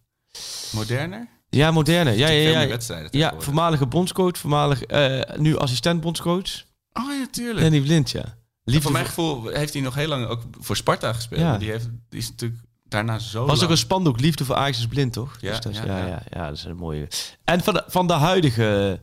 Moderner? 0.71 1.27
Ja, 1.49 1.71
moderne. 1.71 2.11
Ja, 2.11 2.27
ja, 2.27 2.61
ja. 2.61 3.07
Ja, 3.11 3.33
voormalige 3.37 3.85
bondscoach, 3.85 4.37
voormalig 4.37 4.83
eh, 4.83 5.37
nu 5.37 5.57
assistent 5.57 6.01
bondscoach. 6.01 6.65
Oh 6.93 7.11
ja, 7.19 7.27
tuurlijk. 7.31 7.59
Danny 7.59 7.81
Blind, 7.81 8.11
ja. 8.11 8.37
Liefde 8.63 8.81
voor 8.81 8.91
mijn 8.91 9.05
gevoel 9.05 9.47
heeft 9.47 9.73
hij 9.73 9.81
nog 9.81 9.95
heel 9.95 10.07
lang 10.07 10.25
ook 10.25 10.41
voor 10.59 10.75
Sparta 10.75 11.13
gespeeld. 11.13 11.41
Ja. 11.41 11.57
Die, 11.57 11.69
heeft, 11.69 11.89
die 12.09 12.19
is 12.19 12.29
natuurlijk 12.29 12.61
daarna 12.89 13.19
zo 13.19 13.45
was 13.45 13.63
ook 13.63 13.69
een 13.69 13.77
spandoek, 13.77 14.19
liefde 14.19 14.45
voor 14.45 14.55
Ajax 14.55 14.77
is 14.77 14.87
blind, 14.87 15.13
toch? 15.13 15.37
Ja, 15.39 15.49
Dus 15.51 15.59
dat 15.59 15.71
is- 15.71 15.77
ja, 15.77 15.97
ja, 16.07 16.21
ja. 16.29 16.47
dat 16.47 16.57
is 16.57 16.63
een 16.63 16.75
mooie. 16.75 17.07
En 17.43 17.63
van 17.63 17.73
de, 17.73 17.83
van 17.87 18.07
de 18.07 18.13
huidige, 18.13 18.99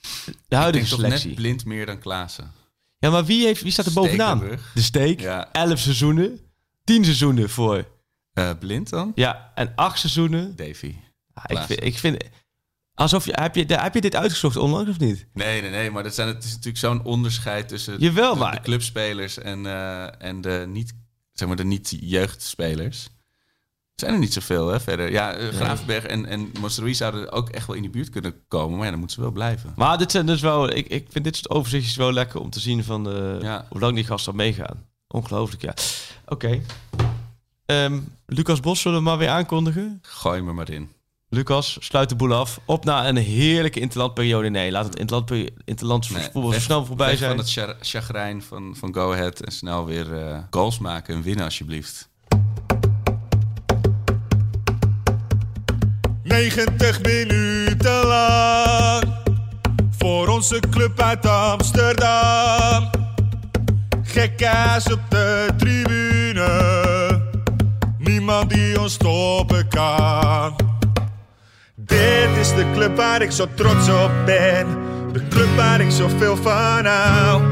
de 0.00 0.30
Ik 0.30 0.56
huidige 0.56 0.72
denk 0.84 0.86
toch 0.86 0.98
selectie. 1.00 1.26
net 1.28 1.36
blind 1.36 1.64
meer 1.64 1.86
dan 1.86 1.98
Klaassen. 1.98 2.52
Ja, 2.98 3.10
maar 3.10 3.24
wie, 3.24 3.44
heeft, 3.46 3.62
wie 3.62 3.72
staat 3.72 3.86
er 3.86 3.92
bovenaan? 3.92 4.38
De 4.74 4.82
Steek. 4.82 5.20
Ja. 5.20 5.52
11 5.52 5.78
seizoenen, 5.78 6.40
10 6.84 7.04
seizoenen 7.04 7.50
voor. 7.50 7.84
Eh, 8.32 8.50
blind 8.58 8.90
dan? 8.90 9.12
Ja, 9.14 9.52
en 9.54 9.72
8 9.74 9.98
seizoenen. 9.98 10.56
Davy. 10.56 10.94
Ik, 11.46 11.58
vind, 11.58 11.82
ik 11.84 11.98
vind. 11.98 12.24
Alsof 12.94 13.24
je 13.24 13.32
heb, 13.40 13.54
je. 13.54 13.64
heb 13.74 13.94
je 13.94 14.00
dit 14.00 14.14
uitgezocht 14.16 14.56
onlangs 14.56 14.90
of 14.90 14.98
niet? 14.98 15.26
Nee, 15.32 15.60
nee, 15.60 15.70
nee. 15.70 15.90
Maar 15.90 16.02
dat 16.02 16.14
zijn, 16.14 16.28
het 16.28 16.44
is 16.44 16.50
natuurlijk 16.50 16.78
zo'n 16.78 17.02
onderscheid 17.04 17.68
tussen 17.68 17.98
Jawel, 17.98 18.32
de, 18.34 18.38
maar- 18.40 18.54
de 18.54 18.60
clubspelers 18.60 19.38
en, 19.38 19.66
eh, 19.66 20.22
en 20.22 20.40
de 20.40 20.64
niet, 20.68 20.92
zeg 21.38 21.48
maar, 21.48 21.56
de 21.56 21.64
niet-jeugdspelers. 21.64 23.04
Er 23.04 24.04
zijn 24.04 24.12
er 24.12 24.18
niet 24.18 24.32
zoveel, 24.32 24.68
hè, 24.68 24.80
verder. 24.80 25.10
Ja, 25.10 25.32
eh, 25.32 25.48
Gravenberg 25.48 26.04
en, 26.04 26.26
en 26.26 26.50
Mosrui 26.60 26.94
zouden 26.94 27.32
ook 27.32 27.48
echt 27.48 27.66
wel 27.66 27.76
in 27.76 27.82
die 27.82 27.90
buurt 27.90 28.10
kunnen 28.10 28.34
komen. 28.48 28.74
Maar 28.76 28.84
ja, 28.84 28.90
dan 28.90 28.98
moeten 28.98 29.16
ze 29.16 29.22
wel 29.22 29.32
blijven. 29.32 29.72
Maar 29.76 29.98
dit 29.98 30.10
zijn 30.10 30.26
dus 30.26 30.40
wel. 30.40 30.70
Ik, 30.70 30.86
ik 30.88 31.06
vind 31.10 31.24
dit 31.24 31.36
soort 31.36 31.50
overzichtjes 31.50 31.96
wel 31.96 32.12
lekker 32.12 32.40
om 32.40 32.50
te 32.50 32.60
zien 32.60 32.84
van 32.84 33.04
de, 33.04 33.38
Ja. 33.42 33.66
hoe 33.68 33.80
lang 33.80 33.94
die 33.94 34.04
gasten 34.04 34.36
meegaan. 34.36 34.86
Ongelooflijk, 35.06 35.62
ja. 35.62 35.74
Oké. 36.26 36.60
Ehm, 37.66 37.98
Lucas 38.26 38.60
Bos 38.60 38.80
zullen 38.80 38.98
we 38.98 39.04
maar 39.04 39.18
weer 39.18 39.28
aankondigen. 39.28 39.98
Gooi 40.02 40.40
me 40.42 40.52
maar 40.52 40.70
in. 40.70 40.90
Lucas, 41.30 41.76
sluit 41.80 42.08
de 42.08 42.14
boel 42.14 42.34
af. 42.34 42.60
Op 42.64 42.84
naar 42.84 43.06
een 43.08 43.16
heerlijke 43.16 43.80
interlandperiode. 43.80 44.48
Nee, 44.48 44.70
laat 44.70 44.84
het 44.84 44.98
interland, 44.98 45.30
interlands 45.64 46.08
Nee, 46.10 46.22
voetbal 46.32 46.52
zo 46.52 46.60
snel 46.60 46.84
voorbij 46.84 47.08
weg 47.08 47.18
zijn. 47.18 47.30
van 47.30 47.38
het 47.38 47.50
cha- 47.50 47.76
chagrijn 47.80 48.42
van, 48.42 48.74
van 48.78 48.94
Go 48.94 49.12
Ahead 49.12 49.40
en 49.40 49.52
snel 49.52 49.84
weer 49.86 50.14
eh, 50.26 50.38
goals 50.50 50.78
maken 50.78 51.14
en 51.14 51.22
winnen 51.22 51.44
alsjeblieft. 51.44 52.08
90 56.22 57.02
minuten 57.02 58.06
lang 58.06 59.04
voor 59.98 60.28
onze 60.28 60.60
club 60.70 61.00
uit 61.00 61.26
Amsterdam. 61.26 62.90
Gekkaas 64.02 64.92
op 64.92 65.00
de 65.08 65.48
tribune, 65.56 66.50
niemand 67.98 68.50
die 68.50 68.80
ons 68.80 68.92
stoppen 68.92 69.68
kan. 69.68 70.56
Dit 71.88 72.28
is 72.40 72.48
de 72.54 72.64
club 72.74 72.96
waar 72.96 73.22
ik 73.22 73.30
zo 73.30 73.46
trots 73.54 73.88
op 73.88 74.10
ben, 74.24 74.66
de 75.12 75.28
club 75.28 75.56
waar 75.56 75.80
ik 75.80 75.90
zoveel 75.90 76.36
van 76.36 76.84
hou. 76.84 77.42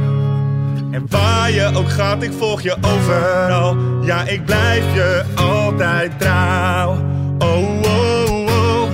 En 0.90 1.06
waar 1.08 1.50
je 1.50 1.70
ook 1.74 1.90
gaat, 1.90 2.22
ik 2.22 2.32
volg 2.38 2.62
je 2.62 2.76
overal. 2.80 3.76
Ja, 4.02 4.22
ik 4.22 4.44
blijf 4.44 4.84
je 4.94 5.24
altijd 5.34 6.18
trouw. 6.18 6.90
Oh, 7.38 7.80
oh, 7.82 8.30
oh, 8.30 8.48
oh, 8.48 8.88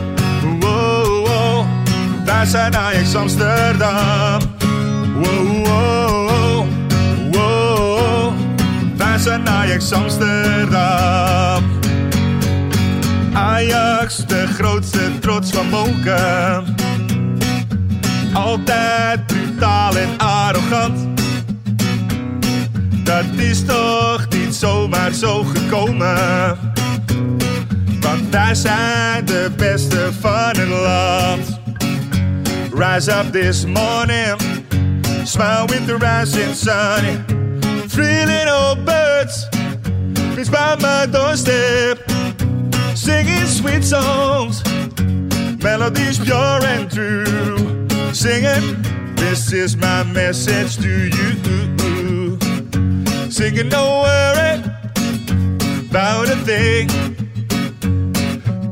oh, 0.65 1.23
oh. 1.23 1.67
Wij 2.25 2.45
zijn 2.45 2.77
Ajax 2.77 3.15
Amsterdam. 3.15 4.41
Wow, 5.15 5.67
wow, 5.67 6.29
wow, 6.31 6.67
wow. 7.33 8.33
Wij 8.97 9.19
zijn 9.19 9.49
Ajax 9.49 9.93
Amsterdam. 9.93 11.81
Ajax, 13.33 14.27
de 14.27 14.47
grootste 14.47 15.19
trots 15.21 15.51
van 15.51 15.69
Moken. 15.69 16.65
Altijd 18.33 19.27
brutaal 19.27 19.97
en 19.97 20.09
arrogant. 20.19 21.09
Dat 23.05 23.25
is 23.37 23.65
toch 23.65 24.27
niet 24.29 24.55
zomaar 24.55 25.13
zo 25.13 25.43
gekomen. 25.43 26.59
Want 28.01 28.29
wij 28.31 28.55
zijn 28.55 29.25
de 29.25 29.51
beste 29.57 30.09
van 30.21 30.57
het 30.57 30.69
land. 30.69 31.61
Rise 32.75 33.11
up 33.11 33.33
this 33.33 33.65
morning, 33.65 34.37
smile 35.25 35.67
with 35.67 35.87
the 35.87 35.97
rising 35.99 36.55
sun. 36.55 37.25
Three 37.89 38.27
little 38.27 38.77
birds, 38.85 39.49
fits 40.35 40.49
by 40.49 40.75
my 40.81 41.07
doorstep, 41.11 42.12
singing 42.95 43.47
sweet 43.47 43.85
songs, 43.85 44.63
melodies 45.63 46.19
pure 46.19 46.65
and 46.65 46.91
true. 46.91 47.89
Singing, 48.13 48.83
this 49.17 49.53
is 49.53 49.77
my 49.77 50.03
message 50.03 50.77
to 50.79 51.09
you. 51.17 52.39
Singing, 53.31 53.69
don't 53.69 54.03
worry 54.03 54.63
about 55.89 56.29
a 56.29 56.37
thing. 56.45 56.89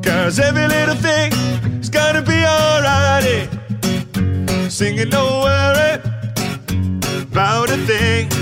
Cause 0.02 0.38
every 0.38 0.68
little 0.68 0.96
thing 0.96 1.32
is 1.80 1.88
gonna 1.88 2.22
be 2.22 2.44
alright. 2.44 3.48
Singing, 4.70 5.08
don't 5.10 5.42
worry 5.42 6.00
about 7.22 7.70
a 7.70 7.76
thing. 7.86 8.39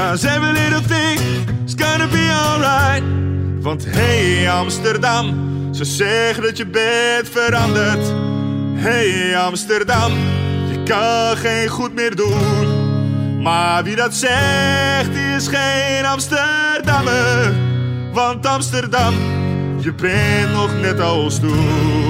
Cause 0.00 0.24
every 0.24 0.52
little 0.52 0.80
thing 0.80 1.18
is 1.66 1.74
gonna 1.74 2.06
be 2.06 2.30
alright. 2.30 3.02
Want 3.62 3.84
hey 3.86 4.50
Amsterdam, 4.50 5.34
ze 5.74 5.84
zeggen 5.84 6.42
dat 6.42 6.56
je 6.56 6.66
bent 6.66 7.28
veranderd. 7.28 8.12
Hey 8.74 9.38
Amsterdam, 9.38 10.12
je 10.70 10.82
kan 10.82 11.36
geen 11.36 11.68
goed 11.68 11.94
meer 11.94 12.16
doen. 12.16 13.42
Maar 13.42 13.84
wie 13.84 13.96
dat 13.96 14.14
zegt, 14.14 15.14
is 15.36 15.48
geen 15.48 16.04
Amsterdammer. 16.04 17.52
Want 18.12 18.46
Amsterdam, 18.46 19.14
je 19.80 19.92
bent 19.92 20.52
nog 20.52 20.80
net 20.80 21.00
als 21.00 21.40
toen. 21.40 22.09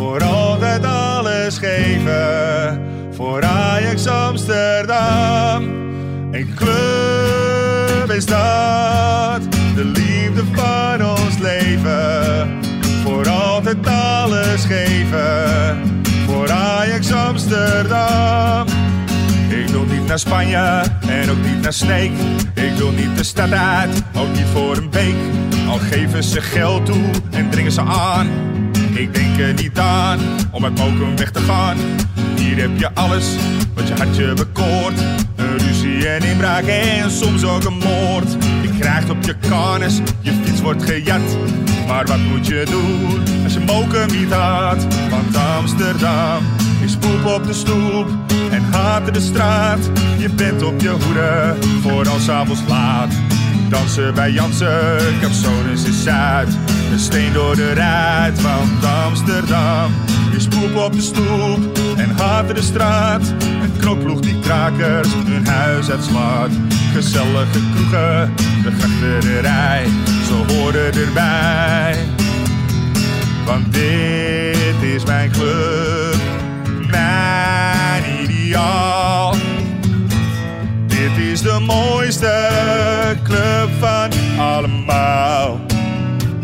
voor 0.00 0.22
altijd 0.24 0.84
alles 0.84 1.58
geven. 1.58 2.80
Voor 3.12 3.44
Ajax 3.44 4.06
Amsterdam. 4.06 5.62
Een 6.30 6.54
club 6.54 8.10
is 8.16 8.26
dat. 8.26 9.42
De 9.74 9.84
liefde 9.84 10.42
van 10.52 11.06
ons 11.10 11.38
leven. 11.38 12.48
Voor 13.02 13.28
altijd 13.28 13.76
alles 13.86 14.64
geven. 14.64 15.78
Voor 16.26 16.50
Ajax 16.50 17.12
Amsterdam. 17.12 18.66
Ik 19.48 19.68
wil 19.68 19.84
niet 19.84 20.06
naar 20.06 20.18
Spanje 20.18 20.82
en 21.08 21.30
ook 21.30 21.44
niet 21.44 21.60
naar 21.62 21.72
Sneek. 21.72 22.12
Ik 22.54 22.72
wil 22.76 22.90
niet 22.90 23.16
de 23.16 23.24
stad 23.24 23.52
uit, 23.52 24.02
ook 24.16 24.32
niet 24.36 24.46
voor 24.52 24.76
een 24.76 24.90
week. 24.90 25.16
Al 25.68 25.78
geven 25.78 26.22
ze 26.22 26.40
geld 26.40 26.86
toe 26.86 27.10
en 27.30 27.50
dringen 27.50 27.72
ze 27.72 27.80
aan. 27.80 28.28
Ik 29.00 29.14
denk 29.14 29.38
er 29.38 29.54
niet 29.54 29.78
aan 29.78 30.18
om 30.50 30.64
uit 30.64 30.78
Mokum 30.78 31.16
weg 31.16 31.30
te 31.30 31.40
gaan. 31.40 31.76
Hier 32.36 32.56
heb 32.56 32.78
je 32.78 32.94
alles 32.94 33.36
wat 33.74 33.88
je 33.88 33.94
hartje 33.94 34.34
bekoort. 34.34 35.00
Een 35.36 35.58
ruzie 35.58 36.08
en 36.08 36.22
inbraak 36.22 36.64
en 36.64 37.10
soms 37.10 37.44
ook 37.44 37.64
een 37.64 37.78
moord. 37.78 38.32
Je 38.62 38.70
krijgt 38.78 39.10
op 39.10 39.24
je 39.24 39.34
karnes, 39.48 40.00
je 40.20 40.32
fiets 40.44 40.60
wordt 40.60 40.84
gejat. 40.84 41.36
Maar 41.86 42.06
wat 42.06 42.18
moet 42.18 42.46
je 42.46 42.66
doen 42.70 43.42
als 43.44 43.52
je 43.52 43.60
Mokum 43.60 44.18
niet 44.18 44.32
had? 44.32 44.86
Want 45.10 45.36
Amsterdam 45.36 46.42
is 46.84 46.96
poep 46.96 47.24
op 47.24 47.46
de 47.46 47.54
stoep 47.54 48.08
en 48.50 48.62
haat 48.70 49.14
de 49.14 49.20
straat. 49.20 49.90
Je 50.18 50.28
bent 50.28 50.62
op 50.62 50.80
je 50.80 50.88
hoede 50.88 51.56
voor 51.82 52.08
als 52.08 52.30
avonds 52.30 52.62
laat. 52.68 53.12
Dansen 53.70 54.14
bij 54.14 54.30
Jansen, 54.30 55.20
Capsones 55.20 55.84
is 55.84 56.02
Zuid. 56.02 56.48
Een 56.92 56.98
steen 56.98 57.32
door 57.32 57.56
de 57.56 57.72
ruit 57.72 58.40
van 58.40 58.90
Amsterdam. 59.04 59.92
Is 60.36 60.48
poep 60.48 60.76
op 60.76 60.92
de 60.92 61.00
stoep 61.00 61.78
en 61.96 62.10
haat 62.10 62.54
de 62.54 62.62
straat. 62.62 63.34
Een 63.62 63.72
knokploeg 63.78 64.20
die 64.20 64.38
krakers 64.40 65.08
hun 65.26 65.46
huis 65.46 65.90
uitslaat. 65.90 66.50
Gezellige 66.92 67.58
kroegen, 67.74 68.32
de 68.62 68.70
grachterij, 68.78 69.84
ze 70.26 70.54
horen 70.54 70.92
erbij. 70.94 71.96
Want 73.46 73.72
dit 73.72 74.94
is 74.94 75.04
mijn 75.04 75.30
club, 75.30 76.20
mijn 76.90 78.04
ideaal. 78.22 79.09
Dit 81.00 81.16
is 81.16 81.42
de 81.42 81.58
mooiste 81.60 82.48
club 83.22 83.68
van 83.78 84.10
allemaal. 84.38 85.60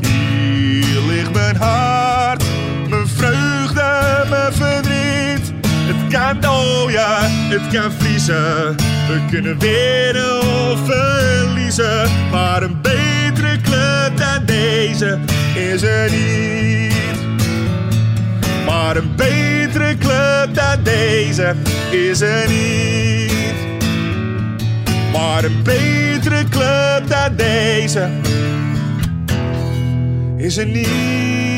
Hier 0.00 1.00
ligt 1.08 1.32
mijn 1.32 1.56
hart, 1.56 2.44
mijn 2.88 3.08
vreugde, 3.08 4.24
mijn 4.30 4.52
verdriet. 4.52 5.52
Het 5.66 6.12
kan, 6.12 6.50
oh 6.50 6.90
ja, 6.90 7.18
het 7.22 7.72
kan 7.72 7.92
vriezen. 7.98 8.76
We 9.08 9.20
kunnen 9.30 9.58
winnen 9.58 10.40
of 10.40 10.78
verliezen. 10.84 12.10
Maar 12.30 12.62
een 12.62 12.80
betere 12.82 13.60
club 13.62 14.16
dan 14.16 14.44
deze 14.46 15.18
is 15.54 15.82
er 15.82 16.10
niet. 16.10 16.94
Maar 18.66 18.96
een 18.96 19.14
betere 19.16 19.96
club 19.98 20.54
dan 20.54 20.82
deze 20.82 21.54
is 21.90 22.20
er 22.20 22.48
niet. 22.48 23.75
Maar 25.16 25.44
een 25.44 25.62
betere 25.62 26.44
club 26.48 27.08
dan 27.08 27.36
deze 27.36 28.10
is 30.36 30.56
er 30.56 30.66
niet. 30.66 31.55